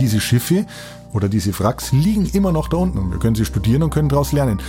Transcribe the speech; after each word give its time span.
Diese 0.00 0.20
Schiffe 0.20 0.66
oder 1.12 1.28
diese 1.28 1.58
Wracks 1.58 1.92
liegen 1.92 2.26
immer 2.26 2.52
noch 2.52 2.68
da 2.68 2.76
unten. 2.76 3.10
Wir 3.10 3.18
können 3.18 3.34
sie 3.34 3.44
studieren 3.44 3.82
und 3.82 3.90
können 3.90 4.08
daraus 4.08 4.32
lernen. 4.32 4.60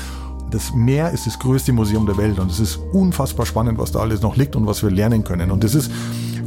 Das 0.52 0.74
Meer 0.74 1.12
ist 1.12 1.28
das 1.28 1.40
größte 1.40 1.74
Museum 1.74 2.06
der 2.06 2.18
Welt 2.18 2.40
und 2.40 2.50
es 2.50 2.60
ist 2.60 2.78
unfassbar 2.94 3.46
spannend, 3.46 3.78
was 3.78 3.92
da 3.92 4.00
alles 4.00 4.22
noch 4.22 4.38
liegt 4.38 4.56
und 4.56 4.66
was 4.66 4.82
wir 4.82 4.90
lernen 4.90 5.24
können. 5.24 5.52
Und 5.52 5.64
das 5.64 5.76
ist 5.76 5.92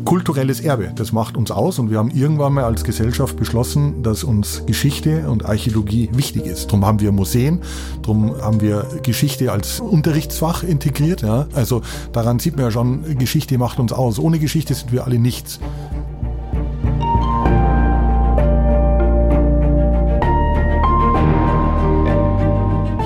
kulturelles 0.08 0.60
Erbe. 0.60 0.90
Das 0.94 1.12
macht 1.12 1.36
uns 1.36 1.50
aus 1.50 1.78
und 1.78 1.90
wir 1.90 1.98
haben 1.98 2.10
irgendwann 2.10 2.54
mal 2.54 2.64
als 2.64 2.82
Gesellschaft 2.82 3.36
beschlossen, 3.36 4.02
dass 4.02 4.24
uns 4.24 4.62
Geschichte 4.64 5.28
und 5.28 5.44
Archäologie 5.44 6.08
wichtig 6.14 6.46
ist. 6.46 6.68
Darum 6.68 6.86
haben 6.86 7.00
wir 7.00 7.12
Museen, 7.12 7.60
darum 8.00 8.34
haben 8.40 8.62
wir 8.62 8.86
Geschichte 9.02 9.52
als 9.52 9.80
Unterrichtsfach 9.80 10.62
integriert. 10.62 11.20
Ja. 11.20 11.46
Also 11.52 11.82
daran 12.12 12.38
sieht 12.38 12.56
man 12.56 12.64
ja 12.64 12.70
schon, 12.70 13.18
Geschichte 13.18 13.58
macht 13.58 13.78
uns 13.80 13.92
aus. 13.92 14.18
Ohne 14.18 14.38
Geschichte 14.38 14.72
sind 14.72 14.92
wir 14.92 15.04
alle 15.04 15.18
nichts. 15.18 15.60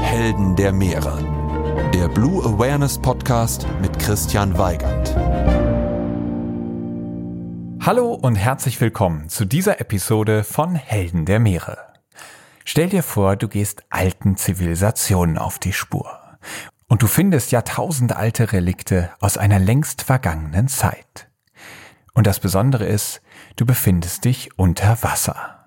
Helden 0.02 0.54
der 0.54 0.72
Meere. 0.72 1.18
Der 1.92 2.06
Blue 2.06 2.44
Awareness 2.44 2.96
Podcast 2.96 3.66
mit 3.80 3.98
Christian 3.98 4.56
Weigand. 4.56 5.16
Hallo 7.84 8.14
und 8.14 8.36
herzlich 8.36 8.80
willkommen 8.80 9.28
zu 9.28 9.44
dieser 9.44 9.80
Episode 9.80 10.44
von 10.44 10.76
Helden 10.76 11.24
der 11.24 11.40
Meere. 11.40 11.78
Stell 12.64 12.88
dir 12.88 13.02
vor, 13.02 13.34
du 13.34 13.48
gehst 13.48 13.82
alten 13.90 14.36
Zivilisationen 14.36 15.36
auf 15.36 15.58
die 15.58 15.72
Spur 15.72 16.16
und 16.86 17.02
du 17.02 17.08
findest 17.08 17.50
jahrtausendalte 17.50 18.52
Relikte 18.52 19.10
aus 19.18 19.36
einer 19.36 19.58
längst 19.58 20.02
vergangenen 20.02 20.68
Zeit. 20.68 21.28
Und 22.14 22.28
das 22.28 22.38
Besondere 22.38 22.86
ist, 22.86 23.20
du 23.56 23.66
befindest 23.66 24.26
dich 24.26 24.56
unter 24.56 25.02
Wasser. 25.02 25.61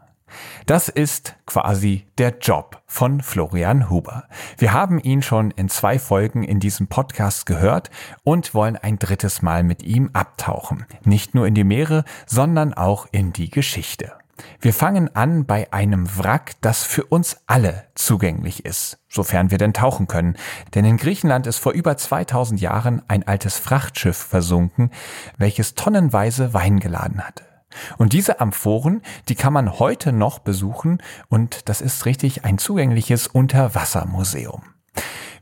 Das 0.65 0.89
ist 0.89 1.35
quasi 1.45 2.07
der 2.17 2.39
Job 2.39 2.81
von 2.87 3.21
Florian 3.21 3.87
Huber. 3.91 4.23
Wir 4.57 4.73
haben 4.73 4.99
ihn 4.99 5.21
schon 5.21 5.51
in 5.51 5.69
zwei 5.69 5.99
Folgen 5.99 6.43
in 6.43 6.59
diesem 6.59 6.87
Podcast 6.87 7.45
gehört 7.45 7.91
und 8.23 8.55
wollen 8.55 8.75
ein 8.75 8.97
drittes 8.97 9.43
Mal 9.43 9.61
mit 9.61 9.83
ihm 9.83 10.09
abtauchen. 10.13 10.87
Nicht 11.03 11.35
nur 11.35 11.45
in 11.45 11.53
die 11.53 11.63
Meere, 11.63 12.03
sondern 12.25 12.73
auch 12.73 13.05
in 13.11 13.31
die 13.31 13.51
Geschichte. 13.51 14.13
Wir 14.59 14.73
fangen 14.73 15.15
an 15.15 15.45
bei 15.45 15.71
einem 15.71 16.17
Wrack, 16.17 16.53
das 16.61 16.81
für 16.81 17.05
uns 17.05 17.37
alle 17.45 17.83
zugänglich 17.93 18.65
ist, 18.65 18.97
sofern 19.07 19.51
wir 19.51 19.59
denn 19.59 19.71
tauchen 19.71 20.07
können. 20.07 20.35
Denn 20.73 20.83
in 20.83 20.97
Griechenland 20.97 21.45
ist 21.45 21.59
vor 21.59 21.73
über 21.73 21.95
2000 21.95 22.59
Jahren 22.59 23.03
ein 23.07 23.27
altes 23.27 23.59
Frachtschiff 23.59 24.17
versunken, 24.17 24.89
welches 25.37 25.75
tonnenweise 25.75 26.55
Wein 26.55 26.79
geladen 26.79 27.23
hatte. 27.23 27.54
Und 27.97 28.13
diese 28.13 28.39
Amphoren, 28.39 29.01
die 29.29 29.35
kann 29.35 29.53
man 29.53 29.79
heute 29.79 30.11
noch 30.11 30.39
besuchen 30.39 31.01
und 31.29 31.69
das 31.69 31.81
ist 31.81 32.05
richtig 32.05 32.45
ein 32.45 32.57
zugängliches 32.57 33.27
Unterwassermuseum. 33.27 34.63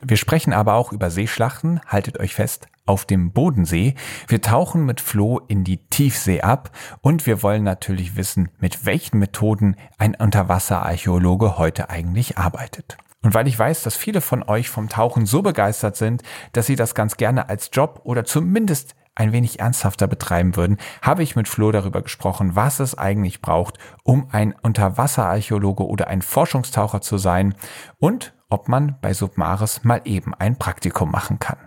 Wir 0.02 0.17
sprechen 0.17 0.52
aber 0.52 0.73
auch 0.73 0.92
über 0.92 1.09
Seeschlachten, 1.09 1.80
haltet 1.88 2.20
euch 2.20 2.36
fest, 2.36 2.67
auf 2.86 3.06
dem 3.06 3.31
Bodensee. 3.31 3.95
Wir 4.28 4.42
tauchen 4.42 4.86
mit 4.86 5.00
Flo 5.00 5.40
in 5.48 5.64
die 5.64 5.78
Tiefsee 5.78 6.42
ab 6.42 6.72
und 7.02 7.25
wir 7.25 7.42
wollen 7.42 7.64
natürlich 7.64 8.17
wissen, 8.17 8.50
mit 8.59 8.86
welchen 8.86 9.20
Methoden 9.20 9.78
ein 9.97 10.16
Unterwasserarchäologe 10.16 11.58
heute 11.58 11.90
eigentlich 11.90 12.38
arbeitet. 12.38 12.97
Und 13.22 13.34
weil 13.34 13.47
ich 13.47 13.58
weiß, 13.58 13.84
dass 13.84 13.95
viele 13.95 14.20
von 14.20 14.44
euch 14.44 14.70
vom 14.70 14.90
Tauchen 14.90 15.25
so 15.25 15.42
begeistert 15.42 15.95
sind, 15.95 16.23
dass 16.52 16.66
sie 16.66 16.75
das 16.75 16.94
ganz 16.94 17.16
gerne 17.16 17.47
als 17.47 17.70
Job 17.72 18.02
oder 18.03 18.25
zumindest 18.25 18.95
ein 19.16 19.31
wenig 19.31 19.59
ernsthafter 19.59 20.08
betreiben 20.08 20.56
würden, 20.56 20.78
habe 21.02 21.23
ich 21.23 21.36
mit 21.36 21.47
Flo 21.47 21.72
darüber 21.72 22.02
gesprochen, 22.02 22.56
was 22.56 22.80
es 22.80 22.97
eigentlich 22.97 23.42
braucht, 23.42 23.78
um 24.03 24.28
ein 24.31 24.56
Unterwasserarchäologe 24.61 25.86
oder 25.86 26.08
ein 26.08 26.22
Forschungstaucher 26.22 27.01
zu 27.01 27.18
sein 27.18 27.56
und 28.00 28.34
ob 28.50 28.68
man 28.68 28.97
bei 29.01 29.13
Submaris 29.13 29.84
mal 29.84 30.01
eben 30.06 30.34
ein 30.35 30.57
Praktikum 30.57 31.12
machen 31.12 31.40
kann. 31.40 31.57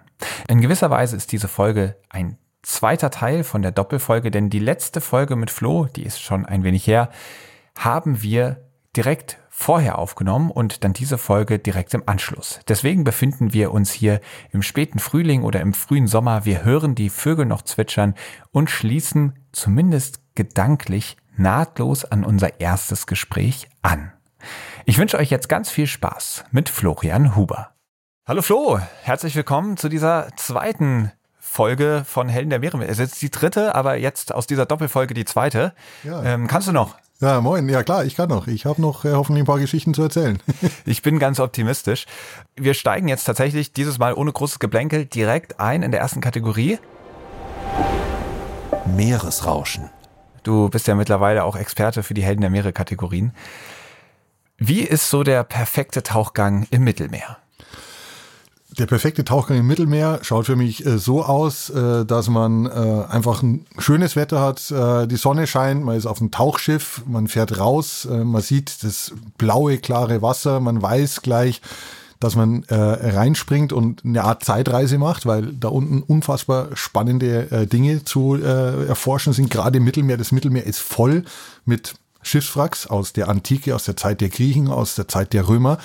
In 0.48 0.60
gewisser 0.60 0.90
Weise 0.90 1.16
ist 1.16 1.32
diese 1.32 1.48
Folge 1.48 1.96
ein 2.08 2.38
zweiter 2.62 3.10
Teil 3.10 3.44
von 3.44 3.62
der 3.62 3.72
Doppelfolge, 3.72 4.30
denn 4.30 4.50
die 4.50 4.58
letzte 4.58 5.00
Folge 5.00 5.36
mit 5.36 5.50
Flo, 5.50 5.86
die 5.86 6.04
ist 6.04 6.20
schon 6.20 6.44
ein 6.46 6.64
wenig 6.64 6.86
her, 6.86 7.10
haben 7.78 8.22
wir 8.22 8.68
direkt 8.96 9.38
vorher 9.58 9.98
aufgenommen 9.98 10.50
und 10.50 10.84
dann 10.84 10.92
diese 10.92 11.16
Folge 11.16 11.58
direkt 11.58 11.94
im 11.94 12.02
Anschluss. 12.04 12.60
Deswegen 12.68 13.04
befinden 13.04 13.54
wir 13.54 13.72
uns 13.72 13.90
hier 13.90 14.20
im 14.52 14.60
späten 14.60 14.98
Frühling 14.98 15.42
oder 15.42 15.60
im 15.62 15.72
frühen 15.72 16.06
Sommer. 16.06 16.44
Wir 16.44 16.62
hören 16.62 16.94
die 16.94 17.08
Vögel 17.08 17.46
noch 17.46 17.62
zwitschern 17.62 18.14
und 18.52 18.70
schließen 18.70 19.32
zumindest 19.52 20.20
gedanklich 20.34 21.16
nahtlos 21.36 22.04
an 22.04 22.22
unser 22.22 22.60
erstes 22.60 23.06
Gespräch 23.06 23.68
an. 23.80 24.12
Ich 24.84 24.98
wünsche 24.98 25.16
euch 25.16 25.30
jetzt 25.30 25.48
ganz 25.48 25.70
viel 25.70 25.86
Spaß 25.86 26.44
mit 26.50 26.68
Florian 26.68 27.34
Huber. 27.34 27.70
Hallo 28.26 28.42
Flo, 28.42 28.78
herzlich 29.04 29.34
willkommen 29.36 29.78
zu 29.78 29.88
dieser 29.88 30.28
zweiten 30.36 31.12
Folge 31.38 32.04
von 32.06 32.28
Helden 32.28 32.50
der 32.50 32.58
Meere. 32.58 32.84
Es 32.84 32.98
ist 32.98 32.98
jetzt 32.98 33.22
die 33.22 33.30
dritte, 33.30 33.74
aber 33.74 33.96
jetzt 33.96 34.34
aus 34.34 34.46
dieser 34.46 34.66
Doppelfolge 34.66 35.14
die 35.14 35.24
zweite. 35.24 35.72
Ja. 36.04 36.22
Ähm, 36.22 36.46
kannst 36.46 36.68
du 36.68 36.72
noch? 36.72 36.96
Ja, 37.20 37.40
moin. 37.40 37.66
Ja 37.68 37.82
klar, 37.82 38.04
ich 38.04 38.14
kann 38.14 38.28
noch. 38.28 38.46
Ich 38.46 38.66
habe 38.66 38.82
noch 38.82 39.04
äh, 39.06 39.12
hoffentlich 39.12 39.42
ein 39.42 39.46
paar 39.46 39.58
Geschichten 39.58 39.94
zu 39.94 40.02
erzählen. 40.02 40.38
ich 40.84 41.00
bin 41.00 41.18
ganz 41.18 41.40
optimistisch. 41.40 42.04
Wir 42.56 42.74
steigen 42.74 43.08
jetzt 43.08 43.24
tatsächlich 43.24 43.72
dieses 43.72 43.98
Mal 43.98 44.12
ohne 44.12 44.32
großes 44.32 44.58
Geblänkel 44.58 45.06
direkt 45.06 45.58
ein 45.58 45.82
in 45.82 45.92
der 45.92 46.00
ersten 46.00 46.20
Kategorie. 46.20 46.78
Meeresrauschen. 48.84 49.88
Du 50.42 50.68
bist 50.68 50.86
ja 50.86 50.94
mittlerweile 50.94 51.44
auch 51.44 51.56
Experte 51.56 52.02
für 52.02 52.14
die 52.14 52.22
Helden 52.22 52.42
der 52.42 52.50
Meere 52.50 52.72
Kategorien. 52.72 53.32
Wie 54.58 54.80
ist 54.80 55.08
so 55.10 55.22
der 55.22 55.42
perfekte 55.42 56.02
Tauchgang 56.02 56.66
im 56.70 56.84
Mittelmeer? 56.84 57.38
Der 58.78 58.84
perfekte 58.84 59.24
Tauchgang 59.24 59.58
im 59.58 59.66
Mittelmeer 59.66 60.18
schaut 60.20 60.46
für 60.46 60.56
mich 60.56 60.84
äh, 60.84 60.98
so 60.98 61.24
aus, 61.24 61.70
äh, 61.70 62.04
dass 62.04 62.28
man 62.28 62.66
äh, 62.66 63.04
einfach 63.08 63.42
ein 63.42 63.64
schönes 63.78 64.16
Wetter 64.16 64.40
hat, 64.40 64.70
äh, 64.70 65.06
die 65.06 65.16
Sonne 65.16 65.46
scheint, 65.46 65.82
man 65.82 65.96
ist 65.96 66.04
auf 66.04 66.20
einem 66.20 66.30
Tauchschiff, 66.30 67.00
man 67.06 67.26
fährt 67.26 67.58
raus, 67.58 68.06
äh, 68.10 68.22
man 68.22 68.42
sieht 68.42 68.84
das 68.84 69.12
blaue, 69.38 69.78
klare 69.78 70.20
Wasser, 70.20 70.60
man 70.60 70.82
weiß 70.82 71.22
gleich, 71.22 71.62
dass 72.20 72.36
man 72.36 72.64
äh, 72.64 72.74
reinspringt 72.74 73.72
und 73.72 74.04
eine 74.04 74.24
Art 74.24 74.44
Zeitreise 74.44 74.98
macht, 74.98 75.24
weil 75.24 75.54
da 75.54 75.68
unten 75.68 76.02
unfassbar 76.02 76.68
spannende 76.74 77.66
Dinge 77.66 78.04
zu 78.04 78.36
erforschen 78.36 79.34
sind, 79.34 79.50
gerade 79.50 79.76
im 79.76 79.84
Mittelmeer. 79.84 80.16
Das 80.16 80.32
Mittelmeer 80.32 80.64
ist 80.64 80.78
voll 80.78 81.24
mit 81.66 81.92
Schiffswracks 82.22 82.86
aus 82.86 83.12
der 83.12 83.28
Antike, 83.28 83.74
aus 83.74 83.84
der 83.84 83.98
Zeit 83.98 84.22
der 84.22 84.30
Griechen, 84.30 84.68
aus 84.68 84.94
der 84.94 85.08
Zeit 85.08 85.34
der 85.34 85.46
Römer. 85.46 85.76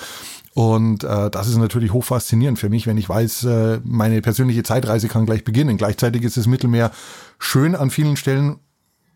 Und 0.54 1.04
äh, 1.04 1.30
das 1.30 1.48
ist 1.48 1.56
natürlich 1.56 1.92
hoch 1.92 2.04
faszinierend 2.04 2.58
für 2.58 2.68
mich, 2.68 2.86
wenn 2.86 2.98
ich 2.98 3.08
weiß, 3.08 3.44
äh, 3.44 3.80
meine 3.84 4.20
persönliche 4.20 4.62
Zeitreise 4.62 5.08
kann 5.08 5.24
gleich 5.24 5.44
beginnen. 5.44 5.78
Gleichzeitig 5.78 6.22
ist 6.22 6.36
das 6.36 6.46
Mittelmeer 6.46 6.90
schön 7.38 7.74
an 7.74 7.90
vielen 7.90 8.16
Stellen, 8.16 8.58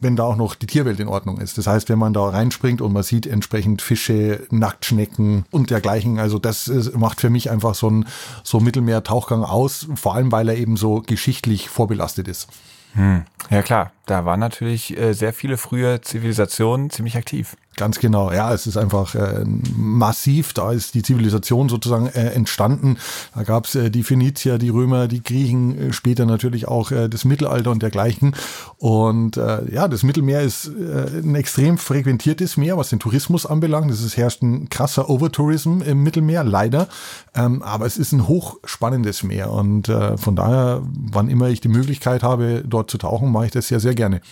wenn 0.01 0.17
da 0.17 0.25
auch 0.25 0.37
noch 0.37 0.55
die 0.55 0.67
Tierwelt 0.67 1.01
in 1.01 1.09
Ordnung 1.09 1.39
ist. 1.39 1.59
Das 1.59 1.67
heißt, 1.67 1.89
wenn 1.89 1.99
man 1.99 2.13
da 2.13 2.29
reinspringt 2.29 2.81
und 2.81 2.93
man 2.93 3.03
sieht 3.03 3.27
entsprechend 3.27 3.83
Fische, 3.83 4.47
Nacktschnecken 4.51 5.45
und 5.51 5.71
dergleichen. 5.71 6.19
Also 6.19 6.39
das 6.39 6.69
ist, 6.69 6.97
macht 6.97 7.21
für 7.21 7.31
mich 7.31 7.51
einfach 7.51 7.75
so 7.75 7.91
ein 7.91 8.07
so 8.43 8.61
Mittelmeer-Tauchgang 8.61 9.43
aus, 9.43 9.89
vor 9.95 10.15
allem 10.15 10.33
weil 10.33 10.49
er 10.49 10.57
eben 10.57 10.77
so 10.77 11.03
geschichtlich 11.03 11.69
vorbelastet 11.69 12.29
ist. 12.29 12.49
Hm. 12.93 13.25
Ja 13.51 13.63
klar, 13.63 13.93
da 14.07 14.25
waren 14.25 14.41
natürlich 14.41 14.97
äh, 14.97 15.13
sehr 15.13 15.35
viele 15.35 15.59
frühe 15.59 16.01
Zivilisationen 16.01 16.89
ziemlich 16.91 17.17
aktiv. 17.17 17.57
Ganz 17.77 17.99
genau, 17.99 18.33
ja, 18.33 18.55
es 18.55 18.67
ist 18.67 18.79
einfach 18.79 19.15
äh, 19.15 19.45
massiv, 19.77 20.55
da 20.55 20.73
ist 20.73 20.95
die 20.95 21.03
Zivilisation 21.03 21.69
sozusagen 21.69 22.07
äh, 22.07 22.31
entstanden. 22.31 22.97
Da 23.35 23.43
gab 23.43 23.67
es 23.67 23.75
äh, 23.75 23.91
die 23.91 24.03
Phönizier, 24.03 24.57
die 24.57 24.71
Römer, 24.71 25.09
die 25.09 25.23
Griechen, 25.23 25.79
äh, 25.79 25.93
später 25.93 26.25
natürlich 26.25 26.69
auch 26.69 26.91
äh, 26.91 27.09
das 27.11 27.27
Mittelalter 27.27 27.71
und 27.71 27.83
dergleichen. 27.83 28.35
Und 28.79 29.37
äh, 29.37 29.71
ja, 29.71 29.89
das 29.89 30.05
Mittelmeer 30.05 30.41
ist 30.41 30.69
äh, 30.69 31.21
ein 31.23 31.35
extrem 31.35 31.77
frequentiertes 31.77 32.57
Meer, 32.57 32.79
was 32.79 32.89
den 32.89 32.99
Tourismus 32.99 33.45
anbelangt. 33.45 33.91
Es 33.91 34.17
herrscht 34.17 34.41
ein 34.41 34.71
krasser 34.71 35.11
Overtourism 35.11 35.83
im 35.83 36.03
Mittelmeer, 36.03 36.45
leider. 36.45 36.89
Ähm, 37.35 37.63
aber 37.63 37.85
es 37.85 37.99
ist 37.99 38.13
ein 38.13 38.27
hochspannendes 38.27 39.23
Meer 39.23 39.51
und 39.51 39.91
äh, 39.91 40.17
von 40.17 40.35
daher, 40.35 40.81
wann 40.83 41.29
immer 41.29 41.51
ich 41.51 41.61
die 41.61 41.69
Möglichkeit 41.69 42.23
habe, 42.23 42.65
dort 42.67 42.91
zu 42.91 42.97
tauchen, 42.97 43.31
mache 43.31 43.45
ich 43.45 43.53
das 43.53 43.69
sehr, 43.69 43.81
sehr 43.81 43.95
gerne. 43.95 44.23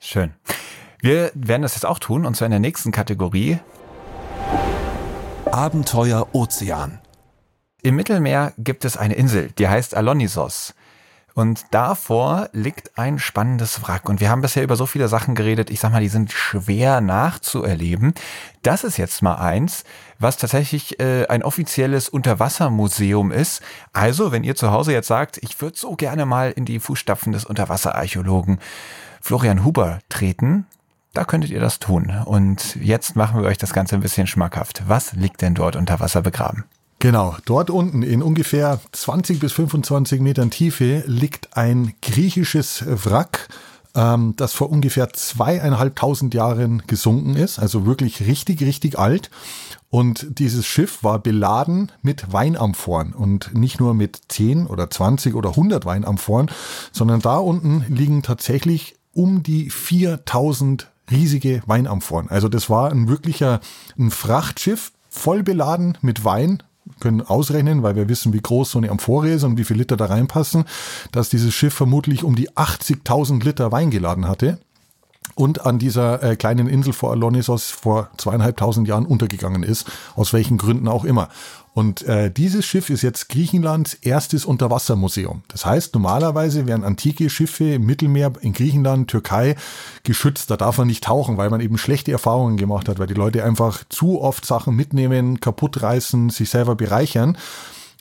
Schön. 0.00 0.32
Wir 1.00 1.30
werden 1.34 1.62
das 1.62 1.74
jetzt 1.74 1.86
auch 1.86 1.98
tun, 1.98 2.26
und 2.26 2.36
zwar 2.36 2.46
in 2.46 2.52
der 2.52 2.60
nächsten 2.60 2.92
Kategorie. 2.92 3.58
Abenteuer 5.50 6.28
Ozean. 6.32 7.00
Im 7.82 7.96
Mittelmeer 7.96 8.52
gibt 8.58 8.84
es 8.84 8.96
eine 8.96 9.14
Insel, 9.14 9.50
die 9.58 9.68
heißt 9.68 9.94
Alonisos. 9.94 10.74
Und 11.36 11.66
davor 11.70 12.48
liegt 12.52 12.98
ein 12.98 13.18
spannendes 13.18 13.82
Wrack. 13.82 14.08
Und 14.08 14.20
wir 14.20 14.30
haben 14.30 14.40
bisher 14.40 14.62
über 14.62 14.74
so 14.74 14.86
viele 14.86 15.06
Sachen 15.06 15.34
geredet. 15.34 15.68
Ich 15.68 15.80
sag 15.80 15.92
mal, 15.92 16.00
die 16.00 16.08
sind 16.08 16.32
schwer 16.32 17.02
nachzuerleben. 17.02 18.14
Das 18.62 18.84
ist 18.84 18.96
jetzt 18.96 19.20
mal 19.20 19.34
eins, 19.34 19.84
was 20.18 20.38
tatsächlich 20.38 20.98
äh, 20.98 21.26
ein 21.26 21.42
offizielles 21.42 22.08
Unterwassermuseum 22.08 23.32
ist. 23.32 23.60
Also, 23.92 24.32
wenn 24.32 24.44
ihr 24.44 24.56
zu 24.56 24.72
Hause 24.72 24.92
jetzt 24.92 25.08
sagt, 25.08 25.36
ich 25.42 25.60
würde 25.60 25.76
so 25.76 25.94
gerne 25.94 26.24
mal 26.24 26.52
in 26.52 26.64
die 26.64 26.80
Fußstapfen 26.80 27.34
des 27.34 27.44
Unterwasserarchäologen 27.44 28.58
Florian 29.20 29.62
Huber 29.62 29.98
treten, 30.08 30.66
da 31.16 31.24
könntet 31.24 31.50
ihr 31.50 31.60
das 31.60 31.78
tun. 31.78 32.12
Und 32.24 32.76
jetzt 32.76 33.16
machen 33.16 33.40
wir 33.40 33.48
euch 33.48 33.58
das 33.58 33.72
Ganze 33.72 33.94
ein 33.94 34.00
bisschen 34.00 34.26
schmackhaft. 34.26 34.82
Was 34.86 35.12
liegt 35.14 35.42
denn 35.42 35.54
dort 35.54 35.76
unter 35.76 36.00
Wasser 36.00 36.22
begraben? 36.22 36.64
Genau, 36.98 37.36
dort 37.44 37.70
unten 37.70 38.02
in 38.02 38.22
ungefähr 38.22 38.80
20 38.92 39.38
bis 39.38 39.52
25 39.52 40.20
Metern 40.20 40.50
Tiefe 40.50 41.04
liegt 41.06 41.56
ein 41.56 41.94
griechisches 42.00 42.84
Wrack, 42.86 43.48
ähm, 43.94 44.34
das 44.36 44.54
vor 44.54 44.70
ungefähr 44.70 45.12
zweieinhalbtausend 45.12 46.32
Jahren 46.32 46.82
gesunken 46.86 47.36
ist, 47.36 47.58
also 47.58 47.84
wirklich 47.84 48.26
richtig, 48.26 48.62
richtig 48.62 48.98
alt. 48.98 49.30
Und 49.90 50.38
dieses 50.38 50.66
Schiff 50.66 51.04
war 51.04 51.18
beladen 51.18 51.92
mit 52.02 52.32
Weinamphoren 52.32 53.12
und 53.12 53.54
nicht 53.54 53.78
nur 53.78 53.94
mit 53.94 54.18
10 54.28 54.66
oder 54.66 54.90
20 54.90 55.34
oder 55.34 55.50
100 55.50 55.84
Weinamphoren, 55.84 56.50
sondern 56.92 57.20
da 57.20 57.36
unten 57.36 57.84
liegen 57.88 58.22
tatsächlich 58.22 58.96
um 59.12 59.42
die 59.42 59.70
4000 59.70 60.90
riesige 61.10 61.62
Weinamphoren. 61.66 62.28
Also 62.28 62.48
das 62.48 62.68
war 62.70 62.90
ein 62.90 63.08
wirklicher 63.08 63.60
ein 63.98 64.10
Frachtschiff, 64.10 64.92
voll 65.08 65.42
beladen 65.42 65.96
mit 66.02 66.24
Wein, 66.24 66.62
können 67.00 67.22
ausrechnen, 67.22 67.82
weil 67.82 67.96
wir 67.96 68.08
wissen, 68.08 68.32
wie 68.32 68.40
groß 68.40 68.70
so 68.70 68.78
eine 68.78 68.90
Amphore 68.90 69.30
ist 69.30 69.44
und 69.44 69.58
wie 69.58 69.64
viel 69.64 69.76
Liter 69.76 69.96
da 69.96 70.06
reinpassen, 70.06 70.64
dass 71.12 71.28
dieses 71.28 71.54
Schiff 71.54 71.74
vermutlich 71.74 72.22
um 72.22 72.36
die 72.36 72.50
80.000 72.50 73.42
Liter 73.42 73.72
Wein 73.72 73.90
geladen 73.90 74.28
hatte 74.28 74.58
und 75.34 75.66
an 75.66 75.78
dieser 75.78 76.22
äh, 76.22 76.36
kleinen 76.36 76.68
Insel 76.68 76.92
vor 76.92 77.10
Alonisos 77.10 77.70
vor 77.70 78.10
zweieinhalbtausend 78.16 78.86
Jahren 78.86 79.06
untergegangen 79.06 79.62
ist, 79.62 79.90
aus 80.14 80.32
welchen 80.32 80.58
Gründen 80.58 80.88
auch 80.88 81.04
immer. 81.04 81.28
Und 81.76 82.04
äh, 82.04 82.30
dieses 82.30 82.64
Schiff 82.64 82.88
ist 82.88 83.02
jetzt 83.02 83.28
Griechenlands 83.28 83.92
erstes 83.92 84.46
Unterwassermuseum. 84.46 85.42
Das 85.48 85.66
heißt, 85.66 85.92
normalerweise 85.92 86.66
werden 86.66 86.86
antike 86.86 87.28
Schiffe 87.28 87.74
im 87.74 87.84
Mittelmeer 87.84 88.32
in 88.40 88.54
Griechenland, 88.54 89.10
Türkei 89.10 89.56
geschützt. 90.02 90.50
Da 90.50 90.56
darf 90.56 90.78
man 90.78 90.86
nicht 90.86 91.04
tauchen, 91.04 91.36
weil 91.36 91.50
man 91.50 91.60
eben 91.60 91.76
schlechte 91.76 92.12
Erfahrungen 92.12 92.56
gemacht 92.56 92.88
hat, 92.88 92.98
weil 92.98 93.08
die 93.08 93.12
Leute 93.12 93.44
einfach 93.44 93.84
zu 93.90 94.22
oft 94.22 94.46
Sachen 94.46 94.74
mitnehmen, 94.74 95.38
kaputt 95.38 95.82
reißen, 95.82 96.30
sich 96.30 96.48
selber 96.48 96.76
bereichern. 96.76 97.36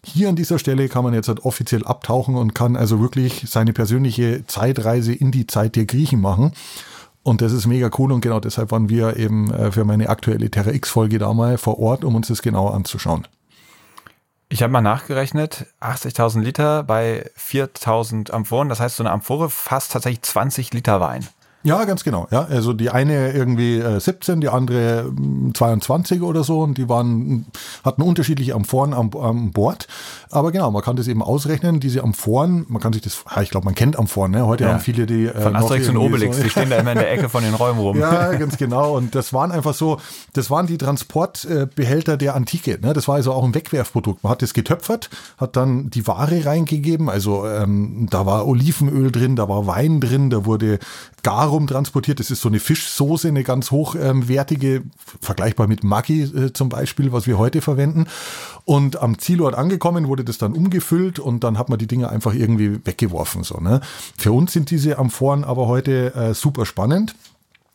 Hier 0.06 0.30
an 0.30 0.38
dieser 0.38 0.57
Stelle 0.57 0.88
kann 0.88 1.04
man 1.04 1.13
jetzt 1.13 1.27
halt 1.27 1.44
offiziell 1.44 1.83
abtauchen 1.83 2.36
und 2.36 2.56
kann 2.56 2.77
also 2.77 3.01
wirklich 3.01 3.44
seine 3.50 3.74
persönliche 3.74 4.48
Zeitreise 4.48 5.12
in 5.12 5.31
die 5.31 5.48
Zeit 5.48 5.75
der 5.75 5.83
Griechen 5.83 6.22
machen. 6.22 6.54
Und 7.24 7.42
das 7.42 7.51
ist 7.51 7.68
mega 7.68 7.89
cool 7.98 8.13
und 8.13 8.22
genau 8.22 8.39
deshalb 8.39 8.72
waren 8.72 8.88
wir 8.88 9.18
eben 9.18 9.51
äh, 9.51 9.74
für 9.74 9.83
meine 9.83 10.07
aktuelle 10.07 10.50
Terra 10.50 10.72
X-Folge 10.72 11.19
da 11.19 11.33
mal 11.33 11.57
vor 11.57 11.77
Ort, 11.77 12.06
um 12.06 12.16
uns 12.16 12.30
das 12.30 12.42
genauer 12.42 12.74
anzuschauen. 12.74 13.27
Ich 14.48 14.62
habe 14.62 14.72
mal 14.72 14.82
nachgerechnet, 14.82 15.66
80.000 15.82 16.42
Liter 16.42 16.84
bei 16.84 17.32
4.000 17.38 18.32
Amphoren. 18.32 18.70
Das 18.70 18.80
heißt, 18.80 18.98
so 18.98 19.04
eine 19.04 19.12
Amphore 19.12 19.50
fasst 19.50 19.92
tatsächlich 19.92 20.22
20 20.22 20.74
Liter 20.74 21.02
Wein. 21.02 21.28
Ja, 21.66 21.84
ganz 21.86 22.04
genau. 22.04 22.28
Ja, 22.30 22.46
also 22.46 22.74
die 22.74 22.92
eine 22.92 23.32
irgendwie 23.34 23.80
äh, 23.80 24.00
17, 24.00 24.40
die 24.40 24.50
andere 24.50 25.12
22 25.54 26.20
mm, 26.20 26.24
oder 26.24 26.44
so 26.44 26.60
und 26.62 26.78
die 26.78 26.88
waren 26.88 27.48
hatten 27.84 28.04
unterschiedliche 28.04 28.54
Amphoren 28.54 28.94
am, 28.94 29.10
am 29.16 29.52
Bord. 29.52 29.88
Aber 30.30 30.52
genau, 30.52 30.70
man 30.70 30.84
kann 30.84 30.96
das 30.96 31.08
eben 31.08 31.24
ausrechnen. 31.24 31.80
Diese 31.80 32.04
Amphoren, 32.04 32.66
man 32.70 32.82
kann 32.82 32.94
sich 32.94 33.02
das, 33.02 33.24
ich 33.42 33.50
glaube, 33.50 33.66
man 33.66 33.74
kennt 33.74 33.98
Amphoren. 33.98 34.32
Ne? 34.32 34.46
Heute 34.46 34.66
ja. 34.66 34.74
haben 34.74 34.80
viele 34.80 35.08
die 35.08 35.26
äh, 35.26 35.42
von 35.42 35.56
Asterix 35.56 35.90
und 35.90 35.98
Obelix. 35.98 36.38
So, 36.38 36.44
die 36.44 36.52
stehen 36.52 36.70
da 36.70 36.78
immer 36.78 36.92
in 36.92 37.00
der 37.00 37.12
Ecke 37.12 37.30
von 37.30 37.44
den 37.44 37.56
Räumen 37.56 37.80
rum. 37.80 37.96
Ja, 38.06 38.34
ganz 38.34 38.58
genau. 38.58 38.96
Und 38.96 39.16
das 39.16 39.34
waren 39.34 39.52
einfach 39.52 39.74
so, 39.74 40.00
das 40.34 40.52
waren 40.52 40.68
die 40.68 40.78
Transportbehälter 40.78 42.18
der 42.18 42.36
Antike. 42.36 42.78
Ne? 42.80 42.94
Das 42.94 43.08
war 43.08 43.16
also 43.16 43.34
auch 43.34 43.44
ein 43.44 43.56
Wegwerfprodukt. 43.56 44.24
Man 44.24 44.32
hat 44.32 44.44
das 44.44 44.54
getöpfert, 44.54 45.10
hat 45.38 45.56
dann 45.56 45.90
die 45.90 46.06
Ware 46.06 46.46
reingegeben. 46.46 47.10
Also 47.10 47.48
ähm, 47.48 48.08
da 48.12 48.28
war 48.28 48.48
Olivenöl 48.48 49.12
drin, 49.12 49.36
da 49.36 49.50
war 49.50 49.66
Wein 49.66 50.00
drin, 50.02 50.30
da 50.30 50.46
wurde 50.46 50.78
Garum 51.56 51.68
transportiert. 51.68 52.19
Das 52.19 52.31
ist 52.31 52.42
so 52.42 52.50
eine 52.50 52.60
Fischsoße, 52.60 53.30
eine 53.30 53.44
ganz 53.44 53.72
hochwertige, 53.72 54.84
vergleichbar 55.22 55.68
mit 55.68 55.86
Maggi 55.86 56.24
äh, 56.24 56.52
zum 56.52 56.68
Beispiel, 56.68 57.13
was 57.13 57.28
wir 57.28 57.38
heute 57.38 57.62
verwenden. 57.62 58.07
Und 58.66 59.02
am 59.02 59.19
Zielort 59.19 59.56
angekommen 59.56 60.10
wurde 60.10 60.25
das 60.25 60.38
dann 60.38 60.54
umgefüllt 60.54 61.18
und 61.18 61.46
dann 61.46 61.57
hat 61.57 61.69
man 61.69 61.80
die 61.80 61.88
Dinge 61.88 62.10
einfach 62.10 62.34
irgendwie 62.34 62.86
weggeworfen. 62.86 63.44
So, 63.44 63.60
ne? 63.60 63.80
Für 64.18 64.34
uns 64.34 64.52
sind 64.52 64.69
diese 64.69 64.98
Amphoren 64.98 65.46
aber 65.46 65.68
heute 65.68 66.13
äh, 66.13 66.34
super 66.34 66.66
spannend. 66.66 67.16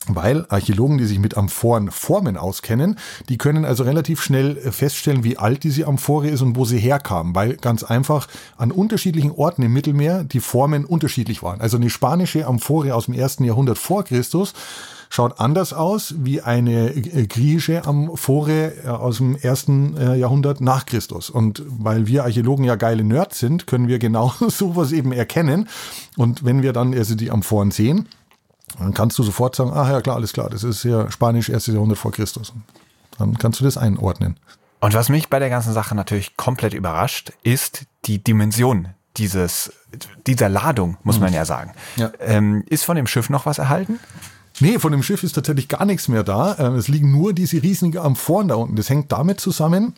Weil 0.07 0.47
Archäologen, 0.49 0.97
die 0.97 1.05
sich 1.05 1.19
mit 1.19 1.37
Amphorenformen 1.37 2.39
auskennen, 2.39 2.97
die 3.29 3.37
können 3.37 3.67
also 3.67 3.85
relativ 3.85 4.23
schnell 4.23 4.57
äh, 4.57 4.73
feststellen, 4.73 5.25
wie 5.25 5.37
alt 5.37 5.63
diese 5.63 5.87
Amphore 5.87 6.29
ist 6.29 6.41
und 6.41 6.57
wo 6.57 6.65
sie 6.65 6.79
herkam, 6.79 7.35
weil 7.35 7.57
ganz 7.57 7.85
einfach 7.85 8.27
an 8.57 8.73
unterschiedlichen 8.73 9.31
Orten 9.31 9.63
im 9.63 9.75
Mittelmeer 9.75 10.25
die 10.25 10.41
Formen 10.41 10.87
unterschiedlich 10.87 11.43
waren. 11.43 11.61
Also 11.61 11.77
eine 11.77 11.91
spanische 11.91 12.47
Amphore 12.47 12.95
aus 12.95 13.07
dem 13.07 13.15
ersten 13.15 13.45
Jahrhundert 13.45 13.77
vor 13.77 14.05
Christus 14.05 14.55
schaut 15.11 15.39
anders 15.39 15.75
aus 15.75 16.15
wie 16.19 16.41
eine 16.41 16.95
äh, 16.95 17.27
griechische 17.27 17.85
Amphore 17.85 18.73
äh, 18.83 18.89
aus 18.89 19.19
dem 19.19 19.37
ersten 19.37 19.97
Jahrhundert 20.17 20.63
nach 20.63 20.87
Christus. 20.87 21.29
Und 21.29 21.63
weil 21.67 22.07
wir 22.07 22.25
Archäologen 22.25 22.65
ja 22.65 22.77
geile 22.77 23.05
Nerds 23.05 23.39
sind, 23.39 23.67
können 23.67 23.87
wir 23.87 23.99
genau 23.99 24.33
sowas 24.49 24.93
eben 24.93 25.13
erkennen. 25.13 25.69
Und 26.17 26.43
wenn 26.43 26.63
wir 26.63 26.73
dann 26.73 26.95
also 26.95 27.15
die 27.17 27.31
Amphoren 27.31 27.71
sehen, 27.71 28.07
dann 28.79 28.95
kannst 28.95 29.19
du 29.19 29.23
sofort 29.23 29.57
sagen, 29.57 29.73
ah 29.73 29.91
ja 29.91 30.01
klar, 30.01 30.17
alles 30.17 30.33
klar, 30.33 30.49
das 30.49 30.65
ist 30.65 30.85
ja 30.85 31.11
Spanisch, 31.11 31.49
erstes 31.49 31.75
Jahrhundert 31.75 31.99
vor 31.99 32.13
Christus. 32.13 32.53
Dann 33.19 33.37
kannst 33.37 33.61
du 33.61 33.65
das 33.65 33.77
einordnen. 33.77 34.39
Und 34.81 34.95
was 34.95 35.09
mich 35.09 35.29
bei 35.29 35.39
der 35.39 35.51
ganzen 35.51 35.73
Sache 35.73 35.95
natürlich 35.95 36.37
komplett 36.37 36.73
überrascht, 36.73 37.33
ist 37.43 37.85
die 38.07 38.23
Dimension 38.23 38.89
dieses, 39.17 39.73
dieser 40.27 40.49
Ladung, 40.49 40.97
muss 41.03 41.21
man 41.21 41.33
ja 41.33 41.45
sagen. 41.45 41.73
Ja. 41.97 42.13
Ähm, 42.21 42.65
ist 42.67 42.85
von 42.85 42.97
dem 42.97 43.07
Schiff 43.07 43.29
noch 43.29 43.45
was 43.45 43.59
erhalten? 43.59 43.99
Nee, 44.61 44.79
von 44.79 44.93
dem 44.93 45.03
Schiff 45.03 45.23
ist 45.23 45.33
tatsächlich 45.33 45.69
gar 45.69 45.85
nichts 45.85 46.09
mehr 46.09 46.23
da. 46.23 46.57
Ähm, 46.59 46.75
es 46.75 46.89
liegen 46.89 47.11
nur 47.11 47.33
diese 47.33 47.63
riesigen 47.63 47.99
Amphoren 47.99 48.49
da 48.49 48.55
unten. 48.55 48.77
Das 48.77 48.89
hängt 48.89 49.13
damit 49.13 49.41
zusammen, 49.41 49.95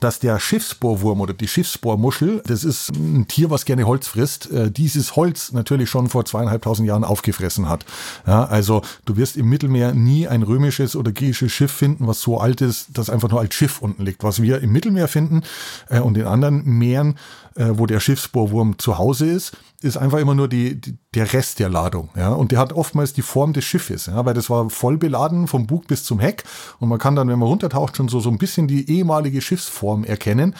dass 0.00 0.18
der 0.18 0.38
Schiffsbohrwurm 0.40 1.20
oder 1.20 1.34
die 1.34 1.48
Schiffsbohrmuschel, 1.48 2.42
das 2.46 2.64
ist 2.64 2.90
ein 2.90 3.28
Tier, 3.28 3.50
was 3.50 3.64
gerne 3.64 3.86
Holz 3.86 4.06
frisst, 4.06 4.50
äh, 4.50 4.70
dieses 4.70 5.16
Holz 5.16 5.52
natürlich 5.52 5.90
schon 5.90 6.08
vor 6.08 6.24
zweieinhalbtausend 6.24 6.86
Jahren 6.88 7.04
aufgefressen 7.04 7.68
hat. 7.68 7.84
Ja, 8.26 8.44
also 8.44 8.82
du 9.04 9.16
wirst 9.16 9.36
im 9.36 9.48
Mittelmeer 9.48 9.92
nie 9.94 10.28
ein 10.28 10.42
römisches 10.42 10.96
oder 10.96 11.12
griechisches 11.12 11.52
Schiff 11.52 11.72
finden, 11.72 12.06
was 12.06 12.20
so 12.20 12.38
alt 12.38 12.60
ist, 12.60 12.88
das 12.94 13.10
einfach 13.10 13.28
nur 13.30 13.40
als 13.40 13.54
Schiff 13.54 13.82
unten 13.82 14.04
liegt. 14.04 14.24
Was 14.24 14.42
wir 14.42 14.60
im 14.60 14.72
Mittelmeer 14.72 15.08
finden 15.08 15.42
äh, 15.88 16.00
und 16.00 16.16
in 16.16 16.26
anderen 16.26 16.64
Meeren, 16.64 17.16
äh, 17.56 17.70
wo 17.72 17.86
der 17.86 18.00
Schiffsbohrwurm 18.00 18.78
zu 18.78 18.98
Hause 18.98 19.26
ist, 19.26 19.56
ist 19.82 19.96
einfach 19.96 20.18
immer 20.18 20.34
nur 20.34 20.48
die, 20.48 20.80
die, 20.80 20.96
der 21.14 21.32
Rest 21.32 21.58
der 21.58 21.68
Ladung. 21.68 22.10
Ja? 22.16 22.30
Und 22.30 22.52
der 22.52 22.58
hat 22.58 22.72
oftmals 22.72 23.12
die 23.12 23.22
Form 23.22 23.52
des 23.52 23.64
Schiffes, 23.64 24.06
ja? 24.06 24.24
weil 24.24 24.34
das 24.34 24.48
war 24.48 24.70
voll 24.70 24.98
beladen 24.98 25.48
vom 25.48 25.66
Bug 25.66 25.86
bis 25.86 26.04
zum 26.04 26.20
Heck. 26.20 26.44
Und 26.78 26.88
man 26.88 26.98
kann 26.98 27.16
dann, 27.16 27.28
wenn 27.28 27.38
man 27.38 27.48
runtertaucht, 27.48 27.96
schon 27.96 28.08
so, 28.08 28.20
so 28.20 28.30
ein 28.30 28.38
bisschen 28.38 28.68
die 28.68 28.90
ehemalige 28.90 29.40
Schiffsform 29.40 30.04
erkennen. 30.04 30.54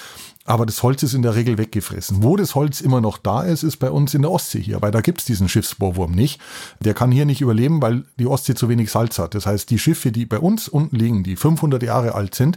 Aber 0.45 0.67
das 0.67 0.83
Holz 0.83 1.05
ist 1.05 1.15
in 1.15 1.23
der 1.23 1.37
Regel 1.37 1.57
weggefressen. 1.57 2.25
Wo 2.25 2.37
das 2.37 2.57
Holz 2.57 2.81
immer 2.81 3.01
noch 3.01 3.19
da 3.19 3.43
ist, 3.43 3.63
ist 3.63 3.77
bei 3.77 3.91
uns 3.91 4.13
in 4.13 4.23
der 4.23 4.33
Ostsee 4.33 4.61
hier, 4.61 4.83
weil 4.83 4.91
da 4.91 5.01
gibt's 5.01 5.25
diesen 5.25 5.49
Schiffsbohrwurm 5.49 6.11
nicht. 6.11 6.41
Der 6.81 6.95
kann 6.95 7.13
hier 7.13 7.27
nicht 7.27 7.41
überleben, 7.41 7.81
weil 7.81 8.05
die 8.19 8.27
Ostsee 8.27 8.55
zu 8.55 8.69
wenig 8.69 8.91
Salz 8.91 9.21
hat. 9.21 9.37
Das 9.37 9.47
heißt, 9.47 9.71
die 9.71 9.79
Schiffe, 9.79 10.11
die 10.11 10.27
bei 10.27 10.41
uns 10.41 10.67
unten 10.67 10.97
liegen, 10.97 11.23
die 11.23 11.37
500 11.37 11.81
Jahre 11.85 12.17
alt 12.17 12.35
sind, 12.35 12.57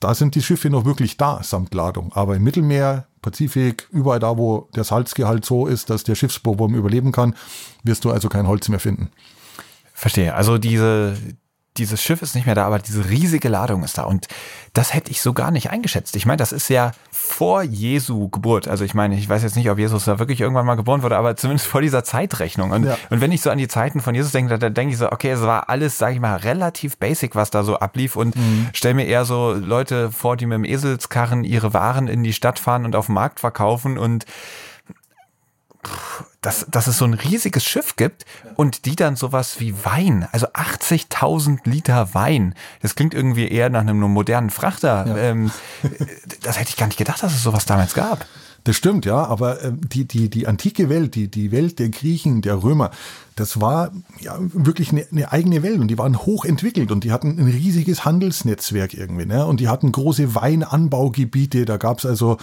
da 0.00 0.14
sind 0.14 0.34
die 0.34 0.42
Schiffe 0.42 0.70
noch 0.70 0.84
wirklich 0.84 1.16
da 1.16 1.42
samt 1.42 1.74
Ladung. 1.74 2.12
Aber 2.14 2.36
im 2.36 2.44
Mittelmeer, 2.44 3.06
Pazifik, 3.22 3.88
überall 3.90 4.20
da, 4.20 4.36
wo 4.36 4.68
der 4.74 4.84
Salzgehalt 4.84 5.44
so 5.44 5.66
ist, 5.66 5.90
dass 5.90 6.04
der 6.04 6.14
Schiffsbohrwurm 6.14 6.74
überleben 6.74 7.12
kann, 7.12 7.34
wirst 7.82 8.04
du 8.04 8.10
also 8.10 8.28
kein 8.28 8.46
Holz 8.46 8.68
mehr 8.68 8.80
finden. 8.80 9.10
Verstehe. 9.92 10.34
Also 10.34 10.58
diese, 10.58 11.16
dieses 11.78 12.02
Schiff 12.02 12.22
ist 12.22 12.34
nicht 12.34 12.46
mehr 12.46 12.54
da, 12.54 12.66
aber 12.66 12.78
diese 12.78 13.08
riesige 13.08 13.48
Ladung 13.48 13.82
ist 13.84 13.98
da. 13.98 14.02
Und 14.02 14.28
das 14.74 14.94
hätte 14.94 15.10
ich 15.10 15.20
so 15.20 15.32
gar 15.32 15.50
nicht 15.50 15.70
eingeschätzt. 15.70 16.14
Ich 16.16 16.26
meine, 16.26 16.36
das 16.36 16.52
ist 16.52 16.68
ja 16.68 16.92
vor 17.10 17.62
Jesu 17.62 18.28
Geburt. 18.28 18.68
Also 18.68 18.84
ich 18.84 18.94
meine, 18.94 19.16
ich 19.16 19.28
weiß 19.28 19.42
jetzt 19.42 19.56
nicht, 19.56 19.70
ob 19.70 19.78
Jesus 19.78 20.04
da 20.04 20.18
wirklich 20.18 20.40
irgendwann 20.40 20.66
mal 20.66 20.74
geboren 20.74 21.02
wurde, 21.02 21.16
aber 21.16 21.36
zumindest 21.36 21.66
vor 21.66 21.80
dieser 21.80 22.04
Zeitrechnung. 22.04 22.70
Und, 22.72 22.84
ja. 22.84 22.96
und 23.10 23.20
wenn 23.20 23.32
ich 23.32 23.40
so 23.40 23.50
an 23.50 23.58
die 23.58 23.68
Zeiten 23.68 24.00
von 24.00 24.14
Jesus 24.14 24.32
denke, 24.32 24.58
dann 24.58 24.74
denke 24.74 24.92
ich 24.92 24.98
so, 24.98 25.10
okay, 25.10 25.30
es 25.30 25.42
war 25.42 25.68
alles, 25.68 25.98
sage 25.98 26.14
ich 26.14 26.20
mal, 26.20 26.36
relativ 26.36 26.98
basic, 26.98 27.34
was 27.34 27.50
da 27.50 27.64
so 27.64 27.78
ablief. 27.78 28.16
Und 28.16 28.36
mhm. 28.36 28.68
stell 28.72 28.94
mir 28.94 29.06
eher 29.06 29.24
so 29.24 29.52
Leute 29.52 30.10
vor, 30.12 30.36
die 30.36 30.46
mit 30.46 30.56
dem 30.56 30.64
Eselskarren 30.64 31.44
ihre 31.44 31.72
Waren 31.72 32.08
in 32.08 32.22
die 32.22 32.32
Stadt 32.32 32.58
fahren 32.58 32.84
und 32.84 32.96
auf 32.96 33.06
dem 33.06 33.14
Markt 33.14 33.40
verkaufen 33.40 33.98
und 33.98 34.26
dass, 36.40 36.66
dass 36.70 36.86
es 36.86 36.98
so 36.98 37.04
ein 37.04 37.14
riesiges 37.14 37.64
Schiff 37.64 37.96
gibt 37.96 38.24
und 38.56 38.84
die 38.84 38.96
dann 38.96 39.16
sowas 39.16 39.60
wie 39.60 39.74
Wein, 39.84 40.28
also 40.32 40.46
80.000 40.48 41.60
Liter 41.64 42.14
Wein, 42.14 42.54
das 42.80 42.94
klingt 42.94 43.14
irgendwie 43.14 43.48
eher 43.48 43.70
nach 43.70 43.80
einem 43.80 44.00
modernen 44.00 44.50
Frachter. 44.50 45.06
Ja. 45.06 45.16
Ähm, 45.16 45.50
das 46.42 46.58
hätte 46.58 46.70
ich 46.70 46.76
gar 46.76 46.86
nicht 46.86 46.98
gedacht, 46.98 47.22
dass 47.22 47.34
es 47.34 47.42
sowas 47.42 47.66
damals 47.66 47.94
gab. 47.94 48.26
Das 48.64 48.76
stimmt, 48.76 49.06
ja, 49.06 49.24
aber 49.24 49.62
äh, 49.62 49.72
die, 49.72 50.04
die, 50.04 50.28
die 50.28 50.46
antike 50.46 50.88
Welt, 50.88 51.14
die, 51.14 51.28
die 51.28 51.52
Welt 51.52 51.78
der 51.78 51.88
Griechen, 51.88 52.42
der 52.42 52.62
Römer, 52.62 52.90
das 53.38 53.60
war 53.60 53.92
ja 54.20 54.36
wirklich 54.40 54.90
eine, 54.90 55.06
eine 55.10 55.30
eigene 55.32 55.62
Welt 55.62 55.80
und 55.80 55.88
die 55.88 55.98
waren 55.98 56.18
hochentwickelt 56.18 56.90
und 56.90 57.04
die 57.04 57.12
hatten 57.12 57.38
ein 57.38 57.46
riesiges 57.46 58.04
Handelsnetzwerk 58.04 58.94
irgendwie, 58.94 59.26
ne? 59.26 59.46
Und 59.46 59.60
die 59.60 59.68
hatten 59.68 59.92
große 59.92 60.34
Weinanbaugebiete, 60.34 61.64
da 61.64 61.76
gab's 61.76 62.04
also 62.04 62.38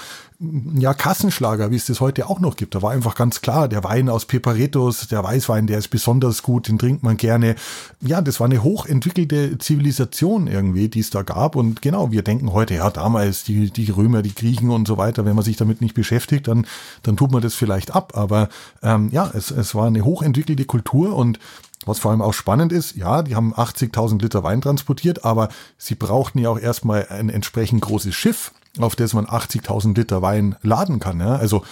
ja 0.76 0.94
Kassenschlager, 0.94 1.72
wie 1.72 1.76
es 1.76 1.86
das 1.86 2.02
heute 2.02 2.30
auch 2.30 2.40
noch 2.40 2.58
gibt. 2.58 2.76
Da 2.76 2.82
war 2.82 2.92
einfach 2.92 3.16
ganz 3.16 3.42
klar, 3.42 3.70
der 3.70 3.84
Wein 3.84 4.10
aus 4.10 4.26
Peparetos, 4.26 5.08
der 5.08 5.24
Weißwein, 5.24 5.68
der 5.68 5.78
ist 5.78 5.88
besonders 5.88 6.44
gut, 6.44 6.68
den 6.68 6.78
trinkt 6.78 7.04
man 7.04 7.18
gerne. 7.18 7.56
Ja, 8.02 8.22
das 8.22 8.40
war 8.40 8.46
eine 8.46 8.62
hochentwickelte 8.62 9.58
Zivilisation 9.58 10.48
irgendwie, 10.48 10.90
die 10.90 11.00
es 11.00 11.10
da 11.10 11.22
gab. 11.22 11.56
Und 11.56 11.82
genau, 11.82 12.12
wir 12.12 12.22
denken 12.22 12.52
heute, 12.52 12.76
ja, 12.76 12.90
damals 12.90 13.44
die, 13.44 13.72
die 13.72 13.90
Römer, 13.92 14.22
die 14.22 14.36
Griechen 14.36 14.72
und 14.72 14.88
so 14.88 14.98
weiter, 14.98 15.26
wenn 15.26 15.36
man 15.36 15.46
sich 15.46 15.58
damit 15.58 15.82
nicht 15.82 15.96
beschäftigt, 15.96 16.48
dann, 16.48 16.68
dann 17.04 17.16
tut 17.16 17.32
man 17.32 17.42
das 17.42 17.54
vielleicht 17.54 17.96
ab. 17.96 18.14
Aber 18.16 18.50
ähm, 18.84 19.10
ja, 19.12 19.32
es, 19.34 19.52
es 19.52 19.74
war 19.74 19.88
eine 19.88 20.04
hochentwickelte 20.04 20.66
Kultur 20.66 20.85
und 20.94 21.40
was 21.86 22.00
vor 22.00 22.12
allem 22.12 22.22
auch 22.22 22.34
spannend 22.34 22.72
ist, 22.72 22.96
ja, 22.96 23.22
die 23.22 23.36
haben 23.36 23.54
80.000 23.54 24.22
Liter 24.22 24.44
Wein 24.44 24.62
transportiert, 24.62 25.24
aber 25.24 25.50
sie 25.78 25.96
brauchten 25.96 26.40
ja 26.40 26.50
auch 26.50 26.60
erstmal 26.60 27.08
ein 27.10 27.30
entsprechend 27.30 27.82
großes 27.82 28.16
Schiff, 28.16 28.52
auf 28.80 28.96
das 28.96 29.14
man 29.14 29.28
80.000 29.28 29.96
Liter 29.96 30.22
Wein 30.22 30.56
laden 30.64 31.00
kann. 31.00 31.20
Ja? 31.20 31.36
Also 31.36 31.64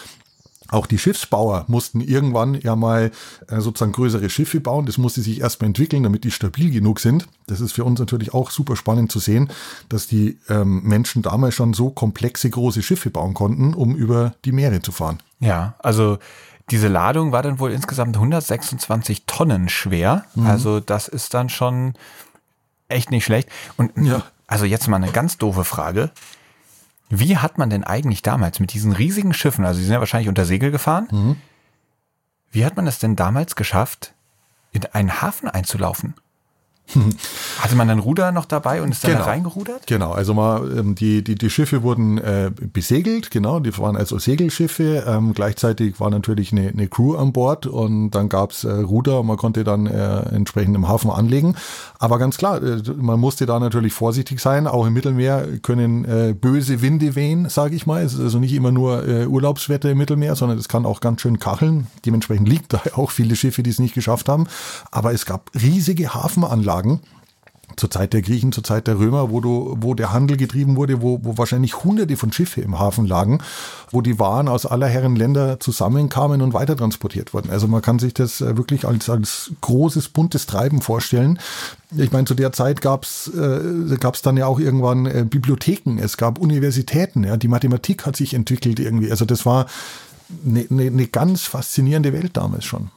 auch 0.69 0.87
die 0.87 0.97
Schiffsbauer 0.97 1.65
mussten 1.67 2.01
irgendwann 2.01 2.59
ja 2.59 2.75
mal 2.75 3.11
äh, 3.47 3.59
sozusagen 3.59 3.91
größere 3.91 4.29
Schiffe 4.29 4.59
bauen. 4.59 4.85
Das 4.85 4.97
musste 4.97 5.21
sich 5.21 5.41
erstmal 5.41 5.67
entwickeln, 5.67 6.03
damit 6.03 6.23
die 6.23 6.31
stabil 6.31 6.71
genug 6.71 6.99
sind. 6.99 7.27
Das 7.47 7.61
ist 7.61 7.73
für 7.73 7.83
uns 7.83 7.99
natürlich 7.99 8.33
auch 8.33 8.49
super 8.49 8.75
spannend 8.75 9.11
zu 9.11 9.19
sehen, 9.19 9.49
dass 9.89 10.07
die 10.07 10.39
ähm, 10.49 10.81
Menschen 10.83 11.21
damals 11.21 11.53
schon 11.53 11.73
so 11.73 11.89
komplexe 11.91 12.49
große 12.49 12.81
Schiffe 12.81 13.11
bauen 13.11 13.33
konnten, 13.35 13.73
um 13.73 13.95
über 13.95 14.33
die 14.45 14.51
Meere 14.51 14.81
zu 14.81 14.91
fahren. 14.91 15.19
Ja, 15.39 15.75
also 15.79 16.17
diese 16.71 16.87
Ladung 16.87 17.31
war 17.31 17.41
dann 17.41 17.59
wohl 17.59 17.71
insgesamt 17.71 18.15
126 18.15 19.25
Tonnen 19.25 19.69
schwer. 19.69 20.25
Mhm. 20.35 20.47
Also 20.47 20.79
das 20.79 21.07
ist 21.07 21.33
dann 21.33 21.49
schon 21.49 21.93
echt 22.87 23.11
nicht 23.11 23.25
schlecht. 23.25 23.49
Und 23.77 23.91
ja. 23.97 24.23
also 24.47 24.65
jetzt 24.65 24.87
mal 24.87 24.97
eine 24.97 25.11
ganz 25.11 25.37
doofe 25.37 25.65
Frage. 25.65 26.11
Wie 27.09 27.37
hat 27.37 27.57
man 27.57 27.69
denn 27.69 27.83
eigentlich 27.83 28.21
damals 28.21 28.59
mit 28.59 28.73
diesen 28.73 28.91
riesigen 28.91 29.33
Schiffen, 29.33 29.65
also 29.65 29.77
sie 29.77 29.85
sind 29.85 29.93
ja 29.93 29.99
wahrscheinlich 29.99 30.29
unter 30.29 30.45
Segel 30.45 30.71
gefahren, 30.71 31.07
mhm. 31.11 31.35
wie 32.51 32.65
hat 32.65 32.75
man 32.75 32.87
es 32.87 32.97
denn 32.97 33.15
damals 33.15 33.55
geschafft, 33.55 34.13
in 34.71 34.85
einen 34.87 35.21
Hafen 35.21 35.47
einzulaufen? 35.47 36.15
Hatte 37.59 37.75
man 37.75 37.87
dann 37.87 37.99
Ruder 37.99 38.31
noch 38.31 38.45
dabei 38.45 38.81
und 38.81 38.91
ist 38.91 39.03
dann 39.03 39.11
genau. 39.11 39.23
da 39.23 39.29
reingerudert? 39.31 39.87
Genau, 39.87 40.11
also 40.11 40.33
mal, 40.33 40.77
ähm, 40.77 40.95
die, 40.95 41.23
die, 41.23 41.35
die 41.35 41.49
Schiffe 41.49 41.83
wurden 41.83 42.17
äh, 42.17 42.51
besegelt, 42.51 43.31
genau, 43.31 43.59
die 43.59 43.77
waren 43.77 43.95
also 43.95 44.19
Segelschiffe. 44.19 45.03
Ähm, 45.07 45.33
gleichzeitig 45.33 45.99
war 45.99 46.09
natürlich 46.09 46.51
eine, 46.51 46.69
eine 46.69 46.87
Crew 46.87 47.15
an 47.15 47.33
Bord 47.33 47.65
und 47.65 48.11
dann 48.11 48.29
gab's 48.29 48.63
äh, 48.63 48.71
Ruder 48.71 49.19
und 49.21 49.27
man 49.27 49.37
konnte 49.37 49.63
dann 49.63 49.87
äh, 49.87 50.19
entsprechend 50.35 50.75
im 50.75 50.87
Hafen 50.87 51.09
anlegen. 51.09 51.55
Aber 51.99 52.19
ganz 52.19 52.37
klar, 52.37 52.61
äh, 52.61 52.81
man 52.95 53.19
musste 53.19 53.45
da 53.45 53.59
natürlich 53.59 53.93
vorsichtig 53.93 54.39
sein. 54.39 54.67
Auch 54.67 54.85
im 54.85 54.93
Mittelmeer 54.93 55.47
können 55.61 56.05
äh, 56.05 56.33
böse 56.33 56.81
Winde 56.81 57.15
wehen, 57.15 57.49
sage 57.49 57.75
ich 57.75 57.85
mal. 57.85 58.03
Es 58.03 58.13
ist 58.13 58.19
also 58.19 58.39
nicht 58.39 58.53
immer 58.53 58.71
nur 58.71 59.07
äh, 59.07 59.25
Urlaubswetter 59.25 59.89
im 59.91 59.97
Mittelmeer, 59.97 60.35
sondern 60.35 60.57
es 60.57 60.67
kann 60.67 60.85
auch 60.85 60.99
ganz 60.99 61.21
schön 61.21 61.39
kacheln. 61.39 61.87
Dementsprechend 62.05 62.47
liegt 62.47 62.73
da 62.73 62.81
auch 62.95 63.11
viele 63.11 63.35
Schiffe, 63.35 63.63
die 63.63 63.69
es 63.69 63.79
nicht 63.79 63.93
geschafft 63.93 64.29
haben. 64.29 64.47
Aber 64.91 65.13
es 65.13 65.25
gab 65.25 65.49
riesige 65.55 66.13
Hafenanlagen 66.13 66.82
Anlagen 66.83 66.99
zur 67.75 67.89
Zeit 67.89 68.13
der 68.13 68.21
Griechen, 68.21 68.51
zur 68.51 68.63
Zeit 68.63 68.85
der 68.85 68.99
Römer, 68.99 69.31
wo 69.31 69.41
du, 69.41 69.75
wo 69.79 69.95
der 69.95 70.13
Handel 70.13 70.37
getrieben 70.37 70.75
wurde, 70.75 71.01
wo, 71.01 71.23
wo 71.23 71.39
wahrscheinlich 71.39 71.83
hunderte 71.83 72.17
von 72.17 72.31
Schiffe 72.31 72.61
im 72.61 72.77
Hafen 72.77 73.07
lagen, 73.07 73.39
wo 73.89 74.01
die 74.01 74.19
Waren 74.19 74.47
aus 74.47 74.67
aller 74.67 74.85
Herren 74.85 75.15
Länder 75.15 75.59
zusammenkamen 75.59 76.43
und 76.43 76.53
weitertransportiert 76.53 77.33
wurden. 77.33 77.49
Also 77.49 77.67
man 77.67 77.81
kann 77.81 77.97
sich 77.97 78.13
das 78.13 78.41
äh, 78.41 78.57
wirklich 78.57 78.85
als, 78.85 79.09
als 79.09 79.53
großes, 79.61 80.09
buntes 80.09 80.45
Treiben 80.45 80.81
vorstellen. 80.81 81.39
Ich 81.97 82.11
meine, 82.11 82.25
zu 82.25 82.35
der 82.35 82.51
Zeit 82.51 82.81
gab's 82.81 83.27
äh, 83.29 83.97
dann 84.21 84.37
ja 84.37 84.45
auch 84.45 84.59
irgendwann 84.59 85.07
äh, 85.07 85.25
Bibliotheken, 85.27 85.97
es 85.97 86.17
gab 86.17 86.37
Universitäten, 86.37 87.23
ja, 87.23 87.37
die 87.37 87.47
Mathematik 87.47 88.05
hat 88.05 88.15
sich 88.15 88.35
entwickelt 88.35 88.79
irgendwie. 88.79 89.09
Also 89.09 89.25
das 89.25 89.47
war 89.47 89.65
eine, 90.45 90.67
eine, 90.69 90.83
eine 90.83 91.07
ganz 91.07 91.41
faszinierende 91.41 92.13
Welt 92.13 92.37
damals 92.37 92.65
schon. 92.65 92.91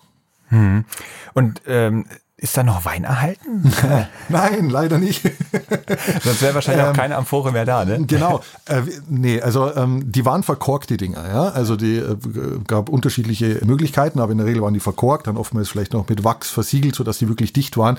Hm. 0.48 0.84
Und 1.32 1.62
ähm, 1.66 2.04
ist 2.38 2.54
da 2.54 2.62
noch 2.62 2.84
Wein 2.84 3.04
erhalten? 3.04 3.72
Nein, 4.28 4.68
leider 4.68 4.98
nicht. 4.98 5.22
Sonst 6.22 6.42
wäre 6.42 6.54
wahrscheinlich 6.54 6.84
ähm, 6.84 6.90
auch 6.90 6.96
keine 6.96 7.16
Amphore 7.16 7.50
mehr 7.50 7.64
da, 7.64 7.86
ne? 7.86 8.04
Genau. 8.06 8.42
Äh, 8.66 8.82
nee, 9.08 9.40
also 9.40 9.74
ähm, 9.74 10.12
die 10.12 10.26
waren 10.26 10.42
verkorkt, 10.42 10.90
die 10.90 10.98
Dinger, 10.98 11.26
ja. 11.26 11.48
Also 11.48 11.76
die 11.76 11.96
äh, 11.96 12.16
gab 12.66 12.90
unterschiedliche 12.90 13.62
Möglichkeiten, 13.64 14.20
aber 14.20 14.32
in 14.32 14.38
der 14.38 14.46
Regel 14.46 14.60
waren 14.60 14.74
die 14.74 14.80
verkorkt, 14.80 15.28
dann 15.28 15.38
oftmals 15.38 15.70
vielleicht 15.70 15.94
noch 15.94 16.06
mit 16.10 16.24
Wachs 16.24 16.50
versiegelt, 16.50 16.94
sodass 16.94 17.16
die 17.16 17.28
wirklich 17.28 17.54
dicht 17.54 17.78
waren. 17.78 17.96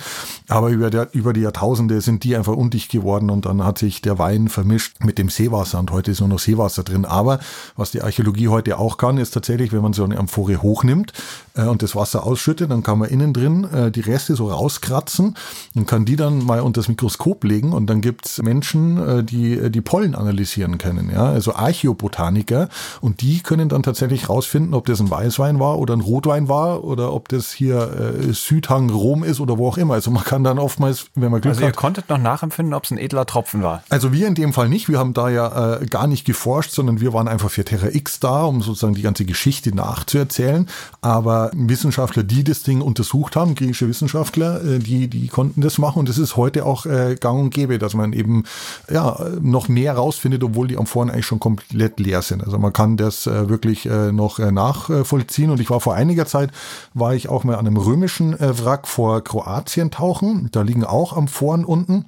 Aber 0.47 0.69
über, 0.69 0.91
der, 0.91 1.07
über 1.13 1.33
die 1.33 1.41
Jahrtausende 1.41 2.01
sind 2.01 2.23
die 2.23 2.35
einfach 2.35 2.53
undicht 2.53 2.91
geworden 2.91 3.31
und 3.31 3.47
dann 3.47 3.65
hat 3.65 3.79
sich 3.79 4.03
der 4.03 4.19
Wein 4.19 4.49
vermischt 4.49 5.03
mit 5.03 5.17
dem 5.17 5.29
Seewasser 5.29 5.79
und 5.79 5.89
heute 5.89 6.11
ist 6.11 6.19
nur 6.19 6.29
noch 6.29 6.39
Seewasser 6.39 6.83
drin. 6.83 7.05
Aber 7.05 7.39
was 7.75 7.89
die 7.89 8.03
Archäologie 8.03 8.49
heute 8.49 8.77
auch 8.77 8.97
kann, 8.97 9.17
ist 9.17 9.31
tatsächlich, 9.31 9.71
wenn 9.71 9.81
man 9.81 9.93
so 9.93 10.03
eine 10.03 10.17
Amphore 10.17 10.61
hochnimmt 10.61 11.13
äh, 11.57 11.63
und 11.63 11.81
das 11.81 11.95
Wasser 11.95 12.25
ausschüttet, 12.25 12.71
dann 12.71 12.83
kann 12.83 12.99
man 12.99 13.09
innen 13.09 13.33
drin 13.33 13.65
äh, 13.65 13.91
die 13.91 14.01
Reste 14.01 14.35
so 14.35 14.49
rauskratzen 14.49 15.35
und 15.75 15.87
kann 15.87 16.05
die 16.05 16.15
dann 16.15 16.45
mal 16.45 16.61
unter 16.61 16.81
das 16.81 16.87
Mikroskop 16.87 17.43
legen 17.43 17.73
und 17.73 17.87
dann 17.87 18.01
gibt's 18.01 18.41
Menschen, 18.41 18.97
äh, 18.97 19.23
die 19.23 19.53
äh, 19.53 19.69
die 19.69 19.81
Pollen 19.81 20.15
analysieren 20.15 20.77
können, 20.77 21.09
ja, 21.11 21.25
also 21.25 21.55
Archäobotaniker 21.55 22.69
und 23.01 23.21
die 23.21 23.41
können 23.41 23.69
dann 23.69 23.83
tatsächlich 23.83 24.29
rausfinden, 24.29 24.73
ob 24.73 24.85
das 24.85 24.99
ein 24.99 25.09
Weißwein 25.09 25.59
war 25.59 25.79
oder 25.79 25.95
ein 25.95 26.01
Rotwein 26.01 26.47
war 26.47 26.83
oder 26.83 27.13
ob 27.13 27.29
das 27.29 27.51
hier 27.51 28.17
äh, 28.19 28.33
Südhang 28.33 28.89
Rom 28.89 29.23
ist 29.23 29.39
oder 29.39 29.57
wo 29.57 29.67
auch 29.67 29.77
immer. 29.77 29.95
Also 29.95 30.11
man 30.11 30.23
kann 30.23 30.43
dann 30.43 30.59
oftmals, 30.59 31.07
wenn 31.15 31.31
man 31.31 31.41
Glück 31.41 31.55
also 31.55 31.65
hat. 31.65 31.73
ihr 31.73 31.75
konntet 31.75 32.09
noch 32.09 32.17
nachempfinden, 32.17 32.73
ob 32.73 32.83
es 32.83 32.91
ein 32.91 32.97
edler 32.97 33.25
Tropfen 33.25 33.63
war. 33.63 33.83
Also 33.89 34.13
wir 34.13 34.27
in 34.27 34.35
dem 34.35 34.53
Fall 34.53 34.69
nicht. 34.69 34.89
Wir 34.89 34.99
haben 34.99 35.13
da 35.13 35.29
ja 35.29 35.77
äh, 35.77 35.85
gar 35.85 36.07
nicht 36.07 36.25
geforscht, 36.25 36.71
sondern 36.71 37.01
wir 37.01 37.13
waren 37.13 37.27
einfach 37.27 37.49
für 37.49 37.65
Terra 37.65 37.87
X 37.91 38.19
da, 38.19 38.43
um 38.43 38.61
sozusagen 38.61 38.93
die 38.93 39.01
ganze 39.01 39.25
Geschichte 39.25 39.75
nachzuerzählen. 39.75 40.67
Aber 41.01 41.46
Wissenschaftler, 41.53 42.23
die 42.23 42.43
das 42.43 42.63
Ding 42.63 42.81
untersucht 42.81 43.35
haben, 43.35 43.55
griechische 43.55 43.87
Wissenschaftler, 43.87 44.63
äh, 44.63 44.79
die, 44.79 45.07
die 45.07 45.27
konnten 45.27 45.61
das 45.61 45.77
machen 45.77 45.99
und 45.99 46.09
es 46.09 46.17
ist 46.17 46.35
heute 46.35 46.65
auch 46.65 46.85
äh, 46.85 47.15
gang 47.19 47.39
und 47.39 47.53
gäbe, 47.53 47.79
dass 47.79 47.93
man 47.93 48.13
eben 48.13 48.43
ja 48.89 49.17
noch 49.41 49.67
mehr 49.67 49.95
rausfindet, 49.95 50.43
obwohl 50.43 50.67
die 50.67 50.77
Amphoren 50.77 51.09
eigentlich 51.09 51.25
schon 51.25 51.39
komplett 51.39 51.99
leer 51.99 52.21
sind. 52.21 52.43
Also 52.43 52.57
man 52.57 52.73
kann 52.73 52.97
das 52.97 53.27
äh, 53.27 53.49
wirklich 53.49 53.85
äh, 53.85 54.11
noch 54.11 54.39
äh, 54.39 54.51
nachvollziehen 54.51 55.49
und 55.49 55.59
ich 55.59 55.69
war 55.69 55.79
vor 55.79 55.95
einiger 55.95 56.25
Zeit, 56.25 56.51
war 56.93 57.15
ich 57.15 57.29
auch 57.29 57.43
mal 57.43 57.55
an 57.55 57.67
einem 57.67 57.77
römischen 57.77 58.39
äh, 58.39 58.63
Wrack 58.63 58.87
vor 58.87 59.23
Kroatien 59.23 59.91
tauchen. 59.91 60.49
Da 60.51 60.61
liegen 60.61 60.83
auch 60.83 61.15
Amphoren 61.15 61.65
unten 61.65 62.05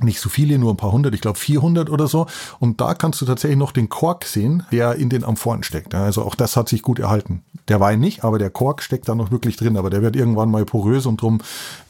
nicht 0.00 0.20
so 0.20 0.28
viele, 0.28 0.58
nur 0.58 0.72
ein 0.72 0.76
paar 0.76 0.92
hundert, 0.92 1.14
ich 1.14 1.20
glaube 1.20 1.38
400 1.38 1.90
oder 1.90 2.08
so. 2.08 2.26
Und 2.58 2.80
da 2.80 2.94
kannst 2.94 3.20
du 3.20 3.26
tatsächlich 3.26 3.58
noch 3.58 3.72
den 3.72 3.88
Kork 3.88 4.24
sehen, 4.24 4.64
der 4.70 4.96
in 4.96 5.08
den 5.08 5.24
Amphoren 5.24 5.62
steckt. 5.62 5.94
Also 5.94 6.22
auch 6.22 6.34
das 6.34 6.56
hat 6.56 6.68
sich 6.68 6.82
gut 6.82 6.98
erhalten. 6.98 7.42
Der 7.68 7.80
Wein 7.80 8.00
nicht, 8.00 8.24
aber 8.24 8.38
der 8.38 8.50
Kork 8.50 8.82
steckt 8.82 9.08
da 9.08 9.14
noch 9.14 9.30
wirklich 9.30 9.56
drin. 9.56 9.76
Aber 9.76 9.90
der 9.90 10.02
wird 10.02 10.16
irgendwann 10.16 10.50
mal 10.50 10.64
porös 10.64 11.06
und 11.06 11.20
drum 11.20 11.40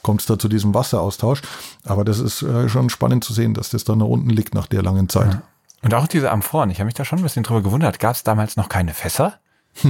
kommt 0.02 0.20
es 0.20 0.26
da 0.26 0.38
zu 0.38 0.48
diesem 0.48 0.74
Wasseraustausch. 0.74 1.42
Aber 1.84 2.04
das 2.04 2.18
ist 2.18 2.42
äh, 2.42 2.68
schon 2.68 2.90
spannend 2.90 3.24
zu 3.24 3.32
sehen, 3.32 3.54
dass 3.54 3.70
das 3.70 3.84
da 3.84 3.94
nach 3.94 4.06
unten 4.06 4.30
liegt 4.30 4.54
nach 4.54 4.66
der 4.66 4.82
langen 4.82 5.08
Zeit. 5.08 5.32
Ja. 5.34 5.42
Und 5.82 5.94
auch 5.94 6.08
diese 6.08 6.30
Amphoren, 6.30 6.70
ich 6.70 6.78
habe 6.78 6.86
mich 6.86 6.94
da 6.94 7.04
schon 7.04 7.20
ein 7.20 7.22
bisschen 7.22 7.44
drüber 7.44 7.62
gewundert. 7.62 8.00
Gab 8.00 8.16
es 8.16 8.24
damals 8.24 8.56
noch 8.56 8.68
keine 8.68 8.94
Fässer? 8.94 9.34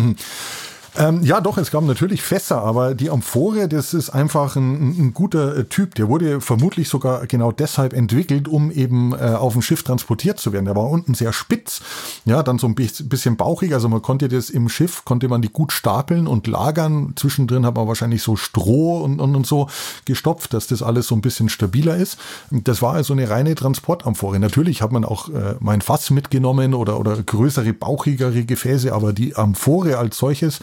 Ähm, 0.99 1.23
ja, 1.23 1.41
doch, 1.41 1.59
es 1.59 1.71
gab 1.71 1.85
natürlich 1.85 2.23
Fässer, 2.23 2.61
aber 2.61 2.93
die 2.93 3.09
Amphore, 3.09 3.69
das 3.69 3.95
ist 3.95 4.11
einfach 4.11 4.57
ein, 4.57 4.99
ein 4.99 5.15
guter 5.15 5.57
äh, 5.57 5.65
Typ. 5.65 5.95
Der 5.95 6.09
wurde 6.09 6.41
vermutlich 6.41 6.89
sogar 6.89 7.25
genau 7.29 7.53
deshalb 7.53 7.93
entwickelt, 7.93 8.49
um 8.49 8.73
eben 8.73 9.13
äh, 9.13 9.37
auf 9.39 9.53
dem 9.53 9.63
Schiff 9.63 9.85
transportiert 9.85 10.41
zu 10.41 10.53
werden. 10.53 10.65
Der 10.65 10.75
war 10.75 10.91
unten 10.91 11.15
sehr 11.15 11.33
spitz, 11.33 11.83
ja, 12.25 12.43
dann 12.43 12.59
so 12.59 12.67
ein 12.67 12.75
bisschen 12.75 13.37
bauchig. 13.37 13.75
Also 13.75 13.89
man 13.89 14.03
konnte 14.03 14.29
das 14.29 14.51
im 14.51 14.69
Schiff, 14.69 15.05
konnte 15.05 15.29
man 15.29 15.41
die 15.41 15.51
gut 15.51 15.71
stapeln 15.71 16.27
und 16.27 16.49
lagern. 16.49 17.13
Zwischendrin 17.15 17.65
hat 17.65 17.77
man 17.77 17.87
wahrscheinlich 17.87 18.25
so 18.25 18.35
Stroh 18.35 19.05
und, 19.05 19.21
und, 19.21 19.37
und 19.37 19.47
so 19.47 19.69
gestopft, 20.05 20.53
dass 20.53 20.67
das 20.67 20.83
alles 20.83 21.07
so 21.07 21.15
ein 21.15 21.21
bisschen 21.21 21.49
stabiler 21.49 21.97
ist. 21.97 22.19
Das 22.51 22.83
war 22.83 22.95
also 22.95 23.13
eine 23.13 23.31
reine 23.31 23.55
Transportamphore. 23.55 24.41
Natürlich 24.41 24.83
hat 24.83 24.91
man 24.91 25.05
auch 25.05 25.29
äh, 25.29 25.55
mein 25.61 25.81
Fass 25.81 26.11
mitgenommen 26.11 26.75
oder, 26.75 26.99
oder 26.99 27.23
größere, 27.23 27.73
bauchigere 27.73 28.45
Gefäße, 28.45 28.93
aber 28.93 29.13
die 29.13 29.37
Amphore 29.37 29.97
als 29.97 30.19
solches, 30.19 30.59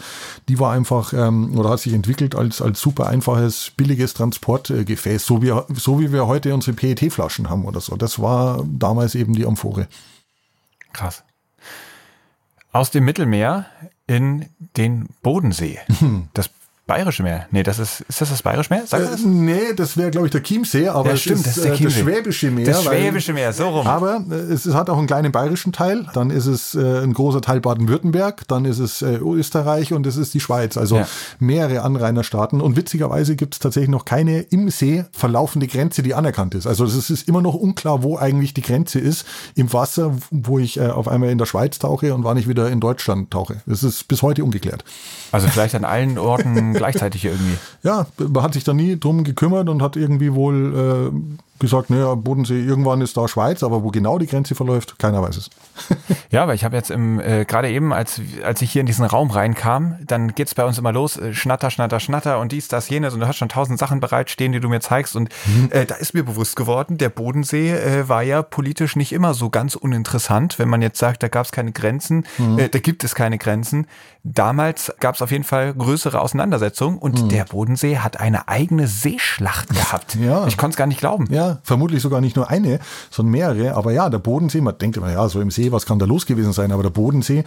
die 0.48 0.58
war 0.58 0.72
einfach 0.72 1.12
ähm, 1.12 1.56
oder 1.58 1.70
hat 1.70 1.80
sich 1.80 1.92
entwickelt 1.92 2.34
als, 2.34 2.62
als 2.62 2.80
super 2.80 3.06
einfaches, 3.06 3.72
billiges 3.76 4.14
Transportgefäß, 4.14 5.24
so 5.24 5.42
wie, 5.42 5.52
so 5.74 6.00
wie 6.00 6.12
wir 6.12 6.26
heute 6.26 6.54
unsere 6.54 6.76
PET-Flaschen 6.76 7.50
haben 7.50 7.64
oder 7.64 7.80
so. 7.80 7.96
Das 7.96 8.20
war 8.20 8.64
damals 8.66 9.14
eben 9.14 9.34
die 9.34 9.46
Amphore. 9.46 9.88
Krass. 10.92 11.24
Aus 12.72 12.90
dem 12.90 13.04
Mittelmeer 13.04 13.66
in 14.06 14.46
den 14.76 15.08
Bodensee. 15.22 15.78
Das 16.34 16.50
Bayerische 16.86 17.24
Meer. 17.24 17.48
Nee, 17.50 17.64
das 17.64 17.80
ist, 17.80 18.02
ist 18.02 18.20
das 18.20 18.30
das 18.30 18.42
Bayerische 18.42 18.72
Meer? 18.72 18.84
Sag 18.86 19.00
äh, 19.00 19.06
das? 19.06 19.24
Nee, 19.24 19.74
das 19.74 19.96
wäre, 19.96 20.12
glaube 20.12 20.28
ich, 20.28 20.30
der 20.30 20.40
Chiemsee, 20.44 20.86
aber 20.86 21.10
ja, 21.10 21.16
stimmt, 21.16 21.44
das 21.44 21.56
ist 21.56 21.68
das, 21.68 21.80
das 21.80 21.92
Schwäbische 21.94 22.52
Meer. 22.52 22.66
Das 22.66 22.84
Schwäbische 22.84 23.32
Meer, 23.32 23.52
so 23.52 23.68
rum. 23.70 23.88
Aber 23.88 24.22
äh, 24.30 24.34
es 24.34 24.72
hat 24.72 24.88
auch 24.88 24.96
einen 24.96 25.08
kleinen 25.08 25.32
bayerischen 25.32 25.72
Teil, 25.72 26.06
dann 26.14 26.30
ist 26.30 26.46
es 26.46 26.76
äh, 26.76 27.02
ein 27.02 27.12
großer 27.12 27.40
Teil 27.40 27.60
Baden-Württemberg, 27.60 28.46
dann 28.46 28.64
ist 28.64 28.78
es 28.78 29.02
äh, 29.02 29.16
Österreich 29.16 29.94
und 29.94 30.06
es 30.06 30.16
ist 30.16 30.32
die 30.34 30.38
Schweiz, 30.38 30.76
also 30.76 30.98
ja. 30.98 31.08
mehrere 31.40 31.82
Anrainerstaaten. 31.82 32.60
Und 32.60 32.76
witzigerweise 32.76 33.34
gibt 33.34 33.54
es 33.54 33.58
tatsächlich 33.58 33.90
noch 33.90 34.04
keine 34.04 34.42
im 34.42 34.70
See 34.70 35.04
verlaufende 35.10 35.66
Grenze, 35.66 36.04
die 36.04 36.14
anerkannt 36.14 36.54
ist. 36.54 36.68
Also 36.68 36.84
es 36.84 37.10
ist 37.10 37.26
immer 37.26 37.42
noch 37.42 37.54
unklar, 37.54 38.04
wo 38.04 38.16
eigentlich 38.16 38.54
die 38.54 38.62
Grenze 38.62 39.00
ist 39.00 39.26
im 39.56 39.72
Wasser, 39.72 40.14
wo 40.30 40.60
ich 40.60 40.76
äh, 40.76 40.86
auf 40.86 41.08
einmal 41.08 41.30
in 41.30 41.38
der 41.38 41.46
Schweiz 41.46 41.80
tauche 41.80 42.14
und 42.14 42.22
wann 42.22 42.36
ich 42.36 42.46
wieder 42.46 42.70
in 42.70 42.78
Deutschland 42.78 43.32
tauche. 43.32 43.56
Das 43.66 43.82
ist 43.82 44.06
bis 44.06 44.22
heute 44.22 44.44
ungeklärt. 44.44 44.84
Also 45.32 45.48
vielleicht 45.48 45.74
an 45.74 45.84
allen 45.84 46.16
Orten 46.16 46.75
gleichzeitig 46.76 47.24
irgendwie. 47.24 47.56
Ja, 47.82 48.06
hat 48.40 48.54
sich 48.54 48.64
da 48.64 48.72
nie 48.72 48.98
drum 48.98 49.24
gekümmert 49.24 49.68
und 49.68 49.82
hat 49.82 49.96
irgendwie 49.96 50.34
wohl 50.34 51.12
äh, 51.12 51.44
gesagt, 51.58 51.90
naja, 51.90 52.14
Bodensee, 52.14 52.60
irgendwann 52.62 53.00
ist 53.00 53.16
da 53.16 53.28
Schweiz, 53.28 53.62
aber 53.62 53.82
wo 53.82 53.90
genau 53.90 54.18
die 54.18 54.26
Grenze 54.26 54.54
verläuft, 54.54 54.98
keiner 54.98 55.22
weiß 55.22 55.36
es. 55.36 55.50
ja, 56.30 56.42
aber 56.42 56.54
ich 56.54 56.64
habe 56.64 56.76
jetzt 56.76 56.90
im, 56.90 57.20
äh, 57.20 57.44
gerade 57.44 57.70
eben, 57.70 57.92
als, 57.92 58.20
als 58.44 58.62
ich 58.62 58.72
hier 58.72 58.80
in 58.80 58.86
diesen 58.86 59.04
Raum 59.04 59.30
reinkam, 59.30 59.96
dann 60.06 60.34
geht's 60.34 60.54
bei 60.54 60.64
uns 60.64 60.78
immer 60.78 60.92
los, 60.92 61.16
äh, 61.16 61.34
Schnatter, 61.34 61.70
Schnatter, 61.70 62.00
Schnatter 62.00 62.38
und 62.40 62.52
dies, 62.52 62.68
das, 62.68 62.88
jenes 62.88 63.14
und 63.14 63.20
du 63.20 63.28
hast 63.28 63.36
schon 63.36 63.48
tausend 63.48 63.78
Sachen 63.78 64.00
bereitstehen, 64.00 64.52
die 64.52 64.60
du 64.60 64.68
mir 64.68 64.80
zeigst 64.80 65.16
und 65.16 65.30
mhm. 65.46 65.68
äh, 65.70 65.86
da 65.86 65.94
ist 65.94 66.14
mir 66.14 66.24
bewusst 66.24 66.56
geworden, 66.56 66.98
der 66.98 67.08
Bodensee 67.08 67.72
äh, 67.72 68.08
war 68.08 68.22
ja 68.22 68.42
politisch 68.42 68.96
nicht 68.96 69.12
immer 69.12 69.34
so 69.34 69.50
ganz 69.50 69.74
uninteressant, 69.74 70.58
wenn 70.58 70.68
man 70.68 70.82
jetzt 70.82 70.98
sagt, 70.98 71.22
da 71.22 71.28
gab 71.28 71.46
es 71.46 71.52
keine 71.52 71.72
Grenzen, 71.72 72.24
mhm. 72.38 72.58
äh, 72.58 72.68
da 72.68 72.78
gibt 72.78 73.04
es 73.04 73.14
keine 73.14 73.38
Grenzen. 73.38 73.86
Damals 74.28 74.92
gab 74.98 75.14
es 75.14 75.22
auf 75.22 75.30
jeden 75.30 75.44
Fall 75.44 75.72
größere 75.72 76.20
Auseinandersetzungen 76.20 76.98
und 76.98 77.22
mhm. 77.22 77.28
der 77.28 77.44
Bodensee 77.44 77.98
hat 77.98 78.18
eine 78.18 78.48
eigene 78.48 78.88
Seeschlacht 78.88 79.68
gehabt. 79.74 80.16
Ja. 80.16 80.46
Ich 80.46 80.56
konnte 80.56 80.74
es 80.74 80.76
gar 80.76 80.86
nicht 80.86 80.98
glauben. 80.98 81.28
Ja, 81.30 81.45
vermutlich 81.62 82.02
sogar 82.02 82.20
nicht 82.20 82.36
nur 82.36 82.50
eine, 82.50 82.78
sondern 83.10 83.32
mehrere. 83.32 83.74
Aber 83.74 83.92
ja, 83.92 84.08
der 84.10 84.18
Bodensee, 84.18 84.60
man 84.60 84.78
denkt 84.78 84.96
immer, 84.96 85.12
ja, 85.12 85.28
so 85.28 85.40
im 85.40 85.50
See, 85.50 85.72
was 85.72 85.86
kann 85.86 85.98
da 85.98 86.06
los 86.06 86.26
gewesen 86.26 86.52
sein? 86.52 86.72
Aber 86.72 86.82
der 86.82 86.90
Bodensee 86.90 87.44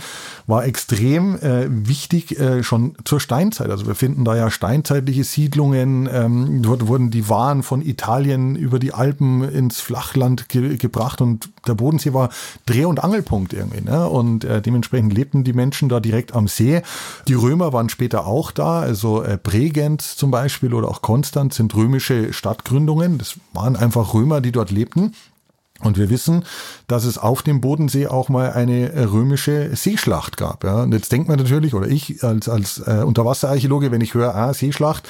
war 0.47 0.65
extrem 0.65 1.35
äh, 1.39 1.67
wichtig 1.69 2.39
äh, 2.39 2.63
schon 2.63 2.95
zur 3.05 3.19
Steinzeit. 3.19 3.69
Also 3.69 3.87
wir 3.87 3.95
finden 3.95 4.25
da 4.25 4.35
ja 4.35 4.49
steinzeitliche 4.51 5.23
Siedlungen. 5.23 6.09
Ähm, 6.11 6.61
dort 6.61 6.87
wurden 6.87 7.11
die 7.11 7.29
Waren 7.29 7.63
von 7.63 7.81
Italien 7.81 8.55
über 8.55 8.79
die 8.79 8.93
Alpen 8.93 9.43
ins 9.43 9.79
Flachland 9.79 10.49
ge 10.49 10.77
gebracht 10.77 11.21
und 11.21 11.49
der 11.67 11.73
Bodensee 11.73 12.13
war 12.13 12.29
Dreh- 12.65 12.85
und 12.85 13.03
Angelpunkt 13.03 13.53
irgendwie. 13.53 13.81
Ne? 13.81 14.07
Und 14.07 14.43
äh, 14.43 14.61
dementsprechend 14.61 15.13
lebten 15.13 15.43
die 15.43 15.53
Menschen 15.53 15.89
da 15.89 15.99
direkt 15.99 16.35
am 16.35 16.47
See. 16.47 16.81
Die 17.27 17.33
Römer 17.33 17.73
waren 17.73 17.89
später 17.89 18.25
auch 18.25 18.51
da, 18.51 18.79
also 18.79 19.23
äh, 19.23 19.37
Bregenz 19.41 20.15
zum 20.15 20.31
Beispiel 20.31 20.73
oder 20.73 20.87
auch 20.87 21.01
Konstanz 21.01 21.55
sind 21.55 21.73
römische 21.75 22.33
Stadtgründungen. 22.33 23.17
Das 23.17 23.35
waren 23.53 23.75
einfach 23.75 23.88
einfach 23.89 24.13
Römer, 24.13 24.39
die 24.39 24.51
dort 24.51 24.69
lebten. 24.71 25.13
Und 25.81 25.97
wir 25.97 26.09
wissen, 26.09 26.43
dass 26.87 27.05
es 27.05 27.17
auf 27.17 27.41
dem 27.41 27.61
Bodensee 27.61 28.07
auch 28.07 28.29
mal 28.29 28.51
eine 28.51 29.11
römische 29.11 29.75
Seeschlacht 29.75 30.35
gab. 30.37 30.63
Ja. 30.63 30.83
Und 30.83 30.93
jetzt 30.93 31.11
denkt 31.11 31.29
man 31.29 31.37
natürlich, 31.37 31.73
oder 31.73 31.87
ich 31.87 32.23
als, 32.23 32.49
als 32.49 32.79
äh, 32.79 33.03
Unterwasserarchäologe, 33.05 33.91
wenn 33.91 34.01
ich 34.01 34.13
höre, 34.13 34.35
ah, 34.35 34.53
Seeschlacht, 34.53 35.07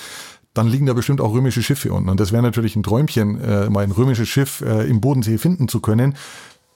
dann 0.54 0.68
liegen 0.68 0.86
da 0.86 0.94
bestimmt 0.94 1.22
auch 1.22 1.34
römische 1.34 1.64
Schiffe 1.64 1.92
unten. 1.92 2.10
Und 2.10 2.20
das 2.20 2.32
wäre 2.32 2.44
natürlich 2.44 2.76
ein 2.76 2.84
Träumchen, 2.84 3.42
äh, 3.42 3.70
mal 3.70 3.84
ein 3.84 3.92
römisches 3.92 4.30
Schiff 4.30 4.62
äh, 4.62 4.88
im 4.88 5.02
Bodensee 5.02 5.38
finden 5.40 5.68
zu 5.68 5.80
können. 5.80 6.16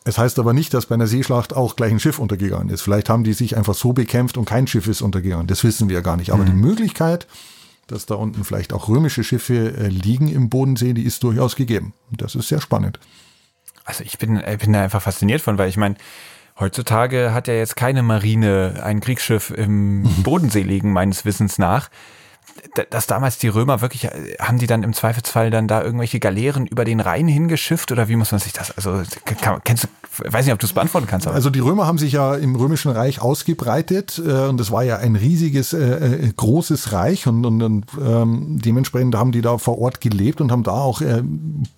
Es 0.05 0.17
heißt 0.17 0.39
aber 0.39 0.53
nicht, 0.53 0.73
dass 0.73 0.87
bei 0.87 0.95
einer 0.95 1.07
Seeschlacht 1.07 1.55
auch 1.55 1.75
gleich 1.75 1.91
ein 1.91 1.99
Schiff 1.99 2.19
untergegangen 2.19 2.69
ist. 2.69 2.81
Vielleicht 2.81 3.09
haben 3.09 3.23
die 3.23 3.33
sich 3.33 3.55
einfach 3.55 3.75
so 3.75 3.93
bekämpft 3.93 4.37
und 4.37 4.45
kein 4.45 4.67
Schiff 4.67 4.87
ist 4.87 5.01
untergegangen. 5.01 5.47
Das 5.47 5.63
wissen 5.63 5.87
wir 5.87 6.01
gar 6.01 6.17
nicht. 6.17 6.31
Aber 6.31 6.43
mhm. 6.43 6.47
die 6.47 6.53
Möglichkeit, 6.53 7.27
dass 7.93 8.05
da 8.05 8.15
unten 8.15 8.43
vielleicht 8.43 8.73
auch 8.73 8.89
römische 8.89 9.23
Schiffe 9.23 9.75
äh, 9.77 9.87
liegen 9.87 10.27
im 10.27 10.49
Bodensee, 10.49 10.93
die 10.93 11.03
ist 11.03 11.23
durchaus 11.23 11.55
gegeben. 11.55 11.93
Das 12.11 12.35
ist 12.35 12.47
sehr 12.47 12.61
spannend. 12.61 12.99
Also 13.85 14.03
ich 14.03 14.17
bin, 14.17 14.37
ich 14.37 14.57
bin 14.57 14.73
da 14.73 14.83
einfach 14.83 15.01
fasziniert 15.01 15.41
von, 15.41 15.57
weil 15.57 15.69
ich 15.69 15.77
meine, 15.77 15.95
heutzutage 16.59 17.33
hat 17.33 17.47
ja 17.47 17.53
jetzt 17.53 17.75
keine 17.75 18.03
Marine 18.03 18.81
ein 18.83 18.99
Kriegsschiff 18.99 19.51
im 19.51 20.03
Bodensee 20.23 20.63
liegen, 20.63 20.91
meines 20.91 21.25
Wissens 21.25 21.57
nach 21.57 21.89
dass 22.89 23.07
damals 23.07 23.37
die 23.37 23.47
Römer 23.47 23.81
wirklich, 23.81 24.05
äh, 24.05 24.35
haben 24.39 24.57
die 24.57 24.67
dann 24.67 24.83
im 24.83 24.93
Zweifelsfall 24.93 25.51
dann 25.51 25.67
da 25.67 25.83
irgendwelche 25.83 26.19
Galeeren 26.19 26.65
über 26.65 26.85
den 26.85 26.99
Rhein 26.99 27.27
hingeschifft 27.27 27.91
oder 27.91 28.07
wie 28.07 28.15
muss 28.15 28.31
man 28.31 28.39
sich 28.39 28.53
das, 28.53 28.71
also 28.75 29.03
kann, 29.25 29.61
kennst 29.63 29.83
du, 29.83 29.87
weiß 30.31 30.45
nicht, 30.45 30.53
ob 30.53 30.59
du 30.59 30.65
es 30.65 30.73
beantworten 30.73 31.07
kannst. 31.07 31.27
Aber. 31.27 31.35
Also 31.35 31.49
die 31.49 31.59
Römer 31.59 31.85
haben 31.85 31.97
sich 31.97 32.13
ja 32.13 32.35
im 32.35 32.55
Römischen 32.55 32.91
Reich 32.91 33.21
ausgebreitet 33.21 34.21
äh, 34.25 34.47
und 34.47 34.59
das 34.59 34.71
war 34.71 34.83
ja 34.83 34.97
ein 34.97 35.15
riesiges, 35.15 35.73
äh, 35.73 36.25
äh, 36.27 36.33
großes 36.35 36.91
Reich 36.93 37.27
und, 37.27 37.45
und, 37.45 37.61
und 37.61 37.85
ähm, 38.03 38.59
dementsprechend 38.63 39.15
haben 39.15 39.31
die 39.31 39.41
da 39.41 39.57
vor 39.57 39.79
Ort 39.79 40.01
gelebt 40.01 40.41
und 40.41 40.51
haben 40.51 40.63
da 40.63 40.71
auch 40.71 41.01
äh, 41.01 41.21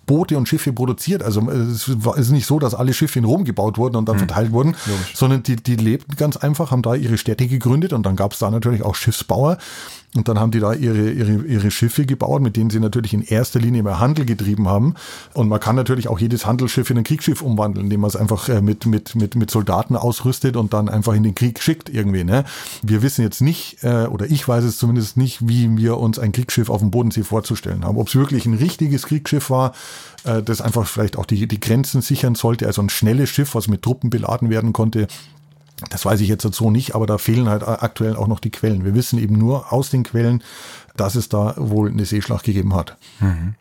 Boote 0.06 0.36
und 0.38 0.48
Schiffe 0.48 0.72
produziert. 0.72 1.22
Also 1.22 1.48
es 1.50 1.88
ist 1.88 2.30
nicht 2.30 2.46
so, 2.46 2.58
dass 2.58 2.74
alle 2.74 2.94
Schiffe 2.94 3.18
in 3.18 3.24
Rom 3.24 3.44
gebaut 3.44 3.78
wurden 3.78 3.96
und 3.96 4.08
dann 4.08 4.18
hm. 4.18 4.26
verteilt 4.26 4.52
wurden, 4.52 4.76
Logisch. 4.86 5.14
sondern 5.14 5.42
die, 5.42 5.56
die 5.56 5.76
lebten 5.76 6.16
ganz 6.16 6.36
einfach, 6.36 6.70
haben 6.70 6.82
da 6.82 6.94
ihre 6.94 7.18
Städte 7.18 7.46
gegründet 7.46 7.92
und 7.92 8.04
dann 8.04 8.16
gab 8.16 8.32
es 8.32 8.38
da 8.38 8.50
natürlich 8.50 8.82
auch 8.82 8.94
Schiffsbauer 8.94 9.58
und 10.14 10.28
dann 10.28 10.38
haben 10.38 10.50
die 10.50 10.60
da 10.60 10.72
ihre, 10.72 11.10
ihre, 11.10 11.42
ihre 11.44 11.70
Schiffe 11.70 12.06
gebaut, 12.06 12.40
mit 12.40 12.56
denen 12.56 12.70
sie 12.70 12.80
natürlich 12.80 13.12
in 13.12 13.22
erster 13.22 13.60
Linie 13.60 13.82
mehr 13.82 14.00
Handel 14.00 14.24
getrieben 14.24 14.68
haben. 14.68 14.94
Und 15.34 15.48
man 15.48 15.60
kann 15.60 15.76
natürlich 15.76 16.08
auch 16.08 16.18
jedes 16.18 16.46
Handelsschiff 16.46 16.88
in 16.90 16.98
ein 16.98 17.04
Kriegsschiff 17.04 17.42
umwandeln, 17.42 17.86
indem 17.86 18.00
man 18.00 18.08
es 18.08 18.16
einfach 18.16 18.48
äh, 18.48 18.62
mit, 18.62 18.86
mit, 18.86 19.14
mit, 19.14 19.34
mit 19.34 19.50
Soldaten 19.50 19.94
ausrüstet 19.96 20.56
und 20.56 20.72
dann 20.72 20.88
einfach 20.88 21.14
in 21.14 21.22
den 21.22 21.34
Krieg 21.34 21.62
schickt 21.62 21.88
irgendwie. 21.88 22.24
Ne? 22.24 22.44
Wir 22.82 23.02
wissen 23.02 23.22
jetzt 23.22 23.40
nicht, 23.40 23.82
äh, 23.82 24.06
oder 24.06 24.26
ich 24.26 24.46
weiß 24.46 24.64
es 24.64 24.78
zumindest 24.78 25.16
nicht, 25.16 25.46
wie 25.48 25.76
wir 25.76 25.98
uns 25.98 26.18
ein 26.18 26.32
Kriegsschiff 26.32 26.70
auf 26.70 26.80
dem 26.80 26.90
Bodensee 26.90 27.22
vorzustellen 27.22 27.84
haben. 27.84 27.98
Ob 27.98 28.08
es 28.08 28.14
wirklich 28.14 28.46
ein 28.46 28.54
richtiges 28.54 29.06
Kriegsschiff 29.06 29.50
war, 29.50 29.74
äh, 30.24 30.42
das 30.42 30.60
einfach 30.60 30.86
vielleicht 30.86 31.16
auch 31.18 31.26
die, 31.26 31.46
die 31.46 31.60
Grenzen 31.60 32.00
sichern 32.00 32.34
sollte, 32.34 32.66
also 32.66 32.80
ein 32.80 32.88
schnelles 32.88 33.28
Schiff, 33.28 33.54
was 33.54 33.68
mit 33.68 33.82
Truppen 33.82 34.08
beladen 34.08 34.50
werden 34.50 34.72
konnte, 34.72 35.08
das 35.90 36.04
weiß 36.04 36.20
ich 36.20 36.28
jetzt 36.28 36.42
so 36.42 36.70
nicht, 36.70 36.94
aber 36.94 37.06
da 37.06 37.18
fehlen 37.18 37.48
halt 37.48 37.66
aktuell 37.66 38.16
auch 38.16 38.28
noch 38.28 38.40
die 38.40 38.50
Quellen. 38.50 38.84
Wir 38.84 38.94
wissen 38.94 39.18
eben 39.18 39.36
nur 39.36 39.72
aus 39.72 39.90
den 39.90 40.04
Quellen, 40.04 40.42
dass 40.96 41.14
es 41.14 41.28
da 41.28 41.54
wohl 41.58 41.90
eine 41.90 42.04
Seeschlacht 42.04 42.44
gegeben 42.44 42.74
hat. 42.74 42.96
Mhm. 43.20 43.54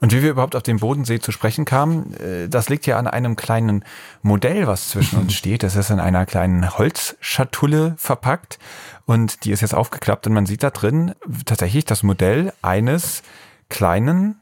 Und 0.00 0.12
wie 0.12 0.22
wir 0.22 0.30
überhaupt 0.30 0.54
auf 0.54 0.62
den 0.62 0.78
Bodensee 0.78 1.18
zu 1.18 1.32
sprechen 1.32 1.64
kamen, 1.64 2.14
äh, 2.14 2.48
das 2.48 2.68
liegt 2.68 2.86
ja 2.86 2.98
an 2.98 3.06
einem 3.06 3.34
kleinen 3.34 3.84
Modell, 4.22 4.66
was 4.66 4.90
zwischen 4.90 5.18
uns 5.18 5.34
steht. 5.34 5.62
Das 5.62 5.74
ist 5.74 5.90
in 5.90 6.00
einer 6.00 6.26
kleinen 6.26 6.78
Holzschatulle 6.78 7.94
verpackt 7.96 8.58
und 9.06 9.44
die 9.44 9.50
ist 9.50 9.60
jetzt 9.60 9.74
aufgeklappt 9.74 10.26
und 10.26 10.34
man 10.34 10.46
sieht 10.46 10.62
da 10.62 10.70
drin 10.70 11.14
tatsächlich 11.46 11.84
das 11.84 12.02
Modell 12.02 12.52
eines 12.62 13.22
kleinen 13.68 14.36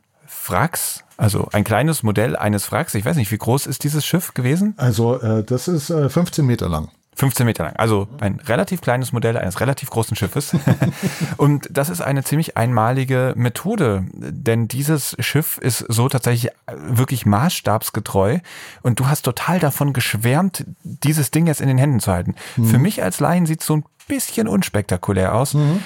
Wracks, 0.46 1.05
also 1.16 1.48
ein 1.52 1.64
kleines 1.64 2.02
Modell 2.02 2.37
eines 2.37 2.70
Wracks. 2.70 2.94
Ich 2.94 3.05
weiß 3.05 3.16
nicht, 3.16 3.31
wie 3.31 3.38
groß 3.38 3.66
ist 3.66 3.85
dieses 3.85 4.05
Schiff 4.05 4.35
gewesen? 4.35 4.74
Also 4.76 5.20
äh, 5.20 5.42
das 5.42 5.68
ist 5.68 5.90
äh, 5.90 6.11
15 6.11 6.44
Meter 6.44 6.68
lang. 6.68 6.90
15 7.16 7.46
Meter 7.46 7.64
lang. 7.64 7.76
Also 7.76 8.09
ein 8.20 8.40
relativ 8.46 8.83
kleines 8.83 9.12
Modell 9.12 9.38
eines 9.38 9.61
relativ 9.61 9.90
großen 9.90 10.16
Schiffes. 10.16 10.55
und 11.38 11.68
das 11.70 11.88
ist 11.88 12.02
eine 12.02 12.22
ziemlich 12.22 12.57
einmalige 12.57 13.33
Methode, 13.37 14.05
denn 14.12 14.68
dieses 14.68 15.16
Schiff 15.18 15.59
ist 15.59 15.85
so 15.88 16.09
tatsächlich 16.09 16.52
wirklich 16.76 17.24
maßstabsgetreu 17.24 18.38
und 18.83 19.00
du 19.00 19.07
hast 19.07 19.22
total 19.22 19.59
davon 19.59 19.94
geschwärmt, 19.94 20.64
dieses 20.83 21.31
Ding 21.31 21.46
jetzt 21.46 21.62
in 21.62 21.68
den 21.68 21.79
Händen 21.79 22.00
zu 22.00 22.12
halten. 22.12 22.35
Mhm. 22.57 22.66
Für 22.66 22.79
mich 22.79 23.02
als 23.02 23.18
Laien 23.18 23.46
sieht 23.46 23.61
es 23.61 23.66
so 23.66 23.76
ein 23.76 23.85
bisschen 24.09 24.46
unspektakulär 24.46 25.35
aus. 25.35 25.55
Mhm. 25.55 25.83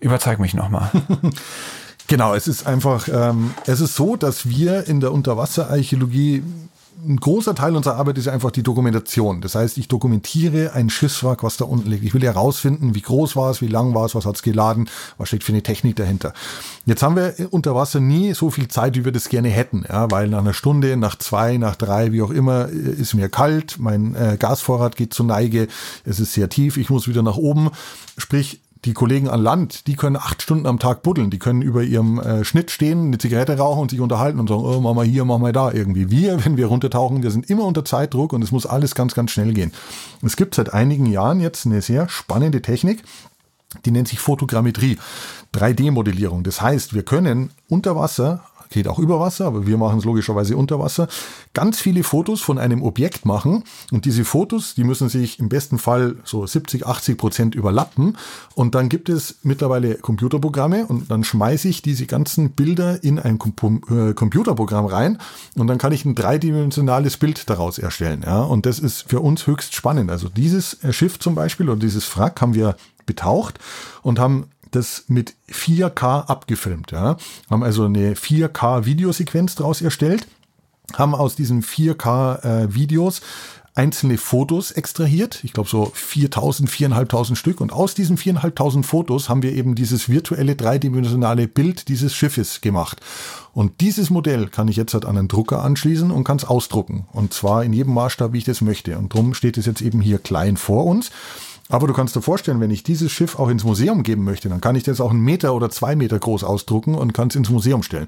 Überzeug 0.00 0.40
mich 0.40 0.54
nochmal. 0.54 0.90
Genau, 2.06 2.34
es 2.34 2.48
ist 2.48 2.66
einfach, 2.66 3.08
ähm, 3.08 3.54
es 3.66 3.80
ist 3.80 3.94
so, 3.94 4.16
dass 4.16 4.46
wir 4.46 4.86
in 4.86 5.00
der 5.00 5.10
Unterwasserarchäologie 5.10 6.42
ein 7.06 7.16
großer 7.16 7.54
Teil 7.54 7.76
unserer 7.76 7.96
Arbeit 7.96 8.18
ist 8.18 8.28
einfach 8.28 8.50
die 8.50 8.62
Dokumentation. 8.62 9.40
Das 9.40 9.54
heißt, 9.54 9.78
ich 9.78 9.88
dokumentiere 9.88 10.72
ein 10.72 10.90
Schiffswrack, 10.90 11.42
was 11.42 11.56
da 11.56 11.64
unten 11.64 11.90
liegt. 11.90 12.04
Ich 12.04 12.14
will 12.14 12.22
herausfinden, 12.22 12.94
wie 12.94 13.00
groß 13.00 13.36
war 13.36 13.50
es, 13.50 13.60
wie 13.60 13.68
lang 13.68 13.94
war 13.94 14.06
es, 14.06 14.14
was 14.14 14.26
hat 14.26 14.36
es 14.36 14.42
geladen, 14.42 14.88
was 15.18 15.28
steckt 15.28 15.44
für 15.44 15.52
eine 15.52 15.62
Technik 15.62 15.96
dahinter. 15.96 16.32
Jetzt 16.86 17.02
haben 17.02 17.16
wir 17.16 17.34
unter 17.50 17.74
Wasser 17.74 18.00
nie 18.00 18.34
so 18.34 18.50
viel 18.50 18.68
Zeit, 18.68 18.96
wie 18.96 19.04
wir 19.04 19.12
das 19.12 19.28
gerne 19.28 19.48
hätten, 19.48 19.84
ja, 19.88 20.10
weil 20.10 20.28
nach 20.28 20.38
einer 20.38 20.54
Stunde, 20.54 20.96
nach 20.96 21.16
zwei, 21.16 21.56
nach 21.56 21.76
drei, 21.76 22.12
wie 22.12 22.22
auch 22.22 22.30
immer, 22.30 22.68
ist 22.68 23.14
mir 23.14 23.28
kalt, 23.28 23.76
mein 23.78 24.14
äh, 24.14 24.36
Gasvorrat 24.38 24.96
geht 24.96 25.14
zur 25.14 25.26
Neige, 25.26 25.68
es 26.04 26.20
ist 26.20 26.32
sehr 26.32 26.48
tief, 26.48 26.76
ich 26.76 26.90
muss 26.90 27.08
wieder 27.08 27.22
nach 27.22 27.36
oben. 27.36 27.70
Sprich, 28.16 28.60
die 28.84 28.92
Kollegen 28.92 29.28
an 29.28 29.42
Land, 29.42 29.86
die 29.86 29.96
können 29.96 30.16
acht 30.16 30.42
Stunden 30.42 30.66
am 30.66 30.78
Tag 30.78 31.02
buddeln. 31.02 31.30
Die 31.30 31.38
können 31.38 31.62
über 31.62 31.82
ihrem 31.82 32.18
äh, 32.18 32.44
Schnitt 32.44 32.70
stehen, 32.70 33.06
eine 33.06 33.18
Zigarette 33.18 33.56
rauchen 33.56 33.82
und 33.82 33.90
sich 33.90 34.00
unterhalten 34.00 34.38
und 34.38 34.48
sagen, 34.48 34.62
oh, 34.62 34.80
mach 34.80 34.94
mal 34.94 35.06
hier, 35.06 35.24
mach 35.24 35.38
mal 35.38 35.52
da 35.52 35.72
irgendwie. 35.72 36.10
Wir, 36.10 36.44
wenn 36.44 36.56
wir 36.56 36.66
runtertauchen, 36.66 37.22
wir 37.22 37.30
sind 37.30 37.48
immer 37.48 37.64
unter 37.64 37.84
Zeitdruck 37.84 38.32
und 38.32 38.42
es 38.42 38.52
muss 38.52 38.66
alles 38.66 38.94
ganz, 38.94 39.14
ganz 39.14 39.30
schnell 39.30 39.52
gehen. 39.52 39.72
Es 40.22 40.36
gibt 40.36 40.54
seit 40.54 40.72
einigen 40.72 41.06
Jahren 41.06 41.40
jetzt 41.40 41.66
eine 41.66 41.80
sehr 41.82 42.08
spannende 42.08 42.60
Technik, 42.60 43.02
die 43.84 43.90
nennt 43.90 44.08
sich 44.08 44.20
Fotogrammetrie, 44.20 44.98
3D-Modellierung. 45.54 46.44
Das 46.44 46.60
heißt, 46.60 46.94
wir 46.94 47.02
können 47.02 47.50
unter 47.68 47.96
Wasser 47.96 48.44
geht 48.74 48.88
auch 48.88 48.98
über 48.98 49.18
Wasser, 49.20 49.46
aber 49.46 49.66
wir 49.66 49.78
machen 49.78 49.98
es 49.98 50.04
logischerweise 50.04 50.56
unter 50.56 50.78
Wasser, 50.78 51.08
ganz 51.54 51.80
viele 51.80 52.04
Fotos 52.04 52.42
von 52.42 52.58
einem 52.58 52.82
Objekt 52.82 53.24
machen. 53.24 53.64
Und 53.90 54.04
diese 54.04 54.24
Fotos, 54.24 54.74
die 54.74 54.84
müssen 54.84 55.08
sich 55.08 55.38
im 55.38 55.48
besten 55.48 55.78
Fall 55.78 56.16
so 56.24 56.46
70, 56.46 56.86
80 56.86 57.16
Prozent 57.16 57.54
überlappen. 57.54 58.18
Und 58.54 58.74
dann 58.74 58.88
gibt 58.88 59.08
es 59.08 59.36
mittlerweile 59.42 59.94
Computerprogramme 59.94 60.86
und 60.86 61.10
dann 61.10 61.24
schmeiße 61.24 61.68
ich 61.68 61.80
diese 61.80 62.06
ganzen 62.06 62.50
Bilder 62.50 63.02
in 63.02 63.18
ein 63.18 63.36
äh, 63.36 64.12
Computerprogramm 64.12 64.86
rein 64.86 65.18
und 65.54 65.68
dann 65.68 65.78
kann 65.78 65.92
ich 65.92 66.04
ein 66.04 66.14
dreidimensionales 66.14 67.16
Bild 67.16 67.48
daraus 67.48 67.78
erstellen. 67.78 68.22
Ja? 68.26 68.42
Und 68.42 68.66
das 68.66 68.78
ist 68.78 69.08
für 69.08 69.20
uns 69.20 69.46
höchst 69.46 69.74
spannend. 69.74 70.10
Also 70.10 70.28
dieses 70.28 70.78
Schiff 70.90 71.18
zum 71.18 71.34
Beispiel 71.34 71.68
oder 71.68 71.78
dieses 71.78 72.16
Wrack 72.16 72.40
haben 72.40 72.54
wir 72.54 72.76
betaucht 73.06 73.58
und 74.02 74.18
haben 74.18 74.46
das 74.74 75.04
mit 75.08 75.34
4K 75.50 76.26
abgefilmt. 76.26 76.92
Ja. 76.92 77.16
Haben 77.50 77.62
also 77.62 77.84
eine 77.84 78.14
4K-Videosequenz 78.14 79.54
daraus 79.54 79.82
erstellt, 79.82 80.26
haben 80.92 81.14
aus 81.14 81.36
diesen 81.36 81.62
4K-Videos 81.62 83.18
äh, 83.20 83.22
einzelne 83.76 84.18
Fotos 84.18 84.70
extrahiert. 84.70 85.42
Ich 85.42 85.52
glaube 85.52 85.68
so 85.68 85.90
4000, 85.94 86.70
4500 86.70 87.36
Stück. 87.36 87.60
Und 87.60 87.72
aus 87.72 87.94
diesen 87.94 88.16
4500 88.16 88.86
Fotos 88.86 89.28
haben 89.28 89.42
wir 89.42 89.52
eben 89.52 89.74
dieses 89.74 90.08
virtuelle 90.08 90.54
dreidimensionale 90.54 91.48
Bild 91.48 91.88
dieses 91.88 92.14
Schiffes 92.14 92.60
gemacht. 92.60 93.00
Und 93.52 93.80
dieses 93.80 94.10
Modell 94.10 94.46
kann 94.46 94.68
ich 94.68 94.76
jetzt 94.76 94.94
halt 94.94 95.04
an 95.04 95.18
einen 95.18 95.28
Drucker 95.28 95.62
anschließen 95.62 96.10
und 96.10 96.24
kann 96.24 96.36
es 96.36 96.44
ausdrucken. 96.44 97.06
Und 97.12 97.34
zwar 97.34 97.64
in 97.64 97.72
jedem 97.72 97.94
Maßstab, 97.94 98.32
wie 98.32 98.38
ich 98.38 98.44
das 98.44 98.60
möchte. 98.60 98.96
Und 98.96 99.12
darum 99.12 99.34
steht 99.34 99.58
es 99.58 99.66
jetzt 99.66 99.82
eben 99.82 100.00
hier 100.00 100.18
klein 100.18 100.56
vor 100.56 100.86
uns. 100.86 101.10
Aber 101.70 101.86
du 101.86 101.94
kannst 101.94 102.14
dir 102.14 102.20
vorstellen, 102.20 102.60
wenn 102.60 102.70
ich 102.70 102.82
dieses 102.82 103.10
Schiff 103.10 103.38
auch 103.38 103.48
ins 103.48 103.64
Museum 103.64 104.02
geben 104.02 104.22
möchte, 104.22 104.50
dann 104.50 104.60
kann 104.60 104.76
ich 104.76 104.82
das 104.82 105.00
auch 105.00 105.10
einen 105.10 105.22
Meter 105.22 105.54
oder 105.54 105.70
zwei 105.70 105.96
Meter 105.96 106.18
groß 106.18 106.44
ausdrucken 106.44 106.94
und 106.94 107.14
kann 107.14 107.28
es 107.28 107.36
ins 107.36 107.48
Museum 107.48 107.82
stellen. 107.82 108.06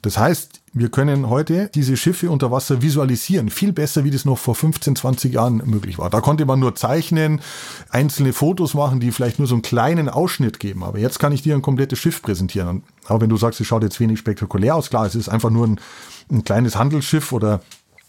Das 0.00 0.16
heißt, 0.16 0.62
wir 0.72 0.88
können 0.88 1.28
heute 1.28 1.70
diese 1.74 1.98
Schiffe 1.98 2.30
unter 2.30 2.50
Wasser 2.50 2.80
visualisieren, 2.80 3.50
viel 3.50 3.72
besser, 3.72 4.04
wie 4.04 4.10
das 4.10 4.24
noch 4.24 4.38
vor 4.38 4.54
15, 4.54 4.96
20 4.96 5.34
Jahren 5.34 5.62
möglich 5.66 5.98
war. 5.98 6.08
Da 6.08 6.22
konnte 6.22 6.46
man 6.46 6.58
nur 6.58 6.74
zeichnen, 6.74 7.40
einzelne 7.90 8.32
Fotos 8.32 8.72
machen, 8.72 9.00
die 9.00 9.12
vielleicht 9.12 9.38
nur 9.38 9.46
so 9.46 9.54
einen 9.54 9.62
kleinen 9.62 10.08
Ausschnitt 10.08 10.58
geben. 10.58 10.82
Aber 10.82 10.98
jetzt 10.98 11.18
kann 11.18 11.32
ich 11.32 11.42
dir 11.42 11.54
ein 11.54 11.62
komplettes 11.62 11.98
Schiff 11.98 12.22
präsentieren. 12.22 12.82
Aber 13.06 13.20
wenn 13.20 13.30
du 13.30 13.36
sagst, 13.36 13.60
es 13.60 13.66
schaut 13.66 13.82
jetzt 13.82 14.00
wenig 14.00 14.18
spektakulär 14.18 14.74
aus, 14.74 14.88
klar, 14.88 15.04
es 15.04 15.14
ist 15.14 15.28
einfach 15.28 15.50
nur 15.50 15.66
ein, 15.66 15.80
ein 16.32 16.42
kleines 16.42 16.76
Handelsschiff 16.76 17.32
oder 17.32 17.60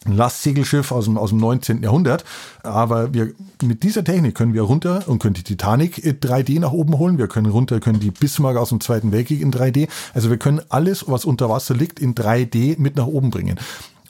ein 0.05 0.13
Lastsegelschiff 0.13 0.91
aus 0.91 1.05
dem, 1.05 1.17
aus 1.17 1.29
dem 1.29 1.39
19. 1.39 1.83
Jahrhundert. 1.83 2.23
Aber 2.63 3.13
wir, 3.13 3.33
mit 3.63 3.83
dieser 3.83 4.03
Technik 4.03 4.35
können 4.35 4.53
wir 4.53 4.61
runter 4.61 5.03
und 5.07 5.19
können 5.19 5.33
die 5.33 5.43
Titanic 5.43 5.97
3D 5.97 6.59
nach 6.59 6.71
oben 6.71 6.97
holen. 6.97 7.17
Wir 7.17 7.27
können 7.27 7.47
runter, 7.47 7.79
können 7.79 7.99
die 7.99 8.11
Bismarck 8.11 8.57
aus 8.57 8.69
dem 8.69 8.79
Zweiten 8.79 9.11
Weltkrieg 9.11 9.41
in 9.41 9.51
3D. 9.51 9.87
Also 10.13 10.29
wir 10.29 10.37
können 10.37 10.61
alles, 10.69 11.07
was 11.07 11.25
unter 11.25 11.49
Wasser 11.49 11.75
liegt, 11.75 11.99
in 11.99 12.15
3D 12.15 12.79
mit 12.79 12.95
nach 12.95 13.07
oben 13.07 13.31
bringen. 13.31 13.59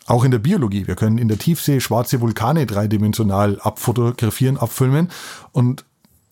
Auch 0.08 0.24
in 0.24 0.32
der 0.32 0.40
Biologie. 0.40 0.86
Wir 0.86 0.96
können 0.96 1.18
in 1.18 1.28
der 1.28 1.40
Tiefsee 1.40 1.80
schwarze 1.80 2.22
Vulkane 2.22 2.66
dreidimensional 2.66 3.60
abfotografieren, 3.60 4.58
abfilmen 4.58 5.10
und 5.52 5.84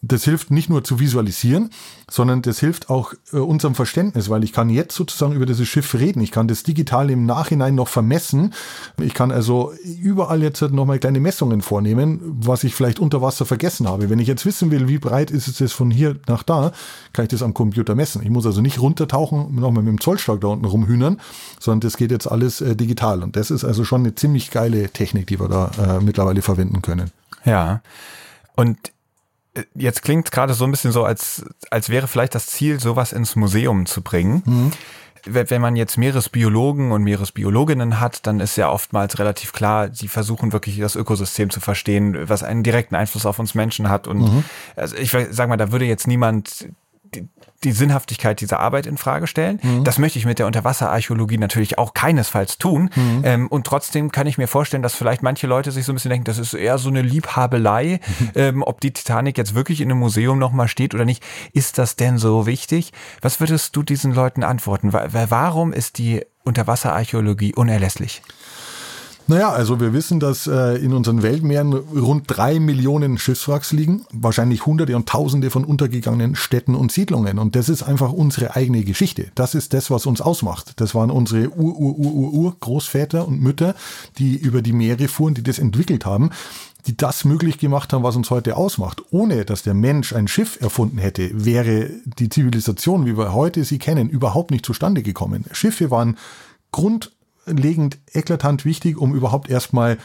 das 0.06 0.26
hilft 0.26 0.52
nicht 0.52 0.70
nur 0.70 0.84
zu 0.84 1.00
visualisieren, 1.00 1.70
sondern 2.12 2.42
das 2.42 2.60
hilft 2.60 2.89
auch 2.89 3.13
äh, 3.32 3.38
unserem 3.38 3.74
Verständnis, 3.74 4.30
weil 4.30 4.44
ich 4.44 4.52
kann 4.52 4.70
jetzt 4.70 4.96
sozusagen 4.96 5.34
über 5.34 5.46
dieses 5.46 5.68
Schiff 5.68 5.94
reden. 5.94 6.22
Ich 6.22 6.32
kann 6.32 6.50
das 6.50 6.63
digital 6.63 7.10
im 7.10 7.26
Nachhinein 7.26 7.74
noch 7.74 7.88
vermessen. 7.88 8.54
Ich 9.02 9.13
kann 9.13 9.32
also 9.32 9.72
überall 10.02 10.44
jetzt 10.44 10.62
nochmal 10.62 11.00
kleine 11.00 11.22
Messungen 11.22 11.62
vornehmen, 11.62 12.20
was 12.22 12.66
ich 12.66 12.76
vielleicht 12.76 13.00
unter 13.00 13.22
Wasser 13.22 13.46
vergessen 13.46 13.88
habe. 13.88 14.10
Wenn 14.10 14.20
ich 14.20 14.28
jetzt 14.28 14.46
wissen 14.46 14.72
will, 14.72 14.89
wie 14.89 14.98
breit 14.98 15.32
ist 15.32 15.48
es 15.48 15.60
jetzt 15.60 15.74
von 15.74 15.89
hier 15.89 16.18
nach 16.28 16.44
da, 16.44 16.74
kann 17.13 17.24
ich 17.24 17.30
das 17.30 17.42
am 17.42 17.54
Computer 17.54 17.96
messen. 17.96 18.22
Ich 18.24 18.30
muss 18.30 18.46
also 18.46 18.60
nicht 18.60 18.82
runtertauchen, 18.82 19.56
nochmal 19.56 19.84
mit 19.84 19.94
dem 19.94 20.02
Zollstock 20.02 20.42
da 20.42 20.48
unten 20.50 20.66
rumhühnern, 20.66 21.22
sondern 21.62 21.80
das 21.80 21.96
geht 21.96 22.12
jetzt 22.12 22.28
alles 22.28 22.60
äh, 22.60 22.76
digital. 22.76 23.24
Und 23.24 23.38
das 23.38 23.52
ist 23.52 23.63
also 23.63 23.86
schon 23.86 24.02
eine 24.02 24.16
ziemlich 24.16 24.52
geile 24.52 24.89
Technik, 24.89 25.28
die 25.28 25.39
wir 25.39 25.48
da 25.48 25.72
äh, 25.80 26.04
mittlerweile 26.04 26.42
verwenden 26.42 26.82
können. 26.82 27.12
Ja. 27.46 27.82
Und 28.56 28.78
jetzt 29.76 30.02
klingt 30.02 30.32
gerade 30.32 30.54
so 30.54 30.66
ein 30.66 30.72
bisschen 30.72 30.92
so, 30.92 31.04
als, 31.04 31.46
als 31.70 31.89
wäre 31.89 32.08
vielleicht 32.08 32.36
das 32.36 32.48
Ziel, 32.48 32.80
sowas 32.80 33.12
ins 33.12 33.36
Museum 33.36 33.86
zu 33.86 34.02
bringen. 34.02 34.44
Mhm. 34.46 34.72
Wenn 35.26 35.62
man 35.62 35.78
jetzt 35.78 35.98
Meeresbiologen 35.98 36.92
und 36.92 37.04
Meeresbiologinnen 37.04 38.02
hat, 38.02 38.28
dann 38.28 38.42
ist 38.42 38.58
ja 38.58 38.70
oftmals 38.70 39.20
relativ 39.20 39.54
klar, 39.54 39.89
sie 39.94 40.10
versuchen 40.10 40.52
wirklich 40.52 40.78
das 40.80 40.98
Ökosystem 40.98 41.50
zu 41.50 41.62
verstehen, 41.62 42.28
was 42.28 42.44
einen 42.44 42.62
direkten 42.62 42.96
Einfluss 42.96 43.26
auf 43.26 43.39
uns 43.39 43.56
Menschen 43.56 43.88
hat. 43.88 44.06
Und 44.08 44.20
mhm. 44.20 44.44
also 44.76 44.98
ich 44.98 45.12
sag 45.32 45.48
mal, 45.48 45.56
da 45.56 45.72
würde 45.72 45.86
jetzt 45.86 46.08
niemand 46.08 46.68
die 47.63 47.71
Sinnhaftigkeit 47.71 48.41
dieser 48.41 48.60
Arbeit 48.60 48.86
in 48.86 48.97
Frage 48.97 49.28
stellen. 49.28 49.60
Mhm. 49.62 49.84
Das 49.84 49.97
möchte 49.97 50.19
ich 50.19 50.26
mit 50.26 50.39
der 50.39 50.47
Unterwasserarchäologie 50.47 51.38
natürlich 51.38 51.78
auch 51.78 51.93
keinesfalls 51.93 52.58
tun. 52.58 52.89
Mhm. 52.95 53.21
Ähm, 53.23 53.47
und 53.47 53.65
trotzdem 53.65 54.12
kann 54.12 54.28
ich 54.28 54.38
mir 54.38 54.47
vorstellen, 54.47 54.84
dass 54.84 54.95
vielleicht 54.95 55.23
manche 55.23 55.47
Leute 55.47 55.71
sich 55.71 55.86
so 55.86 55.91
ein 55.91 55.95
bisschen 55.95 56.10
denken, 56.10 56.26
das 56.26 56.38
ist 56.38 56.54
eher 56.54 56.78
so 56.78 56.89
eine 56.89 57.02
Liebhabelei, 57.02 57.99
mhm. 58.19 58.32
ähm, 58.36 58.63
ob 58.63 58.82
die 58.82 58.91
Titanic 58.91 59.38
jetzt 59.38 59.56
wirklich 59.56 59.82
in 59.82 59.89
einem 59.89 59.99
Museum 59.99 60.39
nochmal 60.39 60.67
steht 60.67 60.93
oder 60.93 61.06
nicht. 61.06 61.23
Ist 61.54 61.78
das 61.78 61.95
denn 61.95 62.17
so 62.17 62.45
wichtig? 62.45 62.91
Was 63.21 63.39
würdest 63.39 63.76
du 63.76 63.84
diesen 63.84 64.13
Leuten 64.13 64.43
antworten? 64.43 64.93
Warum 64.93 65.73
ist 65.73 65.97
die 65.97 66.26
Unterwasserarchäologie 66.43 67.56
unerlässlich? 67.56 68.21
Naja, 69.25 69.51
also 69.51 69.79
wir 69.79 69.93
wissen, 69.93 70.19
dass 70.19 70.47
äh, 70.47 70.75
in 70.83 70.93
unseren 70.93 71.23
Weltmeeren 71.23 71.73
rund 71.73 72.25
drei 72.27 72.59
Millionen 72.59 73.17
Schiffswracks 73.17 73.71
liegen, 73.71 74.05
wahrscheinlich 74.12 74.65
hunderte 74.65 74.97
und 74.97 75.07
tausende 75.07 75.49
von 75.49 75.63
untergegangenen 75.63 76.36
Städten 76.36 76.75
und 76.75 76.91
Siedlungen. 76.91 77.39
Und 77.39 77.55
das 77.55 77.69
ist 77.69 77.83
einfach 77.83 78.12
unsere 78.12 78.55
eigene 78.55 78.83
Geschichte. 78.83 79.27
Das 79.36 79.55
ist 79.55 79.73
das, 79.73 79.89
was 79.89 80.05
uns 80.05 80.19
ausmacht. 80.19 80.73
Das 80.81 80.93
waren 80.93 81.09
unsere 81.09 81.49
Ur-Ur-Ur-Ur-Großväter 81.57 83.25
und 83.25 83.41
Mütter, 83.41 83.75
die 84.17 84.36
über 84.36 84.62
die 84.62 84.73
Meere 84.73 85.07
fuhren, 85.07 85.36
die 85.36 85.43
das 85.43 85.59
entwickelt 85.59 86.05
haben 86.05 86.29
die 86.86 86.97
das 86.97 87.23
möglich 87.23 87.59
gemacht 87.59 87.93
haben, 87.93 88.03
was 88.03 88.17
uns 88.17 88.29
heute 88.29 88.57
ausmacht. 88.57 89.01
Ohne 89.09 89.45
dass 89.45 89.63
der 89.63 89.73
Mensch 89.73 90.12
ein 90.12 90.27
Schiff 90.27 90.59
erfunden 90.59 90.97
hätte, 90.97 91.29
wäre 91.45 91.89
die 92.19 92.27
Zivilisation, 92.27 93.05
wie 93.05 93.17
wir 93.17 93.33
heute 93.33 93.63
sie 93.63 93.79
kennen, 93.79 94.09
überhaupt 94.09 94.51
nicht 94.51 94.65
zustande 94.65 95.01
gekommen. 95.01 95.45
Schiffe 95.53 95.91
waren 95.91 96.17
Grund 96.73 97.12
grundlegend 97.45 97.99
eklatant 98.13 98.65
wichtig, 98.65 98.97
um 98.97 99.15
überhaupt 99.15 99.49
erstmal 99.49 99.97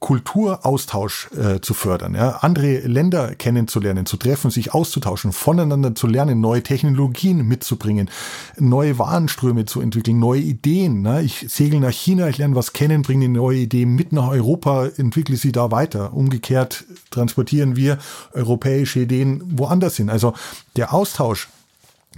Kulturaustausch 0.00 1.30
äh, 1.30 1.60
zu 1.60 1.74
fördern, 1.74 2.16
ja? 2.16 2.38
andere 2.40 2.80
Länder 2.80 3.36
kennenzulernen, 3.36 4.04
zu 4.04 4.16
treffen, 4.16 4.50
sich 4.50 4.74
auszutauschen, 4.74 5.30
voneinander 5.30 5.94
zu 5.94 6.08
lernen, 6.08 6.40
neue 6.40 6.64
Technologien 6.64 7.46
mitzubringen, 7.46 8.10
neue 8.58 8.98
Warenströme 8.98 9.64
zu 9.64 9.80
entwickeln, 9.80 10.18
neue 10.18 10.40
Ideen. 10.40 11.02
Ne? 11.02 11.22
Ich 11.22 11.46
segel 11.48 11.78
nach 11.78 11.92
China, 11.92 12.28
ich 12.28 12.38
lerne 12.38 12.56
was 12.56 12.72
kennen, 12.72 13.02
bringe 13.02 13.28
neue 13.28 13.58
Idee 13.58 13.86
mit 13.86 14.12
nach 14.12 14.26
Europa, 14.26 14.88
entwickle 14.96 15.36
sie 15.36 15.52
da 15.52 15.70
weiter. 15.70 16.12
Umgekehrt 16.14 16.84
transportieren 17.12 17.76
wir 17.76 17.98
europäische 18.32 18.98
Ideen 18.98 19.40
woanders 19.56 19.98
hin. 19.98 20.10
Also 20.10 20.34
der 20.74 20.92
Austausch 20.92 21.48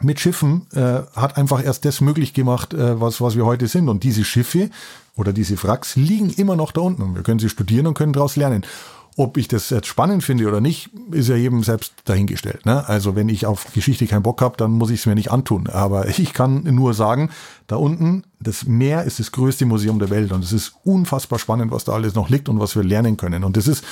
mit 0.03 0.21
Schiffen 0.21 0.67
äh, 0.73 1.03
hat 1.15 1.37
einfach 1.37 1.63
erst 1.65 1.85
das 1.85 2.01
möglich 2.01 2.35
gemacht, 2.35 2.75
äh, 2.75 3.01
was, 3.01 3.21
was 3.21 3.37
wir 3.37 3.47
heute 3.47 3.69
sind. 3.69 3.89
Und 3.89 4.03
diese 4.03 4.25
Schiffe 4.25 4.71
oder 5.17 5.33
diese 5.33 5.63
Wracks 5.63 5.97
liegen 5.97 6.31
immer 6.31 6.57
noch 6.57 6.73
da 6.73 6.81
unten. 6.81 7.15
Wir 7.15 7.23
können 7.23 7.39
sie 7.39 7.49
studieren 7.49 7.87
und 7.87 7.95
können 7.95 8.13
daraus 8.13 8.37
lernen. 8.37 8.65
Ob 9.17 9.37
ich 9.37 9.47
das 9.47 9.71
jetzt 9.71 9.87
spannend 9.87 10.25
finde 10.25 10.49
oder 10.49 10.61
nicht, 10.61 10.91
ist 11.13 11.29
ja 11.29 11.37
jedem 11.37 11.63
selbst 11.63 11.93
dahingestellt. 12.05 12.67
Ne? 12.67 12.89
Also 12.89 13.15
wenn 13.15 13.29
ich 13.29 13.47
auf 13.47 13.73
Geschichte 13.73 14.09
keinen 14.09 14.25
Bock 14.25 14.43
habe, 14.43 14.57
dann 14.57 14.73
muss 14.73 14.91
ich 14.91 15.01
es 15.01 15.07
mir 15.07 15.15
nicht 15.15 15.31
antun. 15.31 15.69
Aber 15.69 16.09
ich 16.19 16.33
kann 16.33 16.65
nur 16.65 16.95
sagen, 16.95 17.31
da 17.69 17.77
unten, 17.77 18.25
das 18.41 18.65
Meer 18.65 19.05
ist 19.05 19.21
das 19.21 19.31
größte 19.31 19.67
Museum 19.67 20.01
der 20.01 20.11
Welt 20.11 20.33
und 20.33 20.43
es 20.43 20.53
ist 20.53 20.75
unfassbar 20.83 21.39
spannend, 21.39 21.71
was 21.71 21.85
da 21.85 21.93
alles 21.93 22.17
noch 22.17 22.29
liegt 22.29 22.49
und 22.49 22.59
was 22.59 22.75
wir 22.75 22.83
lernen 22.83 23.17
können. 23.17 23.45
Und 23.45 23.57
das 23.57 23.69
ist 23.69 23.85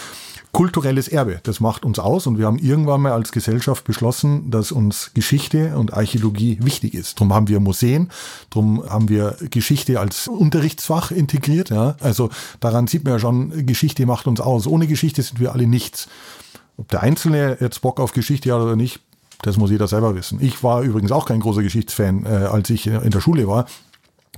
kulturelles 0.52 1.08
Erbe. 1.08 1.40
Das 1.42 1.60
macht 1.60 1.84
uns 1.84 1.98
aus 1.98 2.26
und 2.26 2.38
wir 2.38 2.46
haben 2.46 2.58
irgendwann 2.58 3.00
mal 3.00 3.12
als 3.12 3.32
Gesellschaft 3.32 3.84
beschlossen, 3.84 4.50
dass 4.50 4.70
uns 4.70 5.12
Geschichte 5.14 5.76
und 5.76 5.94
Archäologie 5.94 6.58
wichtig 6.60 6.94
ist. 6.94 7.18
Darum 7.18 7.32
haben 7.32 7.48
wir 7.48 7.58
Museen, 7.58 8.10
darum 8.50 8.84
haben 8.88 9.08
wir 9.08 9.36
Geschichte 9.50 9.98
als 9.98 10.28
Unterrichtsfach 10.28 11.10
integriert. 11.10 11.70
Ja. 11.70 11.96
Also 12.00 12.28
daran 12.60 12.86
sieht 12.86 13.04
man 13.04 13.14
ja 13.14 13.18
schon, 13.18 13.66
Geschichte 13.66 14.04
macht 14.04 14.26
uns 14.26 14.40
aus. 14.40 14.66
Ohne 14.66 14.86
Geschichte 14.86 15.22
sind 15.22 15.40
wir 15.40 15.52
alle 15.52 15.66
nichts. 15.66 16.08
Ob 16.76 16.88
der 16.88 17.02
Einzelne 17.02 17.56
jetzt 17.60 17.80
Bock 17.80 17.98
auf 17.98 18.12
Geschichte 18.12 18.52
hat 18.52 18.60
oder 18.60 18.76
nicht, 18.76 19.00
das 19.40 19.56
muss 19.56 19.70
jeder 19.70 19.88
selber 19.88 20.14
wissen. 20.14 20.38
Ich 20.40 20.62
war 20.62 20.82
übrigens 20.82 21.12
auch 21.12 21.24
kein 21.24 21.40
großer 21.40 21.62
Geschichtsfan, 21.62 22.26
äh, 22.26 22.28
als 22.28 22.68
ich 22.70 22.86
in 22.86 23.10
der 23.10 23.20
Schule 23.20 23.48
war 23.48 23.66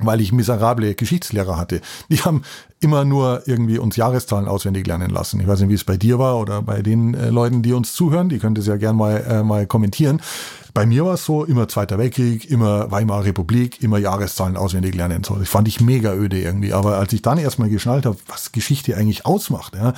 weil 0.01 0.21
ich 0.21 0.33
miserable 0.33 0.95
Geschichtslehrer 0.95 1.57
hatte. 1.57 1.81
Die 2.09 2.21
haben 2.21 2.43
immer 2.81 3.05
nur 3.05 3.43
irgendwie 3.47 3.79
uns 3.79 3.97
Jahreszahlen 3.97 4.49
auswendig 4.49 4.87
lernen 4.87 5.11
lassen. 5.11 5.41
Ich 5.41 5.47
weiß 5.47 5.61
nicht, 5.61 5.71
wie 5.71 5.75
es 5.75 5.85
bei 5.85 5.97
dir 5.97 6.19
war 6.19 6.39
oder 6.39 6.63
bei 6.63 6.83
den 6.83 7.15
äh, 7.15 7.31
Leuten, 7.31 7.63
die 7.63 7.73
uns 7.73 7.95
zuhören. 7.95 8.29
Die 8.29 8.39
könnt 8.39 8.59
es 8.59 8.67
ja 8.67 8.77
gerne 8.77 8.99
mal, 8.99 9.25
äh, 9.29 9.43
mal 9.43 9.67
kommentieren. 9.67 10.21
Bei 10.75 10.87
mir 10.87 11.05
war 11.05 11.15
es 11.15 11.25
so, 11.25 11.45
immer 11.45 11.69
Zweiter 11.69 11.99
Weltkrieg, 11.99 12.51
immer 12.51 12.91
Weimarer 12.91 13.27
Republik, 13.27 13.81
immer 13.81 13.99
Jahreszahlen 13.99 14.57
auswendig 14.57 14.97
lernen. 14.97 15.23
So, 15.23 15.37
das 15.37 15.49
fand 15.49 15.69
ich 15.69 15.81
mega 15.81 16.13
öde 16.13 16.41
irgendwie. 16.41 16.73
Aber 16.73 16.99
als 16.99 17.13
ich 17.13 17.23
dann 17.23 17.39
erstmal 17.39 17.69
geschnallt 17.69 18.07
habe, 18.07 18.17
was 18.27 18.51
Geschichte 18.51 18.97
eigentlich 18.97 19.25
ausmacht, 19.25 19.77
ja, 19.77 19.95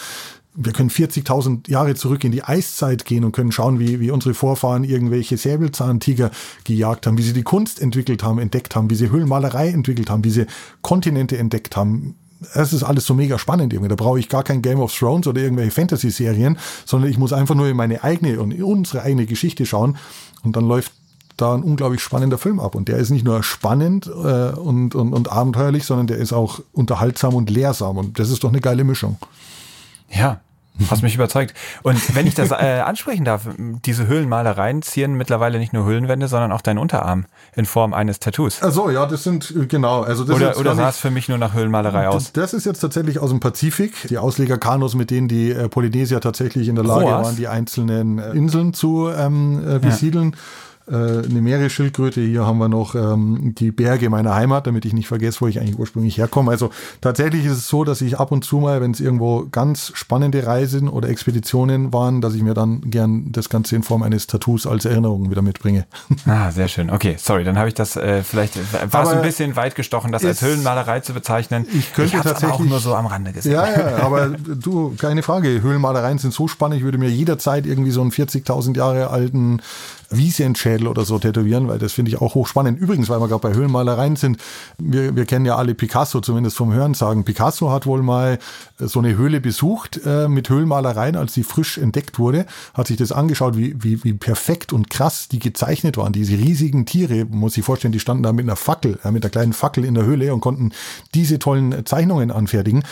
wir 0.57 0.73
können 0.73 0.91
40.000 0.91 1.71
Jahre 1.71 1.95
zurück 1.95 2.25
in 2.25 2.33
die 2.33 2.43
Eiszeit 2.43 3.05
gehen 3.05 3.25
und 3.25 3.33
können 3.33 3.53
schauen, 3.53 3.79
wie, 3.79 4.01
wie 4.01 4.11
unsere 4.11 4.35
Vorfahren 4.35 4.85
irgendwelche 4.85 5.37
Säbelzahntiger 5.37 6.31
gejagt 6.65 7.07
haben, 7.07 7.19
wie 7.19 7.23
sie 7.23 7.35
die 7.35 7.43
Kunst 7.43 7.81
entwickelt 7.81 8.23
haben, 8.23 8.39
entdeckt 8.39 8.75
haben, 8.75 8.91
wie 8.91 8.95
sie 8.95 9.11
Höhlenmalerei 9.11 9.69
entwickelt 9.69 10.11
haben, 10.11 10.25
wie 10.25 10.31
sie 10.31 10.47
Kontinente 10.83 11.37
entdeckt 11.37 11.77
haben. 11.77 12.17
Es 12.55 12.73
ist 12.73 12.83
alles 12.83 13.07
so 13.07 13.15
mega 13.15 13.39
spannend 13.39 13.73
irgendwie. 13.73 13.89
Da 13.89 13.97
brauche 13.97 14.19
ich 14.19 14.29
gar 14.29 14.43
kein 14.43 14.63
Game 14.63 14.81
of 14.81 14.97
Thrones 14.97 15.27
oder 15.27 15.41
irgendwelche 15.41 15.71
Fantasy-Serien, 15.71 16.59
sondern 16.85 17.11
ich 17.11 17.19
muss 17.19 17.33
einfach 17.33 17.55
nur 17.55 17.69
in 17.69 17.77
meine 17.77 18.03
eigene 18.03 18.41
und 18.41 18.51
in 18.51 18.63
unsere 18.63 19.03
eigene 19.03 19.27
Geschichte 19.27 19.67
schauen 19.67 19.97
und 20.43 20.57
dann 20.57 20.67
läuft 20.67 20.93
da 21.37 21.55
ein 21.55 21.63
unglaublich 21.63 22.01
spannender 22.01 22.39
Film 22.39 22.61
ab. 22.61 22.75
Und 22.75 22.89
der 22.89 22.97
ist 22.97 23.11
nicht 23.11 23.25
nur 23.25 23.43
spannend 23.43 24.07
äh, 24.07 24.11
und, 24.11 24.95
und, 24.95 25.13
und 25.13 25.31
abenteuerlich, 25.31 25.85
sondern 25.85 26.07
der 26.07 26.17
ist 26.17 26.33
auch 26.33 26.61
unterhaltsam 26.73 27.35
und 27.35 27.51
lehrsam. 27.51 27.99
Und 27.99 28.19
das 28.19 28.31
ist 28.31 28.43
doch 28.43 28.49
eine 28.49 28.61
geile 28.61 28.85
Mischung. 28.85 29.19
Ja, 30.11 30.41
Hast 30.91 31.03
mich 31.03 31.15
überzeugt. 31.15 31.55
Und 31.83 32.15
wenn 32.15 32.27
ich 32.27 32.35
das 32.35 32.51
äh, 32.51 32.81
ansprechen 32.85 33.25
darf, 33.25 33.43
diese 33.57 34.07
Höhlenmalereien 34.07 34.83
zieren 34.83 35.15
mittlerweile 35.15 35.59
nicht 35.59 35.73
nur 35.73 35.85
Höhlenwände, 35.85 36.29
sondern 36.29 36.53
auch 36.53 36.61
deinen 36.61 36.79
Unterarm 36.79 37.27
in 37.55 37.65
Form 37.65 37.95
eines 37.95 38.21
Tattoos. 38.21 38.63
Also 38.63 38.91
ja, 38.91 39.07
das 39.07 39.25
sind 39.25 39.55
genau. 39.69 40.03
Also 40.03 40.25
das 40.25 40.37
oder 40.37 40.57
oder 40.59 40.75
sah 40.75 40.89
es 40.89 40.99
für 40.99 41.11
mich 41.11 41.29
nur 41.29 41.39
nach 41.39 41.55
Höhlenmalerei 41.55 42.09
aus? 42.09 42.33
Das 42.33 42.53
ist 42.53 42.67
jetzt 42.67 42.81
tatsächlich 42.81 43.19
aus 43.19 43.31
dem 43.31 43.41
Pazifik. 43.41 43.95
Die 44.09 44.19
Auslegerkanus, 44.19 44.95
mit 44.95 45.11
denen 45.11 45.29
die 45.29 45.51
äh, 45.51 45.69
Polynesier 45.69 46.21
tatsächlich 46.21 46.69
in 46.69 46.75
der 46.75 46.85
Lage 46.85 47.05
Roas. 47.05 47.27
waren, 47.27 47.37
die 47.37 47.49
einzelnen 47.49 48.19
äh, 48.19 48.31
Inseln 48.33 48.75
zu 48.75 49.09
ähm, 49.09 49.63
äh, 49.67 49.79
besiedeln. 49.79 50.33
Ja 50.33 50.39
äh, 50.89 50.95
eine 50.95 51.41
Meeresschildkröte. 51.41 52.21
Hier 52.21 52.47
haben 52.47 52.59
wir 52.59 52.69
noch 52.69 52.95
ähm, 52.95 53.55
die 53.57 53.73
Berge 53.73 54.09
meiner 54.11 54.35
Heimat, 54.35 54.67
damit 54.67 54.85
ich 54.85 54.93
nicht 54.93 55.09
vergesse, 55.09 55.41
wo 55.41 55.49
ich 55.49 55.59
eigentlich 55.59 55.79
ursprünglich 55.79 56.19
herkomme. 56.19 56.51
Also 56.51 56.71
tatsächlich 57.01 57.45
ist 57.45 57.53
es 57.53 57.69
so, 57.69 57.85
dass 57.85 58.01
ich 58.01 58.19
ab 58.19 58.33
und 58.33 58.45
zu 58.45 58.59
mal, 58.59 58.81
wenn 58.81 58.93
es 58.93 59.01
irgendwo 59.01 59.47
ganz 59.51 59.93
spannende 59.95 60.47
Reisen 60.47 60.89
oder 60.89 61.09
Expeditionen 61.09 61.93
waren, 61.93 62.21
dass 62.21 62.35
ich 62.35 62.43
mir 62.43 62.55
dann 62.55 62.83
gern 62.83 63.33
das 63.33 63.49
Ganze 63.49 63.77
in 63.77 63.83
Form 63.83 64.03
eines 64.03 64.27
Tattoos 64.27 64.67
als 64.67 64.85
Erinnerung 64.85 65.31
wieder 65.31 65.43
mitbringe. 65.43 65.87
Ah, 66.27 66.51
sehr 66.51 66.67
schön. 66.67 66.91
Okay, 66.91 67.17
sorry, 67.19 67.45
dann 67.45 67.57
habe 67.57 67.69
ich 67.69 67.75
das 67.75 67.95
äh, 67.97 68.23
vielleicht 68.23 68.59
war 68.93 69.05
es 69.05 69.11
ein 69.11 69.23
bisschen 69.23 69.55
weit 69.55 69.75
gestochen, 69.75 70.13
das 70.13 70.25
als 70.25 70.43
Höhlenmalerei 70.43 71.01
zu 71.01 71.15
bezeichnen. 71.15 71.67
Ich 71.73 71.93
könnte 71.93 72.17
ich 72.17 72.23
tatsächlich 72.23 72.53
auch 72.53 72.61
nur 72.61 72.81
so 72.81 72.95
am 72.95 73.07
Rande 73.07 73.33
gesehen. 73.33 73.53
Ja, 73.53 73.67
ja, 73.71 73.97
aber 74.03 74.29
du, 74.29 74.95
keine 74.99 75.23
Frage. 75.23 75.63
Höhlenmalereien 75.63 76.19
sind 76.19 76.33
so 76.33 76.49
spannend. 76.49 76.79
Ich 76.79 76.85
würde 76.85 76.99
mir 76.99 77.11
jederzeit 77.11 77.67
irgendwie 77.67 77.91
so 77.91 78.01
einen 78.01 78.11
40.000 78.11 78.77
Jahre 78.77 79.11
alten 79.11 79.61
Wiesenschädel 80.11 80.87
oder 80.87 81.05
so 81.05 81.19
tätowieren, 81.19 81.69
weil 81.69 81.79
das 81.79 81.93
finde 81.93 82.11
ich 82.11 82.21
auch 82.21 82.35
hochspannend. 82.35 82.79
Übrigens, 82.79 83.09
weil 83.09 83.21
wir 83.21 83.29
gerade 83.29 83.43
bei 83.43 83.55
Höhlenmalereien 83.55 84.17
sind, 84.17 84.39
wir, 84.79 85.17
wir 85.17 85.25
kennen 85.27 85.45
ja 85.45 85.57
alle 85.57 85.75
Picasso, 85.75 86.21
zumindest 86.21 86.57
vom 86.57 86.73
Hören 86.73 86.95
sagen. 86.95 87.25
Picasso 87.25 87.71
hat 87.71 87.87
wohl 87.87 88.03
mal 88.03 88.39
so 88.79 88.99
eine 89.01 89.17
Höhle 89.17 89.41
besucht 89.41 90.01
äh, 90.05 90.29
mit 90.29 90.49
Höhlenmalereien, 90.49 91.17
als 91.17 91.35
sie 91.35 91.43
frisch 91.43 91.79
entdeckt 91.79 92.19
wurde, 92.19 92.47
hat 92.75 92.87
sich 92.87 92.97
das 92.97 93.13
angeschaut, 93.13 93.57
wie, 93.57 93.83
wie, 93.83 94.03
wie 94.05 94.13
perfekt 94.15 94.73
und 94.73 94.91
krass 94.91 95.29
die 95.29 95.39
gezeichnet 95.39 95.97
waren. 95.97 96.13
Diese 96.13 96.35
riesigen 96.35 96.87
Tiere, 96.87 97.25
muss 97.25 97.55
sich 97.55 97.65
vorstellen, 97.65 97.93
die 97.93 98.01
standen 98.01 98.23
da 98.23 98.33
mit 98.33 98.47
einer 98.47 98.57
Fackel, 98.57 98.99
äh, 99.05 99.11
mit 99.11 99.25
einer 99.25 99.31
kleinen 99.31 99.53
Fackel 99.53 99.85
in 99.85 99.95
der 99.95 100.05
Höhle 100.05 100.33
und 100.33 100.41
konnten 100.41 100.73
diese 101.15 101.39
tollen 101.39 101.85
Zeichnungen 101.85 102.31
anfertigen. 102.31 102.83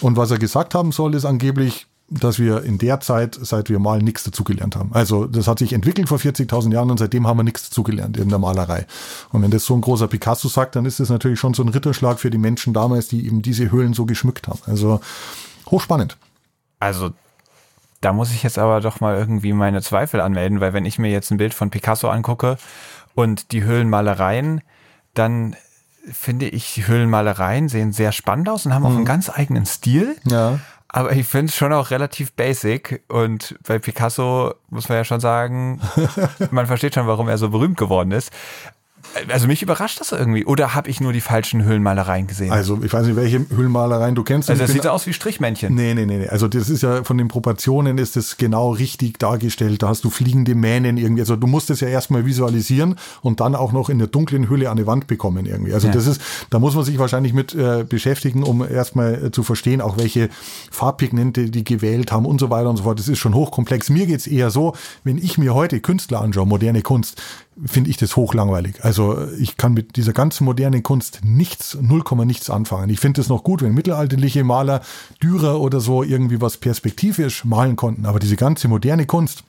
Und 0.00 0.16
was 0.16 0.30
er 0.30 0.38
gesagt 0.38 0.74
haben 0.74 0.92
soll, 0.92 1.14
ist 1.14 1.24
angeblich, 1.24 1.87
dass 2.10 2.38
wir 2.38 2.62
in 2.62 2.78
der 2.78 3.00
Zeit, 3.00 3.38
seit 3.40 3.68
wir 3.68 3.78
mal 3.78 4.00
nichts 4.00 4.24
dazugelernt 4.24 4.76
haben. 4.76 4.90
Also 4.94 5.26
das 5.26 5.46
hat 5.46 5.58
sich 5.58 5.72
entwickelt 5.74 6.08
vor 6.08 6.18
40.000 6.18 6.72
Jahren 6.72 6.90
und 6.90 6.98
seitdem 6.98 7.26
haben 7.26 7.38
wir 7.38 7.44
nichts 7.44 7.68
dazugelernt 7.68 8.16
in 8.16 8.30
der 8.30 8.38
Malerei. 8.38 8.86
Und 9.30 9.42
wenn 9.42 9.50
das 9.50 9.64
so 9.64 9.74
ein 9.74 9.82
großer 9.82 10.08
Picasso 10.08 10.48
sagt, 10.48 10.76
dann 10.76 10.86
ist 10.86 11.00
das 11.00 11.10
natürlich 11.10 11.38
schon 11.38 11.52
so 11.52 11.62
ein 11.62 11.68
Ritterschlag 11.68 12.18
für 12.18 12.30
die 12.30 12.38
Menschen 12.38 12.72
damals, 12.72 13.08
die 13.08 13.26
eben 13.26 13.42
diese 13.42 13.70
Höhlen 13.70 13.92
so 13.92 14.06
geschmückt 14.06 14.48
haben. 14.48 14.60
Also 14.66 15.00
hochspannend. 15.70 16.16
Also 16.80 17.10
da 18.00 18.12
muss 18.12 18.30
ich 18.30 18.42
jetzt 18.42 18.58
aber 18.58 18.80
doch 18.80 19.00
mal 19.00 19.16
irgendwie 19.16 19.52
meine 19.52 19.82
Zweifel 19.82 20.20
anmelden, 20.20 20.60
weil 20.60 20.72
wenn 20.72 20.86
ich 20.86 20.98
mir 20.98 21.10
jetzt 21.10 21.30
ein 21.30 21.36
Bild 21.36 21.52
von 21.52 21.70
Picasso 21.70 22.08
angucke 22.08 22.56
und 23.14 23.52
die 23.52 23.64
Höhlenmalereien, 23.64 24.62
dann 25.14 25.56
finde 26.10 26.48
ich, 26.48 26.86
Höhlenmalereien 26.86 27.68
sehen 27.68 27.92
sehr 27.92 28.12
spannend 28.12 28.48
aus 28.48 28.64
und 28.64 28.72
haben 28.72 28.84
auch 28.84 28.90
einen 28.90 29.00
mhm. 29.00 29.04
ganz 29.04 29.28
eigenen 29.28 29.66
Stil. 29.66 30.16
Ja. 30.24 30.60
Aber 30.88 31.12
ich 31.12 31.26
finde 31.26 31.50
es 31.50 31.56
schon 31.56 31.72
auch 31.72 31.90
relativ 31.90 32.32
basic. 32.32 33.02
Und 33.08 33.58
bei 33.66 33.78
Picasso 33.78 34.54
muss 34.70 34.88
man 34.88 34.98
ja 34.98 35.04
schon 35.04 35.20
sagen, 35.20 35.80
man 36.50 36.66
versteht 36.66 36.94
schon, 36.94 37.06
warum 37.06 37.28
er 37.28 37.38
so 37.38 37.50
berühmt 37.50 37.76
geworden 37.76 38.12
ist. 38.12 38.32
Also 39.28 39.46
mich 39.46 39.62
überrascht 39.62 40.00
das 40.00 40.12
irgendwie. 40.12 40.44
Oder 40.44 40.74
habe 40.74 40.88
ich 40.90 41.00
nur 41.00 41.12
die 41.12 41.20
falschen 41.20 41.64
Höhlenmalereien 41.64 42.26
gesehen? 42.26 42.52
Also 42.52 42.78
ich 42.82 42.92
weiß 42.92 43.06
nicht, 43.06 43.16
welche 43.16 43.44
Höhlenmalereien 43.48 44.14
du 44.14 44.22
kennst. 44.22 44.50
Also 44.50 44.62
das 44.62 44.72
sieht 44.72 44.86
aus 44.86 45.06
wie 45.06 45.12
Strichmännchen. 45.12 45.74
Nee, 45.74 45.94
nee, 45.94 46.06
nee. 46.06 46.28
Also 46.28 46.48
das 46.48 46.68
ist 46.68 46.82
ja 46.82 47.04
von 47.04 47.18
den 47.18 47.28
Proportionen 47.28 47.98
ist 47.98 48.16
das 48.16 48.36
genau 48.36 48.70
richtig 48.70 49.18
dargestellt. 49.18 49.82
Da 49.82 49.88
hast 49.88 50.04
du 50.04 50.10
fliegende 50.10 50.54
Mähnen 50.54 50.96
irgendwie. 50.96 51.22
Also 51.22 51.36
du 51.36 51.46
musst 51.46 51.70
es 51.70 51.80
ja 51.80 51.88
erstmal 51.88 52.26
visualisieren 52.26 52.96
und 53.22 53.40
dann 53.40 53.54
auch 53.54 53.72
noch 53.72 53.88
in 53.88 53.98
der 53.98 54.08
dunklen 54.08 54.48
Hülle 54.48 54.70
an 54.70 54.76
die 54.76 54.86
Wand 54.86 55.06
bekommen 55.06 55.46
irgendwie. 55.46 55.72
Also 55.72 55.88
ja. 55.88 55.92
das 55.92 56.06
ist, 56.06 56.20
da 56.50 56.58
muss 56.58 56.74
man 56.74 56.84
sich 56.84 56.98
wahrscheinlich 56.98 57.32
mit 57.32 57.54
äh, 57.54 57.84
beschäftigen, 57.88 58.42
um 58.42 58.66
erstmal 58.66 59.26
äh, 59.26 59.30
zu 59.32 59.42
verstehen, 59.42 59.80
auch 59.80 59.98
welche 59.98 60.28
Farbpigmente 60.70 61.50
die 61.50 61.64
gewählt 61.64 62.12
haben 62.12 62.26
und 62.26 62.38
so 62.38 62.50
weiter 62.50 62.70
und 62.70 62.76
so 62.76 62.84
fort. 62.84 62.98
Das 62.98 63.08
ist 63.08 63.18
schon 63.18 63.34
hochkomplex. 63.34 63.90
Mir 63.90 64.06
geht's 64.06 64.26
eher 64.26 64.50
so, 64.50 64.74
wenn 65.04 65.18
ich 65.18 65.38
mir 65.38 65.54
heute 65.54 65.80
Künstler 65.80 66.20
anschaue, 66.20 66.46
moderne 66.46 66.82
Kunst, 66.82 67.20
finde 67.64 67.90
ich 67.90 67.96
das 67.96 68.16
hochlangweilig. 68.16 68.84
Also 68.84 69.26
ich 69.38 69.56
kann 69.56 69.74
mit 69.74 69.96
dieser 69.96 70.12
ganzen 70.12 70.44
modernen 70.44 70.82
Kunst 70.82 71.20
nichts, 71.24 71.76
null 71.80 72.02
Komma 72.02 72.24
nichts 72.24 72.50
anfangen. 72.50 72.90
Ich 72.90 73.00
finde 73.00 73.20
es 73.20 73.28
noch 73.28 73.42
gut, 73.42 73.62
wenn 73.62 73.74
mittelalterliche 73.74 74.44
Maler, 74.44 74.82
Dürer 75.22 75.60
oder 75.60 75.80
so 75.80 76.02
irgendwie 76.02 76.40
was 76.40 76.56
perspektivisch 76.56 77.44
malen 77.44 77.76
konnten. 77.76 78.06
Aber 78.06 78.18
diese 78.18 78.36
ganze 78.36 78.68
moderne 78.68 79.06
Kunst, 79.06 79.44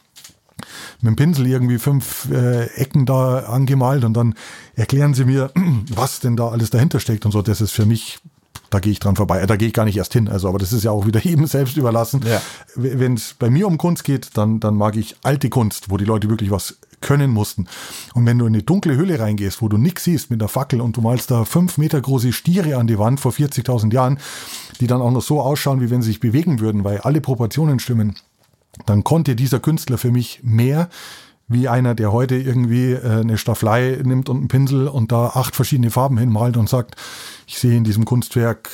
mit 1.02 1.12
dem 1.12 1.16
Pinsel 1.16 1.48
irgendwie 1.48 1.78
fünf 1.78 2.28
äh, 2.32 2.66
Ecken 2.76 3.06
da 3.06 3.40
angemalt 3.46 4.04
und 4.04 4.14
dann 4.14 4.36
erklären 4.76 5.14
sie 5.14 5.26
mir, 5.26 5.52
was 5.94 6.20
denn 6.20 6.36
da 6.36 6.50
alles 6.50 6.70
dahinter 6.70 7.00
steckt 7.00 7.26
und 7.26 7.32
so. 7.32 7.42
Das 7.42 7.62
ist 7.62 7.72
für 7.72 7.86
mich 7.86 8.20
da 8.70 8.80
gehe 8.80 8.92
ich 8.92 9.00
dran 9.00 9.16
vorbei. 9.16 9.44
Da 9.46 9.56
gehe 9.56 9.68
ich 9.68 9.74
gar 9.74 9.86
nicht 9.86 9.98
erst 9.98 10.14
hin. 10.14 10.28
Also, 10.28 10.48
aber 10.48 10.60
das 10.60 10.74
ist 10.74 10.84
ja 10.84 10.92
auch 10.92 11.08
wieder 11.08 11.20
jedem 11.24 11.48
selbst 11.48 11.78
überlassen. 11.78 12.24
Ja. 12.28 12.42
Wenn 12.76 13.16
es 13.16 13.36
bei 13.38 13.50
mir 13.50 13.68
um 13.68 13.78
Kunst 13.78 14.04
geht, 14.04 14.38
dann, 14.38 14.60
dann 14.60 14.76
mag 14.76 14.96
ich 14.96 15.16
alte 15.24 15.50
Kunst, 15.50 15.90
wo 15.90 15.98
die 15.98 16.06
Leute 16.06 16.30
wirklich 16.30 16.52
was 16.52 16.78
können 17.02 17.32
mussten. 17.32 17.68
Und 18.14 18.26
wenn 18.26 18.38
du 18.38 18.46
in 18.46 18.54
eine 18.54 18.64
dunkle 18.64 18.96
Hülle 18.96 19.20
reingehst, 19.20 19.62
wo 19.62 19.68
du 19.68 19.78
nichts 19.78 20.04
siehst 20.04 20.32
mit 20.32 20.42
einer 20.42 20.50
Fackel 20.50 20.82
und 20.82 20.98
du 20.98 21.02
malst 21.02 21.32
da 21.32 21.46
fünf 21.46 21.78
Meter 21.78 22.00
große 22.00 22.34
Stiere 22.34 22.78
an 22.78 22.88
die 22.88 23.00
Wand 23.00 23.20
vor 23.20 23.32
40.000 23.32 23.94
Jahren, 23.94 24.20
die 24.80 24.88
dann 24.88 25.02
auch 25.02 25.12
noch 25.12 25.22
so 25.22 25.42
ausschauen, 25.42 25.82
wie 25.82 25.90
wenn 25.90 26.02
sie 26.02 26.10
sich 26.10 26.20
bewegen 26.20 26.60
würden, 26.60 26.84
weil 26.84 27.00
alle 27.00 27.22
Proportionen 27.22 27.80
stimmen, 27.80 28.16
dann 28.86 29.04
konnte 29.04 29.36
dieser 29.36 29.60
Künstler 29.60 29.98
für 29.98 30.12
mich 30.12 30.42
mehr 30.44 30.90
wie 31.50 31.68
einer, 31.68 31.96
der 31.96 32.12
heute 32.14 32.36
irgendwie 32.36 32.92
äh, 32.92 33.22
eine 33.22 33.38
Staffelei 33.38 34.00
nimmt 34.04 34.30
und 34.30 34.38
einen 34.38 34.48
Pinsel 34.48 34.88
und 34.88 35.12
da 35.12 35.28
acht 35.28 35.56
verschiedene 35.56 35.90
Farben 35.90 36.18
hinmalt 36.18 36.58
und 36.58 36.70
sagt, 36.70 36.96
ich 37.48 37.58
sehe 37.58 37.76
in 37.76 37.84
diesem 37.84 38.06
Kunstwerk 38.06 38.70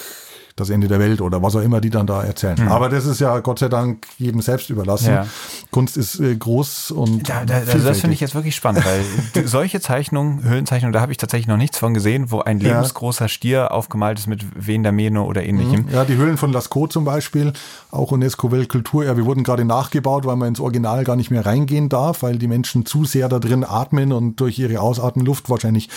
das 0.58 0.70
Ende 0.70 0.88
der 0.88 1.00
Welt 1.00 1.20
oder 1.20 1.44
was 1.44 1.54
auch 1.58 1.62
immer 1.62 1.82
die 1.82 1.90
dann 1.90 2.08
da 2.08 2.24
erzählen. 2.24 2.56
Mhm. 2.58 2.70
Aber 2.70 2.88
das 2.88 3.06
ist 3.06 3.20
ja 3.20 3.40
Gott 3.40 3.60
sei 3.60 3.68
Dank 3.68 4.08
jedem 4.18 4.42
selbst 4.42 4.70
überlassen. 4.70 5.14
Ja. 5.14 5.28
Kunst 5.70 5.98
ist 5.98 6.18
äh, 6.22 6.34
groß 6.34 6.92
und 6.92 7.28
da, 7.28 7.44
da, 7.44 7.56
also 7.56 7.80
das 7.80 8.00
finde 8.00 8.14
ich 8.14 8.22
jetzt 8.22 8.36
wirklich 8.36 8.56
spannend, 8.56 8.86
weil 8.86 9.46
solche 9.48 9.82
Zeichnungen, 9.82 10.44
Höhlenzeichnungen, 10.44 10.94
da 10.94 11.02
habe 11.02 11.12
ich 11.12 11.18
tatsächlich 11.18 11.48
noch 11.48 11.58
nichts 11.58 11.78
von 11.78 11.94
gesehen, 11.94 12.32
wo 12.32 12.40
ein 12.40 12.62
lebensgroßer 12.62 13.28
Stier 13.28 13.74
aufgemalt 13.74 14.18
ist 14.18 14.28
mit 14.28 14.46
Mähne 14.66 15.24
oder 15.24 15.44
ähnlichem. 15.44 15.88
Mhm. 15.88 15.94
Ja, 15.94 16.06
die 16.06 16.16
Höhlen 16.16 16.38
von 16.38 16.54
Lascaux 16.54 16.88
zum 16.90 17.04
Beispiel, 17.04 17.52
auch 17.92 18.14
UNESCO 18.14 18.50
Weltkulturerbe, 18.50 19.26
wurden 19.26 19.44
gerade 19.44 19.66
nachgebaut, 19.66 20.26
weil 20.26 20.38
man 20.38 20.48
ins 20.48 20.62
Original 20.62 21.04
gar 21.04 21.18
nicht 21.18 21.32
mehr 21.32 21.46
reingehen 21.46 21.90
darf, 21.90 22.24
weil 22.24 22.38
die 22.38 22.48
Menschen 22.48 22.86
zu 22.86 23.04
sehr 23.04 23.28
da 23.28 23.40
drin 23.40 23.66
atmen 23.66 24.14
und 24.14 24.40
durch 24.40 24.58
ihre 24.58 24.80
Ausatmenluft 24.80 25.50
wahrscheinlich 25.50 25.90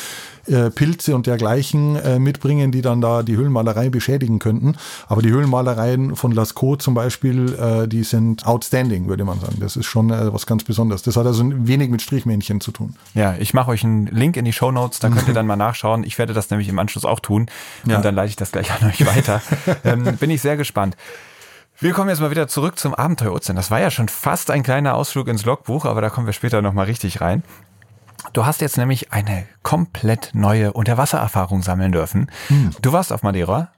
äh, 0.49 0.71
Pilze 0.71 1.15
und 1.15 1.27
dergleichen 1.27 1.97
äh, 1.97 2.19
mitbringen, 2.19 2.73
die 2.73 2.83
dann 2.83 3.01
da 3.01 3.23
die 3.23 3.37
Höhlenmalerei 3.37 3.91
beschädigen 3.91 4.39
könnten. 4.39 4.77
Aber 5.09 5.23
die 5.23 5.31
Höhlenmalereien 5.31 6.17
von 6.17 6.33
Lascaux 6.33 6.83
zum 6.83 6.95
Beispiel, 6.95 7.55
äh, 7.55 7.89
die 7.89 8.05
sind 8.05 8.47
outstanding, 8.47 9.09
würde 9.09 9.25
man 9.25 9.41
sagen. 9.41 9.57
Das 9.61 9.77
ist 9.77 9.87
schon 9.87 10.11
äh, 10.11 10.33
was 10.33 10.47
ganz 10.47 10.65
Besonderes. 10.65 11.03
Das 11.03 11.17
hat 11.17 11.27
also 11.27 11.45
wenig 11.45 11.91
mit 11.91 12.03
Strichmännchen 12.03 12.61
zu 12.61 12.73
tun. 12.73 12.95
Ja, 13.15 13.35
ich 13.39 13.55
mache 13.55 13.71
euch 13.71 13.85
einen 13.85 14.07
Link 14.07 14.37
in 14.37 14.45
die 14.45 14.53
Show 14.53 14.71
Notes, 14.71 14.99
da 14.99 15.09
könnt 15.09 15.29
ihr 15.29 15.35
dann 15.39 15.47
mal 15.47 15.57
nachschauen. 15.57 16.05
Ich 16.05 16.19
werde 16.19 16.33
das 16.33 16.51
nämlich 16.51 16.69
im 16.69 16.79
Anschluss 16.79 17.05
auch 17.05 17.21
tun 17.21 17.47
und 17.85 17.91
ja. 17.91 18.01
dann 18.01 18.15
leite 18.15 18.31
ich 18.31 18.37
das 18.37 18.53
gleich 18.53 18.71
an 18.73 18.89
euch 18.89 19.05
weiter. 19.07 19.43
ähm, 19.85 20.17
bin 20.17 20.31
ich 20.31 20.41
sehr 20.41 20.57
gespannt. 20.57 20.97
Wir 21.81 21.93
kommen 21.93 22.11
jetzt 22.11 22.21
mal 22.21 22.33
wieder 22.33 22.49
zurück 22.49 22.77
zum 22.77 22.93
Abenteuer 22.93 23.33
Ozean. 23.33 23.55
Das 23.55 23.71
war 23.71 23.79
ja 23.79 23.93
schon 23.93 24.09
fast 24.09 24.51
ein 24.51 24.65
kleiner 24.65 24.95
Ausflug 24.95 25.29
ins 25.29 25.45
Logbuch, 25.45 25.85
aber 25.85 26.01
da 26.01 26.11
kommen 26.11 26.27
wir 26.27 26.33
später 26.33 26.61
nochmal 26.61 26.87
richtig 26.87 27.21
rein. 27.21 27.45
Du 28.33 28.47
hast 28.47 28.61
jetzt 28.61 28.77
nämlich 28.77 29.13
eine 29.13 29.47
komplett 29.63 30.31
neue 30.35 30.73
Unterwassererfahrung 30.73 31.63
sammeln 31.63 31.93
dürfen. 31.93 32.31
Hm. 32.49 32.71
Du 32.83 32.93
warst 32.93 33.13
auf 33.13 33.23
Madeira 33.23 33.73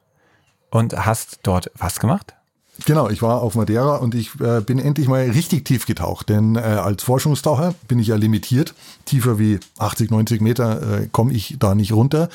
und 0.71 1.07
hast 1.07 1.41
dort 1.43 1.71
was 1.75 2.01
gemacht? 2.01 2.37
Genau, 2.87 3.09
ich 3.09 3.21
war 3.21 3.43
auf 3.43 3.55
Madeira 3.57 3.97
und 3.97 4.15
ich 4.15 4.41
äh, 4.41 4.61
bin 4.61 4.79
endlich 4.79 5.07
mal 5.09 5.23
richtig 5.23 5.65
tief 5.65 5.87
getaucht, 5.87 6.29
denn 6.29 6.57
äh, 6.57 6.61
als 6.61 7.03
Forschungstaucher 7.03 7.75
bin 7.89 7.99
ich 7.99 8.07
ja 8.07 8.17
limitiert. 8.17 8.75
Tiefer 9.05 9.39
wie 9.39 9.59
80, 9.79 10.11
90 10.11 10.41
Meter 10.41 11.01
äh, 11.01 11.09
komme 11.11 11.33
ich 11.33 11.57
da 11.59 11.75
nicht 11.75 11.93
runter. 11.93 12.29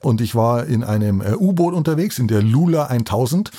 Und 0.00 0.20
ich 0.20 0.34
war 0.34 0.66
in 0.66 0.84
einem 0.84 1.20
äh, 1.20 1.34
U-Boot 1.34 1.74
unterwegs, 1.74 2.18
in 2.18 2.28
der 2.28 2.42
Lula 2.42 2.86
1000. 2.86 3.50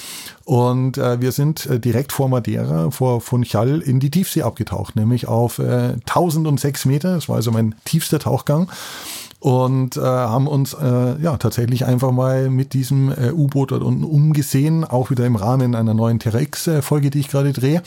Und 0.45 0.97
äh, 0.97 1.21
wir 1.21 1.31
sind 1.31 1.65
äh, 1.67 1.79
direkt 1.79 2.11
vor 2.11 2.29
Madeira, 2.29 2.91
vor 2.91 3.21
Funchal, 3.21 3.79
in 3.81 3.99
die 3.99 4.09
Tiefsee 4.09 4.41
abgetaucht, 4.41 4.95
nämlich 4.95 5.27
auf 5.27 5.59
äh, 5.59 5.95
1006 6.07 6.85
Meter. 6.85 7.15
Das 7.15 7.29
war 7.29 7.35
also 7.35 7.51
mein 7.51 7.75
tiefster 7.85 8.19
Tauchgang 8.19 8.69
und 9.41 9.97
äh, 9.97 10.01
haben 10.01 10.47
uns 10.47 10.75
äh, 10.75 11.19
ja 11.19 11.35
tatsächlich 11.37 11.85
einfach 11.85 12.11
mal 12.11 12.51
mit 12.51 12.73
diesem 12.73 13.11
äh, 13.11 13.31
U-Boot 13.31 13.71
dort 13.71 13.81
unten 13.81 14.03
umgesehen, 14.03 14.83
auch 14.85 15.09
wieder 15.09 15.25
im 15.25 15.35
Rahmen 15.35 15.73
einer 15.73 15.95
neuen 15.95 16.19
Terra 16.19 16.39
X-Folge, 16.39 17.09
die 17.09 17.19
ich 17.19 17.27
gerade 17.27 17.51
drehe. 17.51 17.81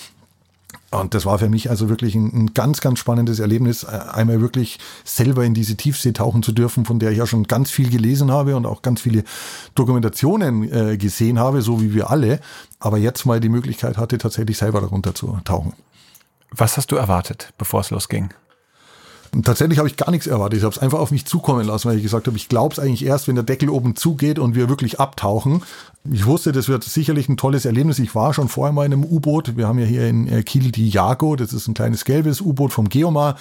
Und 0.90 1.14
das 1.14 1.26
war 1.26 1.38
für 1.38 1.48
mich 1.48 1.70
also 1.70 1.88
wirklich 1.88 2.16
ein, 2.16 2.32
ein, 2.34 2.54
ganz, 2.54 2.80
ganz 2.80 2.98
spannendes 2.98 3.38
Erlebnis, 3.38 3.84
äh, 3.84 4.00
einmal 4.12 4.40
wirklich 4.40 4.80
selber 5.04 5.44
in 5.44 5.54
diese 5.54 5.76
Tiefsee 5.76 6.10
tauchen 6.10 6.42
zu 6.42 6.50
dürfen, 6.50 6.84
von 6.84 6.98
der 6.98 7.12
ich 7.12 7.18
ja 7.18 7.26
schon 7.26 7.44
ganz 7.44 7.70
viel 7.70 7.88
gelesen 7.88 8.32
habe 8.32 8.56
und 8.56 8.66
auch 8.66 8.82
ganz 8.82 9.00
viele 9.00 9.22
Dokumentationen 9.76 10.72
äh, 10.72 10.96
gesehen 10.96 11.38
habe, 11.38 11.62
so 11.62 11.80
wie 11.80 11.94
wir 11.94 12.10
alle. 12.10 12.40
Aber 12.80 12.98
jetzt 12.98 13.26
mal 13.26 13.38
die 13.38 13.48
Möglichkeit 13.48 13.96
hatte, 13.96 14.18
tatsächlich 14.18 14.58
selber 14.58 14.80
darunter 14.80 15.14
zu 15.14 15.38
tauchen. 15.44 15.72
Was 16.50 16.76
hast 16.76 16.90
du 16.90 16.96
erwartet, 16.96 17.52
bevor 17.58 17.80
es 17.80 17.90
losging? 17.90 18.34
Und 19.32 19.46
tatsächlich 19.46 19.78
habe 19.78 19.88
ich 19.88 19.96
gar 19.96 20.10
nichts 20.10 20.26
erwartet. 20.26 20.58
Ich 20.58 20.64
habe 20.64 20.74
es 20.74 20.80
einfach 20.80 20.98
auf 20.98 21.10
mich 21.10 21.26
zukommen 21.26 21.66
lassen, 21.66 21.88
weil 21.88 21.96
ich 21.96 22.02
gesagt 22.02 22.26
habe, 22.26 22.36
ich 22.36 22.48
glaube 22.48 22.72
es 22.72 22.78
eigentlich 22.78 23.04
erst, 23.04 23.26
wenn 23.26 23.34
der 23.34 23.44
Deckel 23.44 23.68
oben 23.68 23.96
zugeht 23.96 24.38
und 24.38 24.54
wir 24.54 24.68
wirklich 24.68 25.00
abtauchen. 25.00 25.62
Ich 26.10 26.26
wusste, 26.26 26.52
das 26.52 26.68
wird 26.68 26.84
sicherlich 26.84 27.28
ein 27.28 27.36
tolles 27.36 27.64
Erlebnis. 27.64 27.98
Ich 27.98 28.14
war 28.14 28.34
schon 28.34 28.48
vorher 28.48 28.72
mal 28.72 28.84
in 28.84 28.92
einem 28.92 29.04
U-Boot. 29.04 29.56
Wir 29.56 29.66
haben 29.66 29.78
ja 29.78 29.86
hier 29.86 30.06
in 30.06 30.28
äh, 30.28 30.42
Kiel 30.42 30.70
die 30.70 30.88
Jago. 30.88 31.34
Das 31.34 31.52
ist 31.52 31.66
ein 31.66 31.74
kleines 31.74 32.04
gelbes 32.04 32.40
U-Boot 32.40 32.72
vom 32.72 32.88
Geomar. 32.88 33.36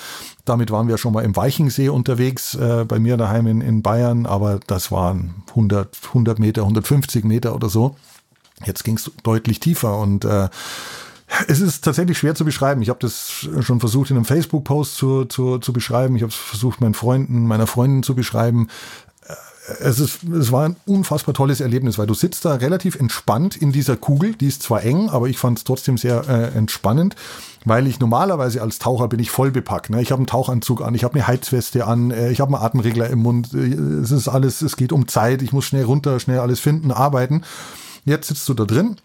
Damit 0.46 0.72
waren 0.72 0.88
wir 0.88 0.98
schon 0.98 1.14
mal 1.14 1.24
im 1.24 1.36
Weichensee 1.36 1.90
unterwegs, 1.90 2.56
äh, 2.56 2.86
bei 2.88 3.00
mir 3.00 3.18
daheim 3.18 3.48
in, 3.48 3.62
in 3.62 3.82
Bayern. 3.82 4.26
Aber 4.26 4.60
das 4.66 4.92
waren 4.92 5.44
100, 5.50 5.98
100 6.08 6.40
Meter, 6.40 6.62
150 6.62 7.26
Meter 7.26 7.54
oder 7.54 7.70
so. 7.70 7.96
Jetzt 8.66 8.84
ging 8.84 8.96
es 8.96 9.12
deutlich 9.24 9.60
tiefer 9.60 9.98
und 9.98 10.26
äh, 10.26 10.50
es 11.48 11.62
ist 11.62 11.84
tatsächlich 11.84 12.18
schwer 12.18 12.36
zu 12.36 12.46
beschreiben. 12.46 12.82
Ich 12.82 12.90
habe 12.90 13.00
das 13.00 13.48
schon 13.62 13.80
versucht 13.80 14.12
in 14.12 14.18
einem 14.18 14.26
Facebook-Post 14.26 14.96
zu, 14.96 15.26
zu, 15.26 15.58
zu 15.58 15.74
beschreiben. 15.74 16.16
Ich 16.16 16.22
habe 16.22 16.32
es 16.32 16.38
versucht, 16.38 16.82
meinen 16.82 16.94
Freunden, 16.94 17.48
meiner 17.48 17.68
Freundin 17.68 18.04
zu 18.04 18.16
beschreiben. 18.16 18.68
Äh, 19.26 19.34
es, 19.80 20.00
ist, 20.00 20.24
es 20.24 20.52
war 20.52 20.66
ein 20.66 20.76
unfassbar 20.86 21.34
tolles 21.34 21.60
Erlebnis, 21.60 21.98
weil 21.98 22.08
du 22.08 22.14
sitzt 22.14 22.46
da 22.46 22.56
relativ 22.56 22.96
entspannt 22.96 23.56
in 23.56 23.72
dieser 23.72 23.98
Kugel. 23.98 24.36
Die 24.36 24.48
ist 24.48 24.64
zwar 24.64 24.84
eng, 24.84 25.10
aber 25.10 25.28
ich 25.28 25.38
fand 25.38 25.58
es 25.58 25.64
trotzdem 25.64 25.98
sehr 25.98 26.28
äh, 26.28 26.58
entspannend, 26.58 27.16
weil 27.66 27.88
ich 27.88 28.00
normalerweise 28.00 28.62
als 28.62 28.78
Taucher 28.78 29.08
bin 29.08 29.20
ich 29.20 29.32
voll 29.32 29.52
bepackt. 29.52 29.90
Ne? 29.90 30.02
Ich 30.02 30.12
habe 30.12 30.20
einen 30.20 30.28
Tauchanzug 30.28 30.82
an, 30.82 30.94
ich 30.94 31.04
habe 31.04 31.16
eine 31.16 31.28
Heizweste 31.28 31.88
an, 31.88 32.12
äh, 32.12 32.32
ich 32.32 32.42
habe 32.42 32.56
einen 32.56 32.64
Atemregler 32.64 33.10
im 33.10 33.20
Mund. 33.20 33.54
Äh, 33.54 33.74
es 34.02 34.12
ist 34.12 34.28
alles, 34.28 34.62
es 34.62 34.76
geht 34.76 34.92
um 34.92 35.08
Zeit. 35.08 35.42
Ich 35.42 35.52
muss 35.52 35.66
schnell 35.66 35.86
runter, 35.86 36.20
schnell 36.20 36.40
alles 36.40 36.60
finden, 36.60 36.92
arbeiten. 36.92 37.44
Jetzt 38.06 38.28
sitzt 38.28 38.48
du 38.50 38.54
da 38.54 38.66
drin 38.66 38.98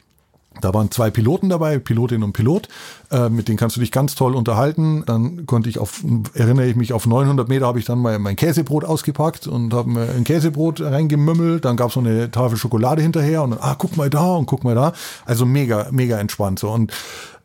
da 0.60 0.74
waren 0.74 0.90
zwei 0.90 1.10
Piloten 1.10 1.48
dabei, 1.48 1.78
Pilotin 1.78 2.22
und 2.22 2.32
Pilot, 2.32 2.68
äh, 3.10 3.28
mit 3.28 3.48
denen 3.48 3.58
kannst 3.58 3.76
du 3.76 3.80
dich 3.80 3.92
ganz 3.92 4.14
toll 4.14 4.34
unterhalten. 4.34 5.04
Dann 5.06 5.46
konnte 5.46 5.68
ich 5.68 5.78
auf, 5.78 6.02
erinnere 6.34 6.66
ich 6.66 6.76
mich, 6.76 6.92
auf 6.92 7.06
900 7.06 7.48
Meter 7.48 7.66
habe 7.66 7.78
ich 7.78 7.84
dann 7.84 8.00
mal 8.00 8.18
mein 8.18 8.36
Käsebrot 8.36 8.84
ausgepackt 8.84 9.46
und 9.46 9.72
habe 9.72 9.90
mir 9.90 10.08
ein 10.10 10.24
Käsebrot 10.24 10.80
reingemümmelt. 10.80 11.64
Dann 11.64 11.76
gab 11.76 11.88
es 11.88 11.94
so 11.94 12.00
eine 12.00 12.30
Tafel 12.30 12.58
Schokolade 12.58 13.02
hinterher 13.02 13.42
und 13.42 13.50
dann, 13.50 13.60
ah, 13.60 13.76
guck 13.78 13.96
mal 13.96 14.10
da 14.10 14.34
und 14.34 14.46
guck 14.46 14.64
mal 14.64 14.74
da. 14.74 14.92
Also 15.26 15.46
mega, 15.46 15.88
mega 15.90 16.18
entspannt 16.18 16.58
so. 16.58 16.70
Und 16.70 16.92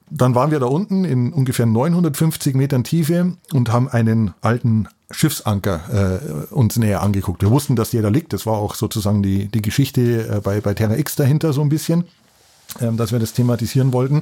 dann 0.09 0.35
waren 0.35 0.51
wir 0.51 0.59
da 0.59 0.67
unten 0.67 1.05
in 1.05 1.33
ungefähr 1.33 1.65
950 1.65 2.55
Metern 2.55 2.83
Tiefe 2.83 3.33
und 3.51 3.71
haben 3.71 3.89
einen 3.89 4.33
alten 4.41 4.87
Schiffsanker 5.11 6.49
äh, 6.49 6.53
uns 6.53 6.77
näher 6.77 7.01
angeguckt. 7.01 7.41
Wir 7.41 7.51
wussten, 7.51 7.75
dass 7.75 7.91
der 7.91 8.01
da 8.01 8.09
liegt. 8.09 8.33
Das 8.33 8.45
war 8.45 8.53
auch 8.53 8.75
sozusagen 8.75 9.21
die, 9.21 9.47
die 9.47 9.61
Geschichte 9.61 10.27
äh, 10.27 10.41
bei, 10.41 10.61
bei 10.61 10.73
Terra 10.73 10.95
X 10.97 11.15
dahinter 11.15 11.53
so 11.53 11.61
ein 11.61 11.69
bisschen. 11.69 12.05
Ähm, 12.81 12.97
dass 12.97 13.11
wir 13.11 13.19
das 13.19 13.33
thematisieren 13.33 13.93
wollten 13.93 14.21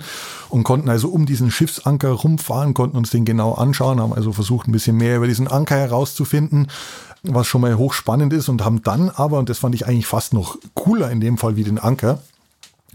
und 0.50 0.64
konnten 0.64 0.90
also 0.90 1.08
um 1.10 1.26
diesen 1.26 1.52
Schiffsanker 1.52 2.10
rumfahren, 2.10 2.74
konnten 2.74 2.98
uns 2.98 3.10
den 3.10 3.24
genau 3.24 3.54
anschauen, 3.54 4.02
haben 4.02 4.14
also 4.14 4.34
versucht, 4.34 4.68
ein 4.68 4.74
bisschen 4.74 4.98
mehr 4.98 5.18
über 5.18 5.28
diesen 5.28 5.48
Anker 5.48 5.78
herauszufinden, 5.78 6.68
was 7.24 7.48
schon 7.48 7.62
mal 7.62 7.78
hochspannend 7.78 8.34
ist 8.34 8.50
und 8.50 8.66
haben 8.66 8.82
dann 8.84 9.10
aber, 9.10 9.40
und 9.40 9.50
das 9.50 9.60
fand 9.60 9.76
ich 9.76 9.88
eigentlich 9.88 10.08
fast 10.08 10.34
noch 10.34 10.58
cooler 10.74 11.10
in 11.12 11.22
dem 11.22 11.38
Fall 11.38 11.56
wie 11.56 11.64
den 11.64 11.80
Anker, 11.80 12.20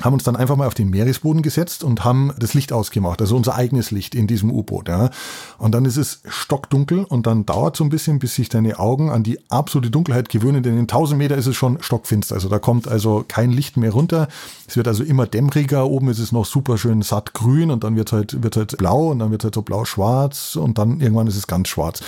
haben 0.00 0.12
uns 0.12 0.24
dann 0.24 0.36
einfach 0.36 0.56
mal 0.56 0.66
auf 0.66 0.74
den 0.74 0.90
Meeresboden 0.90 1.42
gesetzt 1.42 1.82
und 1.82 2.04
haben 2.04 2.32
das 2.38 2.54
Licht 2.54 2.72
ausgemacht, 2.72 3.20
also 3.20 3.36
unser 3.36 3.54
eigenes 3.54 3.90
Licht 3.90 4.14
in 4.14 4.26
diesem 4.26 4.50
U-Boot. 4.50 4.88
Ja. 4.88 5.10
Und 5.58 5.74
dann 5.74 5.84
ist 5.84 5.96
es 5.96 6.20
stockdunkel 6.28 7.04
und 7.04 7.26
dann 7.26 7.46
dauert 7.46 7.76
so 7.76 7.84
ein 7.84 7.88
bisschen, 7.88 8.18
bis 8.18 8.34
sich 8.34 8.48
deine 8.48 8.78
Augen 8.78 9.10
an 9.10 9.22
die 9.22 9.38
absolute 9.50 9.90
Dunkelheit 9.90 10.28
gewöhnen, 10.28 10.62
denn 10.62 10.74
in 10.74 10.80
1000 10.80 11.18
Meter 11.18 11.36
ist 11.36 11.46
es 11.46 11.56
schon 11.56 11.78
stockfinster. 11.80 12.34
Also 12.34 12.48
da 12.48 12.58
kommt 12.58 12.88
also 12.88 13.24
kein 13.26 13.50
Licht 13.50 13.76
mehr 13.76 13.92
runter. 13.92 14.28
Es 14.68 14.76
wird 14.76 14.86
also 14.86 15.02
immer 15.02 15.26
dämmeriger. 15.26 15.86
Oben 15.86 16.10
ist 16.10 16.18
es 16.18 16.32
noch 16.32 16.44
super 16.44 16.76
schön 16.76 17.00
satt 17.02 17.32
grün 17.32 17.70
und 17.70 17.82
dann 17.82 17.96
wird 17.96 18.12
halt, 18.12 18.42
wird 18.42 18.56
halt 18.56 18.76
blau 18.76 19.10
und 19.10 19.20
dann 19.20 19.30
wird 19.30 19.44
halt 19.44 19.54
so 19.54 19.62
blau-schwarz 19.62 20.56
und 20.56 20.78
dann 20.78 21.00
irgendwann 21.00 21.26
ist 21.26 21.36
es 21.36 21.46
ganz 21.46 21.68
schwarz. 21.68 22.02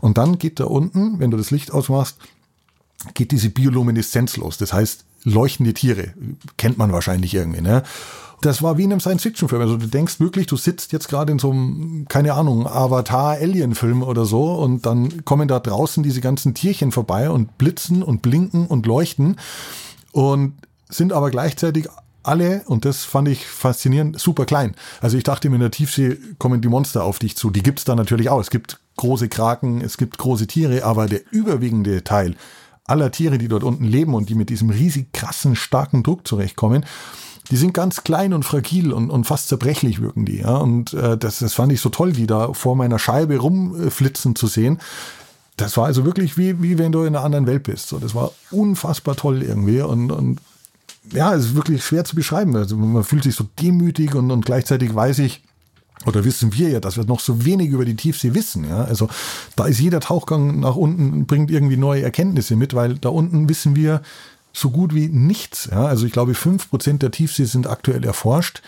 Und 0.00 0.18
dann 0.18 0.38
geht 0.38 0.60
da 0.60 0.64
unten, 0.64 1.18
wenn 1.18 1.30
du 1.30 1.36
das 1.36 1.50
Licht 1.50 1.72
ausmachst, 1.72 2.16
geht 3.14 3.32
diese 3.32 3.48
Biolumineszenz 3.48 4.36
los. 4.36 4.58
Das 4.58 4.72
heißt, 4.72 5.04
leuchtende 5.24 5.74
Tiere. 5.74 6.14
Kennt 6.56 6.78
man 6.78 6.92
wahrscheinlich 6.92 7.34
irgendwie, 7.34 7.60
ne? 7.60 7.82
Das 8.42 8.62
war 8.62 8.78
wie 8.78 8.84
in 8.84 8.92
einem 8.92 9.00
Science-Fiction-Film. 9.00 9.60
Also 9.60 9.76
du 9.76 9.86
denkst 9.86 10.18
wirklich, 10.18 10.46
du 10.46 10.56
sitzt 10.56 10.92
jetzt 10.92 11.08
gerade 11.08 11.30
in 11.30 11.38
so 11.38 11.50
einem, 11.50 12.06
keine 12.08 12.32
Ahnung, 12.32 12.66
Avatar-Alien-Film 12.66 14.02
oder 14.02 14.24
so 14.24 14.54
und 14.54 14.86
dann 14.86 15.26
kommen 15.26 15.46
da 15.46 15.60
draußen 15.60 16.02
diese 16.02 16.22
ganzen 16.22 16.54
Tierchen 16.54 16.90
vorbei 16.90 17.28
und 17.28 17.58
blitzen 17.58 18.02
und 18.02 18.22
blinken 18.22 18.66
und 18.66 18.86
leuchten 18.86 19.36
und 20.12 20.54
sind 20.88 21.12
aber 21.12 21.30
gleichzeitig 21.30 21.86
alle, 22.22 22.62
und 22.66 22.84
das 22.84 23.04
fand 23.04 23.28
ich 23.28 23.46
faszinierend, 23.46 24.18
super 24.18 24.44
klein. 24.44 24.74
Also 25.00 25.16
ich 25.16 25.24
dachte 25.24 25.48
mir, 25.48 25.56
in 25.56 25.62
der 25.62 25.70
Tiefsee 25.70 26.18
kommen 26.38 26.60
die 26.60 26.68
Monster 26.68 27.04
auf 27.04 27.18
dich 27.18 27.36
zu. 27.36 27.50
Die 27.50 27.62
gibt's 27.62 27.84
da 27.84 27.94
natürlich 27.94 28.28
auch. 28.28 28.40
Es 28.40 28.50
gibt 28.50 28.78
große 28.96 29.28
Kraken, 29.28 29.80
es 29.80 29.96
gibt 29.96 30.18
große 30.18 30.46
Tiere, 30.46 30.84
aber 30.84 31.06
der 31.06 31.20
überwiegende 31.30 32.04
Teil 32.04 32.36
aller 32.90 33.10
Tiere, 33.10 33.38
die 33.38 33.48
dort 33.48 33.64
unten 33.64 33.84
leben 33.84 34.14
und 34.14 34.28
die 34.28 34.34
mit 34.34 34.50
diesem 34.50 34.70
riesig 34.70 35.12
krassen, 35.12 35.56
starken 35.56 36.02
Druck 36.02 36.26
zurechtkommen, 36.26 36.84
die 37.50 37.56
sind 37.56 37.74
ganz 37.74 38.04
klein 38.04 38.32
und 38.32 38.44
fragil 38.44 38.92
und, 38.92 39.10
und 39.10 39.24
fast 39.24 39.48
zerbrechlich 39.48 40.00
wirken 40.00 40.24
die. 40.24 40.38
Ja? 40.38 40.56
Und 40.56 40.94
äh, 40.94 41.18
das, 41.18 41.40
das 41.40 41.54
fand 41.54 41.72
ich 41.72 41.80
so 41.80 41.88
toll, 41.88 42.12
die 42.12 42.26
da 42.26 42.52
vor 42.52 42.76
meiner 42.76 42.98
Scheibe 42.98 43.38
rumflitzen 43.38 44.36
zu 44.36 44.46
sehen. 44.46 44.78
Das 45.56 45.76
war 45.76 45.86
also 45.86 46.04
wirklich 46.04 46.38
wie, 46.38 46.62
wie 46.62 46.78
wenn 46.78 46.92
du 46.92 47.02
in 47.02 47.14
einer 47.14 47.24
anderen 47.24 47.46
Welt 47.46 47.64
bist. 47.64 47.88
So, 47.88 47.98
das 47.98 48.14
war 48.14 48.32
unfassbar 48.50 49.16
toll 49.16 49.42
irgendwie 49.42 49.80
und, 49.80 50.12
und 50.12 50.40
ja, 51.12 51.34
es 51.34 51.46
ist 51.46 51.54
wirklich 51.54 51.84
schwer 51.84 52.04
zu 52.04 52.14
beschreiben. 52.14 52.54
Also 52.56 52.76
man 52.76 53.04
fühlt 53.04 53.24
sich 53.24 53.34
so 53.34 53.46
demütig 53.60 54.14
und, 54.14 54.30
und 54.30 54.46
gleichzeitig 54.46 54.94
weiß 54.94 55.18
ich, 55.20 55.42
oder 56.06 56.24
wissen 56.24 56.54
wir 56.54 56.70
ja, 56.70 56.80
dass 56.80 56.96
wir 56.96 57.04
noch 57.04 57.20
so 57.20 57.44
wenig 57.44 57.70
über 57.70 57.84
die 57.84 57.96
Tiefsee 57.96 58.34
wissen. 58.34 58.68
Ja? 58.68 58.84
Also 58.84 59.08
da 59.56 59.66
ist 59.66 59.80
jeder 59.80 60.00
Tauchgang 60.00 60.60
nach 60.60 60.76
unten, 60.76 61.26
bringt 61.26 61.50
irgendwie 61.50 61.76
neue 61.76 62.02
Erkenntnisse 62.02 62.56
mit, 62.56 62.74
weil 62.74 62.94
da 62.94 63.10
unten 63.10 63.48
wissen 63.48 63.76
wir 63.76 64.02
so 64.52 64.70
gut 64.70 64.94
wie 64.94 65.08
nichts. 65.08 65.68
Ja? 65.70 65.86
Also 65.86 66.06
ich 66.06 66.12
glaube, 66.12 66.34
fünf 66.34 66.70
Prozent 66.70 67.02
der 67.02 67.10
Tiefsee 67.10 67.44
sind 67.44 67.66
aktuell 67.66 68.04
erforscht. 68.04 68.62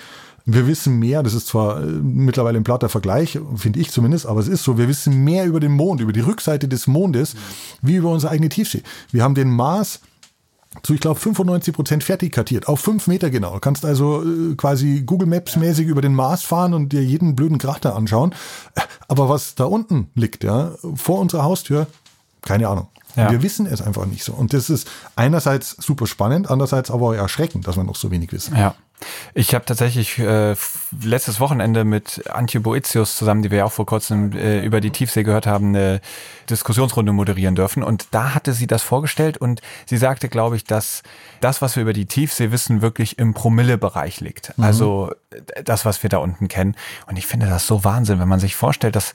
Wir 0.44 0.66
wissen 0.66 0.98
mehr, 0.98 1.22
das 1.22 1.34
ist 1.34 1.46
zwar 1.46 1.82
äh, 1.82 1.86
mittlerweile 1.86 2.58
ein 2.58 2.64
platter 2.64 2.88
Vergleich, 2.88 3.38
finde 3.54 3.78
ich 3.78 3.90
zumindest, 3.90 4.26
aber 4.26 4.40
es 4.40 4.48
ist 4.48 4.64
so, 4.64 4.76
wir 4.76 4.88
wissen 4.88 5.22
mehr 5.22 5.46
über 5.46 5.60
den 5.60 5.72
Mond, 5.72 6.00
über 6.00 6.12
die 6.12 6.20
Rückseite 6.20 6.66
des 6.66 6.88
Mondes, 6.88 7.36
wie 7.80 7.94
über 7.94 8.10
unsere 8.10 8.32
eigene 8.32 8.48
Tiefsee. 8.48 8.82
Wir 9.12 9.22
haben 9.22 9.36
den 9.36 9.50
Mars 9.50 10.00
zu, 10.82 10.94
ich 10.94 11.00
glaube, 11.00 11.20
95 11.20 11.74
Prozent 11.74 12.04
fertig 12.04 12.32
kartiert, 12.32 12.68
auf 12.68 12.80
fünf 12.80 13.06
Meter 13.06 13.30
genau. 13.30 13.54
Du 13.54 13.60
kannst 13.60 13.84
also 13.84 14.22
äh, 14.22 14.54
quasi 14.56 15.02
Google 15.02 15.28
Maps 15.28 15.56
mäßig 15.56 15.86
über 15.86 16.00
den 16.00 16.14
Mars 16.14 16.42
fahren 16.42 16.74
und 16.74 16.92
dir 16.92 17.02
jeden 17.02 17.36
blöden 17.36 17.58
Krater 17.58 17.94
anschauen. 17.94 18.34
Aber 19.08 19.28
was 19.28 19.54
da 19.54 19.64
unten 19.64 20.10
liegt, 20.14 20.44
ja, 20.44 20.72
vor 20.94 21.20
unserer 21.20 21.44
Haustür, 21.44 21.86
keine 22.42 22.68
Ahnung. 22.68 22.88
Ja. 23.14 23.30
Wir 23.30 23.42
wissen 23.42 23.66
es 23.66 23.82
einfach 23.82 24.06
nicht 24.06 24.24
so. 24.24 24.32
Und 24.32 24.54
das 24.54 24.70
ist 24.70 24.88
einerseits 25.16 25.76
super 25.78 26.06
spannend, 26.06 26.50
andererseits 26.50 26.90
aber 26.90 27.14
erschreckend, 27.16 27.66
dass 27.66 27.76
wir 27.76 27.84
noch 27.84 27.96
so 27.96 28.10
wenig 28.10 28.32
wissen. 28.32 28.56
Ja. 28.56 28.74
Ich 29.34 29.54
habe 29.54 29.64
tatsächlich 29.64 30.18
äh, 30.18 30.54
letztes 31.02 31.40
Wochenende 31.40 31.84
mit 31.84 32.28
Antje 32.30 32.60
Boetius 32.60 33.16
zusammen, 33.16 33.42
die 33.42 33.50
wir 33.50 33.58
ja 33.58 33.64
auch 33.64 33.72
vor 33.72 33.86
kurzem 33.86 34.32
äh, 34.32 34.64
über 34.64 34.80
die 34.80 34.90
Tiefsee 34.90 35.22
gehört 35.22 35.46
haben, 35.46 35.68
eine 35.68 36.00
Diskussionsrunde 36.50 37.12
moderieren 37.12 37.54
dürfen. 37.54 37.82
Und 37.82 38.08
da 38.10 38.34
hatte 38.34 38.52
sie 38.52 38.66
das 38.66 38.82
vorgestellt 38.82 39.38
und 39.38 39.60
sie 39.86 39.96
sagte, 39.96 40.28
glaube 40.28 40.56
ich, 40.56 40.64
dass 40.64 41.02
das, 41.40 41.62
was 41.62 41.76
wir 41.76 41.82
über 41.82 41.92
die 41.92 42.06
Tiefsee 42.06 42.50
wissen, 42.50 42.82
wirklich 42.82 43.18
im 43.18 43.34
Promillebereich 43.34 44.20
liegt. 44.20 44.56
Mhm. 44.58 44.64
Also 44.64 45.12
das, 45.64 45.84
was 45.84 46.02
wir 46.02 46.10
da 46.10 46.18
unten 46.18 46.48
kennen. 46.48 46.76
Und 47.06 47.16
ich 47.16 47.26
finde 47.26 47.46
das 47.46 47.66
so 47.66 47.84
Wahnsinn, 47.84 48.18
wenn 48.18 48.28
man 48.28 48.40
sich 48.40 48.56
vorstellt, 48.56 48.96
dass 48.96 49.14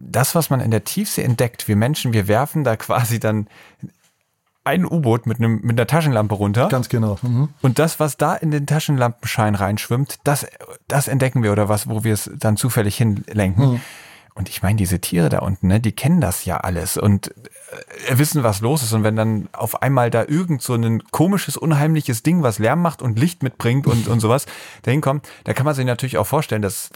das, 0.00 0.34
was 0.34 0.50
man 0.50 0.60
in 0.60 0.70
der 0.70 0.84
Tiefsee 0.84 1.22
entdeckt, 1.22 1.68
wir 1.68 1.76
Menschen, 1.76 2.12
wir 2.12 2.28
werfen 2.28 2.64
da 2.64 2.76
quasi 2.76 3.20
dann 3.20 3.46
ein 4.64 4.86
U-Boot 4.86 5.26
mit, 5.26 5.38
einem, 5.38 5.60
mit 5.62 5.78
einer 5.78 5.86
Taschenlampe 5.86 6.34
runter. 6.34 6.68
Ganz 6.68 6.88
genau. 6.88 7.18
Mhm. 7.22 7.50
Und 7.60 7.78
das, 7.78 8.00
was 8.00 8.16
da 8.16 8.34
in 8.34 8.50
den 8.50 8.66
Taschenlampenschein 8.66 9.54
reinschwimmt, 9.54 10.18
das, 10.24 10.46
das 10.88 11.06
entdecken 11.06 11.42
wir 11.42 11.52
oder 11.52 11.68
was, 11.68 11.88
wo 11.88 12.02
wir 12.02 12.14
es 12.14 12.30
dann 12.34 12.56
zufällig 12.56 12.96
hinlenken. 12.96 13.72
Mhm. 13.72 13.80
Und 14.34 14.48
ich 14.48 14.62
meine, 14.62 14.76
diese 14.76 15.00
Tiere 15.00 15.28
da 15.28 15.40
unten, 15.40 15.68
ne, 15.68 15.80
die 15.80 15.92
kennen 15.92 16.20
das 16.20 16.44
ja 16.44 16.56
alles 16.56 16.96
und 16.96 17.28
äh, 18.08 18.18
wissen, 18.18 18.42
was 18.42 18.60
los 18.60 18.82
ist. 18.82 18.92
Und 18.92 19.04
wenn 19.04 19.14
dann 19.14 19.48
auf 19.52 19.82
einmal 19.82 20.10
da 20.10 20.24
irgend 20.26 20.60
so 20.60 20.74
ein 20.74 21.04
komisches, 21.04 21.56
unheimliches 21.56 22.24
Ding, 22.24 22.42
was 22.42 22.58
Lärm 22.58 22.82
macht 22.82 23.00
und 23.00 23.18
Licht 23.18 23.44
mitbringt 23.44 23.86
und, 23.86 24.08
und 24.08 24.18
sowas, 24.18 24.46
dahin 24.82 25.02
kommt, 25.02 25.28
da 25.44 25.52
kann 25.52 25.64
man 25.64 25.74
sich 25.74 25.86
natürlich 25.86 26.18
auch 26.18 26.26
vorstellen, 26.26 26.62
dass 26.62 26.90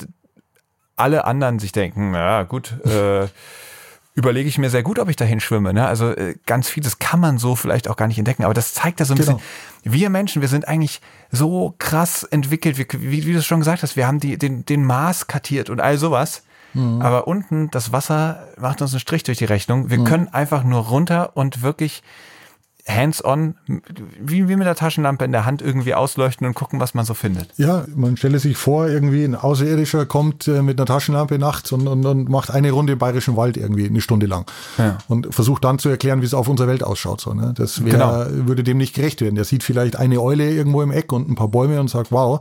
alle 0.97 1.27
anderen 1.27 1.61
sich 1.61 1.71
denken, 1.71 2.13
ja 2.15 2.43
gut, 2.43 2.85
äh, 2.85 3.29
überlege 4.19 4.49
ich 4.49 4.59
mir 4.59 4.69
sehr 4.69 4.83
gut, 4.83 4.99
ob 4.99 5.09
ich 5.09 5.15
dahin 5.15 5.39
schwimme. 5.39 5.73
Ne? 5.73 5.87
Also 5.87 6.11
äh, 6.11 6.35
ganz 6.45 6.69
vieles 6.69 6.99
kann 6.99 7.21
man 7.21 7.39
so 7.39 7.55
vielleicht 7.55 7.89
auch 7.89 7.95
gar 7.95 8.09
nicht 8.09 8.19
entdecken, 8.19 8.43
aber 8.43 8.53
das 8.53 8.75
zeigt 8.75 8.99
ja 8.99 9.07
so 9.07 9.15
ein 9.15 9.19
genau. 9.19 9.37
bisschen, 9.37 9.93
wir 9.93 10.11
Menschen, 10.11 10.43
wir 10.43 10.49
sind 10.49 10.67
eigentlich 10.67 11.01
so 11.31 11.77
krass 11.79 12.25
entwickelt, 12.25 12.79
wie, 12.79 12.87
wie, 13.01 13.27
wie 13.27 13.33
du 13.33 13.39
es 13.39 13.47
schon 13.47 13.61
gesagt 13.61 13.85
hast, 13.85 13.95
wir 13.95 14.09
haben 14.09 14.19
die, 14.19 14.37
den, 14.37 14.67
den 14.67 14.85
Mars 14.85 15.29
kartiert 15.29 15.71
und 15.71 15.81
all 15.81 15.99
sowas. 15.99 16.43
Mhm. 16.75 17.01
Aber 17.01 17.29
unten, 17.29 17.71
das 17.71 17.93
Wasser 17.93 18.49
macht 18.59 18.83
uns 18.83 18.93
einen 18.93 19.01
Strich 19.01 19.23
durch 19.23 19.39
die 19.39 19.45
Rechnung. 19.45 19.89
Wir 19.89 19.99
mhm. 19.99 20.05
können 20.05 20.29
einfach 20.29 20.65
nur 20.65 20.81
runter 20.81 21.37
und 21.37 21.63
wirklich 21.63 22.03
hands-on, 22.89 23.55
wie, 24.21 24.49
wie 24.49 24.57
mit 24.57 24.67
der 24.67 24.75
Taschenlampe 24.75 25.25
in 25.25 25.33
der 25.33 25.45
Hand 25.45 25.63
irgendwie 25.63 25.95
ausleuchten 25.95 26.47
und 26.47 26.55
gucken, 26.55 26.81
was 26.81 26.95
man 26.95 27.05
so 27.05 27.15
findet. 27.15 27.49
Ja, 27.57 27.85
man 27.95 28.17
stelle 28.17 28.39
sich 28.39 28.57
vor, 28.57 28.89
irgendwie 28.89 29.25
ein 29.25 29.35
Außerirdischer 29.35 30.07
kommt 30.07 30.49
äh, 30.49 30.63
mit 30.63 30.79
einer 30.79 30.87
Taschenlampe 30.87 31.39
nachts 31.39 31.73
und, 31.73 31.87
und, 31.87 32.05
und 32.05 32.29
macht 32.29 32.51
eine 32.51 32.71
Runde 32.71 32.95
im 32.95 32.99
Bayerischen 32.99 33.37
Wald 33.37 33.57
irgendwie 33.57 33.87
eine 33.87 34.01
Stunde 34.01 34.27
lang 34.27 34.51
ja. 34.79 34.99
und 35.09 35.35
versucht 35.35 35.65
dann 35.65 35.79
zu 35.79 35.89
erklären, 35.89 36.23
wie 36.23 36.27
es 36.27 36.35
auf 36.35 36.49
unserer 36.49 36.69
Welt 36.69 36.83
ausschaut. 36.83 37.21
So, 37.21 37.35
ne? 37.35 37.53
Das 37.57 37.85
wär, 37.85 37.93
genau. 37.93 38.27
würde 38.47 38.65
dem 38.65 38.79
nicht 38.79 38.95
gerecht 38.95 39.21
werden. 39.21 39.35
Der 39.35 39.45
sieht 39.45 39.63
vielleicht 39.63 39.97
eine 39.97 40.21
Eule 40.21 40.51
irgendwo 40.51 40.83
im 40.83 40.91
Eck 40.91 41.13
und 41.13 41.29
ein 41.29 41.35
paar 41.35 41.49
Bäume 41.49 41.81
und 41.81 41.89
sagt, 41.89 42.11
wow, 42.11 42.41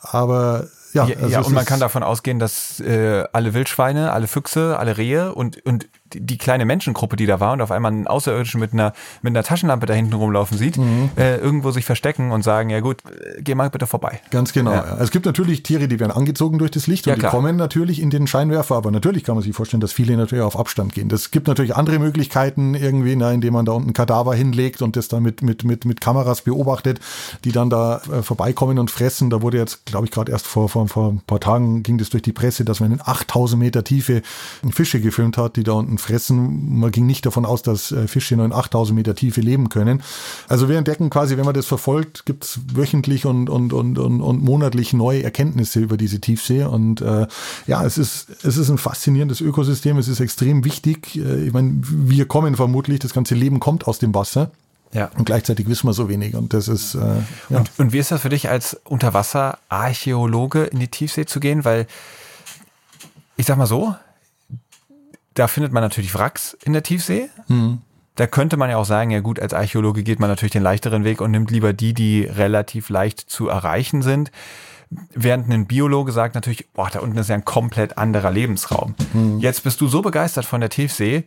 aber 0.00 0.66
ja, 0.92 1.06
ja, 1.06 1.16
also 1.16 1.28
ja 1.28 1.40
und 1.40 1.52
man 1.52 1.64
kann 1.64 1.80
davon 1.80 2.02
ausgehen, 2.02 2.38
dass 2.38 2.80
äh, 2.80 3.24
alle 3.32 3.54
Wildschweine, 3.54 4.12
alle 4.12 4.26
Füchse, 4.26 4.78
alle 4.78 4.96
Rehe 4.96 5.34
und, 5.34 5.64
und 5.66 5.88
die, 6.12 6.20
die, 6.20 6.38
kleine 6.38 6.64
Menschengruppe, 6.64 7.16
die 7.16 7.26
da 7.26 7.40
war 7.40 7.52
und 7.52 7.60
auf 7.60 7.70
einmal 7.70 7.92
einen 7.92 8.06
Außerirdischen 8.06 8.60
mit 8.60 8.72
einer, 8.72 8.92
mit 9.22 9.32
einer 9.32 9.42
Taschenlampe 9.42 9.86
da 9.86 9.94
hinten 9.94 10.14
rumlaufen 10.14 10.56
sieht, 10.56 10.76
mhm. 10.76 11.10
äh, 11.16 11.36
irgendwo 11.36 11.70
sich 11.70 11.84
verstecken 11.84 12.32
und 12.32 12.42
sagen, 12.42 12.70
ja 12.70 12.80
gut, 12.80 13.02
geh 13.40 13.54
mal 13.54 13.70
bitte 13.70 13.86
vorbei. 13.86 14.20
Ganz 14.30 14.52
genau. 14.52 14.72
Ja. 14.72 14.98
Es 15.00 15.10
gibt 15.10 15.26
natürlich 15.26 15.62
Tiere, 15.62 15.88
die 15.88 16.00
werden 16.00 16.12
angezogen 16.12 16.58
durch 16.58 16.70
das 16.70 16.86
Licht 16.86 17.06
und 17.06 17.16
ja, 17.16 17.16
die 17.16 17.26
kommen 17.26 17.56
natürlich 17.56 18.00
in 18.00 18.10
den 18.10 18.26
Scheinwerfer, 18.26 18.76
aber 18.76 18.90
natürlich 18.90 19.24
kann 19.24 19.34
man 19.34 19.44
sich 19.44 19.54
vorstellen, 19.54 19.80
dass 19.80 19.92
viele 19.92 20.16
natürlich 20.16 20.44
auf 20.44 20.58
Abstand 20.58 20.94
gehen. 20.94 21.08
Das 21.08 21.30
gibt 21.30 21.48
natürlich 21.48 21.76
andere 21.76 21.98
Möglichkeiten 21.98 22.74
irgendwie, 22.74 23.16
na, 23.16 23.32
indem 23.32 23.54
man 23.54 23.64
da 23.64 23.72
unten 23.72 23.92
Kadaver 23.92 24.34
hinlegt 24.34 24.82
und 24.82 24.96
das 24.96 25.08
dann 25.08 25.22
mit, 25.22 25.42
mit, 25.42 25.64
mit, 25.64 25.84
mit 25.84 26.00
Kameras 26.00 26.42
beobachtet, 26.42 27.00
die 27.44 27.52
dann 27.52 27.70
da 27.70 28.00
äh, 28.12 28.22
vorbeikommen 28.22 28.78
und 28.78 28.90
fressen. 28.90 29.30
Da 29.30 29.42
wurde 29.42 29.58
jetzt, 29.58 29.86
glaube 29.86 30.06
ich, 30.06 30.10
gerade 30.10 30.32
erst 30.32 30.46
vor, 30.46 30.68
vor, 30.68 30.88
vor 30.88 31.12
ein 31.12 31.22
paar 31.26 31.40
Tagen 31.40 31.82
ging 31.82 31.98
das 31.98 32.10
durch 32.10 32.22
die 32.22 32.32
Presse, 32.32 32.64
dass 32.64 32.80
man 32.80 32.92
in 32.92 33.00
8000 33.04 33.60
Meter 33.60 33.84
Tiefe 33.84 34.22
Fische 34.70 35.00
gefilmt 35.00 35.36
hat, 35.38 35.56
die 35.56 35.64
da 35.64 35.72
unten 35.72 35.97
fressen. 35.98 36.78
Man 36.78 36.90
ging 36.90 37.06
nicht 37.06 37.26
davon 37.26 37.44
aus, 37.44 37.62
dass 37.62 37.92
äh, 37.92 38.08
Fische 38.08 38.36
nur 38.36 38.46
in 38.46 38.52
8000 38.52 38.96
Meter 38.96 39.14
Tiefe 39.14 39.40
leben 39.40 39.68
können. 39.68 40.02
Also 40.48 40.68
wir 40.68 40.78
entdecken 40.78 41.10
quasi, 41.10 41.36
wenn 41.36 41.44
man 41.44 41.54
das 41.54 41.66
verfolgt, 41.66 42.26
gibt 42.26 42.44
es 42.44 42.60
wöchentlich 42.74 43.26
und, 43.26 43.50
und, 43.50 43.72
und, 43.72 43.98
und, 43.98 44.20
und 44.20 44.42
monatlich 44.42 44.92
neue 44.92 45.22
Erkenntnisse 45.22 45.80
über 45.80 45.96
diese 45.96 46.20
Tiefsee. 46.20 46.64
Und 46.64 47.00
äh, 47.00 47.26
ja, 47.66 47.84
es 47.84 47.98
ist, 47.98 48.28
es 48.42 48.56
ist 48.56 48.70
ein 48.70 48.78
faszinierendes 48.78 49.40
Ökosystem. 49.40 49.98
Es 49.98 50.08
ist 50.08 50.20
extrem 50.20 50.64
wichtig. 50.64 51.16
Äh, 51.16 51.46
ich 51.46 51.52
meine, 51.52 51.80
wir 51.82 52.26
kommen 52.26 52.56
vermutlich, 52.56 52.98
das 53.00 53.12
ganze 53.12 53.34
Leben 53.34 53.60
kommt 53.60 53.86
aus 53.86 53.98
dem 53.98 54.14
Wasser. 54.14 54.50
Ja. 54.92 55.10
Und 55.18 55.26
gleichzeitig 55.26 55.68
wissen 55.68 55.86
wir 55.86 55.92
so 55.92 56.08
wenig. 56.08 56.34
Und 56.34 56.54
das 56.54 56.68
ist. 56.68 56.94
Äh, 56.94 56.98
ja. 57.50 57.58
und, 57.58 57.70
und 57.76 57.92
wie 57.92 57.98
ist 57.98 58.10
das 58.10 58.22
für 58.22 58.30
dich 58.30 58.48
als 58.48 58.74
Unterwasser-Archäologe 58.84 60.64
in 60.64 60.78
die 60.78 60.88
Tiefsee 60.88 61.26
zu 61.26 61.40
gehen? 61.40 61.64
Weil 61.64 61.86
ich 63.36 63.46
sag 63.46 63.56
mal 63.56 63.66
so, 63.66 63.94
da 65.38 65.46
findet 65.46 65.72
man 65.72 65.82
natürlich 65.82 66.14
Wracks 66.14 66.56
in 66.64 66.72
der 66.72 66.82
Tiefsee. 66.82 67.28
Mhm. 67.46 67.82
Da 68.16 68.26
könnte 68.26 68.56
man 68.56 68.68
ja 68.68 68.76
auch 68.76 68.84
sagen, 68.84 69.12
ja 69.12 69.20
gut, 69.20 69.38
als 69.38 69.54
Archäologe 69.54 70.02
geht 70.02 70.18
man 70.18 70.28
natürlich 70.28 70.52
den 70.52 70.62
leichteren 70.62 71.04
Weg 71.04 71.20
und 71.20 71.30
nimmt 71.30 71.52
lieber 71.52 71.72
die, 71.72 71.94
die 71.94 72.24
relativ 72.24 72.88
leicht 72.88 73.20
zu 73.20 73.48
erreichen 73.48 74.02
sind. 74.02 74.32
Während 75.14 75.48
ein 75.48 75.66
Biologe 75.66 76.10
sagt 76.10 76.34
natürlich, 76.34 76.68
boah, 76.72 76.90
da 76.90 76.98
unten 76.98 77.16
ist 77.18 77.28
ja 77.28 77.36
ein 77.36 77.44
komplett 77.44 77.96
anderer 77.96 78.32
Lebensraum. 78.32 78.96
Mhm. 79.12 79.38
Jetzt 79.38 79.62
bist 79.62 79.80
du 79.80 79.86
so 79.86 80.02
begeistert 80.02 80.46
von 80.46 80.60
der 80.60 80.70
Tiefsee. 80.70 81.24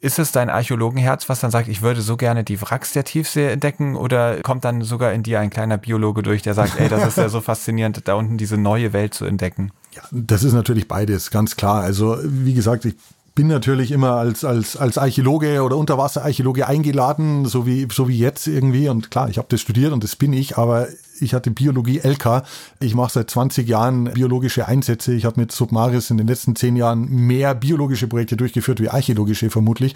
Ist 0.00 0.18
es 0.18 0.32
dein 0.32 0.50
Archäologenherz, 0.50 1.30
was 1.30 1.40
dann 1.40 1.50
sagt, 1.50 1.68
ich 1.68 1.80
würde 1.80 2.02
so 2.02 2.18
gerne 2.18 2.44
die 2.44 2.60
Wracks 2.60 2.92
der 2.92 3.04
Tiefsee 3.04 3.48
entdecken? 3.48 3.96
Oder 3.96 4.42
kommt 4.42 4.66
dann 4.66 4.82
sogar 4.82 5.12
in 5.14 5.22
dir 5.22 5.40
ein 5.40 5.48
kleiner 5.48 5.78
Biologe 5.78 6.22
durch, 6.22 6.42
der 6.42 6.52
sagt, 6.52 6.78
ey, 6.78 6.90
das 6.90 7.06
ist 7.06 7.16
ja 7.16 7.30
so 7.30 7.40
faszinierend, 7.40 8.06
da 8.06 8.14
unten 8.14 8.36
diese 8.36 8.58
neue 8.58 8.92
Welt 8.92 9.14
zu 9.14 9.24
entdecken? 9.24 9.72
Ja, 9.96 10.02
das 10.12 10.42
ist 10.42 10.52
natürlich 10.52 10.88
beides, 10.88 11.30
ganz 11.30 11.56
klar. 11.56 11.82
Also, 11.82 12.18
wie 12.22 12.54
gesagt, 12.54 12.84
ich 12.84 12.94
bin 13.34 13.48
natürlich 13.48 13.92
immer 13.92 14.12
als, 14.12 14.44
als, 14.44 14.76
als 14.76 14.98
Archäologe 14.98 15.62
oder 15.62 15.76
Unterwasserarchäologe 15.76 16.66
eingeladen, 16.66 17.44
so 17.46 17.66
wie, 17.66 17.86
so 17.90 18.08
wie 18.08 18.18
jetzt 18.18 18.46
irgendwie. 18.46 18.88
Und 18.88 19.10
klar, 19.10 19.28
ich 19.28 19.38
habe 19.38 19.48
das 19.50 19.60
studiert 19.60 19.92
und 19.92 20.04
das 20.04 20.16
bin 20.16 20.32
ich, 20.32 20.58
aber 20.58 20.88
ich 21.20 21.34
hatte 21.34 21.50
Biologie 21.50 22.00
LK. 22.02 22.42
Ich 22.80 22.94
mache 22.94 23.12
seit 23.12 23.30
20 23.30 23.68
Jahren 23.68 24.04
biologische 24.04 24.66
Einsätze. 24.66 25.12
Ich 25.12 25.24
habe 25.24 25.40
mit 25.40 25.52
Submaris 25.52 26.10
in 26.10 26.16
den 26.16 26.26
letzten 26.26 26.56
zehn 26.56 26.76
Jahren 26.76 27.08
mehr 27.08 27.54
biologische 27.54 28.06
Projekte 28.06 28.36
durchgeführt 28.36 28.80
wie 28.80 28.88
archäologische 28.88 29.50
vermutlich. 29.50 29.94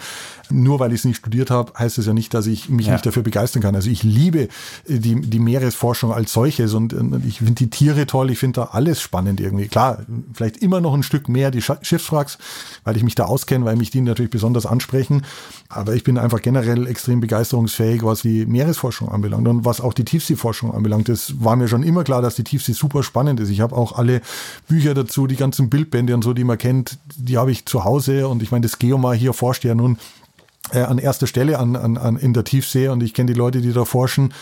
Nur 0.49 0.79
weil 0.79 0.91
ich 0.91 1.01
es 1.01 1.05
nicht 1.05 1.17
studiert 1.17 1.51
habe, 1.51 1.73
heißt 1.77 1.97
es 1.97 2.05
ja 2.05 2.13
nicht, 2.13 2.33
dass 2.33 2.47
ich 2.47 2.69
mich 2.69 2.87
ja. 2.87 2.93
nicht 2.93 3.05
dafür 3.05 3.23
begeistern 3.23 3.61
kann. 3.61 3.75
Also 3.75 3.89
ich 3.89 4.03
liebe 4.03 4.47
die, 4.87 5.21
die 5.21 5.39
Meeresforschung 5.39 6.11
als 6.11 6.33
solches 6.33 6.73
und, 6.73 6.93
und 6.93 7.25
ich 7.25 7.39
finde 7.39 7.53
die 7.53 7.69
Tiere 7.69 8.05
toll. 8.07 8.31
Ich 8.31 8.39
finde 8.39 8.61
da 8.61 8.69
alles 8.71 9.01
spannend 9.01 9.39
irgendwie. 9.39 9.67
Klar, 9.67 10.05
vielleicht 10.33 10.57
immer 10.57 10.81
noch 10.81 10.93
ein 10.93 11.03
Stück 11.03 11.29
mehr 11.29 11.51
die 11.51 11.61
Schiffswracks, 11.61 12.37
weil 12.83 12.97
ich 12.97 13.03
mich 13.03 13.15
da 13.15 13.25
auskenne, 13.25 13.65
weil 13.65 13.75
mich 13.75 13.91
die 13.91 14.01
natürlich 14.01 14.31
besonders 14.31 14.65
ansprechen. 14.65 15.23
Aber 15.69 15.95
ich 15.95 16.03
bin 16.03 16.17
einfach 16.17 16.41
generell 16.41 16.87
extrem 16.87 17.21
begeisterungsfähig, 17.21 18.03
was 18.03 18.21
die 18.21 18.45
Meeresforschung 18.45 19.09
anbelangt 19.09 19.47
und 19.47 19.65
was 19.65 19.81
auch 19.81 19.93
die 19.93 20.05
Tiefseeforschung 20.05 20.73
anbelangt 20.73 21.09
das 21.11 21.43
war 21.43 21.55
mir 21.55 21.67
schon 21.67 21.83
immer 21.83 22.03
klar, 22.03 22.21
dass 22.21 22.35
die 22.35 22.43
Tiefsee 22.43 22.73
super 22.73 23.03
spannend 23.03 23.39
ist. 23.39 23.49
Ich 23.49 23.61
habe 23.61 23.75
auch 23.75 23.97
alle 23.97 24.21
Bücher 24.67 24.93
dazu, 24.93 25.27
die 25.27 25.35
ganzen 25.35 25.69
Bildbände 25.69 26.15
und 26.15 26.23
so, 26.23 26.33
die 26.33 26.43
man 26.43 26.57
kennt, 26.57 26.97
die 27.15 27.37
habe 27.37 27.51
ich 27.51 27.65
zu 27.65 27.83
Hause. 27.83 28.27
Und 28.27 28.41
ich 28.41 28.51
meine, 28.51 28.63
das 28.63 28.79
Geomar 28.79 29.15
hier 29.15 29.33
forscht 29.33 29.63
ja 29.63 29.75
nun 29.75 29.97
äh, 30.71 30.81
an 30.81 30.97
erster 30.97 31.27
Stelle 31.27 31.59
an, 31.59 31.75
an, 31.75 31.97
an 31.97 32.17
in 32.17 32.33
der 32.33 32.43
Tiefsee 32.43 32.87
und 32.87 33.01
ich 33.03 33.13
kenne 33.13 33.31
die 33.31 33.37
Leute, 33.37 33.61
die 33.61 33.73
da 33.73 33.85
forschen 33.85 34.33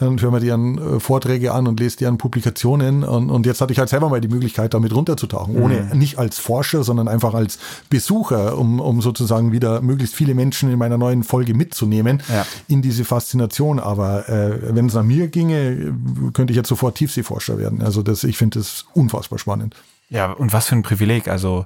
und 0.00 0.20
höre 0.20 0.30
mir 0.30 0.40
deren 0.40 0.96
äh, 0.96 1.00
Vorträge 1.00 1.52
an 1.52 1.66
und 1.66 1.80
lese 1.80 1.96
deren 1.96 2.18
Publikationen. 2.18 3.02
Und, 3.02 3.30
und 3.30 3.46
jetzt 3.46 3.60
hatte 3.60 3.72
ich 3.72 3.78
halt 3.78 3.88
selber 3.88 4.10
mal 4.10 4.20
die 4.20 4.28
Möglichkeit, 4.28 4.74
damit 4.74 4.94
runterzutauchen. 4.94 5.56
Ohne, 5.56 5.88
mhm. 5.92 5.98
nicht 5.98 6.18
als 6.18 6.38
Forscher, 6.38 6.84
sondern 6.84 7.08
einfach 7.08 7.34
als 7.34 7.58
Besucher, 7.88 8.58
um, 8.58 8.80
um 8.80 9.00
sozusagen 9.00 9.52
wieder 9.52 9.80
möglichst 9.80 10.14
viele 10.14 10.34
Menschen 10.34 10.70
in 10.70 10.78
meiner 10.78 10.98
neuen 10.98 11.22
Folge 11.22 11.54
mitzunehmen 11.54 12.22
ja. 12.28 12.46
in 12.68 12.82
diese 12.82 13.04
Faszination. 13.04 13.78
Aber 13.78 14.28
äh, 14.28 14.74
wenn 14.74 14.86
es 14.86 14.94
nach 14.94 15.02
mir 15.02 15.28
ginge, 15.28 15.94
könnte 16.34 16.52
ich 16.52 16.56
jetzt 16.56 16.68
sofort 16.68 16.96
Tiefseeforscher 16.96 17.58
werden. 17.58 17.80
Also 17.82 18.02
das, 18.02 18.24
ich 18.24 18.36
finde 18.36 18.58
das 18.58 18.84
unfassbar 18.92 19.38
spannend. 19.38 19.76
Ja, 20.08 20.30
und 20.30 20.52
was 20.52 20.66
für 20.66 20.76
ein 20.76 20.82
Privileg. 20.82 21.26
Also 21.26 21.64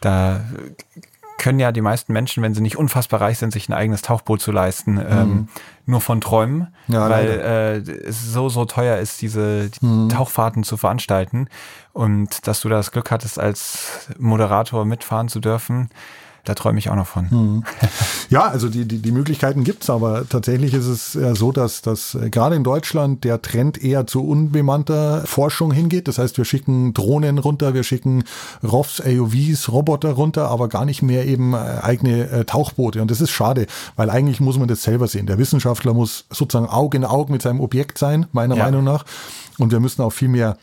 da 0.00 0.44
können 1.38 1.58
ja 1.58 1.72
die 1.72 1.80
meisten 1.80 2.12
Menschen, 2.12 2.42
wenn 2.42 2.54
sie 2.54 2.62
nicht 2.62 2.76
unfassbar 2.76 3.20
reich 3.20 3.38
sind, 3.38 3.52
sich 3.52 3.68
ein 3.68 3.72
eigenes 3.72 4.02
Tauchboot 4.02 4.40
zu 4.40 4.52
leisten, 4.52 4.94
mhm. 4.94 5.06
ähm, 5.08 5.48
nur 5.84 6.00
von 6.00 6.20
träumen, 6.20 6.68
ja, 6.88 7.08
weil 7.08 7.28
äh, 7.28 7.76
es 7.90 8.32
so, 8.32 8.48
so 8.48 8.64
teuer 8.64 8.98
ist, 8.98 9.22
diese 9.22 9.70
die 9.70 9.84
mhm. 9.84 10.08
Tauchfahrten 10.08 10.64
zu 10.64 10.76
veranstalten. 10.76 11.48
Und 11.92 12.46
dass 12.46 12.60
du 12.60 12.68
das 12.68 12.90
Glück 12.90 13.10
hattest, 13.10 13.38
als 13.38 14.08
Moderator 14.18 14.84
mitfahren 14.84 15.28
zu 15.28 15.40
dürfen, 15.40 15.90
da 16.46 16.54
träume 16.54 16.78
ich 16.78 16.88
auch 16.90 16.96
noch 16.96 17.06
von. 17.06 17.26
Mhm. 17.30 17.64
Ja, 18.28 18.48
also 18.48 18.68
die, 18.68 18.86
die, 18.86 18.98
die 18.98 19.12
Möglichkeiten 19.12 19.62
gibt's, 19.62 19.88
aber 19.88 20.28
tatsächlich 20.28 20.74
ist 20.74 20.86
es 20.86 21.14
ja 21.14 21.34
so, 21.34 21.52
dass, 21.52 21.82
dass 21.82 22.14
äh, 22.14 22.30
gerade 22.30 22.56
in 22.56 22.64
Deutschland 22.64 23.24
der 23.24 23.40
Trend 23.42 23.82
eher 23.82 24.06
zu 24.06 24.26
unbemannter 24.26 25.22
Forschung 25.26 25.70
hingeht. 25.70 26.08
Das 26.08 26.18
heißt, 26.18 26.36
wir 26.36 26.44
schicken 26.44 26.92
Drohnen 26.94 27.38
runter, 27.38 27.74
wir 27.74 27.84
schicken 27.84 28.24
ROVs, 28.64 29.00
AUVs, 29.00 29.70
Roboter 29.70 30.12
runter, 30.12 30.48
aber 30.48 30.68
gar 30.68 30.84
nicht 30.84 31.02
mehr 31.02 31.26
eben 31.26 31.54
äh, 31.54 31.58
eigene 31.82 32.28
äh, 32.30 32.44
Tauchboote. 32.44 33.00
Und 33.02 33.10
das 33.10 33.20
ist 33.20 33.30
schade, 33.30 33.66
weil 33.94 34.10
eigentlich 34.10 34.40
muss 34.40 34.58
man 34.58 34.68
das 34.68 34.82
selber 34.82 35.06
sehen. 35.06 35.26
Der 35.26 35.38
Wissenschaftler 35.38 35.94
muss 35.94 36.26
sozusagen 36.30 36.68
Auge 36.68 36.96
in 36.96 37.04
Auge 37.04 37.32
mit 37.32 37.42
seinem 37.42 37.60
Objekt 37.60 37.98
sein, 37.98 38.26
meiner 38.32 38.56
ja. 38.56 38.64
Meinung 38.64 38.84
nach. 38.84 39.04
Und 39.58 39.72
wir 39.72 39.80
müssen 39.80 40.02
auch 40.02 40.12
viel 40.12 40.28
mehr 40.28 40.56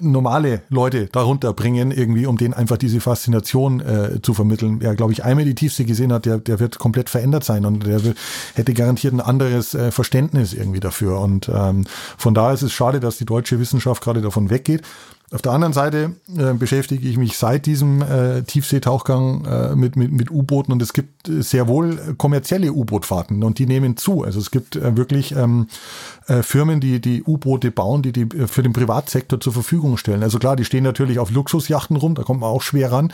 normale 0.00 0.62
Leute 0.68 1.06
darunter 1.06 1.52
bringen, 1.52 1.90
irgendwie, 1.90 2.26
um 2.26 2.36
denen 2.36 2.54
einfach 2.54 2.76
diese 2.76 3.00
Faszination 3.00 3.80
äh, 3.80 4.22
zu 4.22 4.34
vermitteln. 4.34 4.80
Wer, 4.80 4.94
glaube 4.94 5.12
ich, 5.12 5.24
einmal 5.24 5.44
die 5.44 5.54
Tiefste 5.54 5.84
gesehen 5.84 6.12
hat, 6.12 6.26
der, 6.26 6.38
der 6.38 6.60
wird 6.60 6.78
komplett 6.78 7.10
verändert 7.10 7.44
sein 7.44 7.64
und 7.64 7.86
der 7.86 8.04
will, 8.04 8.14
hätte 8.54 8.74
garantiert 8.74 9.12
ein 9.14 9.20
anderes 9.20 9.74
äh, 9.74 9.90
Verständnis 9.90 10.54
irgendwie 10.54 10.80
dafür. 10.80 11.20
Und 11.20 11.50
ähm, 11.52 11.84
von 12.16 12.34
daher 12.34 12.54
ist 12.54 12.62
es 12.62 12.72
schade, 12.72 13.00
dass 13.00 13.18
die 13.18 13.26
deutsche 13.26 13.58
Wissenschaft 13.58 14.02
gerade 14.02 14.22
davon 14.22 14.50
weggeht. 14.50 14.82
Auf 15.30 15.42
der 15.42 15.52
anderen 15.52 15.74
Seite 15.74 16.16
äh, 16.38 16.54
beschäftige 16.54 17.06
ich 17.06 17.18
mich 17.18 17.36
seit 17.36 17.66
diesem 17.66 18.00
äh, 18.00 18.42
Tiefseetauchgang 18.44 19.44
äh, 19.44 19.76
mit, 19.76 19.94
mit, 19.94 20.10
mit 20.10 20.30
U-Booten 20.30 20.72
und 20.72 20.80
es 20.80 20.94
gibt 20.94 21.26
sehr 21.26 21.68
wohl 21.68 22.14
kommerzielle 22.16 22.72
U-Bootfahrten 22.72 23.44
und 23.44 23.58
die 23.58 23.66
nehmen 23.66 23.98
zu. 23.98 24.24
Also 24.24 24.40
es 24.40 24.50
gibt 24.50 24.76
äh, 24.76 24.96
wirklich 24.96 25.32
ähm, 25.32 25.68
äh, 26.28 26.42
Firmen, 26.42 26.80
die 26.80 26.98
die 27.00 27.22
U-Boote 27.24 27.70
bauen, 27.70 28.00
die 28.00 28.12
die 28.12 28.22
äh, 28.22 28.46
für 28.46 28.62
den 28.62 28.72
Privatsektor 28.72 29.38
zur 29.38 29.52
Verfügung 29.52 29.98
stellen. 29.98 30.22
Also 30.22 30.38
klar, 30.38 30.56
die 30.56 30.64
stehen 30.64 30.84
natürlich 30.84 31.18
auf 31.18 31.30
Luxusjachten 31.30 31.96
rum, 31.96 32.14
da 32.14 32.22
kommt 32.22 32.40
man 32.40 32.48
auch 32.48 32.62
schwer 32.62 32.90
ran. 32.90 33.12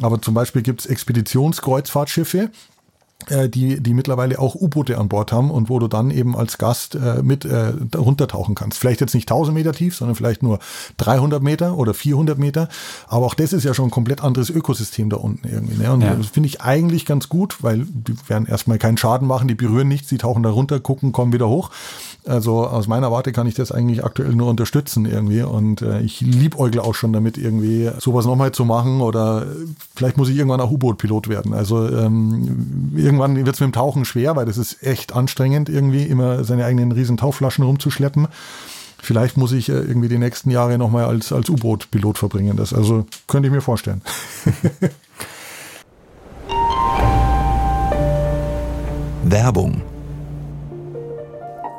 Aber 0.00 0.22
zum 0.22 0.34
Beispiel 0.34 0.62
gibt 0.62 0.82
es 0.82 0.86
Expeditionskreuzfahrtschiffe, 0.86 2.38
äh, 2.38 2.48
die, 3.48 3.80
die 3.82 3.94
mittlerweile 3.94 4.38
auch 4.38 4.54
U-Boote 4.54 4.98
an 4.98 5.08
Bord 5.08 5.32
haben 5.32 5.50
und 5.50 5.68
wo 5.68 5.78
du 5.78 5.88
dann 5.88 6.10
eben 6.10 6.36
als 6.36 6.58
Gast 6.58 6.94
äh, 6.94 7.22
mit 7.22 7.44
äh, 7.44 7.72
runtertauchen 7.96 8.54
kannst. 8.54 8.78
Vielleicht 8.78 9.00
jetzt 9.00 9.14
nicht 9.14 9.28
1000 9.28 9.54
Meter 9.56 9.72
tief, 9.72 9.96
sondern 9.96 10.14
vielleicht 10.14 10.42
nur 10.42 10.60
300 10.98 11.42
Meter 11.42 11.76
oder 11.76 11.92
400 11.92 12.38
Meter. 12.38 12.68
Aber 13.08 13.26
auch 13.26 13.34
das 13.34 13.52
ist 13.52 13.64
ja 13.64 13.74
schon 13.74 13.86
ein 13.86 13.90
komplett 13.90 14.22
anderes 14.22 14.50
Ökosystem 14.50 15.10
da 15.10 15.16
unten 15.16 15.48
irgendwie. 15.48 15.82
Ne? 15.82 15.92
Und 15.92 16.02
ja. 16.02 16.14
das 16.14 16.28
finde 16.28 16.48
ich 16.48 16.60
eigentlich 16.60 17.04
ganz 17.04 17.28
gut, 17.28 17.62
weil 17.62 17.86
die 17.86 18.14
werden 18.28 18.46
erstmal 18.46 18.78
keinen 18.78 18.96
Schaden 18.96 19.26
machen, 19.26 19.48
die 19.48 19.54
berühren 19.54 19.88
nichts, 19.88 20.08
die 20.08 20.18
tauchen 20.18 20.42
da 20.42 20.50
runter, 20.50 20.78
gucken, 20.78 21.10
kommen 21.10 21.32
wieder 21.32 21.48
hoch. 21.48 21.70
Also 22.26 22.66
aus 22.66 22.86
meiner 22.88 23.12
Warte 23.12 23.32
kann 23.32 23.46
ich 23.46 23.54
das 23.54 23.72
eigentlich 23.72 24.04
aktuell 24.04 24.34
nur 24.34 24.48
unterstützen 24.48 25.06
irgendwie. 25.06 25.42
Und 25.42 25.82
äh, 25.82 26.00
ich 26.00 26.20
liebäugle 26.20 26.82
auch 26.82 26.94
schon 26.94 27.12
damit, 27.12 27.38
irgendwie 27.38 27.90
sowas 27.98 28.26
nochmal 28.26 28.52
zu 28.52 28.64
machen 28.64 29.00
oder 29.00 29.46
vielleicht 29.94 30.16
muss 30.16 30.28
ich 30.28 30.36
irgendwann 30.36 30.60
auch 30.60 30.70
U-Boot-Pilot 30.70 31.28
werden. 31.28 31.54
Also 31.54 31.88
ähm, 31.88 32.92
irgendwann 33.06 33.36
wird 33.36 33.54
es 33.54 33.60
mit 33.60 33.68
dem 33.68 33.72
Tauchen 33.72 34.04
schwer, 34.04 34.34
weil 34.36 34.44
das 34.46 34.58
ist 34.58 34.82
echt 34.82 35.14
anstrengend, 35.14 35.68
irgendwie 35.68 36.02
immer 36.02 36.42
seine 36.44 36.64
eigenen 36.64 36.90
riesen 36.90 37.16
Tauchflaschen 37.16 37.64
rumzuschleppen. 37.64 38.26
Vielleicht 38.98 39.36
muss 39.36 39.52
ich 39.52 39.68
äh, 39.68 39.74
irgendwie 39.74 40.08
die 40.08 40.18
nächsten 40.18 40.50
Jahre 40.50 40.76
nochmal 40.76 41.04
als, 41.04 41.32
als 41.32 41.48
U-Boot-Pilot 41.48 42.18
verbringen. 42.18 42.56
Das 42.56 42.74
also 42.74 43.06
könnte 43.28 43.46
ich 43.46 43.52
mir 43.52 43.60
vorstellen. 43.60 44.02
Werbung. 49.22 49.82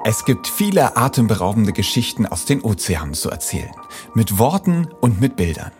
Es 0.05 0.23
gibt 0.23 0.47
viele 0.47 0.95
atemberaubende 0.95 1.73
Geschichten 1.73 2.25
aus 2.25 2.45
den 2.45 2.61
Ozeanen 2.61 3.13
zu 3.13 3.29
erzählen. 3.29 3.71
Mit 4.13 4.39
Worten 4.39 4.87
und 5.01 5.19
mit 5.19 5.35
Bildern. 5.35 5.73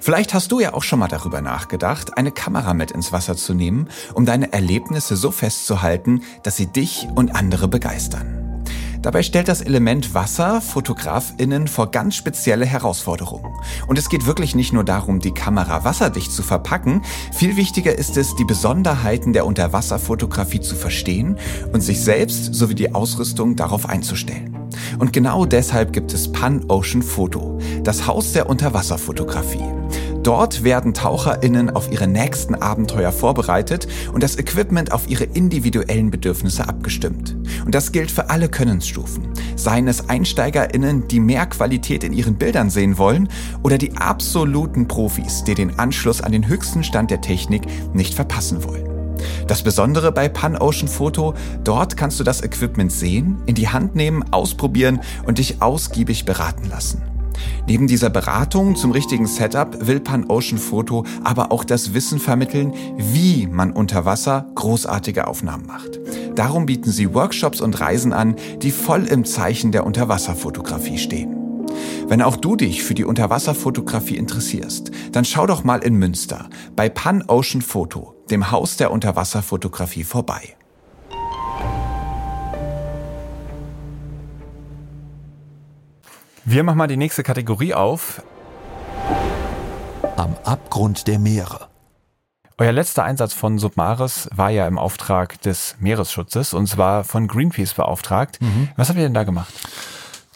Vielleicht 0.00 0.32
hast 0.32 0.50
du 0.50 0.60
ja 0.60 0.72
auch 0.72 0.82
schon 0.82 0.98
mal 0.98 1.08
darüber 1.08 1.42
nachgedacht, 1.42 2.16
eine 2.16 2.32
Kamera 2.32 2.74
mit 2.74 2.90
ins 2.90 3.12
Wasser 3.12 3.36
zu 3.36 3.52
nehmen, 3.54 3.88
um 4.14 4.24
deine 4.24 4.52
Erlebnisse 4.52 5.14
so 5.14 5.30
festzuhalten, 5.30 6.22
dass 6.42 6.56
sie 6.56 6.66
dich 6.66 7.06
und 7.14 7.36
andere 7.36 7.68
begeistern. 7.68 8.49
Dabei 9.02 9.22
stellt 9.22 9.48
das 9.48 9.62
Element 9.62 10.12
Wasser 10.12 10.60
Fotografinnen 10.60 11.68
vor 11.68 11.90
ganz 11.90 12.16
spezielle 12.16 12.66
Herausforderungen. 12.66 13.54
Und 13.86 13.98
es 13.98 14.10
geht 14.10 14.26
wirklich 14.26 14.54
nicht 14.54 14.74
nur 14.74 14.84
darum, 14.84 15.20
die 15.20 15.32
Kamera 15.32 15.84
wasserdicht 15.84 16.30
zu 16.30 16.42
verpacken, 16.42 17.02
viel 17.32 17.56
wichtiger 17.56 17.96
ist 17.96 18.18
es, 18.18 18.36
die 18.36 18.44
Besonderheiten 18.44 19.32
der 19.32 19.46
Unterwasserfotografie 19.46 20.60
zu 20.60 20.74
verstehen 20.74 21.38
und 21.72 21.80
sich 21.80 22.02
selbst 22.02 22.54
sowie 22.54 22.74
die 22.74 22.94
Ausrüstung 22.94 23.56
darauf 23.56 23.88
einzustellen. 23.88 24.54
Und 24.98 25.14
genau 25.14 25.46
deshalb 25.46 25.94
gibt 25.94 26.12
es 26.12 26.30
Pan 26.30 26.64
Ocean 26.68 27.02
Photo, 27.02 27.58
das 27.82 28.06
Haus 28.06 28.32
der 28.32 28.50
Unterwasserfotografie. 28.50 29.64
Dort 30.22 30.64
werden 30.64 30.92
TaucherInnen 30.92 31.70
auf 31.70 31.90
ihre 31.90 32.06
nächsten 32.06 32.54
Abenteuer 32.54 33.10
vorbereitet 33.10 33.88
und 34.12 34.22
das 34.22 34.38
Equipment 34.38 34.92
auf 34.92 35.08
ihre 35.08 35.24
individuellen 35.24 36.10
Bedürfnisse 36.10 36.68
abgestimmt. 36.68 37.36
Und 37.64 37.74
das 37.74 37.90
gilt 37.90 38.10
für 38.10 38.28
alle 38.28 38.50
Könnensstufen. 38.50 39.28
Seien 39.56 39.88
es 39.88 40.10
EinsteigerInnen, 40.10 41.08
die 41.08 41.20
mehr 41.20 41.46
Qualität 41.46 42.04
in 42.04 42.12
ihren 42.12 42.34
Bildern 42.34 42.68
sehen 42.68 42.98
wollen, 42.98 43.28
oder 43.62 43.78
die 43.78 43.96
absoluten 43.96 44.88
Profis, 44.88 45.42
die 45.44 45.54
den 45.54 45.78
Anschluss 45.78 46.20
an 46.20 46.32
den 46.32 46.46
höchsten 46.46 46.84
Stand 46.84 47.10
der 47.10 47.22
Technik 47.22 47.62
nicht 47.94 48.12
verpassen 48.12 48.62
wollen. 48.64 48.88
Das 49.46 49.62
Besondere 49.62 50.12
bei 50.12 50.28
Pan 50.28 50.56
Ocean 50.56 50.88
Photo, 50.88 51.34
dort 51.64 51.96
kannst 51.96 52.20
du 52.20 52.24
das 52.24 52.42
Equipment 52.42 52.92
sehen, 52.92 53.38
in 53.46 53.54
die 53.54 53.68
Hand 53.68 53.94
nehmen, 53.94 54.22
ausprobieren 54.32 55.00
und 55.24 55.38
dich 55.38 55.62
ausgiebig 55.62 56.26
beraten 56.26 56.68
lassen. 56.68 57.02
Neben 57.66 57.86
dieser 57.86 58.10
Beratung 58.10 58.76
zum 58.76 58.90
richtigen 58.90 59.26
Setup 59.26 59.86
will 59.86 60.00
Pan 60.00 60.28
Ocean 60.28 60.58
Photo 60.58 61.04
aber 61.24 61.52
auch 61.52 61.64
das 61.64 61.94
Wissen 61.94 62.18
vermitteln, 62.18 62.72
wie 62.96 63.46
man 63.46 63.72
unter 63.72 64.04
Wasser 64.04 64.46
großartige 64.54 65.26
Aufnahmen 65.26 65.66
macht. 65.66 66.00
Darum 66.34 66.66
bieten 66.66 66.90
sie 66.90 67.14
Workshops 67.14 67.60
und 67.60 67.80
Reisen 67.80 68.12
an, 68.12 68.36
die 68.62 68.70
voll 68.70 69.06
im 69.06 69.24
Zeichen 69.24 69.72
der 69.72 69.86
Unterwasserfotografie 69.86 70.98
stehen. 70.98 71.36
Wenn 72.08 72.22
auch 72.22 72.36
du 72.36 72.56
dich 72.56 72.82
für 72.82 72.94
die 72.94 73.04
Unterwasserfotografie 73.04 74.16
interessierst, 74.16 74.90
dann 75.12 75.24
schau 75.24 75.46
doch 75.46 75.64
mal 75.64 75.82
in 75.84 75.94
Münster 75.94 76.48
bei 76.74 76.88
Pan 76.88 77.22
Ocean 77.28 77.62
Photo, 77.62 78.14
dem 78.30 78.50
Haus 78.50 78.76
der 78.76 78.90
Unterwasserfotografie 78.90 80.04
vorbei. 80.04 80.56
Wir 86.44 86.62
machen 86.62 86.78
mal 86.78 86.86
die 86.86 86.96
nächste 86.96 87.22
Kategorie 87.22 87.74
auf. 87.74 88.22
Am 90.16 90.36
Abgrund 90.44 91.06
der 91.06 91.18
Meere. 91.18 91.68
Euer 92.56 92.72
letzter 92.72 93.04
Einsatz 93.04 93.34
von 93.34 93.58
Submaris 93.58 94.28
war 94.34 94.50
ja 94.50 94.66
im 94.66 94.78
Auftrag 94.78 95.40
des 95.42 95.76
Meeresschutzes 95.80 96.54
und 96.54 96.66
zwar 96.66 97.04
von 97.04 97.26
Greenpeace 97.26 97.74
beauftragt. 97.74 98.40
Mhm. 98.40 98.68
Was 98.76 98.88
habt 98.88 98.98
ihr 98.98 99.04
denn 99.04 99.14
da 99.14 99.24
gemacht? 99.24 99.52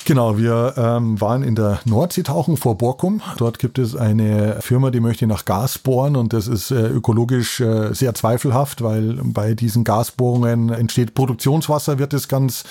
Genau, 0.06 0.36
wir 0.36 0.74
ähm, 0.76 1.18
waren 1.18 1.42
in 1.42 1.54
der 1.54 1.80
Nordsee 1.86 2.24
tauchen 2.24 2.58
vor 2.58 2.76
Borkum. 2.76 3.22
Dort 3.38 3.58
gibt 3.58 3.78
es 3.78 3.96
eine 3.96 4.58
Firma, 4.60 4.90
die 4.90 5.00
möchte 5.00 5.26
nach 5.26 5.46
Gas 5.46 5.78
bohren 5.78 6.16
und 6.16 6.34
das 6.34 6.46
ist 6.46 6.70
äh, 6.70 6.88
ökologisch 6.88 7.60
äh, 7.60 7.94
sehr 7.94 8.14
zweifelhaft, 8.14 8.82
weil 8.82 9.18
bei 9.24 9.54
diesen 9.54 9.82
Gasbohrungen 9.82 10.68
entsteht 10.68 11.14
Produktionswasser, 11.14 11.98
wird 11.98 12.12
es 12.12 12.28
ganz 12.28 12.64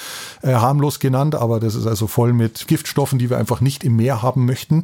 äh, 0.43 0.53
harmlos 0.53 0.99
genannt, 0.99 1.33
aber 1.33 1.59
das 1.59 1.73
ist 1.73 1.87
also 1.87 2.05
voll 2.05 2.33
mit 2.33 2.67
Giftstoffen, 2.67 3.17
die 3.17 3.31
wir 3.31 3.39
einfach 3.39 3.61
nicht 3.61 3.83
im 3.83 3.95
Meer 3.95 4.21
haben 4.21 4.45
möchten. 4.45 4.83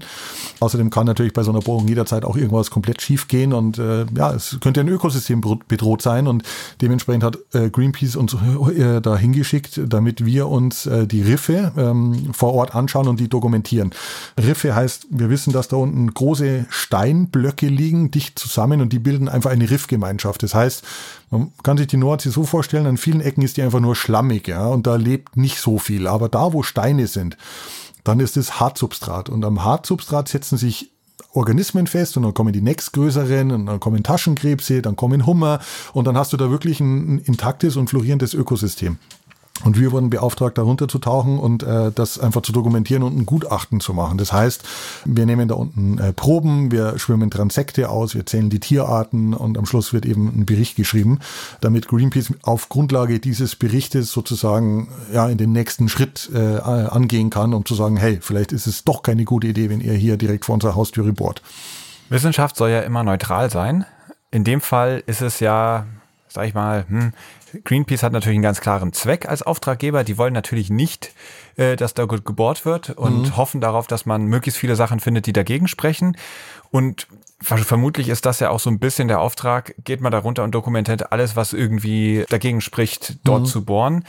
Außerdem 0.60 0.90
kann 0.90 1.06
natürlich 1.06 1.34
bei 1.34 1.44
so 1.44 1.52
einer 1.52 1.62
Bohrung 1.62 1.88
jederzeit 1.88 2.26
auch 2.26 2.36
irgendwas 2.36 2.72
komplett 2.72 3.04
schief 3.04 3.28
gehen 3.28 3.54
und 3.54 3.78
äh, 3.78 4.08
ja, 4.18 4.34
es 4.34 4.58
könnte 4.60 4.80
ein 4.80 4.88
Ökosystem 4.88 5.44
bedroht 5.68 6.02
sein 6.02 6.26
und 6.26 6.42
dementsprechend 6.82 7.24
hat 7.24 7.38
äh, 7.54 7.70
Greenpeace 7.70 8.16
uns 8.16 8.34
äh, 8.34 9.02
da 9.02 9.16
hingeschickt, 9.16 9.82
damit 9.86 10.26
wir 10.26 10.48
uns 10.48 10.88
äh, 10.88 11.06
die 11.06 11.22
Riffe 11.22 11.74
ähm, 11.78 12.34
vor 12.40 12.54
Ort 12.54 12.74
anschauen 12.74 13.10
und 13.10 13.20
die 13.20 13.28
dokumentieren. 13.28 13.92
Riffe 14.40 14.74
heißt, 14.74 15.08
wir 15.10 15.30
wissen, 15.30 15.52
dass 15.52 15.68
da 15.68 15.76
unten 15.76 16.14
große 16.14 16.66
Steinblöcke 16.70 17.68
liegen, 17.68 18.12
dicht 18.12 18.40
zusammen 18.40 18.80
und 18.80 18.94
die 18.94 19.00
bilden 19.00 19.28
einfach 19.28 19.52
eine 19.52 19.70
Riffgemeinschaft. 19.70 20.42
Das 20.42 20.56
heißt, 20.56 20.84
man 21.32 21.52
kann 21.64 21.78
sich 21.78 21.88
die 21.88 21.98
Nordsee 21.98 22.30
so 22.30 22.46
vorstellen, 22.46 22.86
an 22.86 22.98
vielen 22.98 23.20
Ecken 23.20 23.44
ist 23.44 23.58
die 23.58 23.62
einfach 23.62 23.82
nur 23.82 23.96
schlammig, 23.96 24.48
ja, 24.48 24.66
und 24.68 24.88
da 24.88 24.96
lebt 24.96 25.36
nicht 25.36 25.60
so 25.60 25.78
viel. 25.78 26.08
Aber 26.08 26.30
da, 26.30 26.54
wo 26.54 26.64
Steine 26.64 27.08
sind, 27.08 27.36
dann 28.06 28.22
ist 28.22 28.38
es 28.38 28.60
Hartsubstrat. 28.60 29.28
Und 29.28 29.44
am 29.44 29.66
Hartsubstrat 29.66 30.30
setzen 30.30 30.58
sich 30.58 30.92
Organismen 31.34 31.86
fest 31.86 32.18
und 32.18 32.24
dann 32.24 32.34
kommen 32.34 32.54
die 32.54 32.62
nächstgrößeren 32.62 33.52
und 33.52 33.66
dann 33.68 33.80
kommen 33.80 34.02
Taschenkrebse, 34.02 34.82
dann 34.82 34.96
kommen 34.96 35.26
Hummer 35.26 35.60
und 35.94 36.06
dann 36.06 36.18
hast 36.18 36.34
du 36.34 36.38
da 36.38 36.50
wirklich 36.50 36.80
ein, 36.80 37.16
ein 37.16 37.20
intaktes 37.20 37.76
und 37.76 37.90
florierendes 37.90 38.34
Ökosystem. 38.34 38.98
Und 39.66 39.78
wir 39.78 39.92
wurden 39.92 40.10
beauftragt, 40.10 40.58
darunter 40.58 40.88
zu 40.88 41.00
tauchen 41.00 41.38
und 41.38 41.64
äh, 41.64 41.92
das 41.94 42.18
einfach 42.18 42.42
zu 42.42 42.52
dokumentieren 42.52 43.04
und 43.04 43.18
ein 43.18 43.26
Gutachten 43.26 43.82
zu 43.82 43.94
machen. 43.94 44.18
Das 44.18 44.32
heißt, 44.32 44.64
wir 45.06 45.26
nehmen 45.26 45.48
da 45.48 45.56
unten 45.56 45.98
äh, 45.98 46.14
Proben, 46.14 46.72
wir 46.72 46.98
schwimmen 46.98 47.30
Transekte 47.30 47.90
aus, 47.90 48.16
wir 48.16 48.26
zählen 48.26 48.50
die 48.50 48.60
Tierarten 48.60 49.34
und 49.34 49.58
am 49.58 49.66
Schluss 49.66 49.92
wird 49.92 50.06
eben 50.06 50.28
ein 50.28 50.46
Bericht 50.46 50.78
geschrieben, 50.78 51.20
damit 51.60 51.88
Greenpeace 51.88 52.34
auf 52.44 52.70
Grundlage 52.70 53.20
dieses 53.20 53.56
Berichtes 53.56 54.12
sozusagen 54.12 54.88
ja 55.14 55.28
in 55.28 55.38
den 55.38 55.52
nächsten 55.52 55.90
Schritt 55.90 56.30
äh, 56.34 56.38
angehen 56.40 57.30
kann, 57.30 57.54
um 57.54 57.66
zu 57.66 57.76
sagen, 57.76 57.98
hey, 57.98 58.20
vielleicht 58.22 58.54
ist 58.54 58.68
es 58.68 58.86
doch 58.86 59.04
keine 59.04 59.26
gute 59.26 59.48
Idee, 59.48 59.70
wenn 59.70 59.82
ihr 59.82 59.94
hier 59.94 60.16
direkt 60.18 60.46
vor 60.46 60.54
unserer 60.54 60.76
Haustüre 60.76 61.12
bohrt. 61.12 61.42
Wissenschaft 62.10 62.56
soll 62.56 62.70
ja 62.70 62.82
immer 62.82 63.04
neutral 63.04 63.50
sein. 63.50 63.86
In 64.32 64.44
dem 64.44 64.62
Fall 64.62 65.04
ist 65.06 65.22
es 65.22 65.40
ja, 65.40 65.86
sag 66.30 66.48
ich 66.48 66.54
mal, 66.54 66.86
hm, 66.88 67.14
Greenpeace 67.64 68.04
hat 68.04 68.14
natürlich 68.14 68.36
einen 68.36 68.44
ganz 68.44 68.62
klaren 68.62 68.94
Zweck 68.94 69.28
als 69.28 69.42
Auftraggeber. 69.42 70.04
Die 70.04 70.18
wollen 70.18 70.34
natürlich 70.34 70.70
nicht, 70.70 71.14
äh, 71.58 71.76
dass 71.76 71.94
da 71.94 72.06
gut 72.06 72.26
gebohrt 72.26 72.66
wird 72.66 72.92
und 72.92 73.24
mhm. 73.24 73.38
hoffen 73.38 73.62
darauf, 73.62 73.88
dass 73.88 74.06
man 74.06 74.26
möglichst 74.26 74.60
viele 74.60 74.76
Sachen 74.76 75.00
findet, 75.00 75.26
die 75.26 75.34
dagegen 75.34 75.68
sprechen. 75.68 76.16
Und 76.72 77.08
vermutlich 77.42 78.10
ist 78.10 78.26
das 78.26 78.40
ja 78.40 78.50
auch 78.50 78.60
so 78.60 78.70
ein 78.70 78.80
bisschen 78.80 79.08
der 79.08 79.22
Auftrag, 79.22 79.74
geht 79.84 80.02
mal 80.02 80.10
darunter 80.10 80.44
und 80.44 80.54
dokumentiert 80.54 81.12
alles, 81.12 81.36
was 81.36 81.54
irgendwie 81.54 82.26
dagegen 82.30 82.62
spricht, 82.62 83.18
dort 83.24 83.42
mhm. 83.42 83.46
zu 83.46 83.66
bohren. 83.66 84.06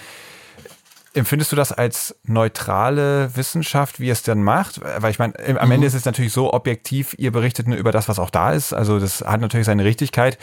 Empfindest 1.12 1.50
du 1.50 1.56
das 1.56 1.72
als 1.72 2.14
neutrale 2.24 3.34
Wissenschaft, 3.34 3.98
wie 3.98 4.10
es 4.10 4.22
denn 4.22 4.44
macht? 4.44 4.80
Weil 4.98 5.10
ich 5.10 5.18
meine, 5.18 5.34
am 5.58 5.66
mhm. 5.66 5.72
Ende 5.72 5.86
ist 5.86 5.94
es 5.94 6.04
natürlich 6.04 6.32
so 6.32 6.52
objektiv, 6.52 7.16
ihr 7.18 7.32
berichtet 7.32 7.66
nur 7.66 7.78
über 7.78 7.90
das, 7.90 8.08
was 8.08 8.20
auch 8.20 8.30
da 8.30 8.52
ist. 8.52 8.72
Also 8.72 9.00
das 9.00 9.22
hat 9.22 9.40
natürlich 9.40 9.66
seine 9.66 9.84
Richtigkeit. 9.84 10.38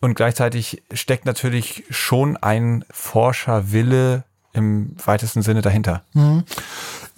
Und 0.00 0.14
gleichzeitig 0.14 0.82
steckt 0.92 1.24
natürlich 1.24 1.84
schon 1.90 2.36
ein 2.36 2.84
Forscherwille 2.90 4.24
im 4.52 4.94
weitesten 5.04 5.42
Sinne 5.42 5.62
dahinter. 5.62 6.02
Mhm. 6.14 6.44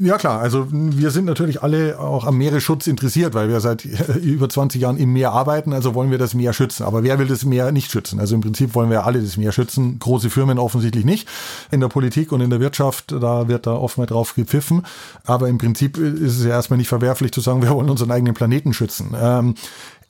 Ja 0.03 0.17
klar, 0.17 0.41
also 0.41 0.67
wir 0.71 1.11
sind 1.11 1.27
natürlich 1.27 1.63
alle 1.63 1.99
auch 2.01 2.25
am 2.25 2.39
Meeresschutz 2.39 2.87
interessiert, 2.87 3.35
weil 3.35 3.51
wir 3.51 3.61
seit 3.61 3.85
über 3.85 4.49
20 4.49 4.81
Jahren 4.81 4.97
im 4.97 5.13
Meer 5.13 5.33
arbeiten, 5.33 5.75
also 5.75 5.95
wollen 5.95 6.11
wir 6.11 6.17
das 6.17 6.33
Meer 6.33 6.55
schützen. 6.55 6.85
Aber 6.85 7.03
wer 7.03 7.19
will 7.19 7.27
das 7.27 7.45
Meer 7.45 7.71
nicht 7.71 7.91
schützen? 7.91 8.19
Also 8.19 8.35
im 8.35 8.41
Prinzip 8.41 8.75
wollen 8.75 8.89
wir 8.89 9.05
alle 9.05 9.21
das 9.21 9.37
Meer 9.37 9.53
schützen, 9.53 9.99
große 9.99 10.31
Firmen 10.31 10.59
offensichtlich 10.59 11.05
nicht. 11.05 11.29
In 11.71 11.81
der 11.81 11.89
Politik 11.89 12.33
und 12.33 12.41
in 12.41 12.49
der 12.49 12.61
Wirtschaft, 12.61 13.13
da 13.13 13.49
wird 13.49 13.67
da 13.67 13.75
oft 13.75 13.99
mal 13.99 14.07
drauf 14.07 14.35
gepfiffen. 14.35 14.87
Aber 15.25 15.49
im 15.49 15.59
Prinzip 15.59 15.99
ist 15.99 16.39
es 16.39 16.45
ja 16.45 16.51
erstmal 16.51 16.79
nicht 16.79 16.89
verwerflich 16.89 17.33
zu 17.33 17.43
sagen, 17.43 17.63
wir 17.63 17.71
wollen 17.71 17.91
unseren 17.91 18.11
eigenen 18.11 18.33
Planeten 18.33 18.73
schützen. 18.73 19.15
Ähm, 19.21 19.55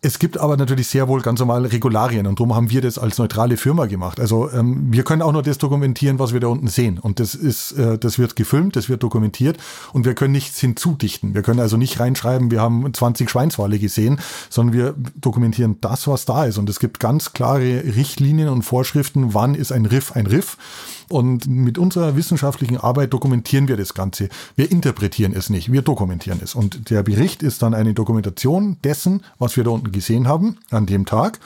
es 0.03 0.19
gibt 0.19 0.39
aber 0.39 0.57
natürlich 0.57 0.89
sehr 0.89 1.09
wohl 1.09 1.21
ganz 1.21 1.41
normale 1.41 1.71
Regularien 1.71 2.27
und 2.27 2.41
darum 2.41 2.55
haben 2.55 2.71
wir 2.71 2.81
das 2.81 2.99
als 2.99 3.19
neutrale 3.19 3.59
Firma 3.59 3.85
gemacht. 3.85 4.19
Also 4.19 4.51
ähm, 4.51 4.91
wir 4.91 5.03
können 5.03 5.21
auch 5.21 5.33
nur 5.33 5.43
das 5.43 5.59
dokumentieren, 5.59 6.19
was 6.19 6.33
wir 6.33 6.41
da 6.41 6.47
unten 6.47 6.69
sehen. 6.69 6.99
Und 6.99 7.21
das 7.21 7.35
ist, 7.35 7.73
äh, 7.73 7.99
das 7.99 8.19
wird 8.19 8.35
gefilmt, 8.35 8.77
das 8.77 8.89
wird 8.89 9.03
dokumentiert 9.03 9.59
und 9.93 10.07
wir 10.07 10.15
können 10.15 10.33
nichts 10.33 10.59
hinzudichten. 10.59 11.35
Wir 11.35 11.43
können 11.43 11.61
also 11.61 11.77
nicht 11.77 12.01
reinschreiben, 12.01 12.51
wir 12.51 12.63
haben 12.63 12.93
20 12.93 13.29
Schweinswale 13.29 13.79
gesehen, 13.79 14.21
sondern 14.49 14.75
wir 14.75 14.95
dokumentieren 15.21 15.77
das, 15.83 16.07
was 16.07 16.25
da 16.25 16.47
ist. 16.47 16.57
Und 16.57 16.71
es 16.71 16.81
gibt 16.81 16.99
ganz 16.99 17.35
klare 17.35 17.85
Richtlinien 17.85 18.49
und 18.49 18.63
Vorschriften, 18.63 19.35
wann 19.35 19.55
ist 19.55 19.71
ein 19.71 19.85
Riff 19.85 20.13
ein 20.13 20.27
Riff. 20.27 20.57
Und 21.11 21.49
mit 21.49 21.77
unserer 21.77 22.15
wissenschaftlichen 22.15 22.77
Arbeit 22.77 23.13
dokumentieren 23.13 23.67
wir 23.67 23.77
das 23.77 23.95
Ganze. 23.95 24.29
Wir 24.55 24.71
interpretieren 24.71 25.35
es 25.35 25.51
nicht, 25.51 25.73
wir 25.73 25.83
dokumentieren 25.83 26.39
es. 26.41 26.55
Und 26.55 26.89
der 26.89 27.03
Bericht 27.03 27.43
ist 27.43 27.63
dann 27.63 27.75
eine 27.75 27.95
Dokumentation 27.95 28.77
dessen, 28.85 29.25
was 29.41 29.57
wir 29.57 29.65
da 29.65 29.71
unten 29.71 29.90
gesehen 29.91 30.29
haben 30.29 30.59
an 30.71 30.87
dem 30.87 31.07
Tag. 31.07 31.41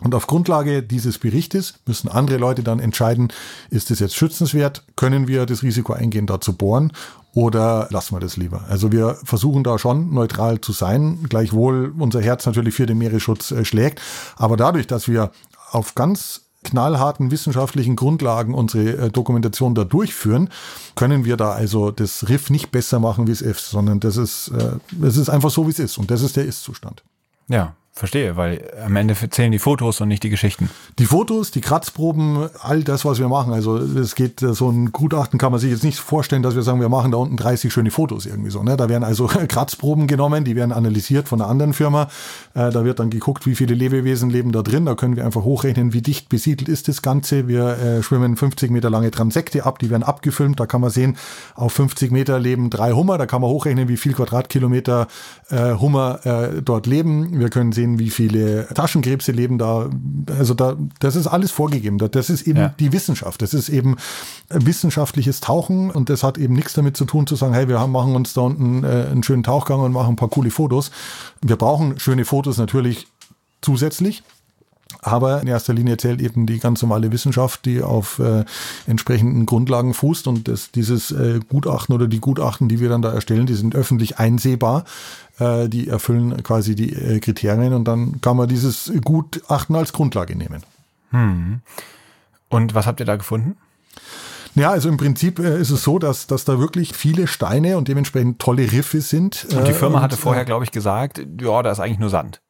Und 0.00 0.14
auf 0.14 0.26
Grundlage 0.26 0.82
dieses 0.82 1.18
Berichtes 1.18 1.74
müssen 1.86 2.08
andere 2.08 2.36
Leute 2.36 2.62
dann 2.62 2.80
entscheiden, 2.80 3.32
ist 3.70 3.90
es 3.90 4.00
jetzt 4.00 4.16
schützenswert, 4.16 4.84
können 4.96 5.28
wir 5.28 5.46
das 5.46 5.62
Risiko 5.62 5.92
eingehen, 5.92 6.26
da 6.26 6.40
zu 6.40 6.56
bohren 6.56 6.92
oder 7.32 7.88
lassen 7.90 8.14
wir 8.14 8.20
das 8.20 8.36
lieber. 8.36 8.64
Also 8.68 8.92
wir 8.92 9.16
versuchen 9.24 9.64
da 9.64 9.78
schon 9.78 10.12
neutral 10.12 10.60
zu 10.60 10.72
sein, 10.72 11.26
gleichwohl 11.28 11.92
unser 11.98 12.20
Herz 12.20 12.44
natürlich 12.46 12.74
für 12.74 12.86
den 12.86 12.98
Meeresschutz 12.98 13.50
äh, 13.50 13.64
schlägt. 13.64 14.00
Aber 14.36 14.56
dadurch, 14.56 14.86
dass 14.86 15.08
wir 15.08 15.30
auf 15.70 15.94
ganz 15.94 16.42
knallharten 16.64 17.30
wissenschaftlichen 17.30 17.94
Grundlagen 17.94 18.54
unsere 18.54 18.96
äh, 18.96 19.10
Dokumentation 19.10 19.74
da 19.74 19.84
durchführen, 19.84 20.48
können 20.96 21.24
wir 21.24 21.36
da 21.36 21.52
also 21.52 21.90
das 21.90 22.28
Riff 22.28 22.50
nicht 22.50 22.72
besser 22.72 22.98
machen, 23.00 23.26
wie 23.26 23.32
es 23.32 23.42
ist, 23.42 23.70
sondern 23.70 24.00
das 24.00 24.16
ist, 24.16 24.48
äh, 24.48 25.04
es 25.04 25.16
ist 25.16 25.28
einfach 25.28 25.50
so, 25.50 25.66
wie 25.66 25.72
es 25.72 25.78
ist. 25.78 25.98
Und 25.98 26.10
das 26.10 26.22
ist 26.22 26.36
der 26.36 26.44
Ist-Zustand. 26.44 27.02
Ja, 27.48 27.74
Verstehe, 27.96 28.34
weil 28.34 28.72
am 28.84 28.96
Ende 28.96 29.14
zählen 29.30 29.52
die 29.52 29.60
Fotos 29.60 30.00
und 30.00 30.08
nicht 30.08 30.24
die 30.24 30.28
Geschichten. 30.28 30.68
Die 30.98 31.06
Fotos, 31.06 31.52
die 31.52 31.60
Kratzproben, 31.60 32.48
all 32.60 32.82
das, 32.82 33.04
was 33.04 33.20
wir 33.20 33.28
machen. 33.28 33.52
Also 33.52 33.76
es 33.76 34.16
geht, 34.16 34.42
äh, 34.42 34.52
so 34.52 34.68
ein 34.68 34.90
Gutachten 34.90 35.38
kann 35.38 35.52
man 35.52 35.60
sich 35.60 35.70
jetzt 35.70 35.84
nicht 35.84 36.00
vorstellen, 36.00 36.42
dass 36.42 36.56
wir 36.56 36.62
sagen, 36.62 36.80
wir 36.80 36.88
machen 36.88 37.12
da 37.12 37.18
unten 37.18 37.36
30 37.36 37.72
schöne 37.72 37.92
Fotos 37.92 38.26
irgendwie 38.26 38.50
so. 38.50 38.64
Ne? 38.64 38.76
Da 38.76 38.88
werden 38.88 39.04
also 39.04 39.26
Kratzproben 39.48 40.08
genommen, 40.08 40.42
die 40.42 40.56
werden 40.56 40.72
analysiert 40.72 41.28
von 41.28 41.40
einer 41.40 41.48
anderen 41.48 41.72
Firma. 41.72 42.08
Äh, 42.54 42.70
da 42.72 42.84
wird 42.84 42.98
dann 42.98 43.10
geguckt, 43.10 43.46
wie 43.46 43.54
viele 43.54 43.74
Lebewesen 43.74 44.28
leben 44.28 44.50
da 44.50 44.62
drin. 44.62 44.86
Da 44.86 44.96
können 44.96 45.14
wir 45.14 45.24
einfach 45.24 45.44
hochrechnen, 45.44 45.92
wie 45.92 46.02
dicht 46.02 46.28
besiedelt 46.28 46.68
ist 46.68 46.88
das 46.88 47.00
Ganze. 47.00 47.46
Wir 47.46 47.78
äh, 47.78 48.02
schwimmen 48.02 48.36
50 48.36 48.72
Meter 48.72 48.90
lange 48.90 49.12
Transekte 49.12 49.66
ab, 49.66 49.78
die 49.78 49.90
werden 49.90 50.02
abgefilmt. 50.02 50.58
Da 50.58 50.66
kann 50.66 50.80
man 50.80 50.90
sehen, 50.90 51.16
auf 51.54 51.72
50 51.74 52.10
Meter 52.10 52.40
leben 52.40 52.70
drei 52.70 52.90
Hummer. 52.90 53.18
Da 53.18 53.26
kann 53.26 53.40
man 53.40 53.50
hochrechnen, 53.50 53.86
wie 53.86 53.96
viel 53.96 54.14
Quadratkilometer 54.14 55.06
Hummer 55.50 56.18
dort 56.64 56.86
leben. 56.86 57.38
Wir 57.38 57.50
können 57.50 57.72
sehen, 57.72 57.83
sehen, 57.84 57.98
wie 57.98 58.10
viele 58.10 58.66
Taschenkrebse 58.74 59.32
leben 59.32 59.58
da. 59.58 59.90
Also 60.38 60.54
da, 60.54 60.76
das 61.00 61.16
ist 61.16 61.26
alles 61.26 61.50
vorgegeben. 61.50 61.98
Das 61.98 62.30
ist 62.30 62.46
eben 62.46 62.58
ja. 62.58 62.74
die 62.78 62.92
Wissenschaft. 62.92 63.42
Das 63.42 63.54
ist 63.54 63.68
eben 63.68 63.96
wissenschaftliches 64.48 65.40
Tauchen 65.40 65.90
und 65.90 66.08
das 66.08 66.22
hat 66.22 66.38
eben 66.38 66.54
nichts 66.54 66.72
damit 66.74 66.96
zu 66.96 67.04
tun, 67.04 67.26
zu 67.26 67.36
sagen, 67.36 67.54
hey, 67.54 67.68
wir 67.68 67.78
haben, 67.78 67.92
machen 67.92 68.16
uns 68.16 68.34
da 68.34 68.42
unten 68.42 68.84
äh, 68.84 69.08
einen 69.10 69.22
schönen 69.22 69.42
Tauchgang 69.42 69.80
und 69.80 69.92
machen 69.92 70.14
ein 70.14 70.16
paar 70.16 70.28
coole 70.28 70.50
Fotos. 70.50 70.90
Wir 71.42 71.56
brauchen 71.56 71.98
schöne 71.98 72.24
Fotos 72.24 72.58
natürlich 72.58 73.06
zusätzlich. 73.60 74.22
Aber 75.04 75.42
in 75.42 75.48
erster 75.48 75.74
Linie 75.74 75.98
zählt 75.98 76.22
eben 76.22 76.46
die 76.46 76.58
ganz 76.58 76.80
normale 76.80 77.12
Wissenschaft, 77.12 77.66
die 77.66 77.82
auf 77.82 78.18
äh, 78.18 78.44
entsprechenden 78.86 79.44
Grundlagen 79.44 79.92
fußt. 79.92 80.26
Und 80.26 80.48
das, 80.48 80.70
dieses 80.70 81.10
äh, 81.10 81.40
Gutachten 81.48 81.94
oder 81.94 82.06
die 82.06 82.20
Gutachten, 82.20 82.68
die 82.68 82.80
wir 82.80 82.88
dann 82.88 83.02
da 83.02 83.12
erstellen, 83.12 83.46
die 83.46 83.54
sind 83.54 83.76
öffentlich 83.76 84.18
einsehbar. 84.18 84.84
Äh, 85.38 85.68
die 85.68 85.88
erfüllen 85.88 86.42
quasi 86.42 86.74
die 86.74 86.92
äh, 86.92 87.20
Kriterien 87.20 87.72
und 87.72 87.84
dann 87.84 88.20
kann 88.20 88.36
man 88.36 88.48
dieses 88.48 88.92
Gutachten 89.04 89.74
als 89.74 89.92
Grundlage 89.92 90.36
nehmen. 90.36 90.62
Hm. 91.10 91.60
Und 92.48 92.74
was 92.74 92.86
habt 92.86 93.00
ihr 93.00 93.06
da 93.06 93.16
gefunden? 93.16 93.56
Ja, 94.54 94.70
also 94.70 94.88
im 94.88 94.96
Prinzip 94.96 95.40
äh, 95.40 95.60
ist 95.60 95.70
es 95.70 95.82
so, 95.82 95.98
dass, 95.98 96.28
dass 96.28 96.44
da 96.44 96.60
wirklich 96.60 96.94
viele 96.94 97.26
Steine 97.26 97.76
und 97.76 97.88
dementsprechend 97.88 98.38
tolle 98.38 98.70
Riffe 98.70 99.00
sind. 99.00 99.46
Und 99.52 99.66
die 99.66 99.72
Firma 99.72 100.00
hatte 100.00 100.16
vorher, 100.16 100.44
glaube 100.44 100.64
ich, 100.64 100.70
gesagt, 100.70 101.18
ja, 101.40 101.62
da 101.62 101.72
ist 101.72 101.80
eigentlich 101.80 101.98
nur 101.98 102.10
Sand. 102.10 102.40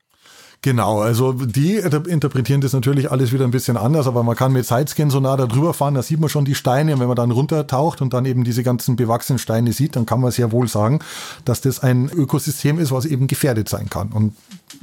Genau, 0.64 1.02
also 1.02 1.34
die 1.34 1.74
interpretieren 1.74 2.62
das 2.62 2.72
natürlich 2.72 3.10
alles 3.12 3.34
wieder 3.34 3.44
ein 3.44 3.50
bisschen 3.50 3.76
anders, 3.76 4.06
aber 4.06 4.22
man 4.22 4.34
kann 4.34 4.50
mit 4.50 4.64
Sidescan 4.64 5.10
so 5.10 5.20
nah 5.20 5.36
da 5.36 5.44
drüber 5.44 5.74
fahren, 5.74 5.92
da 5.92 6.02
sieht 6.02 6.20
man 6.20 6.30
schon 6.30 6.46
die 6.46 6.54
Steine 6.54 6.94
und 6.94 7.00
wenn 7.00 7.06
man 7.06 7.16
dann 7.16 7.32
runtertaucht 7.32 8.00
und 8.00 8.14
dann 8.14 8.24
eben 8.24 8.44
diese 8.44 8.62
ganzen 8.62 8.96
bewachsenen 8.96 9.38
Steine 9.38 9.74
sieht, 9.74 9.94
dann 9.94 10.06
kann 10.06 10.22
man 10.22 10.30
sehr 10.30 10.52
wohl 10.52 10.66
sagen, 10.66 11.00
dass 11.44 11.60
das 11.60 11.80
ein 11.80 12.08
Ökosystem 12.08 12.78
ist, 12.78 12.92
was 12.92 13.04
eben 13.04 13.26
gefährdet 13.26 13.68
sein 13.68 13.90
kann. 13.90 14.08
Und 14.08 14.36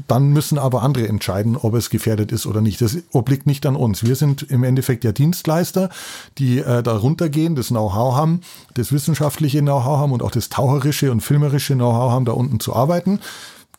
dann 0.07 0.29
müssen 0.29 0.59
aber 0.59 0.83
andere 0.83 1.07
entscheiden, 1.07 1.57
ob 1.57 1.73
es 1.73 1.89
gefährdet 1.89 2.31
ist 2.31 2.45
oder 2.45 2.61
nicht. 2.61 2.79
Das 2.79 2.95
obliegt 3.11 3.47
nicht 3.47 3.65
an 3.65 3.75
uns. 3.75 4.03
Wir 4.03 4.15
sind 4.15 4.43
im 4.43 4.63
Endeffekt 4.63 5.03
der 5.03 5.13
Dienstleister, 5.13 5.89
die 6.37 6.59
äh, 6.59 6.83
da 6.83 6.95
runtergehen, 6.95 7.55
das 7.55 7.69
Know-how 7.69 8.15
haben, 8.15 8.41
das 8.75 8.91
wissenschaftliche 8.91 9.61
Know-how 9.61 9.97
haben 9.97 10.11
und 10.11 10.21
auch 10.21 10.29
das 10.29 10.49
taucherische 10.49 11.11
und 11.11 11.21
filmerische 11.21 11.73
Know-how 11.73 12.11
haben, 12.11 12.25
da 12.25 12.33
unten 12.33 12.59
zu 12.59 12.75
arbeiten 12.75 13.19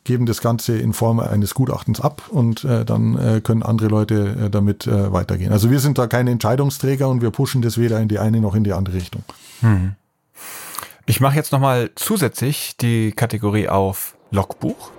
geben 0.04 0.26
das 0.26 0.40
Ganze 0.40 0.76
in 0.78 0.92
Form 0.92 1.20
eines 1.20 1.54
Gutachtens 1.54 2.00
ab 2.00 2.22
und 2.28 2.64
äh, 2.64 2.84
dann 2.84 3.16
äh, 3.18 3.40
können 3.40 3.62
andere 3.62 3.88
Leute 3.88 4.46
äh, 4.46 4.50
damit 4.50 4.86
äh, 4.86 5.12
weitergehen. 5.12 5.52
Also 5.52 5.70
wir 5.70 5.80
sind 5.80 5.98
da 5.98 6.06
keine 6.06 6.30
Entscheidungsträger 6.30 7.08
und 7.08 7.22
wir 7.22 7.30
pushen 7.30 7.62
das 7.62 7.78
weder 7.78 8.00
in 8.00 8.08
die 8.08 8.18
eine 8.18 8.40
noch 8.40 8.54
in 8.54 8.64
die 8.64 8.72
andere 8.72 8.96
Richtung. 8.96 9.22
Hm. 9.60 9.94
Ich 11.06 11.20
mache 11.20 11.36
jetzt 11.36 11.52
nochmal 11.52 11.90
zusätzlich 11.94 12.76
die 12.76 13.12
Kategorie 13.12 13.68
auf 13.68 14.16
Logbuch. 14.30 14.90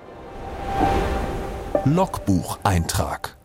Logbucheintrag 1.86 3.36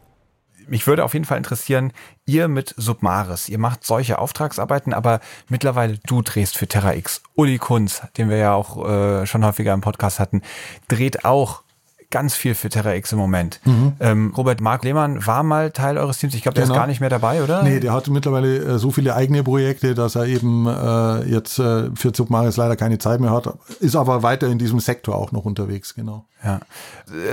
mich 0.69 0.87
würde 0.87 1.05
auf 1.05 1.15
jeden 1.15 1.25
Fall 1.25 1.39
interessieren, 1.39 1.93
ihr 2.27 2.49
mit 2.49 2.75
Submaris, 2.77 3.49
ihr 3.49 3.59
macht 3.59 3.85
solche 3.85 4.19
Auftragsarbeiten, 4.19 4.93
aber 4.93 5.21
mittlerweile 5.49 5.99
du 6.07 6.23
drehst 6.23 6.57
für 6.57 6.69
Terra 6.69 6.95
X. 6.95 7.23
Uli 7.35 7.59
Kunz, 7.59 8.03
den 8.17 8.29
wir 8.29 8.37
ja 8.37 8.55
auch 8.55 8.89
äh, 8.89 9.27
schon 9.27 9.45
häufiger 9.45 9.75
im 9.75 9.81
Podcast 9.81 10.21
hatten, 10.21 10.43
dreht 10.89 11.25
auch 11.25 11.63
ganz 12.11 12.35
viel 12.35 12.55
für 12.55 12.69
Terra 12.69 12.95
X 12.95 13.13
im 13.13 13.19
Moment. 13.19 13.61
Mhm. 13.65 13.93
Ähm, 14.01 14.33
Robert 14.37 14.61
Mark 14.61 14.83
Lehmann 14.85 15.27
war 15.27 15.43
mal 15.43 15.71
Teil 15.71 15.99
eures 15.99 16.19
Teams. 16.19 16.35
Ich 16.35 16.43
glaube, 16.43 16.55
der 16.55 16.65
genau. 16.65 16.75
ist 16.75 16.81
gar 16.81 16.87
nicht 16.87 17.01
mehr 17.01 17.11
dabei, 17.11 17.43
oder? 17.43 17.63
Nee, 17.63 17.81
der 17.81 17.93
hat 17.93 18.09
mittlerweile 18.09 18.57
äh, 18.57 18.79
so 18.79 18.91
viele 18.91 19.15
eigene 19.15 19.43
Projekte, 19.43 19.95
dass 19.95 20.15
er 20.15 20.27
eben 20.27 20.67
äh, 20.67 21.25
jetzt 21.31 21.59
äh, 21.59 21.91
für 21.95 22.13
Submaris 22.15 22.57
leider 22.57 22.77
keine 22.77 22.99
Zeit 22.99 23.21
mehr 23.21 23.31
hat. 23.31 23.53
Ist 23.81 23.97
aber 23.97 24.23
weiter 24.23 24.49
in 24.49 24.59
diesem 24.59 24.81
Sektor 24.81 25.17
auch 25.17 25.33
noch 25.33 25.45
unterwegs, 25.45 25.95
genau. 25.95 26.25
Ja. 26.43 26.61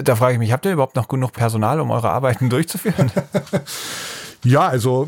Da 0.04 0.16
frage 0.16 0.34
ich 0.34 0.40
mich, 0.40 0.52
habt 0.52 0.66
ihr 0.66 0.74
überhaupt 0.74 0.96
noch 0.96 1.08
genug 1.08 1.32
Personal, 1.32 1.80
um 1.80 1.92
eure 1.92 2.10
Arbeiten 2.10 2.50
durchzuführen? 2.50 3.12
Ja, 4.46 4.68
also 4.68 5.08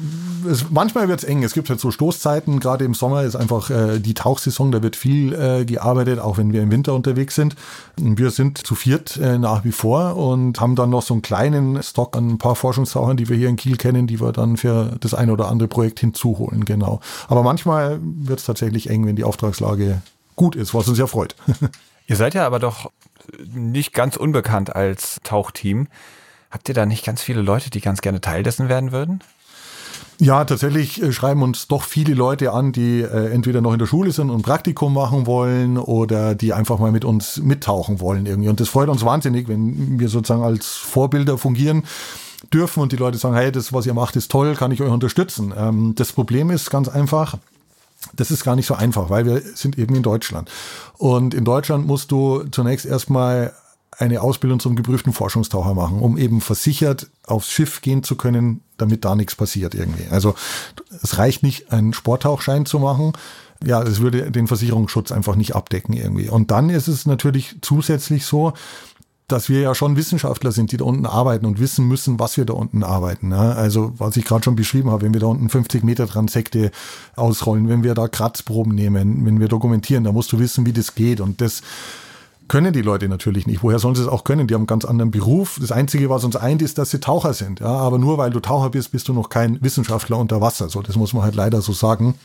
es, 0.50 0.70
manchmal 0.70 1.08
wird 1.08 1.20
es 1.20 1.26
eng. 1.26 1.44
Es 1.44 1.54
gibt 1.54 1.70
halt 1.70 1.80
so 1.80 1.92
Stoßzeiten. 1.92 2.60
Gerade 2.60 2.86
im 2.86 2.94
Sommer 2.94 3.24
ist 3.24 3.36
einfach 3.36 3.70
äh, 3.70 4.00
die 4.00 4.14
Tauchsaison. 4.14 4.72
Da 4.72 4.82
wird 4.82 4.96
viel 4.96 5.34
äh, 5.34 5.66
gearbeitet, 5.66 6.20
auch 6.20 6.38
wenn 6.38 6.54
wir 6.54 6.62
im 6.62 6.72
Winter 6.72 6.94
unterwegs 6.94 7.36
sind. 7.36 7.56
Wir 7.98 8.32
sind 8.32 8.58
zu 8.58 8.76
viert 8.76 9.18
äh, 9.18 9.38
nach 9.38 9.64
wie 9.64 9.72
vor 9.72 10.16
und 10.16 10.60
haben 10.60 10.76
dann 10.76 10.90
noch 10.90 11.04
so 11.04 11.14
einen 11.14 11.22
kleinen 11.22 11.82
Stock 11.84 12.18
an 12.18 12.30
ein 12.30 12.38
paar 12.38 12.56
Forschungstauchern, 12.56 13.18
die 13.18 13.30
wir 13.30 13.38
hier 13.38 13.50
in 13.50 13.56
Kiel 13.56 13.78
kennen, 13.78 14.08
die 14.08 14.20
wir 14.20 14.32
dann 14.32 14.58
für 14.58 14.98
das 15.00 15.14
ein 15.14 15.30
oder 15.30 15.50
andere 15.50 15.68
Projekt 15.68 16.00
hinzuholen. 16.00 16.66
Genau. 16.66 17.00
Aber 17.28 17.44
manchmal 17.44 18.00
wird 18.02 18.40
es 18.40 18.46
tatsächlich 18.46 18.90
eng, 18.90 19.06
wenn 19.06 19.16
die 19.16 19.24
Auftragslage 19.24 20.02
gut 20.36 20.56
ist, 20.56 20.74
was 20.74 20.88
uns 20.88 20.98
ja 20.98 21.08
freut. 21.08 21.36
Ihr 22.08 22.16
seid 22.16 22.34
ja 22.34 22.46
aber 22.46 22.60
doch 22.60 22.90
nicht 23.54 23.94
ganz 23.94 24.16
unbekannt 24.16 24.76
als 24.76 25.20
Tauchteam. 25.24 25.88
Habt 26.50 26.70
ihr 26.70 26.76
da 26.76 26.86
nicht 26.86 27.06
ganz 27.06 27.22
viele 27.22 27.42
Leute, 27.42 27.70
die 27.70 27.82
ganz 27.82 28.02
gerne 28.02 28.22
Teil 28.22 28.44
dessen 28.44 28.70
werden 28.70 28.92
würden? 28.92 29.22
Ja, 30.20 30.46
tatsächlich 30.46 31.02
äh, 31.02 31.14
schreiben 31.14 31.44
uns 31.44 31.68
doch 31.68 31.84
viele 31.84 32.16
Leute 32.16 32.52
an, 32.52 32.72
die 32.72 33.02
äh, 33.02 33.32
entweder 33.32 33.62
noch 33.62 33.74
in 33.74 33.80
der 33.80 33.86
Schule 33.86 34.12
sind 34.12 34.32
und 34.32 34.42
Praktikum 34.42 34.94
machen 34.94 35.28
wollen 35.28 35.78
oder 35.78 36.34
die 36.34 36.54
einfach 36.54 36.80
mal 36.80 36.92
mit 36.92 37.06
uns 37.06 37.38
mittauchen 37.38 38.00
wollen 38.00 38.26
irgendwie. 38.26 38.50
Und 38.50 38.60
das 38.60 38.70
freut 38.70 38.90
uns 38.90 39.06
wahnsinnig, 39.06 39.48
wenn 39.48 40.00
wir 40.00 40.10
sozusagen 40.10 40.44
als 40.44 40.76
Vorbilder 40.76 41.38
fungieren 41.38 41.84
dürfen 42.52 42.82
und 42.82 42.92
die 42.92 42.98
Leute 42.98 43.20
sagen, 43.20 43.36
hey, 43.36 43.52
das, 43.52 43.74
was 43.74 43.86
ihr 43.86 43.94
macht, 43.94 44.16
ist 44.16 44.32
toll, 44.32 44.56
kann 44.56 44.72
ich 44.72 44.82
euch 44.82 44.90
unterstützen. 44.90 45.54
Ähm, 45.56 45.94
das 45.96 46.12
Problem 46.14 46.50
ist 46.50 46.72
ganz 46.72 46.90
einfach, 46.90 47.38
das 48.16 48.32
ist 48.32 48.44
gar 48.44 48.56
nicht 48.56 48.66
so 48.66 48.74
einfach, 48.74 49.12
weil 49.12 49.26
wir 49.26 49.42
sind 49.56 49.78
eben 49.78 49.96
in 49.96 50.04
Deutschland. 50.04 50.50
Und 50.98 51.36
in 51.36 51.46
Deutschland 51.46 51.86
musst 51.86 52.12
du 52.12 52.44
zunächst 52.50 52.88
erstmal 52.88 53.54
eine 53.98 54.22
Ausbildung 54.22 54.60
zum 54.60 54.76
geprüften 54.76 55.12
Forschungstaucher 55.12 55.74
machen, 55.74 56.00
um 56.00 56.18
eben 56.18 56.40
versichert 56.42 57.08
aufs 57.26 57.50
Schiff 57.50 57.82
gehen 57.82 58.04
zu 58.04 58.16
können, 58.16 58.62
damit 58.78 59.06
da 59.06 59.16
nichts 59.16 59.36
passiert 59.36 59.74
irgendwie. 59.74 60.08
Also 60.12 60.36
es 61.02 61.18
reicht 61.18 61.44
nicht, 61.44 61.72
einen 61.72 61.94
Sporttauchschein 61.94 62.66
zu 62.66 62.80
machen. 62.80 63.14
Ja, 63.64 63.82
es 63.82 64.00
würde 64.00 64.30
den 64.30 64.48
Versicherungsschutz 64.48 65.12
einfach 65.12 65.36
nicht 65.36 65.56
abdecken 65.56 65.94
irgendwie. 65.94 66.30
Und 66.30 66.52
dann 66.52 66.70
ist 66.70 66.88
es 66.88 67.08
natürlich 67.08 67.56
zusätzlich 67.62 68.26
so, 68.26 68.54
dass 69.28 69.50
wir 69.50 69.60
ja 69.60 69.76
schon 69.76 69.98
Wissenschaftler 69.98 70.52
sind, 70.52 70.72
die 70.72 70.78
da 70.78 70.86
unten 70.86 71.06
arbeiten 71.06 71.46
und 71.46 71.60
wissen 71.60 71.86
müssen, 71.86 72.20
was 72.20 72.38
wir 72.38 72.46
da 72.46 72.54
unten 72.54 72.84
arbeiten. 72.84 73.30
Ne? 73.30 73.56
Also 73.56 73.94
was 73.98 74.16
ich 74.16 74.24
gerade 74.24 74.44
schon 74.44 74.56
beschrieben 74.56 74.90
habe, 74.92 75.04
wenn 75.04 75.14
wir 75.14 75.20
da 75.20 75.28
unten 75.28 75.50
50 75.50 75.84
Meter 75.84 76.08
Transekte 76.08 76.72
ausrollen, 77.16 77.68
wenn 77.68 77.84
wir 77.84 77.94
da 77.94 78.08
Kratzproben 78.08 78.74
nehmen, 78.74 79.26
wenn 79.26 79.40
wir 79.40 79.50
dokumentieren, 79.50 80.06
da 80.06 80.14
musst 80.14 80.32
du 80.32 80.40
wissen, 80.40 80.66
wie 80.66 80.72
das 80.72 80.96
geht. 80.96 81.20
Und 81.20 81.42
das 81.42 81.62
können 82.48 82.74
die 82.74 82.82
Leute 82.82 83.10
natürlich 83.10 83.48
nicht. 83.48 83.64
Woher 83.64 83.80
sollen 83.80 83.96
sie 83.96 84.02
es 84.02 84.08
auch 84.08 84.24
können? 84.24 84.48
Die 84.48 84.54
haben 84.54 84.62
einen 84.62 84.68
ganz 84.68 84.86
anderen 84.86 85.12
Beruf. 85.12 85.58
Das 85.60 85.72
Einzige, 85.72 86.10
was 86.10 86.24
uns 86.24 86.36
eint, 86.36 86.62
ist, 86.62 86.78
dass 86.78 86.92
sie 86.92 87.00
Taucher 87.00 87.34
sind. 87.34 87.60
Ja, 87.60 87.68
aber 87.68 87.98
nur 87.98 88.18
weil 88.18 88.30
du 88.30 88.40
Taucher 88.40 88.70
bist, 88.70 88.92
bist 88.92 89.08
du 89.08 89.14
noch 89.14 89.30
kein 89.30 89.62
Wissenschaftler 89.62 90.18
unter 90.18 90.42
Wasser. 90.42 90.70
So, 90.70 90.82
das 90.82 90.96
muss 90.96 91.14
man 91.14 91.24
halt 91.24 91.36
leider 91.36 91.62
so 91.62 91.74
sagen. 91.74 92.16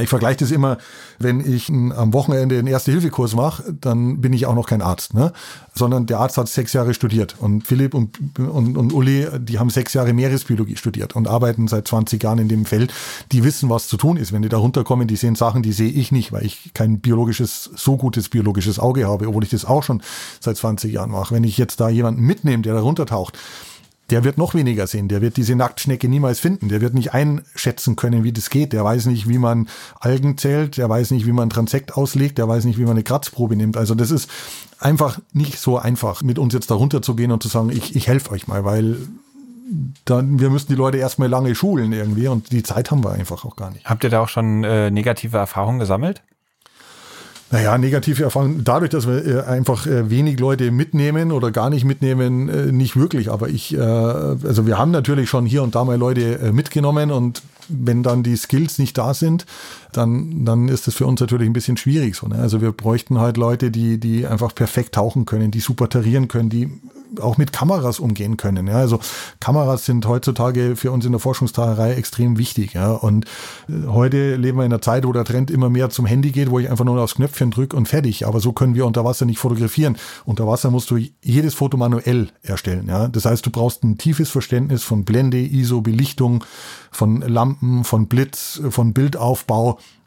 Ich 0.00 0.08
vergleiche 0.08 0.38
das 0.38 0.50
immer, 0.50 0.78
wenn 1.18 1.40
ich 1.40 1.68
am 1.68 2.12
Wochenende 2.12 2.58
einen 2.58 2.66
Erste-Hilfe-Kurs 2.66 3.34
mache, 3.34 3.74
dann 3.80 4.20
bin 4.20 4.32
ich 4.32 4.46
auch 4.46 4.54
noch 4.54 4.66
kein 4.66 4.82
Arzt, 4.82 5.14
ne? 5.14 5.32
sondern 5.74 6.06
der 6.06 6.18
Arzt 6.18 6.36
hat 6.36 6.48
sechs 6.48 6.72
Jahre 6.72 6.94
studiert 6.94 7.36
und 7.38 7.66
Philipp 7.66 7.94
und, 7.94 8.18
und, 8.38 8.76
und 8.76 8.92
Uli, 8.92 9.26
die 9.38 9.58
haben 9.58 9.70
sechs 9.70 9.94
Jahre 9.94 10.12
Meeresbiologie 10.12 10.76
studiert 10.76 11.14
und 11.14 11.28
arbeiten 11.28 11.68
seit 11.68 11.86
20 11.86 12.22
Jahren 12.22 12.38
in 12.38 12.48
dem 12.48 12.64
Feld. 12.64 12.92
Die 13.32 13.44
wissen, 13.44 13.70
was 13.70 13.88
zu 13.88 13.96
tun 13.96 14.16
ist. 14.16 14.32
Wenn 14.32 14.42
die 14.42 14.48
da 14.48 14.56
runterkommen, 14.56 15.06
die 15.06 15.16
sehen 15.16 15.34
Sachen, 15.34 15.62
die 15.62 15.72
sehe 15.72 15.90
ich 15.90 16.10
nicht, 16.12 16.32
weil 16.32 16.44
ich 16.44 16.72
kein 16.74 17.00
biologisches, 17.00 17.70
so 17.76 17.96
gutes 17.96 18.28
biologisches 18.28 18.78
Auge 18.78 19.06
habe, 19.06 19.28
obwohl 19.28 19.44
ich 19.44 19.50
das 19.50 19.64
auch 19.64 19.82
schon 19.82 20.02
seit 20.40 20.56
20 20.56 20.92
Jahren 20.92 21.10
mache. 21.10 21.34
Wenn 21.34 21.44
ich 21.44 21.58
jetzt 21.58 21.80
da 21.80 21.88
jemanden 21.88 22.22
mitnehme, 22.22 22.62
der 22.62 22.74
da 22.74 22.80
runtertaucht, 22.80 23.38
der 24.10 24.24
wird 24.24 24.36
noch 24.36 24.54
weniger 24.54 24.86
sehen. 24.86 25.08
Der 25.08 25.22
wird 25.22 25.36
diese 25.36 25.56
Nacktschnecke 25.56 26.08
niemals 26.08 26.38
finden. 26.38 26.68
Der 26.68 26.80
wird 26.80 26.94
nicht 26.94 27.14
einschätzen 27.14 27.96
können, 27.96 28.22
wie 28.22 28.32
das 28.32 28.50
geht. 28.50 28.72
Der 28.72 28.84
weiß 28.84 29.06
nicht, 29.06 29.28
wie 29.28 29.38
man 29.38 29.68
Algen 29.98 30.36
zählt. 30.36 30.76
Der 30.76 30.88
weiß 30.88 31.10
nicht, 31.10 31.26
wie 31.26 31.32
man 31.32 31.48
Transekt 31.48 31.94
auslegt. 31.96 32.38
Der 32.38 32.46
weiß 32.46 32.64
nicht, 32.66 32.78
wie 32.78 32.82
man 32.82 32.92
eine 32.92 33.02
Kratzprobe 33.02 33.56
nimmt. 33.56 33.76
Also 33.76 33.94
das 33.94 34.10
ist 34.10 34.30
einfach 34.78 35.20
nicht 35.32 35.58
so 35.58 35.78
einfach, 35.78 36.22
mit 36.22 36.38
uns 36.38 36.52
jetzt 36.52 36.70
da 36.70 36.74
runterzugehen 36.74 37.32
und 37.32 37.42
zu 37.42 37.48
sagen, 37.48 37.70
ich, 37.70 37.96
ich 37.96 38.06
helfe 38.06 38.30
euch 38.32 38.46
mal, 38.46 38.64
weil 38.64 38.98
dann, 40.04 40.38
wir 40.38 40.50
müssen 40.50 40.68
die 40.68 40.74
Leute 40.74 40.98
erstmal 40.98 41.28
lange 41.28 41.54
schulen 41.54 41.92
irgendwie 41.92 42.28
und 42.28 42.52
die 42.52 42.62
Zeit 42.62 42.90
haben 42.90 43.02
wir 43.02 43.12
einfach 43.12 43.44
auch 43.44 43.56
gar 43.56 43.70
nicht. 43.70 43.86
Habt 43.86 44.04
ihr 44.04 44.10
da 44.10 44.20
auch 44.20 44.28
schon 44.28 44.62
äh, 44.64 44.90
negative 44.90 45.38
Erfahrungen 45.38 45.78
gesammelt? 45.78 46.22
Naja, 47.50 47.78
negative 47.78 48.24
Erfahrungen. 48.24 48.64
Dadurch, 48.64 48.90
dass 48.90 49.06
wir 49.06 49.24
äh, 49.24 49.40
einfach 49.42 49.86
äh, 49.86 50.10
wenig 50.10 50.40
Leute 50.40 50.70
mitnehmen 50.70 51.30
oder 51.30 51.52
gar 51.52 51.70
nicht 51.70 51.84
mitnehmen, 51.84 52.48
äh, 52.48 52.72
nicht 52.72 52.96
wirklich. 52.96 53.30
Aber 53.30 53.48
ich, 53.48 53.78
also 53.78 54.66
wir 54.66 54.78
haben 54.78 54.90
natürlich 54.90 55.28
schon 55.28 55.46
hier 55.46 55.62
und 55.62 55.74
da 55.74 55.84
mal 55.84 55.96
Leute 55.96 56.52
mitgenommen 56.52 57.10
und 57.10 57.42
wenn 57.68 58.02
dann 58.02 58.22
die 58.22 58.36
Skills 58.36 58.78
nicht 58.78 58.96
da 58.98 59.14
sind, 59.14 59.46
dann, 59.92 60.44
dann 60.44 60.68
ist 60.68 60.86
das 60.86 60.94
für 60.94 61.06
uns 61.06 61.20
natürlich 61.20 61.48
ein 61.48 61.52
bisschen 61.52 61.76
schwierig. 61.76 62.16
So, 62.16 62.26
ne? 62.26 62.36
Also 62.36 62.60
wir 62.60 62.72
bräuchten 62.72 63.18
halt 63.18 63.36
Leute, 63.36 63.70
die, 63.70 63.98
die 63.98 64.26
einfach 64.26 64.54
perfekt 64.54 64.94
tauchen 64.94 65.24
können, 65.24 65.50
die 65.50 65.60
super 65.60 65.88
tarieren 65.88 66.28
können, 66.28 66.50
die 66.50 66.70
auch 67.20 67.38
mit 67.38 67.52
Kameras 67.52 68.00
umgehen 68.00 68.36
können. 68.36 68.66
Ja, 68.66 68.76
also 68.76 69.00
Kameras 69.40 69.84
sind 69.84 70.06
heutzutage 70.06 70.76
für 70.76 70.92
uns 70.92 71.04
in 71.04 71.12
der 71.12 71.20
Forschungstagerei 71.20 71.94
extrem 71.94 72.38
wichtig. 72.38 72.74
Ja, 72.74 72.92
und 72.92 73.26
äh, 73.68 73.86
heute 73.86 74.36
leben 74.36 74.58
wir 74.58 74.64
in 74.64 74.72
einer 74.72 74.82
Zeit, 74.82 75.06
wo 75.06 75.12
der 75.12 75.24
Trend 75.24 75.50
immer 75.50 75.70
mehr 75.70 75.90
zum 75.90 76.06
Handy 76.06 76.30
geht, 76.30 76.50
wo 76.50 76.58
ich 76.58 76.70
einfach 76.70 76.84
nur 76.84 77.00
aufs 77.02 77.16
Knöpfchen 77.16 77.50
drücke 77.50 77.76
und 77.76 77.86
fertig. 77.86 78.26
Aber 78.26 78.40
so 78.40 78.52
können 78.52 78.74
wir 78.74 78.86
unter 78.86 79.04
Wasser 79.04 79.26
nicht 79.26 79.38
fotografieren. 79.38 79.96
Unter 80.24 80.46
Wasser 80.46 80.70
musst 80.70 80.90
du 80.90 80.98
jedes 81.22 81.54
Foto 81.54 81.76
manuell 81.76 82.28
erstellen. 82.42 82.86
Ja, 82.88 83.08
das 83.08 83.24
heißt, 83.24 83.44
du 83.44 83.50
brauchst 83.50 83.84
ein 83.84 83.98
tiefes 83.98 84.30
Verständnis 84.30 84.82
von 84.82 85.04
Blende, 85.04 85.38
ISO, 85.38 85.80
Belichtung, 85.80 86.44
von 86.90 87.20
Lampen, 87.20 87.84
von 87.84 88.06
Blitz, 88.08 88.60
von 88.70 88.92
Bildaufbau 88.92 89.78
äh, 89.78 90.03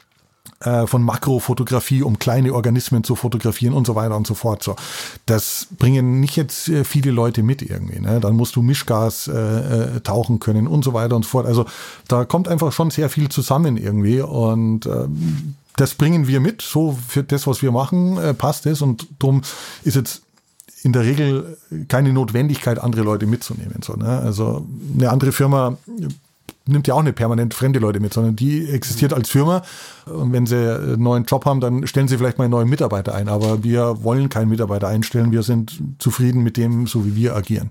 von 0.86 1.02
Makrofotografie, 1.02 2.02
um 2.02 2.18
kleine 2.18 2.52
Organismen 2.52 3.04
zu 3.04 3.14
fotografieren 3.14 3.74
und 3.74 3.86
so 3.86 3.94
weiter 3.94 4.16
und 4.16 4.26
so 4.26 4.34
fort. 4.34 4.62
So, 4.62 4.76
das 5.26 5.68
bringen 5.78 6.20
nicht 6.20 6.36
jetzt 6.36 6.68
äh, 6.68 6.84
viele 6.84 7.10
Leute 7.10 7.42
mit 7.42 7.62
irgendwie. 7.62 8.00
Ne? 8.00 8.20
Dann 8.20 8.36
musst 8.36 8.56
du 8.56 8.62
Mischgas 8.62 9.28
äh, 9.28 9.32
äh, 9.32 10.00
tauchen 10.00 10.40
können 10.40 10.66
und 10.66 10.84
so 10.84 10.94
weiter 10.94 11.16
und 11.16 11.24
so 11.24 11.30
fort. 11.30 11.46
Also 11.46 11.66
da 12.08 12.24
kommt 12.24 12.48
einfach 12.48 12.72
schon 12.72 12.90
sehr 12.90 13.08
viel 13.08 13.28
zusammen 13.28 13.76
irgendwie 13.76 14.20
und 14.20 14.86
ähm, 14.86 15.54
das 15.76 15.94
bringen 15.94 16.26
wir 16.26 16.40
mit. 16.40 16.62
So 16.62 16.96
für 17.06 17.22
das, 17.22 17.46
was 17.46 17.62
wir 17.62 17.70
machen, 17.70 18.18
äh, 18.18 18.34
passt 18.34 18.66
es 18.66 18.82
und 18.82 19.06
darum 19.18 19.42
ist 19.84 19.94
jetzt 19.94 20.22
in 20.82 20.92
der 20.92 21.02
Regel 21.02 21.56
keine 21.88 22.12
Notwendigkeit, 22.12 22.78
andere 22.78 23.02
Leute 23.02 23.26
mitzunehmen. 23.26 23.80
So, 23.84 23.94
ne? 23.94 24.18
Also 24.18 24.66
eine 24.96 25.10
andere 25.10 25.32
Firma 25.32 25.76
nimmt 26.68 26.86
ja 26.86 26.94
auch 26.94 27.02
nicht 27.02 27.16
permanent 27.16 27.54
fremde 27.54 27.78
Leute 27.78 28.00
mit, 28.00 28.12
sondern 28.12 28.36
die 28.36 28.68
existiert 28.68 29.12
als 29.12 29.28
Firma. 29.28 29.62
Und 30.06 30.32
wenn 30.32 30.46
sie 30.46 30.56
einen 30.56 31.02
neuen 31.02 31.24
Job 31.24 31.44
haben, 31.44 31.60
dann 31.60 31.86
stellen 31.86 32.08
sie 32.08 32.18
vielleicht 32.18 32.38
mal 32.38 32.44
einen 32.44 32.52
neuen 32.52 32.68
Mitarbeiter 32.68 33.14
ein. 33.14 33.28
Aber 33.28 33.64
wir 33.64 34.02
wollen 34.02 34.28
keinen 34.28 34.48
Mitarbeiter 34.48 34.88
einstellen. 34.88 35.32
Wir 35.32 35.42
sind 35.42 35.80
zufrieden 35.98 36.42
mit 36.42 36.56
dem, 36.56 36.86
so 36.86 37.04
wie 37.04 37.16
wir 37.16 37.34
agieren. 37.34 37.70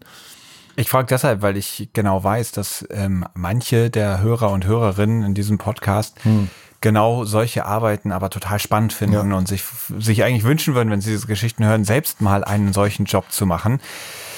Ich 0.80 0.89
frage 0.89 1.08
deshalb, 1.08 1.41
weil 1.41 1.58
ich 1.58 1.89
genau 1.93 2.24
weiß, 2.24 2.52
dass 2.52 2.86
ähm, 2.91 3.26
manche 3.34 3.89
der 3.89 4.22
Hörer 4.22 4.52
und 4.52 4.66
Hörerinnen 4.66 5.24
in 5.24 5.34
diesem 5.34 5.58
Podcast 5.58 6.24
hm. 6.24 6.50
genau 6.82 7.26
solche 7.26 7.66
Arbeiten 7.66 8.12
aber 8.12 8.30
total 8.30 8.60
spannend 8.60 8.93
finden 8.93 9.32
ja. 9.32 9.38
und 9.38 9.48
sich, 9.48 9.64
sich 9.98 10.24
eigentlich 10.24 10.43
wünschen 10.43 10.76
würden, 10.76 10.91
wenn 10.91 11.02
sie 11.02 11.10
diese 11.10 11.26
Geschichten 11.26 11.66
hören, 11.66 11.84
selbst 11.84 12.22
mal 12.22 12.43
einen 12.43 12.74
solchen 12.74 13.06
Job 13.06 13.32
zu 13.32 13.48
machen. 13.48 13.80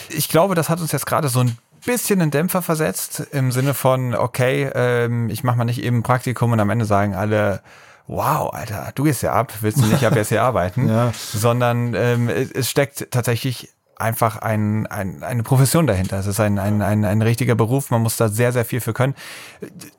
Ich 0.07 0.30
glaube, 0.30 0.55
das 0.55 0.70
hat 0.70 0.80
uns 0.80 0.93
jetzt 0.93 1.05
gerade 1.05 1.28
so 1.28 1.41
ein 1.41 1.57
bisschen 1.86 2.21
einen 2.21 2.32
Dämpfer 2.32 2.61
versetzt 2.61 3.27
im 3.32 3.51
Sinne 3.51 3.73
von, 3.73 4.15
okay, 4.15 4.69
ähm, 4.73 5.30
ich 5.30 5.43
mache 5.43 5.57
mal 5.57 5.65
nicht 5.65 5.84
eben 5.84 5.97
ein 5.97 6.03
Praktikum 6.03 6.51
und 6.51 6.59
am 6.59 6.69
Ende 6.69 6.86
sagen 6.86 7.15
alle, 7.15 7.61
wow, 8.07 8.53
Alter, 8.53 8.91
du 8.95 9.03
gehst 9.03 9.21
ja 9.21 9.34
ab, 9.34 9.53
willst 9.61 9.80
du 9.80 9.86
nicht 9.86 10.05
ab 10.05 10.15
jetzt 10.15 10.30
hier 10.30 10.43
arbeiten, 10.43 10.89
ja. 10.89 11.11
sondern 11.13 11.93
ähm, 11.93 12.30
es 12.30 12.69
steckt 12.69 13.11
tatsächlich 13.11 13.69
einfach 13.99 14.38
ein, 14.38 14.88
ein, 14.88 15.23
eine 15.23 15.43
Profession 15.43 15.86
dahinter. 15.86 16.17
Es 16.17 16.25
ist 16.25 16.39
ein, 16.39 16.57
ein, 16.57 16.82
ein, 16.82 17.03
ein 17.03 17.21
richtiger 17.21 17.55
Beruf, 17.55 17.91
man 17.91 18.01
muss 18.01 18.17
da 18.17 18.30
sehr, 18.30 18.51
sehr 18.51 18.65
viel 18.65 18.80
für 18.80 18.93
können. 18.93 19.13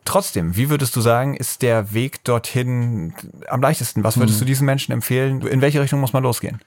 Trotzdem, 0.04 0.56
wie 0.56 0.70
würdest 0.70 0.96
du 0.96 1.00
sagen, 1.00 1.36
ist 1.36 1.62
der 1.62 1.92
Weg 1.92 2.24
dorthin 2.24 3.14
am 3.48 3.60
leichtesten? 3.60 4.02
Was 4.02 4.16
würdest 4.16 4.38
hm. 4.38 4.40
du 4.40 4.44
diesen 4.46 4.64
Menschen 4.64 4.92
empfehlen? 4.92 5.42
In 5.42 5.60
welche 5.60 5.80
Richtung 5.80 6.00
muss 6.00 6.14
man 6.14 6.22
losgehen? 6.22 6.60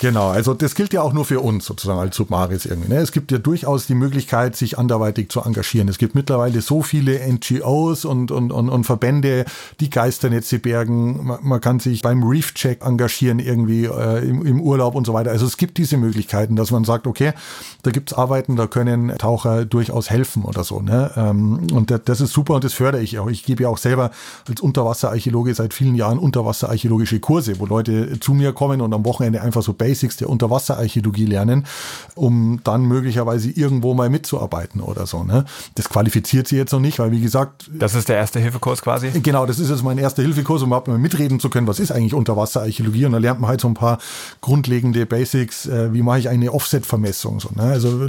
Genau, 0.00 0.28
also 0.28 0.54
das 0.54 0.74
gilt 0.74 0.94
ja 0.94 1.02
auch 1.02 1.12
nur 1.12 1.26
für 1.26 1.40
uns 1.40 1.66
sozusagen 1.66 2.00
als 2.00 2.16
Submaris 2.16 2.64
irgendwie. 2.64 2.88
Ne? 2.88 3.00
Es 3.00 3.12
gibt 3.12 3.30
ja 3.32 3.36
durchaus 3.38 3.86
die 3.86 3.94
Möglichkeit, 3.94 4.56
sich 4.56 4.78
anderweitig 4.78 5.28
zu 5.28 5.42
engagieren. 5.42 5.88
Es 5.88 5.98
gibt 5.98 6.14
mittlerweile 6.14 6.62
so 6.62 6.80
viele 6.80 7.20
NGOs 7.30 8.06
und, 8.06 8.30
und, 8.30 8.50
und, 8.50 8.70
und 8.70 8.84
Verbände, 8.84 9.44
die 9.78 9.90
Geisternetze 9.90 10.58
bergen. 10.58 11.26
Man, 11.26 11.38
man 11.42 11.60
kann 11.60 11.80
sich 11.80 12.00
beim 12.00 12.22
Reef-Check 12.22 12.82
engagieren 12.82 13.40
irgendwie 13.40 13.84
äh, 13.84 14.26
im, 14.26 14.46
im 14.46 14.62
Urlaub 14.62 14.94
und 14.94 15.06
so 15.06 15.12
weiter. 15.12 15.32
Also 15.32 15.44
es 15.44 15.58
gibt 15.58 15.76
diese 15.76 15.98
Möglichkeiten, 15.98 16.56
dass 16.56 16.70
man 16.70 16.84
sagt, 16.84 17.06
okay, 17.06 17.34
da 17.82 17.90
gibt's 17.90 18.14
Arbeiten, 18.14 18.56
da 18.56 18.66
können 18.66 19.12
Taucher 19.18 19.66
durchaus 19.66 20.08
helfen 20.08 20.44
oder 20.44 20.64
so. 20.64 20.80
Ne? 20.80 21.10
Ähm, 21.14 21.66
und 21.74 21.90
das 21.90 22.22
ist 22.22 22.32
super 22.32 22.54
und 22.54 22.64
das 22.64 22.72
fördere 22.72 23.02
ich 23.02 23.18
auch. 23.18 23.28
Ich 23.28 23.44
gebe 23.44 23.64
ja 23.64 23.68
auch 23.68 23.78
selber 23.78 24.12
als 24.48 24.62
Unterwasserarchäologe 24.62 25.54
seit 25.54 25.74
vielen 25.74 25.94
Jahren 25.94 26.18
Unterwasserarchäologische 26.18 27.20
Kurse, 27.20 27.60
wo 27.60 27.66
Leute 27.66 28.18
zu 28.18 28.32
mir 28.32 28.54
kommen 28.54 28.80
und 28.80 28.94
am 28.94 29.04
Wochenende 29.04 29.42
einfach 29.42 29.62
so 29.62 29.74
Basics 29.90 30.16
der 30.16 30.30
Unterwasserarchäologie 30.30 31.26
lernen, 31.26 31.66
um 32.14 32.60
dann 32.62 32.84
möglicherweise 32.84 33.50
irgendwo 33.50 33.92
mal 33.92 34.08
mitzuarbeiten 34.08 34.80
oder 34.80 35.04
so. 35.06 35.24
Ne? 35.24 35.44
Das 35.74 35.88
qualifiziert 35.88 36.46
sie 36.46 36.56
jetzt 36.56 36.72
noch 36.72 36.78
nicht, 36.78 37.00
weil 37.00 37.10
wie 37.10 37.20
gesagt. 37.20 37.68
Das 37.72 37.96
ist 37.96 38.08
der 38.08 38.16
erste 38.16 38.38
Hilfekurs 38.38 38.82
quasi? 38.82 39.10
Genau, 39.20 39.46
das 39.46 39.58
ist 39.58 39.68
jetzt 39.68 39.82
mein 39.82 39.98
erster 39.98 40.22
Hilfekurs, 40.22 40.62
um 40.62 40.68
überhaupt 40.68 40.86
mal 40.86 40.98
mitreden 40.98 41.40
zu 41.40 41.50
können, 41.50 41.66
was 41.66 41.80
ist 41.80 41.90
eigentlich 41.90 42.14
Unterwasserarchäologie. 42.14 43.06
Und 43.06 43.12
da 43.12 43.18
lernt 43.18 43.40
man 43.40 43.50
halt 43.50 43.60
so 43.60 43.66
ein 43.66 43.74
paar 43.74 43.98
grundlegende 44.40 45.06
Basics, 45.06 45.66
äh, 45.66 45.92
wie 45.92 46.02
mache 46.02 46.20
ich 46.20 46.28
eine 46.28 46.52
Offset-Vermessung. 46.52 47.40
So, 47.40 47.48
ne? 47.56 47.62
Also 47.62 48.06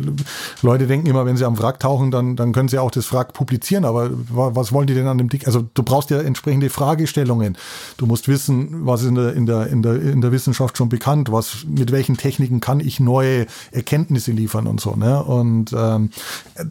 Leute 0.61 0.85
denken 0.85 1.07
immer, 1.07 1.25
wenn 1.25 1.37
sie 1.37 1.45
am 1.45 1.57
Wrack 1.57 1.79
tauchen, 1.79 2.11
dann, 2.11 2.35
dann 2.35 2.51
können 2.51 2.69
sie 2.69 2.77
auch 2.77 2.91
das 2.91 3.11
Wrack 3.11 3.33
publizieren, 3.33 3.85
aber 3.85 4.11
was 4.29 4.71
wollen 4.71 4.85
die 4.85 4.93
denn 4.93 5.07
an 5.07 5.17
dem 5.17 5.29
Dick? 5.29 5.47
Also 5.47 5.67
du 5.73 5.81
brauchst 5.81 6.11
ja 6.11 6.21
entsprechende 6.21 6.69
Fragestellungen. 6.69 7.57
Du 7.97 8.05
musst 8.05 8.27
wissen, 8.27 8.85
was 8.85 9.03
in 9.03 9.15
der, 9.15 9.33
in 9.33 9.47
der, 9.47 9.67
in 9.67 9.81
der, 9.81 9.99
in 9.99 10.21
der 10.21 10.31
Wissenschaft 10.31 10.77
schon 10.77 10.89
bekannt, 10.89 11.31
was 11.31 11.65
mit 11.71 11.91
welchen 11.91 12.17
Techniken 12.17 12.59
kann 12.59 12.79
ich 12.79 12.99
neue 12.99 13.45
Erkenntnisse 13.71 14.31
liefern 14.31 14.67
und 14.67 14.79
so. 14.79 14.95
Ne? 14.95 15.23
Und 15.23 15.73
ähm, 15.73 16.09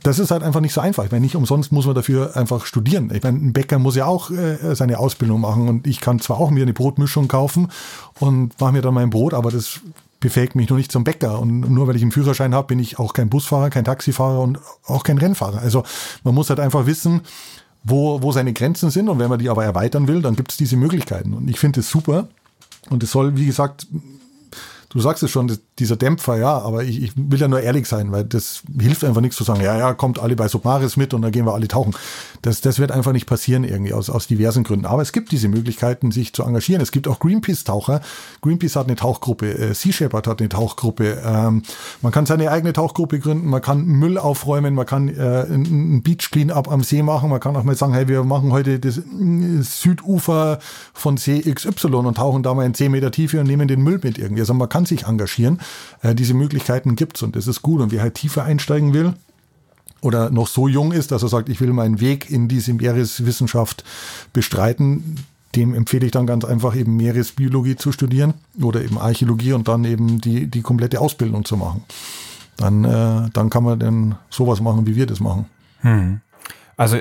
das 0.02 0.18
ist 0.18 0.30
halt 0.30 0.42
einfach 0.42 0.60
nicht 0.60 0.72
so 0.72 0.80
einfach. 0.80 1.04
Ich 1.04 1.10
meine, 1.10 1.24
nicht 1.24 1.36
umsonst 1.36 1.72
muss 1.72 1.86
man 1.86 1.94
dafür 1.94 2.36
einfach 2.36 2.66
studieren. 2.66 3.10
Ich 3.14 3.22
meine, 3.22 3.38
ein 3.38 3.52
Bäcker 3.52 3.78
muss 3.78 3.96
ja 3.96 4.06
auch 4.06 4.30
äh, 4.30 4.74
seine 4.74 4.98
Ausbildung 4.98 5.40
machen 5.40 5.68
und 5.68 5.86
ich 5.86 6.00
kann 6.00 6.20
zwar 6.20 6.38
auch 6.38 6.50
mir 6.50 6.62
eine 6.62 6.72
Brotmischung 6.72 7.28
kaufen 7.28 7.68
und 8.18 8.58
mache 8.60 8.72
mir 8.72 8.82
dann 8.82 8.94
mein 8.94 9.10
Brot, 9.10 9.34
aber 9.34 9.50
das 9.50 9.80
befähigt 10.20 10.54
mich 10.54 10.68
nur 10.68 10.78
nicht 10.78 10.92
zum 10.92 11.02
Bäcker. 11.02 11.40
Und 11.40 11.60
nur 11.70 11.88
weil 11.88 11.96
ich 11.96 12.02
einen 12.02 12.12
Führerschein 12.12 12.54
habe, 12.54 12.68
bin 12.68 12.78
ich 12.78 12.98
auch 12.98 13.14
kein 13.14 13.30
Busfahrer, 13.30 13.70
kein 13.70 13.84
Taxifahrer 13.84 14.40
und 14.40 14.58
auch 14.86 15.02
kein 15.02 15.18
Rennfahrer. 15.18 15.58
Also 15.58 15.82
man 16.22 16.34
muss 16.34 16.50
halt 16.50 16.60
einfach 16.60 16.86
wissen, 16.86 17.22
wo, 17.82 18.22
wo 18.22 18.30
seine 18.30 18.52
Grenzen 18.52 18.90
sind. 18.90 19.08
Und 19.08 19.18
wenn 19.18 19.30
man 19.30 19.38
die 19.38 19.48
aber 19.48 19.64
erweitern 19.64 20.06
will, 20.06 20.22
dann 20.22 20.36
gibt 20.36 20.52
es 20.52 20.58
diese 20.58 20.76
Möglichkeiten. 20.76 21.32
Und 21.32 21.48
ich 21.48 21.58
finde 21.58 21.80
es 21.80 21.90
super. 21.90 22.28
Und 22.90 23.02
es 23.02 23.10
soll, 23.10 23.36
wie 23.36 23.46
gesagt, 23.46 23.86
du 24.90 25.00
sagst 25.00 25.22
es 25.22 25.30
schon, 25.30 25.56
dieser 25.78 25.96
Dämpfer, 25.96 26.36
ja, 26.36 26.58
aber 26.58 26.82
ich, 26.82 27.02
ich 27.02 27.12
will 27.16 27.40
ja 27.40 27.48
nur 27.48 27.60
ehrlich 27.60 27.86
sein, 27.86 28.12
weil 28.12 28.24
das 28.24 28.62
hilft 28.78 29.04
einfach 29.04 29.20
nichts 29.20 29.36
zu 29.36 29.44
sagen, 29.44 29.62
ja, 29.62 29.78
ja, 29.78 29.94
kommt 29.94 30.18
alle 30.18 30.36
bei 30.36 30.48
Submaris 30.48 30.96
mit 30.96 31.14
und 31.14 31.22
dann 31.22 31.30
gehen 31.30 31.46
wir 31.46 31.54
alle 31.54 31.68
tauchen. 31.68 31.94
Das, 32.42 32.60
das 32.60 32.78
wird 32.78 32.90
einfach 32.90 33.12
nicht 33.12 33.26
passieren 33.26 33.64
irgendwie 33.64 33.92
aus, 33.92 34.10
aus 34.10 34.26
diversen 34.26 34.64
Gründen. 34.64 34.86
Aber 34.86 35.02
es 35.02 35.12
gibt 35.12 35.30
diese 35.30 35.48
Möglichkeiten, 35.48 36.10
sich 36.10 36.32
zu 36.32 36.42
engagieren. 36.42 36.82
Es 36.82 36.90
gibt 36.90 37.06
auch 37.06 37.20
Greenpeace-Taucher. 37.20 38.00
Greenpeace 38.42 38.76
hat 38.76 38.86
eine 38.88 38.96
Tauchgruppe, 38.96 39.56
äh, 39.56 39.74
Sea 39.74 39.92
Shepherd 39.92 40.26
hat 40.26 40.40
eine 40.40 40.48
Tauchgruppe. 40.48 41.22
Ähm, 41.24 41.62
man 42.02 42.12
kann 42.12 42.26
seine 42.26 42.50
eigene 42.50 42.72
Tauchgruppe 42.72 43.20
gründen, 43.20 43.48
man 43.48 43.62
kann 43.62 43.84
Müll 43.84 44.18
aufräumen, 44.18 44.74
man 44.74 44.86
kann 44.86 45.08
äh, 45.08 45.44
ein 45.44 46.02
Beach 46.02 46.30
Cleanup 46.32 46.70
am 46.70 46.82
See 46.82 47.02
machen, 47.02 47.30
man 47.30 47.38
kann 47.38 47.56
auch 47.56 47.62
mal 47.62 47.76
sagen, 47.76 47.94
hey, 47.94 48.08
wir 48.08 48.24
machen 48.24 48.50
heute 48.52 48.80
das 48.80 48.98
äh, 48.98 49.02
Südufer 49.62 50.58
von 50.92 51.16
See 51.16 51.40
XY 51.42 51.86
und 51.94 52.16
tauchen 52.16 52.42
da 52.42 52.54
mal 52.54 52.66
in 52.66 52.74
10 52.74 52.90
Meter 52.90 53.12
Tiefe 53.12 53.38
und 53.38 53.46
nehmen 53.46 53.68
den 53.68 53.82
Müll 53.82 54.00
mit 54.02 54.18
irgendwie. 54.18 54.40
Also 54.40 54.54
man 54.54 54.68
kann 54.68 54.79
sich 54.86 55.04
engagieren. 55.04 55.60
Äh, 56.02 56.14
diese 56.14 56.34
Möglichkeiten 56.34 56.96
gibt's 56.96 57.22
und 57.22 57.36
das 57.36 57.46
ist 57.46 57.62
gut. 57.62 57.80
Und 57.80 57.92
wer 57.92 58.02
halt 58.02 58.14
tiefer 58.14 58.44
einsteigen 58.44 58.92
will, 58.92 59.14
oder 60.02 60.30
noch 60.30 60.46
so 60.46 60.68
jung 60.68 60.92
ist, 60.92 61.12
dass 61.12 61.22
er 61.22 61.28
sagt, 61.28 61.48
ich 61.48 61.60
will 61.60 61.72
meinen 61.72 62.00
Weg 62.00 62.30
in 62.30 62.48
diese 62.48 62.72
Meereswissenschaft 62.72 63.84
bestreiten, 64.32 65.16
dem 65.56 65.74
empfehle 65.74 66.06
ich 66.06 66.12
dann 66.12 66.26
ganz 66.26 66.44
einfach 66.44 66.76
eben 66.76 66.96
Meeresbiologie 66.96 67.76
zu 67.76 67.92
studieren 67.92 68.34
oder 68.62 68.82
eben 68.82 68.98
Archäologie 68.98 69.52
und 69.52 69.68
dann 69.68 69.84
eben 69.84 70.20
die, 70.20 70.46
die 70.46 70.62
komplette 70.62 71.00
Ausbildung 71.00 71.44
zu 71.44 71.56
machen. 71.56 71.84
Dann, 72.56 72.84
äh, 72.84 73.30
dann 73.32 73.50
kann 73.50 73.64
man 73.64 73.78
dann 73.78 74.18
sowas 74.30 74.60
machen, 74.60 74.86
wie 74.86 74.94
wir 74.94 75.06
das 75.06 75.20
machen. 75.20 75.46
Hm. 75.80 76.20
Also 76.76 76.98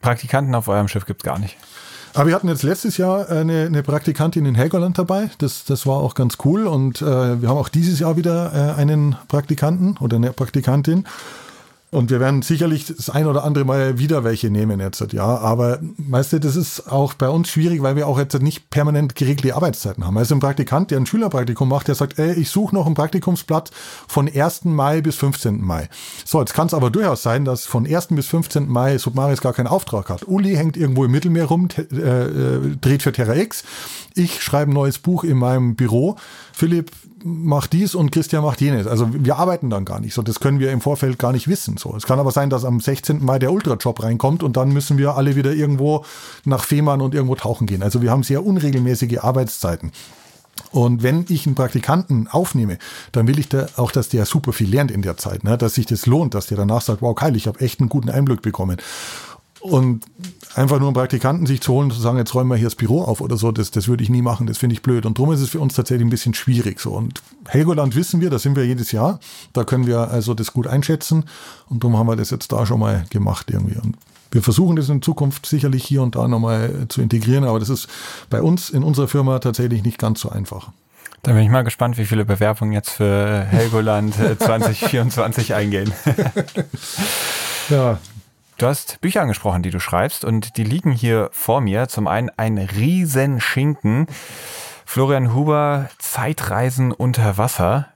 Praktikanten 0.00 0.54
auf 0.54 0.68
eurem 0.68 0.88
Schiff 0.88 1.06
gibt 1.06 1.22
es 1.22 1.24
gar 1.24 1.38
nicht. 1.38 1.56
Aber 2.14 2.28
wir 2.28 2.34
hatten 2.36 2.48
jetzt 2.48 2.62
letztes 2.62 2.96
Jahr 2.96 3.28
eine, 3.28 3.66
eine 3.66 3.82
Praktikantin 3.82 4.46
in 4.46 4.54
Helgoland 4.54 4.96
dabei. 4.96 5.30
Das, 5.38 5.64
das 5.64 5.84
war 5.84 5.96
auch 5.96 6.14
ganz 6.14 6.38
cool. 6.44 6.68
Und 6.68 7.02
äh, 7.02 7.42
wir 7.42 7.48
haben 7.48 7.58
auch 7.58 7.68
dieses 7.68 7.98
Jahr 7.98 8.16
wieder 8.16 8.52
äh, 8.76 8.80
einen 8.80 9.16
Praktikanten 9.26 9.96
oder 9.98 10.16
eine 10.16 10.32
Praktikantin. 10.32 11.06
Und 11.94 12.10
wir 12.10 12.18
werden 12.18 12.42
sicherlich 12.42 12.86
das 12.86 13.08
ein 13.08 13.26
oder 13.26 13.44
andere 13.44 13.64
Mal 13.64 13.98
wieder 13.98 14.24
welche 14.24 14.50
nehmen 14.50 14.80
jetzt, 14.80 15.12
ja. 15.12 15.38
Aber 15.38 15.78
weißt 15.98 16.32
du, 16.32 16.40
das 16.40 16.56
ist 16.56 16.90
auch 16.90 17.14
bei 17.14 17.28
uns 17.28 17.48
schwierig, 17.48 17.82
weil 17.82 17.94
wir 17.94 18.08
auch 18.08 18.18
jetzt 18.18 18.34
nicht 18.42 18.68
permanent 18.68 19.14
geregelte 19.14 19.54
Arbeitszeiten 19.54 20.04
haben. 20.04 20.18
Also 20.18 20.34
ein 20.34 20.40
Praktikant, 20.40 20.90
der 20.90 20.98
ein 20.98 21.06
Schülerpraktikum 21.06 21.68
macht, 21.68 21.86
der 21.86 21.94
sagt, 21.94 22.18
ey, 22.18 22.32
ich 22.32 22.50
suche 22.50 22.74
noch 22.74 22.88
ein 22.88 22.94
Praktikumsblatt 22.94 23.70
von 24.08 24.28
1. 24.28 24.64
Mai 24.64 25.02
bis 25.02 25.14
15. 25.14 25.60
Mai. 25.60 25.88
So, 26.24 26.40
jetzt 26.40 26.52
kann 26.52 26.66
es 26.66 26.74
aber 26.74 26.90
durchaus 26.90 27.22
sein, 27.22 27.44
dass 27.44 27.64
von 27.64 27.86
1. 27.86 28.08
bis 28.08 28.26
15. 28.26 28.68
Mai 28.68 28.98
Submaris 28.98 29.40
gar 29.40 29.52
keinen 29.52 29.68
Auftrag 29.68 30.10
hat. 30.10 30.26
Uli 30.26 30.56
hängt 30.56 30.76
irgendwo 30.76 31.04
im 31.04 31.12
Mittelmeer 31.12 31.44
rum, 31.44 31.68
äh, 31.78 32.00
äh, 32.00 32.76
dreht 32.80 33.04
für 33.04 33.12
Terra 33.12 33.36
X. 33.36 33.62
Ich 34.14 34.42
schreibe 34.42 34.72
ein 34.72 34.74
neues 34.74 34.98
Buch 34.98 35.22
in 35.22 35.38
meinem 35.38 35.76
Büro. 35.76 36.16
Philipp 36.52 36.90
macht 37.26 37.72
dies 37.72 37.94
und 37.94 38.12
Christian 38.12 38.44
macht 38.44 38.60
jenes. 38.60 38.86
Also 38.86 39.08
wir 39.12 39.36
arbeiten 39.36 39.70
dann 39.70 39.86
gar 39.86 39.98
nicht 39.98 40.12
so. 40.12 40.20
Das 40.20 40.40
können 40.40 40.60
wir 40.60 40.70
im 40.70 40.82
Vorfeld 40.82 41.18
gar 41.18 41.32
nicht 41.32 41.48
wissen. 41.48 41.78
So. 41.78 41.96
Es 41.96 42.04
kann 42.04 42.20
aber 42.20 42.30
sein, 42.30 42.50
dass 42.50 42.66
am 42.66 42.80
16. 42.80 43.24
Mai 43.24 43.38
der 43.38 43.50
Ultrajob 43.50 44.02
reinkommt 44.02 44.42
und 44.42 44.58
dann 44.58 44.68
müssen 44.72 44.98
wir 44.98 45.16
alle 45.16 45.34
wieder 45.34 45.52
irgendwo 45.52 46.04
nach 46.44 46.64
Fehmarn 46.64 47.00
und 47.00 47.14
irgendwo 47.14 47.34
tauchen 47.34 47.66
gehen. 47.66 47.82
Also 47.82 48.02
wir 48.02 48.10
haben 48.10 48.22
sehr 48.22 48.44
unregelmäßige 48.44 49.18
Arbeitszeiten. 49.18 49.90
Und 50.70 51.02
wenn 51.02 51.24
ich 51.28 51.46
einen 51.46 51.54
Praktikanten 51.54 52.28
aufnehme, 52.28 52.78
dann 53.12 53.26
will 53.26 53.38
ich 53.38 53.48
da 53.48 53.66
auch, 53.76 53.90
dass 53.90 54.10
der 54.10 54.26
super 54.26 54.52
viel 54.52 54.68
lernt 54.68 54.90
in 54.90 55.02
der 55.02 55.16
Zeit, 55.16 55.44
ne? 55.44 55.56
dass 55.56 55.74
sich 55.74 55.86
das 55.86 56.06
lohnt, 56.06 56.34
dass 56.34 56.46
der 56.46 56.58
danach 56.58 56.82
sagt, 56.82 57.00
wow, 57.00 57.14
Kyle, 57.14 57.36
ich 57.36 57.46
habe 57.46 57.60
echt 57.60 57.80
einen 57.80 57.88
guten 57.88 58.10
Einblick 58.10 58.42
bekommen. 58.42 58.76
Und 59.64 60.04
einfach 60.54 60.78
nur 60.78 60.88
einen 60.88 60.94
Praktikanten 60.94 61.46
sich 61.46 61.62
zu 61.62 61.72
holen 61.72 61.84
und 61.84 61.96
zu 61.96 62.00
sagen, 62.02 62.18
jetzt 62.18 62.34
räumen 62.34 62.50
wir 62.50 62.56
hier 62.56 62.66
das 62.66 62.74
Büro 62.74 63.00
auf 63.00 63.22
oder 63.22 63.38
so, 63.38 63.50
das, 63.50 63.70
das 63.70 63.88
würde 63.88 64.02
ich 64.02 64.10
nie 64.10 64.20
machen, 64.20 64.46
das 64.46 64.58
finde 64.58 64.74
ich 64.74 64.82
blöd. 64.82 65.06
Und 65.06 65.18
darum 65.18 65.32
ist 65.32 65.40
es 65.40 65.48
für 65.48 65.58
uns 65.58 65.72
tatsächlich 65.72 66.06
ein 66.06 66.10
bisschen 66.10 66.34
schwierig 66.34 66.80
so. 66.80 66.90
Und 66.90 67.22
Helgoland 67.48 67.96
wissen 67.96 68.20
wir, 68.20 68.28
da 68.28 68.38
sind 68.38 68.56
wir 68.56 68.66
jedes 68.66 68.92
Jahr, 68.92 69.20
da 69.54 69.64
können 69.64 69.86
wir 69.86 70.10
also 70.10 70.34
das 70.34 70.52
gut 70.52 70.66
einschätzen 70.66 71.24
und 71.70 71.82
darum 71.82 71.96
haben 71.96 72.06
wir 72.06 72.14
das 72.14 72.28
jetzt 72.28 72.52
da 72.52 72.66
schon 72.66 72.78
mal 72.78 73.06
gemacht 73.08 73.50
irgendwie. 73.50 73.78
Und 73.78 73.96
wir 74.32 74.42
versuchen 74.42 74.76
das 74.76 74.90
in 74.90 75.00
Zukunft 75.00 75.46
sicherlich 75.46 75.82
hier 75.82 76.02
und 76.02 76.14
da 76.14 76.28
nochmal 76.28 76.84
zu 76.90 77.00
integrieren, 77.00 77.44
aber 77.44 77.58
das 77.58 77.70
ist 77.70 77.88
bei 78.28 78.42
uns 78.42 78.68
in 78.68 78.84
unserer 78.84 79.08
Firma 79.08 79.38
tatsächlich 79.38 79.82
nicht 79.82 79.96
ganz 79.96 80.20
so 80.20 80.28
einfach. 80.28 80.72
Da 81.22 81.32
bin 81.32 81.40
ich 81.40 81.48
mal 81.48 81.64
gespannt, 81.64 81.96
wie 81.96 82.04
viele 82.04 82.26
Bewerbungen 82.26 82.74
jetzt 82.74 82.90
für 82.90 83.44
Helgoland 83.44 84.14
2024 84.14 85.48
äh, 85.48 85.54
eingehen. 85.54 85.90
ja, 87.70 87.98
Du 88.56 88.66
hast 88.66 89.00
Bücher 89.00 89.22
angesprochen, 89.22 89.62
die 89.62 89.70
du 89.70 89.80
schreibst 89.80 90.24
und 90.24 90.56
die 90.56 90.64
liegen 90.64 90.92
hier 90.92 91.28
vor 91.32 91.60
mir. 91.60 91.88
Zum 91.88 92.06
einen 92.06 92.30
ein 92.36 92.58
Riesenschinken. 92.58 94.06
Florian 94.84 95.34
Huber, 95.34 95.88
Zeitreisen 95.98 96.92
unter 96.92 97.36
Wasser. 97.36 97.88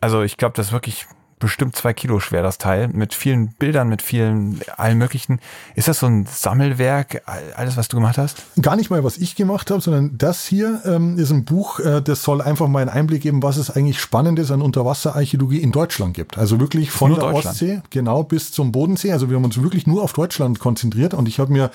Also 0.00 0.22
ich 0.22 0.36
glaube, 0.36 0.54
das 0.56 0.66
ist 0.66 0.72
wirklich 0.72 1.06
bestimmt 1.44 1.76
zwei 1.76 1.92
Kilo 1.92 2.20
schwer, 2.20 2.42
das 2.42 2.58
Teil, 2.58 2.88
mit 2.88 3.14
vielen 3.14 3.48
Bildern, 3.48 3.88
mit 3.88 4.02
vielen, 4.02 4.60
allen 4.76 4.98
möglichen. 4.98 5.40
Ist 5.74 5.88
das 5.88 6.00
so 6.00 6.06
ein 6.06 6.26
Sammelwerk, 6.26 7.22
alles, 7.56 7.76
was 7.76 7.88
du 7.88 7.96
gemacht 7.96 8.18
hast? 8.18 8.42
Gar 8.60 8.76
nicht 8.76 8.90
mal, 8.90 9.04
was 9.04 9.18
ich 9.18 9.36
gemacht 9.36 9.70
habe, 9.70 9.80
sondern 9.80 10.16
das 10.16 10.46
hier 10.46 10.80
ähm, 10.84 11.18
ist 11.18 11.30
ein 11.30 11.44
Buch, 11.44 11.80
äh, 11.80 12.00
das 12.02 12.22
soll 12.22 12.40
einfach 12.40 12.66
mal 12.68 12.80
einen 12.80 12.90
Einblick 12.90 13.22
geben, 13.22 13.42
was 13.42 13.56
es 13.56 13.70
eigentlich 13.70 14.00
Spannendes 14.00 14.50
an 14.50 14.62
Unterwasserarchäologie 14.62 15.58
in 15.58 15.72
Deutschland 15.72 16.14
gibt. 16.14 16.38
Also 16.38 16.60
wirklich 16.60 16.90
von 16.90 17.10
nur 17.10 17.18
der 17.18 17.34
Ostsee, 17.34 17.82
genau, 17.90 18.22
bis 18.22 18.50
zum 18.50 18.72
Bodensee. 18.72 19.12
Also 19.12 19.28
wir 19.28 19.36
haben 19.36 19.44
uns 19.44 19.60
wirklich 19.60 19.86
nur 19.86 20.02
auf 20.02 20.12
Deutschland 20.12 20.58
konzentriert 20.58 21.14
und 21.14 21.28
ich 21.28 21.38
habe 21.38 21.52
mir, 21.52 21.70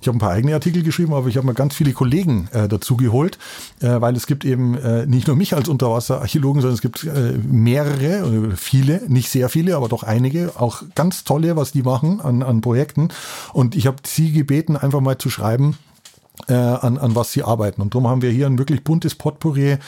ich 0.00 0.06
habe 0.06 0.16
ein 0.16 0.20
paar 0.20 0.32
eigene 0.32 0.54
Artikel 0.54 0.82
geschrieben, 0.82 1.14
aber 1.14 1.28
ich 1.28 1.36
habe 1.36 1.46
mir 1.46 1.54
ganz 1.54 1.74
viele 1.74 1.92
Kollegen 1.92 2.48
äh, 2.52 2.68
dazu 2.68 2.96
geholt, 2.96 3.38
äh, 3.80 4.00
weil 4.00 4.16
es 4.16 4.26
gibt 4.26 4.44
eben 4.44 4.76
äh, 4.76 5.06
nicht 5.06 5.26
nur 5.26 5.36
mich 5.36 5.54
als 5.54 5.68
Unterwasserarchäologen, 5.68 6.60
sondern 6.60 6.74
es 6.74 6.82
gibt 6.82 7.04
äh, 7.04 7.38
mehrere, 7.46 8.56
viele, 8.56 9.02
nicht 9.14 9.30
sehr 9.30 9.48
viele, 9.48 9.76
aber 9.76 9.88
doch 9.88 10.02
einige, 10.02 10.52
auch 10.58 10.82
ganz 10.94 11.24
tolle, 11.24 11.56
was 11.56 11.72
die 11.72 11.82
machen 11.82 12.20
an, 12.20 12.42
an 12.42 12.60
Projekten. 12.60 13.08
Und 13.54 13.74
ich 13.74 13.86
habe 13.86 13.96
sie 14.04 14.32
gebeten, 14.32 14.76
einfach 14.76 15.00
mal 15.00 15.16
zu 15.16 15.30
schreiben, 15.30 15.78
äh, 16.48 16.54
an, 16.54 16.98
an 16.98 17.14
was 17.14 17.32
sie 17.32 17.42
arbeiten. 17.42 17.80
Und 17.80 17.94
darum 17.94 18.08
haben 18.08 18.20
wir 18.20 18.30
hier 18.30 18.46
ein 18.46 18.58
wirklich 18.58 18.84
buntes 18.84 19.14
Potpourri 19.14 19.78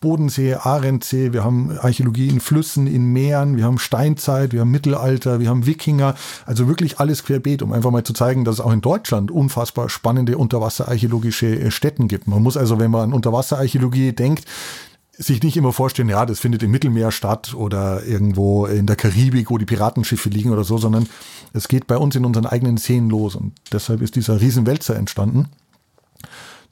Bodensee, 0.00 0.54
Arendsee, 0.54 1.32
wir 1.32 1.42
haben 1.42 1.76
Archäologie 1.76 2.28
in 2.28 2.38
Flüssen, 2.38 2.86
in 2.86 3.12
Meeren, 3.12 3.56
wir 3.56 3.64
haben 3.64 3.80
Steinzeit, 3.80 4.52
wir 4.52 4.60
haben 4.60 4.70
Mittelalter, 4.70 5.40
wir 5.40 5.48
haben 5.48 5.66
Wikinger, 5.66 6.14
also 6.46 6.68
wirklich 6.68 7.00
alles 7.00 7.24
querbeet, 7.24 7.62
um 7.62 7.72
einfach 7.72 7.90
mal 7.90 8.04
zu 8.04 8.12
zeigen, 8.12 8.44
dass 8.44 8.56
es 8.56 8.60
auch 8.60 8.72
in 8.72 8.80
Deutschland 8.80 9.32
unfassbar 9.32 9.88
spannende 9.88 10.38
unterwasserarchäologische 10.38 11.72
Städten 11.72 12.06
gibt. 12.06 12.28
Man 12.28 12.42
muss 12.42 12.56
also, 12.56 12.78
wenn 12.78 12.92
man 12.92 13.02
an 13.02 13.12
Unterwasserarchäologie 13.12 14.12
denkt, 14.12 14.44
sich 15.18 15.42
nicht 15.42 15.56
immer 15.56 15.72
vorstellen, 15.72 16.08
ja, 16.08 16.24
das 16.24 16.38
findet 16.38 16.62
im 16.62 16.70
Mittelmeer 16.70 17.10
statt 17.10 17.52
oder 17.54 18.04
irgendwo 18.04 18.66
in 18.66 18.86
der 18.86 18.94
Karibik, 18.94 19.50
wo 19.50 19.58
die 19.58 19.64
Piratenschiffe 19.64 20.28
liegen 20.28 20.52
oder 20.52 20.62
so, 20.62 20.78
sondern 20.78 21.08
es 21.52 21.66
geht 21.66 21.88
bei 21.88 21.96
uns 21.96 22.14
in 22.14 22.24
unseren 22.24 22.46
eigenen 22.46 22.76
Seen 22.76 23.10
los. 23.10 23.34
Und 23.34 23.52
deshalb 23.72 24.00
ist 24.00 24.14
dieser 24.14 24.40
Riesenwälzer 24.40 24.94
entstanden, 24.94 25.48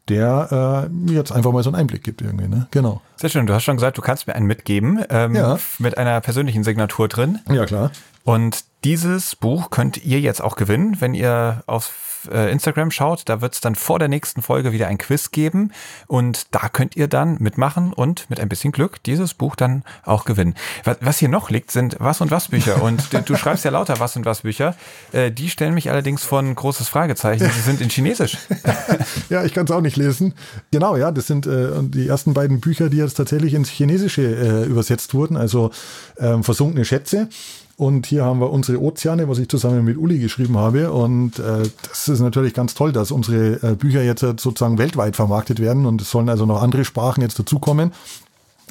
der 0.09 0.87
äh, 0.87 0.89
mir 0.89 1.15
jetzt 1.15 1.33
einfach 1.33 1.51
mal 1.51 1.65
so 1.65 1.71
einen 1.71 1.81
Einblick 1.81 2.05
gibt 2.05 2.23
irgendwie. 2.23 2.47
Ne? 2.47 2.69
Genau. 2.71 3.03
Sehr 3.17 3.31
schön. 3.31 3.47
Du 3.47 3.53
hast 3.53 3.65
schon 3.65 3.77
gesagt, 3.77 3.99
du 3.99 4.03
kannst 4.03 4.29
mir 4.29 4.37
einen 4.37 4.47
mitgeben 4.47 5.05
ähm, 5.11 5.35
ja. 5.35 5.59
mit 5.81 5.99
einer 5.99 6.21
persönlichen 6.21 6.63
Signatur 6.63 7.09
drin. 7.09 7.41
Ja, 7.51 7.67
klar. 7.67 7.91
Und 8.27 8.65
dieses 8.83 9.37
Buch 9.37 9.71
könnt 9.71 10.05
ihr 10.05 10.19
jetzt 10.19 10.43
auch 10.43 10.57
gewinnen, 10.57 11.01
wenn 11.01 11.15
ihr 11.15 11.63
auf 11.67 12.29
äh, 12.29 12.51
Instagram 12.51 12.91
schaut, 12.91 13.23
da 13.27 13.41
wird 13.41 13.55
es 13.55 13.61
dann 13.61 13.77
vor 13.77 14.01
der 14.01 14.09
nächsten 14.09 14.43
Folge 14.43 14.73
wieder 14.73 14.89
ein 14.89 14.99
Quiz 14.99 15.31
geben 15.31 15.71
und 16.09 16.53
da 16.53 16.69
könnt 16.69 16.97
ihr 16.97 17.07
dann 17.07 17.37
mitmachen 17.39 17.93
und 17.93 18.29
mit 18.29 18.41
ein 18.41 18.49
bisschen 18.49 18.73
Glück 18.73 19.01
dieses 19.05 19.35
Buch 19.35 19.55
dann 19.55 19.85
auch 20.05 20.25
gewinnen. 20.25 20.55
Was, 21.01 21.19
hier 21.19 21.29
noch 21.29 21.51
liegt, 21.51 21.71
sind 21.71 21.99
Was 22.01 22.21
und 22.21 22.33
Was 22.33 22.49
Bücher 22.49 22.83
und 22.83 23.09
du 23.29 23.37
schreibst 23.37 23.65
ja 23.65 23.71
lauter 23.71 24.01
Was 24.01 24.17
und 24.17 24.25
Was 24.25 24.41
Bücher. 24.41 24.75
Äh, 25.13 25.31
die 25.31 25.49
stellen 25.49 25.75
mich 25.75 25.89
allerdings 25.89 26.25
von 26.25 26.53
großes 26.53 26.89
Fragezeichen. 26.89 27.49
Sie 27.49 27.61
sind 27.61 27.81
in 27.81 27.91
Chinesisch. 27.91 28.39
ja, 29.29 29.45
ich 29.45 29.55
kann 29.55 29.67
es 29.67 29.71
auch 29.71 29.81
nicht 29.81 29.97
lesen. 29.97 30.35
Genau, 30.73 30.97
ja, 30.97 31.13
das 31.13 31.29
sind 31.29 31.47
äh, 31.47 31.69
die 31.81 32.09
ersten 32.09 32.35
beiden 32.35 32.59
Bücher, 32.59 32.91
die 32.91 32.97
jetzt 32.97 33.15
tatsächlich 33.15 33.55
ins 33.55 33.69
Chinesische 33.69 34.23
äh, 34.23 34.65
übersetzt 34.65 35.15
wurden, 35.15 35.37
also 35.37 35.71
ähm, 36.19 36.43
versunkene 36.43 36.85
Schätze. 36.85 37.29
Und 37.77 38.07
hier 38.07 38.25
haben 38.25 38.41
wir 38.41 38.51
unsere 38.51 38.81
Ozeane, 38.81 39.29
was 39.29 39.39
ich 39.39 39.49
zusammen 39.49 39.85
mit 39.85 39.99
Uli 39.99 40.19
geschrieben 40.19 40.57
habe. 40.57 40.93
Und 40.93 41.39
äh, 41.39 41.69
das 41.89 42.09
ist 42.09 42.21
natürlich 42.21 42.55
ganz 42.55 42.75
toll, 42.75 42.93
dass 42.93 43.11
unsere 43.11 43.63
äh, 43.63 43.75
Bücher 43.75 44.03
jetzt 44.03 44.21
sozusagen 44.21 44.79
weltweit 44.79 45.15
vermarktet 45.15 45.61
werden. 45.61 45.85
Und 45.85 46.01
es 46.01 46.11
sollen 46.11 46.31
also 46.31 46.47
noch 46.47 46.63
andere 46.63 46.87
Sprachen 46.87 47.21
jetzt 47.21 47.39
dazukommen. 47.39 47.93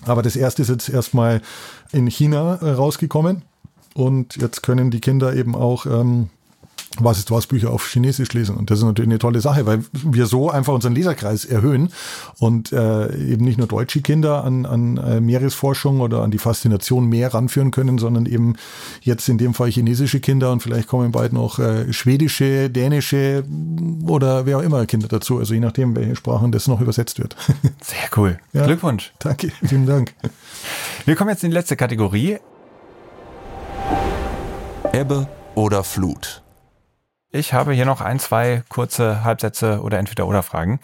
Aber 0.05 0.23
das 0.23 0.35
erste 0.35 0.63
ist 0.63 0.69
jetzt 0.69 0.89
erstmal 0.89 1.41
in 1.91 2.07
China 2.07 2.55
äh, 2.55 2.71
rausgekommen. 2.71 3.43
Und 3.93 4.37
jetzt 4.37 4.63
können 4.63 4.89
die 4.89 5.01
Kinder 5.01 5.35
eben 5.35 5.55
auch 5.55 5.85
ähm, 5.85 6.29
was 6.99 7.19
ist 7.19 7.31
was 7.31 7.47
Bücher 7.47 7.71
auf 7.71 7.87
Chinesisch 7.87 8.33
lesen. 8.33 8.55
Und 8.55 8.69
das 8.69 8.79
ist 8.79 8.85
natürlich 8.85 9.09
eine 9.09 9.19
tolle 9.19 9.41
Sache, 9.41 9.65
weil 9.65 9.83
wir 9.91 10.25
so 10.25 10.49
einfach 10.49 10.73
unseren 10.73 10.95
Leserkreis 10.95 11.45
erhöhen 11.45 11.89
und 12.39 12.71
äh, 12.71 13.15
eben 13.15 13.45
nicht 13.45 13.57
nur 13.57 13.67
deutsche 13.67 14.01
Kinder 14.01 14.43
an, 14.43 14.65
an 14.65 14.97
äh, 14.97 15.21
Meeresforschung 15.21 16.01
oder 16.01 16.21
an 16.21 16.31
die 16.31 16.37
Faszination 16.37 17.07
Meer 17.07 17.33
ranführen 17.33 17.71
können, 17.71 17.97
sondern 17.97 18.25
eben 18.25 18.55
jetzt 19.01 19.27
in 19.29 19.37
dem 19.37 19.53
Fall 19.53 19.69
chinesische 19.69 20.19
Kinder 20.19 20.51
und 20.51 20.61
vielleicht 20.61 20.87
kommen 20.87 21.11
bald 21.11 21.33
noch 21.33 21.59
äh, 21.59 21.91
schwedische, 21.91 22.69
dänische 22.69 23.43
oder 24.07 24.45
wer 24.45 24.57
auch 24.57 24.63
immer 24.63 24.85
Kinder 24.85 25.07
dazu. 25.07 25.39
Also 25.39 25.53
je 25.53 25.59
nachdem, 25.59 25.95
welche 25.95 26.15
Sprachen 26.15 26.51
das 26.51 26.67
noch 26.67 26.81
übersetzt 26.81 27.19
wird. 27.19 27.35
Sehr 27.81 28.09
cool. 28.17 28.37
Ja, 28.53 28.65
Glückwunsch. 28.65 29.13
Danke, 29.19 29.51
vielen 29.65 29.85
Dank. 29.85 30.13
Wir 31.05 31.15
kommen 31.15 31.29
jetzt 31.29 31.43
in 31.43 31.51
die 31.51 31.55
letzte 31.55 31.75
Kategorie. 31.75 32.37
Ebbe 34.93 35.27
oder 35.55 35.83
Flut. 35.83 36.44
Ich 37.35 37.53
habe 37.53 37.73
hier 37.73 37.85
noch 37.85 37.99
ein, 37.99 38.19
zwei 38.19 38.63
kurze 38.69 39.25
Halbsätze 39.25 39.81
oder 39.81 39.99
entweder 39.99 40.25
oder 40.25 40.41
Fragen. 40.41 40.79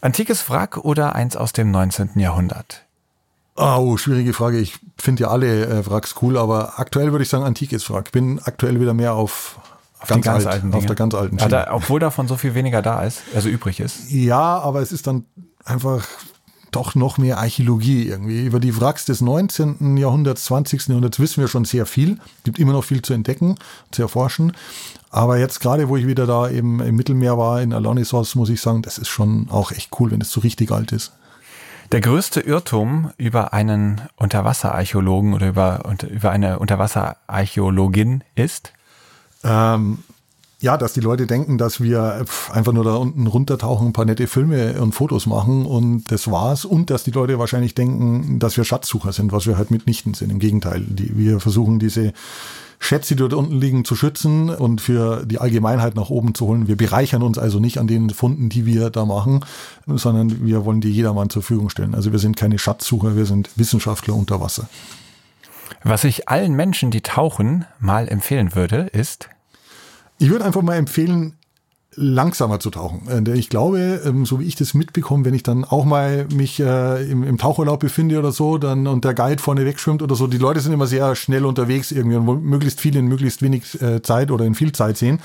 Antikes 0.00 0.48
Wrack 0.48 0.78
oder 0.78 1.14
eins 1.14 1.36
aus 1.36 1.52
dem 1.52 1.70
19. 1.70 2.18
Jahrhundert? 2.18 2.84
Oh, 3.56 3.96
schwierige 3.98 4.32
Frage. 4.32 4.58
Ich 4.58 4.78
finde 4.98 5.24
ja 5.24 5.28
alle 5.28 5.66
äh, 5.66 5.86
Wracks 5.86 6.16
cool, 6.22 6.38
aber 6.38 6.78
aktuell 6.78 7.12
würde 7.12 7.22
ich 7.22 7.28
sagen 7.28 7.44
antikes 7.44 7.90
Wrack. 7.90 8.12
Bin 8.12 8.40
aktuell 8.44 8.80
wieder 8.80 8.94
mehr 8.94 9.14
auf, 9.14 9.58
auf 10.00 10.08
ganz, 10.08 10.24
ganz 10.24 10.46
alt, 10.46 10.54
alten 10.54 10.74
auf 10.74 10.86
der 10.86 10.96
ganz 10.96 11.14
alten 11.14 11.38
Schiene. 11.38 11.52
Ja, 11.52 11.64
da, 11.66 11.74
obwohl 11.74 12.00
davon 12.00 12.28
so 12.28 12.36
viel 12.36 12.54
weniger 12.54 12.80
da 12.80 13.02
ist, 13.02 13.22
also 13.34 13.50
übrig 13.50 13.78
ist. 13.78 14.10
Ja, 14.10 14.58
aber 14.58 14.80
es 14.80 14.90
ist 14.90 15.06
dann 15.06 15.26
einfach 15.64 16.06
doch 16.74 16.94
noch 16.94 17.18
mehr 17.18 17.38
Archäologie 17.38 18.08
irgendwie. 18.08 18.44
Über 18.44 18.60
die 18.60 18.78
Wracks 18.80 19.04
des 19.04 19.20
19. 19.20 19.96
Jahrhunderts, 19.96 20.44
20. 20.44 20.88
Jahrhunderts 20.88 21.20
wissen 21.20 21.40
wir 21.40 21.48
schon 21.48 21.64
sehr 21.64 21.86
viel. 21.86 22.18
Gibt 22.44 22.58
immer 22.58 22.72
noch 22.72 22.84
viel 22.84 23.02
zu 23.02 23.12
entdecken, 23.12 23.56
zu 23.90 24.02
erforschen. 24.02 24.52
Aber 25.10 25.38
jetzt 25.38 25.60
gerade, 25.60 25.88
wo 25.88 25.96
ich 25.96 26.06
wieder 26.06 26.26
da 26.26 26.50
eben 26.50 26.80
im 26.80 26.96
Mittelmeer 26.96 27.38
war, 27.38 27.62
in 27.62 27.72
Alonisos, 27.72 28.34
muss 28.34 28.50
ich 28.50 28.60
sagen, 28.60 28.82
das 28.82 28.98
ist 28.98 29.08
schon 29.08 29.48
auch 29.50 29.70
echt 29.70 29.90
cool, 30.00 30.10
wenn 30.10 30.20
es 30.20 30.30
so 30.30 30.40
richtig 30.40 30.72
alt 30.72 30.92
ist. 30.92 31.12
Der 31.92 32.00
größte 32.00 32.40
Irrtum 32.40 33.12
über 33.16 33.52
einen 33.52 34.00
Unterwasserarchäologen 34.16 35.34
oder 35.34 35.48
über, 35.48 35.94
über 36.10 36.30
eine 36.30 36.58
Unterwasserarchäologin 36.58 38.24
ist? 38.34 38.72
Ähm, 39.44 39.98
ja, 40.60 40.76
dass 40.76 40.92
die 40.92 41.00
Leute 41.00 41.26
denken, 41.26 41.58
dass 41.58 41.80
wir 41.80 42.24
einfach 42.52 42.72
nur 42.72 42.84
da 42.84 42.94
unten 42.94 43.26
runtertauchen, 43.26 43.88
ein 43.88 43.92
paar 43.92 44.04
nette 44.04 44.26
Filme 44.26 44.80
und 44.80 44.94
Fotos 44.94 45.26
machen 45.26 45.66
und 45.66 46.10
das 46.10 46.30
war's. 46.30 46.64
Und 46.64 46.90
dass 46.90 47.04
die 47.04 47.10
Leute 47.10 47.38
wahrscheinlich 47.38 47.74
denken, 47.74 48.38
dass 48.38 48.56
wir 48.56 48.64
Schatzsucher 48.64 49.12
sind, 49.12 49.32
was 49.32 49.46
wir 49.46 49.58
halt 49.58 49.70
mitnichten 49.70 50.14
sind. 50.14 50.30
Im 50.30 50.38
Gegenteil, 50.38 50.80
die, 50.80 51.16
wir 51.16 51.40
versuchen 51.40 51.78
diese 51.78 52.12
Schätze, 52.78 53.14
die 53.14 53.20
dort 53.20 53.34
unten 53.34 53.60
liegen, 53.60 53.84
zu 53.84 53.96
schützen 53.96 54.50
und 54.50 54.80
für 54.80 55.24
die 55.26 55.38
Allgemeinheit 55.38 55.94
nach 55.94 56.10
oben 56.10 56.34
zu 56.34 56.46
holen. 56.46 56.68
Wir 56.68 56.76
bereichern 56.76 57.22
uns 57.22 57.38
also 57.38 57.58
nicht 57.58 57.78
an 57.78 57.86
den 57.86 58.10
Funden, 58.10 58.48
die 58.48 58.66
wir 58.66 58.90
da 58.90 59.04
machen, 59.04 59.44
sondern 59.86 60.44
wir 60.44 60.64
wollen 60.64 60.80
die 60.80 60.90
jedermann 60.92 61.30
zur 61.30 61.42
Verfügung 61.42 61.70
stellen. 61.70 61.94
Also 61.94 62.12
wir 62.12 62.18
sind 62.18 62.36
keine 62.36 62.58
Schatzsucher, 62.58 63.16
wir 63.16 63.26
sind 63.26 63.50
Wissenschaftler 63.56 64.14
unter 64.14 64.40
Wasser. 64.40 64.68
Was 65.82 66.04
ich 66.04 66.28
allen 66.28 66.54
Menschen, 66.54 66.90
die 66.90 67.00
tauchen, 67.00 67.64
mal 67.80 68.08
empfehlen 68.08 68.54
würde, 68.54 68.88
ist 68.92 69.28
ich 70.24 70.30
würde 70.30 70.46
einfach 70.46 70.62
mal 70.62 70.76
empfehlen, 70.76 71.34
langsamer 71.96 72.58
zu 72.58 72.70
tauchen. 72.70 73.26
Äh, 73.26 73.36
ich 73.36 73.50
glaube, 73.50 74.00
ähm, 74.06 74.24
so 74.24 74.40
wie 74.40 74.44
ich 74.44 74.56
das 74.56 74.72
mitbekomme, 74.72 75.26
wenn 75.26 75.34
ich 75.34 75.42
dann 75.42 75.66
auch 75.66 75.84
mal 75.84 76.26
mich 76.34 76.58
äh, 76.60 77.04
im, 77.04 77.24
im 77.24 77.36
Tauchurlaub 77.36 77.80
befinde 77.80 78.18
oder 78.18 78.32
so, 78.32 78.56
dann 78.56 78.86
und 78.86 79.04
der 79.04 79.12
Guide 79.12 79.42
vorne 79.42 79.66
wegschwimmt 79.66 80.00
oder 80.00 80.14
so, 80.14 80.26
die 80.26 80.38
Leute 80.38 80.60
sind 80.60 80.72
immer 80.72 80.86
sehr 80.86 81.14
schnell 81.14 81.44
unterwegs 81.44 81.92
irgendwie 81.92 82.16
und 82.16 82.26
wollen 82.26 82.42
möglichst 82.42 82.80
viel 82.80 82.96
in 82.96 83.06
möglichst 83.06 83.42
wenig 83.42 83.80
äh, 83.82 84.00
Zeit 84.00 84.30
oder 84.30 84.46
in 84.46 84.54
viel 84.54 84.72
Zeit 84.72 84.96
sehen. 84.96 85.20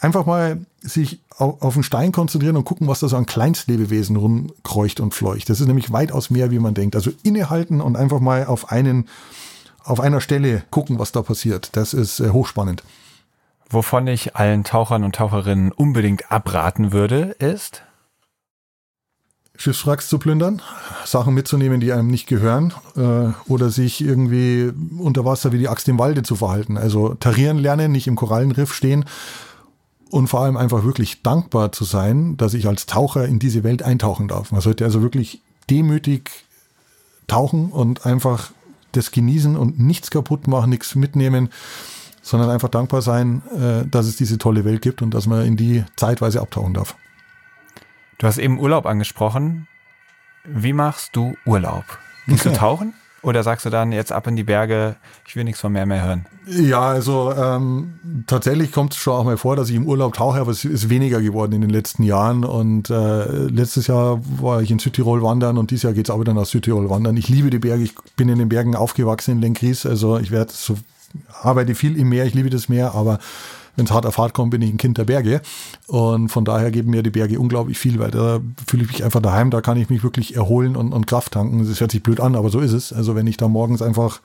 Einfach 0.00 0.26
mal 0.26 0.58
sich 0.80 1.20
auf, 1.36 1.62
auf 1.62 1.74
den 1.74 1.84
Stein 1.84 2.10
konzentrieren 2.10 2.56
und 2.56 2.64
gucken, 2.64 2.88
was 2.88 2.98
da 2.98 3.06
so 3.06 3.16
an 3.16 3.26
Kleinstlebewesen 3.26 4.16
rumkreucht 4.16 4.98
und 4.98 5.14
fleucht. 5.14 5.48
Das 5.50 5.60
ist 5.60 5.68
nämlich 5.68 5.92
weitaus 5.92 6.30
mehr, 6.30 6.50
wie 6.50 6.58
man 6.58 6.74
denkt. 6.74 6.96
Also 6.96 7.12
innehalten 7.22 7.80
und 7.80 7.94
einfach 7.96 8.18
mal 8.18 8.46
auf 8.46 8.72
einen, 8.72 9.08
auf 9.84 10.00
einer 10.00 10.20
Stelle 10.20 10.64
gucken, 10.70 10.98
was 10.98 11.12
da 11.12 11.22
passiert. 11.22 11.70
Das 11.76 11.94
ist 11.94 12.18
äh, 12.18 12.30
hochspannend. 12.30 12.82
Wovon 13.72 14.06
ich 14.06 14.36
allen 14.36 14.64
Tauchern 14.64 15.02
und 15.02 15.14
Taucherinnen 15.14 15.72
unbedingt 15.72 16.30
abraten 16.30 16.92
würde, 16.92 17.34
ist 17.38 17.82
Schiffswracks 19.56 20.08
zu 20.08 20.18
plündern, 20.18 20.60
Sachen 21.06 21.32
mitzunehmen, 21.32 21.80
die 21.80 21.90
einem 21.92 22.08
nicht 22.08 22.26
gehören, 22.26 22.74
äh, 22.96 23.32
oder 23.50 23.70
sich 23.70 24.02
irgendwie 24.02 24.70
unter 24.98 25.24
Wasser 25.24 25.52
wie 25.52 25.58
die 25.58 25.68
Axt 25.68 25.88
im 25.88 25.98
Walde 25.98 26.22
zu 26.22 26.36
verhalten. 26.36 26.76
Also 26.76 27.14
tarieren 27.14 27.56
lernen, 27.56 27.92
nicht 27.92 28.08
im 28.08 28.16
Korallenriff 28.16 28.74
stehen 28.74 29.06
und 30.10 30.26
vor 30.28 30.40
allem 30.40 30.58
einfach 30.58 30.84
wirklich 30.84 31.22
dankbar 31.22 31.72
zu 31.72 31.84
sein, 31.84 32.36
dass 32.36 32.52
ich 32.52 32.66
als 32.66 32.84
Taucher 32.84 33.24
in 33.24 33.38
diese 33.38 33.64
Welt 33.64 33.82
eintauchen 33.82 34.28
darf. 34.28 34.52
Man 34.52 34.60
sollte 34.60 34.84
also 34.84 35.00
wirklich 35.00 35.40
demütig 35.70 36.30
tauchen 37.26 37.70
und 37.70 38.04
einfach 38.04 38.50
das 38.92 39.12
genießen 39.12 39.56
und 39.56 39.80
nichts 39.80 40.10
kaputt 40.10 40.46
machen, 40.46 40.68
nichts 40.68 40.94
mitnehmen 40.94 41.48
sondern 42.22 42.50
einfach 42.50 42.68
dankbar 42.68 43.02
sein, 43.02 43.42
äh, 43.54 43.86
dass 43.86 44.06
es 44.06 44.16
diese 44.16 44.38
tolle 44.38 44.64
Welt 44.64 44.80
gibt 44.80 45.02
und 45.02 45.12
dass 45.12 45.26
man 45.26 45.44
in 45.44 45.56
die 45.56 45.84
zeitweise 45.96 46.40
abtauchen 46.40 46.72
darf. 46.74 46.96
Du 48.18 48.26
hast 48.26 48.38
eben 48.38 48.58
Urlaub 48.58 48.86
angesprochen. 48.86 49.66
Wie 50.44 50.72
machst 50.72 51.14
du 51.14 51.36
Urlaub? 51.44 51.84
Gehst 52.26 52.46
du 52.46 52.52
tauchen? 52.52 52.94
Oder 53.22 53.44
sagst 53.44 53.64
du 53.64 53.70
dann 53.70 53.92
jetzt 53.92 54.10
ab 54.10 54.26
in 54.26 54.34
die 54.34 54.42
Berge, 54.42 54.96
ich 55.28 55.36
will 55.36 55.44
nichts 55.44 55.60
von 55.60 55.72
mehr 55.72 55.86
mehr 55.86 56.04
hören? 56.04 56.26
Ja, 56.46 56.80
also 56.80 57.32
ähm, 57.32 58.24
tatsächlich 58.26 58.72
kommt 58.72 58.94
es 58.94 58.98
schon 58.98 59.14
auch 59.14 59.24
mal 59.24 59.36
vor, 59.36 59.54
dass 59.54 59.70
ich 59.70 59.76
im 59.76 59.86
Urlaub 59.86 60.14
tauche, 60.14 60.40
aber 60.40 60.50
es 60.50 60.64
ist 60.64 60.90
weniger 60.90 61.20
geworden 61.22 61.52
in 61.52 61.60
den 61.60 61.70
letzten 61.70 62.02
Jahren. 62.02 62.44
Und 62.44 62.90
äh, 62.90 63.46
letztes 63.46 63.86
Jahr 63.86 64.20
war 64.40 64.60
ich 64.60 64.72
in 64.72 64.80
Südtirol 64.80 65.22
wandern 65.22 65.56
und 65.56 65.70
dieses 65.70 65.84
Jahr 65.84 65.92
geht 65.92 66.08
es 66.08 66.10
auch 66.10 66.18
wieder 66.18 66.34
nach 66.34 66.46
Südtirol 66.46 66.90
wandern. 66.90 67.16
Ich 67.16 67.28
liebe 67.28 67.50
die 67.50 67.60
Berge, 67.60 67.84
ich 67.84 67.94
bin 68.16 68.28
in 68.28 68.40
den 68.40 68.48
Bergen 68.48 68.74
aufgewachsen 68.74 69.32
in 69.32 69.40
Lenkries, 69.40 69.86
also 69.86 70.18
ich 70.18 70.32
werde 70.32 70.52
so 70.52 70.76
arbeite 71.44 71.74
viel 71.74 71.96
im 71.96 72.08
Meer, 72.08 72.26
ich 72.26 72.34
liebe 72.34 72.50
das 72.50 72.68
Meer, 72.68 72.94
aber 72.94 73.18
wenn 73.76 73.86
es 73.86 73.90
hart 73.90 74.04
auf 74.04 74.18
hart 74.18 74.34
kommt, 74.34 74.50
bin 74.50 74.60
ich 74.60 74.70
ein 74.70 74.76
Kind 74.76 74.98
der 74.98 75.04
Berge. 75.04 75.40
Und 75.86 76.28
von 76.28 76.44
daher 76.44 76.70
geben 76.70 76.90
mir 76.90 77.02
die 77.02 77.10
Berge 77.10 77.40
unglaublich 77.40 77.78
viel, 77.78 77.98
weil 77.98 78.10
da 78.10 78.40
fühle 78.66 78.84
ich 78.84 78.92
mich 78.92 79.04
einfach 79.04 79.22
daheim, 79.22 79.50
da 79.50 79.62
kann 79.62 79.78
ich 79.78 79.88
mich 79.88 80.02
wirklich 80.02 80.36
erholen 80.36 80.76
und, 80.76 80.92
und 80.92 81.06
Kraft 81.06 81.32
tanken. 81.32 81.66
Das 81.66 81.80
hört 81.80 81.90
sich 81.90 82.02
blöd 82.02 82.20
an, 82.20 82.36
aber 82.36 82.50
so 82.50 82.60
ist 82.60 82.72
es. 82.72 82.92
Also 82.92 83.14
wenn 83.14 83.26
ich 83.26 83.38
da 83.38 83.48
morgens 83.48 83.80
einfach 83.80 84.20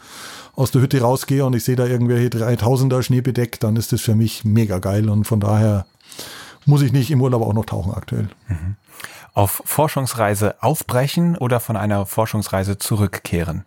aus 0.55 0.71
der 0.71 0.81
Hütte 0.81 0.99
rausgehe 0.99 1.45
und 1.45 1.55
ich 1.55 1.63
sehe 1.63 1.75
da 1.77 1.85
irgendwelche 1.85 2.27
3000er 2.27 3.01
Schnee 3.03 3.21
bedeckt, 3.21 3.63
dann 3.63 3.77
ist 3.77 3.93
das 3.93 4.01
für 4.01 4.15
mich 4.15 4.43
mega 4.43 4.79
geil. 4.79 5.09
Und 5.09 5.23
von 5.25 5.39
daher 5.39 5.85
muss 6.65 6.81
ich 6.81 6.91
nicht 6.91 7.09
im 7.11 7.21
Urlaub 7.21 7.41
auch 7.41 7.53
noch 7.53 7.65
tauchen 7.65 7.93
aktuell. 7.93 8.27
Mhm. 8.49 8.75
Auf 9.33 9.61
Forschungsreise 9.65 10.55
aufbrechen 10.61 11.37
oder 11.37 11.59
von 11.59 11.77
einer 11.77 12.05
Forschungsreise 12.05 12.79
zurückkehren? 12.79 13.65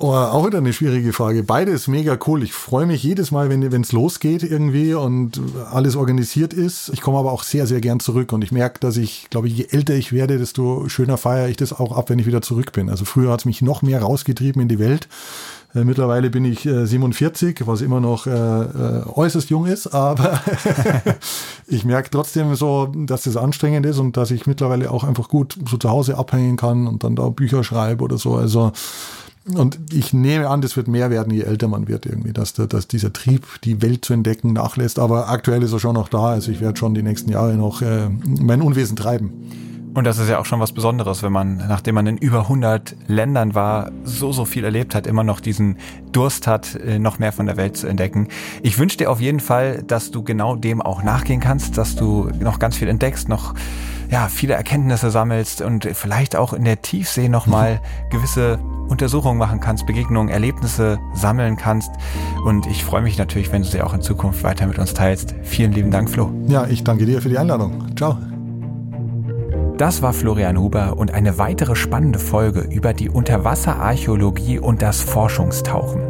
Oh, 0.00 0.12
auch 0.12 0.46
wieder 0.46 0.58
eine 0.58 0.72
schwierige 0.72 1.12
Frage. 1.12 1.42
Beides 1.42 1.88
mega 1.88 2.16
cool. 2.28 2.44
Ich 2.44 2.52
freue 2.52 2.86
mich 2.86 3.02
jedes 3.02 3.32
Mal, 3.32 3.50
wenn 3.50 3.82
es 3.82 3.90
losgeht 3.90 4.44
irgendwie 4.44 4.94
und 4.94 5.40
alles 5.72 5.96
organisiert 5.96 6.52
ist. 6.52 6.90
Ich 6.90 7.00
komme 7.00 7.18
aber 7.18 7.32
auch 7.32 7.42
sehr, 7.42 7.66
sehr 7.66 7.80
gern 7.80 7.98
zurück 7.98 8.32
und 8.32 8.44
ich 8.44 8.52
merke, 8.52 8.78
dass 8.78 8.96
ich, 8.96 9.26
glaube 9.28 9.48
ich, 9.48 9.58
je 9.58 9.66
älter 9.70 9.94
ich 9.94 10.12
werde, 10.12 10.38
desto 10.38 10.88
schöner 10.88 11.16
feiere 11.16 11.48
ich 11.48 11.56
das 11.56 11.72
auch 11.72 11.96
ab, 11.96 12.10
wenn 12.10 12.20
ich 12.20 12.26
wieder 12.26 12.42
zurück 12.42 12.70
bin. 12.70 12.90
Also 12.90 13.04
früher 13.04 13.32
hat 13.32 13.40
es 13.40 13.44
mich 13.44 13.60
noch 13.60 13.82
mehr 13.82 14.00
rausgetrieben 14.00 14.62
in 14.62 14.68
die 14.68 14.78
Welt. 14.78 15.08
Äh, 15.74 15.82
mittlerweile 15.82 16.30
bin 16.30 16.44
ich 16.44 16.64
äh, 16.64 16.86
47, 16.86 17.66
was 17.66 17.80
immer 17.80 17.98
noch 17.98 18.28
äh, 18.28 18.30
äh 18.30 19.02
äußerst 19.04 19.50
jung 19.50 19.66
ist, 19.66 19.88
aber 19.88 20.40
ich 21.66 21.84
merke 21.84 22.10
trotzdem 22.10 22.54
so, 22.54 22.86
dass 22.86 23.24
das 23.24 23.36
anstrengend 23.36 23.84
ist 23.84 23.98
und 23.98 24.16
dass 24.16 24.30
ich 24.30 24.46
mittlerweile 24.46 24.92
auch 24.92 25.02
einfach 25.02 25.28
gut 25.28 25.58
so 25.68 25.76
zu 25.76 25.90
Hause 25.90 26.16
abhängen 26.16 26.56
kann 26.56 26.86
und 26.86 27.02
dann 27.02 27.16
da 27.16 27.28
Bücher 27.30 27.64
schreibe 27.64 28.04
oder 28.04 28.16
so. 28.16 28.36
Also 28.36 28.70
und 29.54 29.78
ich 29.92 30.12
nehme 30.12 30.48
an, 30.48 30.60
das 30.60 30.76
wird 30.76 30.88
mehr 30.88 31.10
werden, 31.10 31.32
je 31.32 31.42
älter 31.42 31.68
man 31.68 31.88
wird 31.88 32.06
irgendwie, 32.06 32.32
dass, 32.32 32.52
der, 32.52 32.66
dass 32.66 32.88
dieser 32.88 33.12
Trieb, 33.12 33.46
die 33.64 33.80
Welt 33.82 34.04
zu 34.04 34.12
entdecken, 34.12 34.52
nachlässt. 34.52 34.98
Aber 34.98 35.28
aktuell 35.28 35.62
ist 35.62 35.72
er 35.72 35.80
schon 35.80 35.94
noch 35.94 36.08
da. 36.08 36.28
Also 36.28 36.50
ich 36.50 36.60
werde 36.60 36.78
schon 36.78 36.94
die 36.94 37.02
nächsten 37.02 37.30
Jahre 37.30 37.54
noch 37.54 37.82
äh, 37.82 38.08
mein 38.40 38.62
Unwesen 38.62 38.96
treiben. 38.96 39.32
Und 39.94 40.04
das 40.04 40.18
ist 40.18 40.28
ja 40.28 40.38
auch 40.38 40.44
schon 40.44 40.60
was 40.60 40.72
Besonderes, 40.72 41.22
wenn 41.22 41.32
man, 41.32 41.56
nachdem 41.56 41.94
man 41.96 42.06
in 42.06 42.18
über 42.18 42.42
100 42.42 42.94
Ländern 43.08 43.54
war, 43.54 43.90
so, 44.04 44.32
so 44.32 44.44
viel 44.44 44.64
erlebt 44.64 44.94
hat, 44.94 45.06
immer 45.06 45.24
noch 45.24 45.40
diesen 45.40 45.78
Durst 46.12 46.46
hat, 46.46 46.74
äh, 46.76 46.98
noch 46.98 47.18
mehr 47.18 47.32
von 47.32 47.46
der 47.46 47.56
Welt 47.56 47.76
zu 47.76 47.86
entdecken. 47.86 48.28
Ich 48.62 48.78
wünsche 48.78 48.98
dir 48.98 49.10
auf 49.10 49.20
jeden 49.20 49.40
Fall, 49.40 49.82
dass 49.82 50.10
du 50.10 50.22
genau 50.22 50.56
dem 50.56 50.82
auch 50.82 51.02
nachgehen 51.02 51.40
kannst, 51.40 51.78
dass 51.78 51.96
du 51.96 52.30
noch 52.38 52.58
ganz 52.58 52.76
viel 52.76 52.88
entdeckst, 52.88 53.28
noch 53.28 53.54
ja, 54.10 54.28
viele 54.28 54.54
Erkenntnisse 54.54 55.10
sammelst 55.10 55.60
und 55.62 55.84
vielleicht 55.92 56.36
auch 56.36 56.52
in 56.52 56.64
der 56.64 56.80
Tiefsee 56.82 57.28
nochmal 57.28 57.80
gewisse 58.10 58.58
Untersuchungen 58.88 59.38
machen 59.38 59.60
kannst, 59.60 59.86
Begegnungen, 59.86 60.30
Erlebnisse 60.30 60.98
sammeln 61.14 61.56
kannst. 61.56 61.90
Und 62.44 62.66
ich 62.66 62.84
freue 62.84 63.02
mich 63.02 63.18
natürlich, 63.18 63.52
wenn 63.52 63.62
du 63.62 63.68
sie 63.68 63.82
auch 63.82 63.92
in 63.92 64.00
Zukunft 64.00 64.42
weiter 64.42 64.66
mit 64.66 64.78
uns 64.78 64.94
teilst. 64.94 65.34
Vielen 65.42 65.72
lieben 65.72 65.90
Dank, 65.90 66.08
Flo. 66.08 66.30
Ja, 66.46 66.66
ich 66.66 66.84
danke 66.84 67.04
dir 67.04 67.20
für 67.20 67.28
die 67.28 67.38
Einladung. 67.38 67.94
Ciao. 67.96 68.18
Das 69.78 70.02
war 70.02 70.12
Florian 70.12 70.58
Huber 70.58 70.96
und 70.96 71.14
eine 71.14 71.38
weitere 71.38 71.76
spannende 71.76 72.18
Folge 72.18 72.62
über 72.62 72.92
die 72.92 73.08
Unterwasserarchäologie 73.08 74.58
und 74.58 74.82
das 74.82 75.00
Forschungstauchen. 75.00 76.02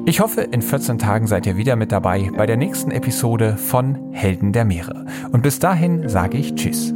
Ich 0.06 0.22
hoffe, 0.22 0.40
in 0.40 0.62
14 0.62 1.00
Tagen 1.00 1.28
seid 1.28 1.46
ihr 1.48 1.58
wieder 1.58 1.76
mit 1.76 1.92
dabei 1.92 2.32
bei 2.38 2.46
der 2.46 2.56
nächsten 2.56 2.92
Episode 2.92 3.58
von 3.58 4.14
Helden 4.14 4.54
der 4.54 4.64
Meere. 4.64 5.06
Und 5.34 5.44
bis 5.44 5.60
dahin 5.60 6.08
sage 6.08 6.38
ich 6.38 6.56
Tschüss. 6.56 6.96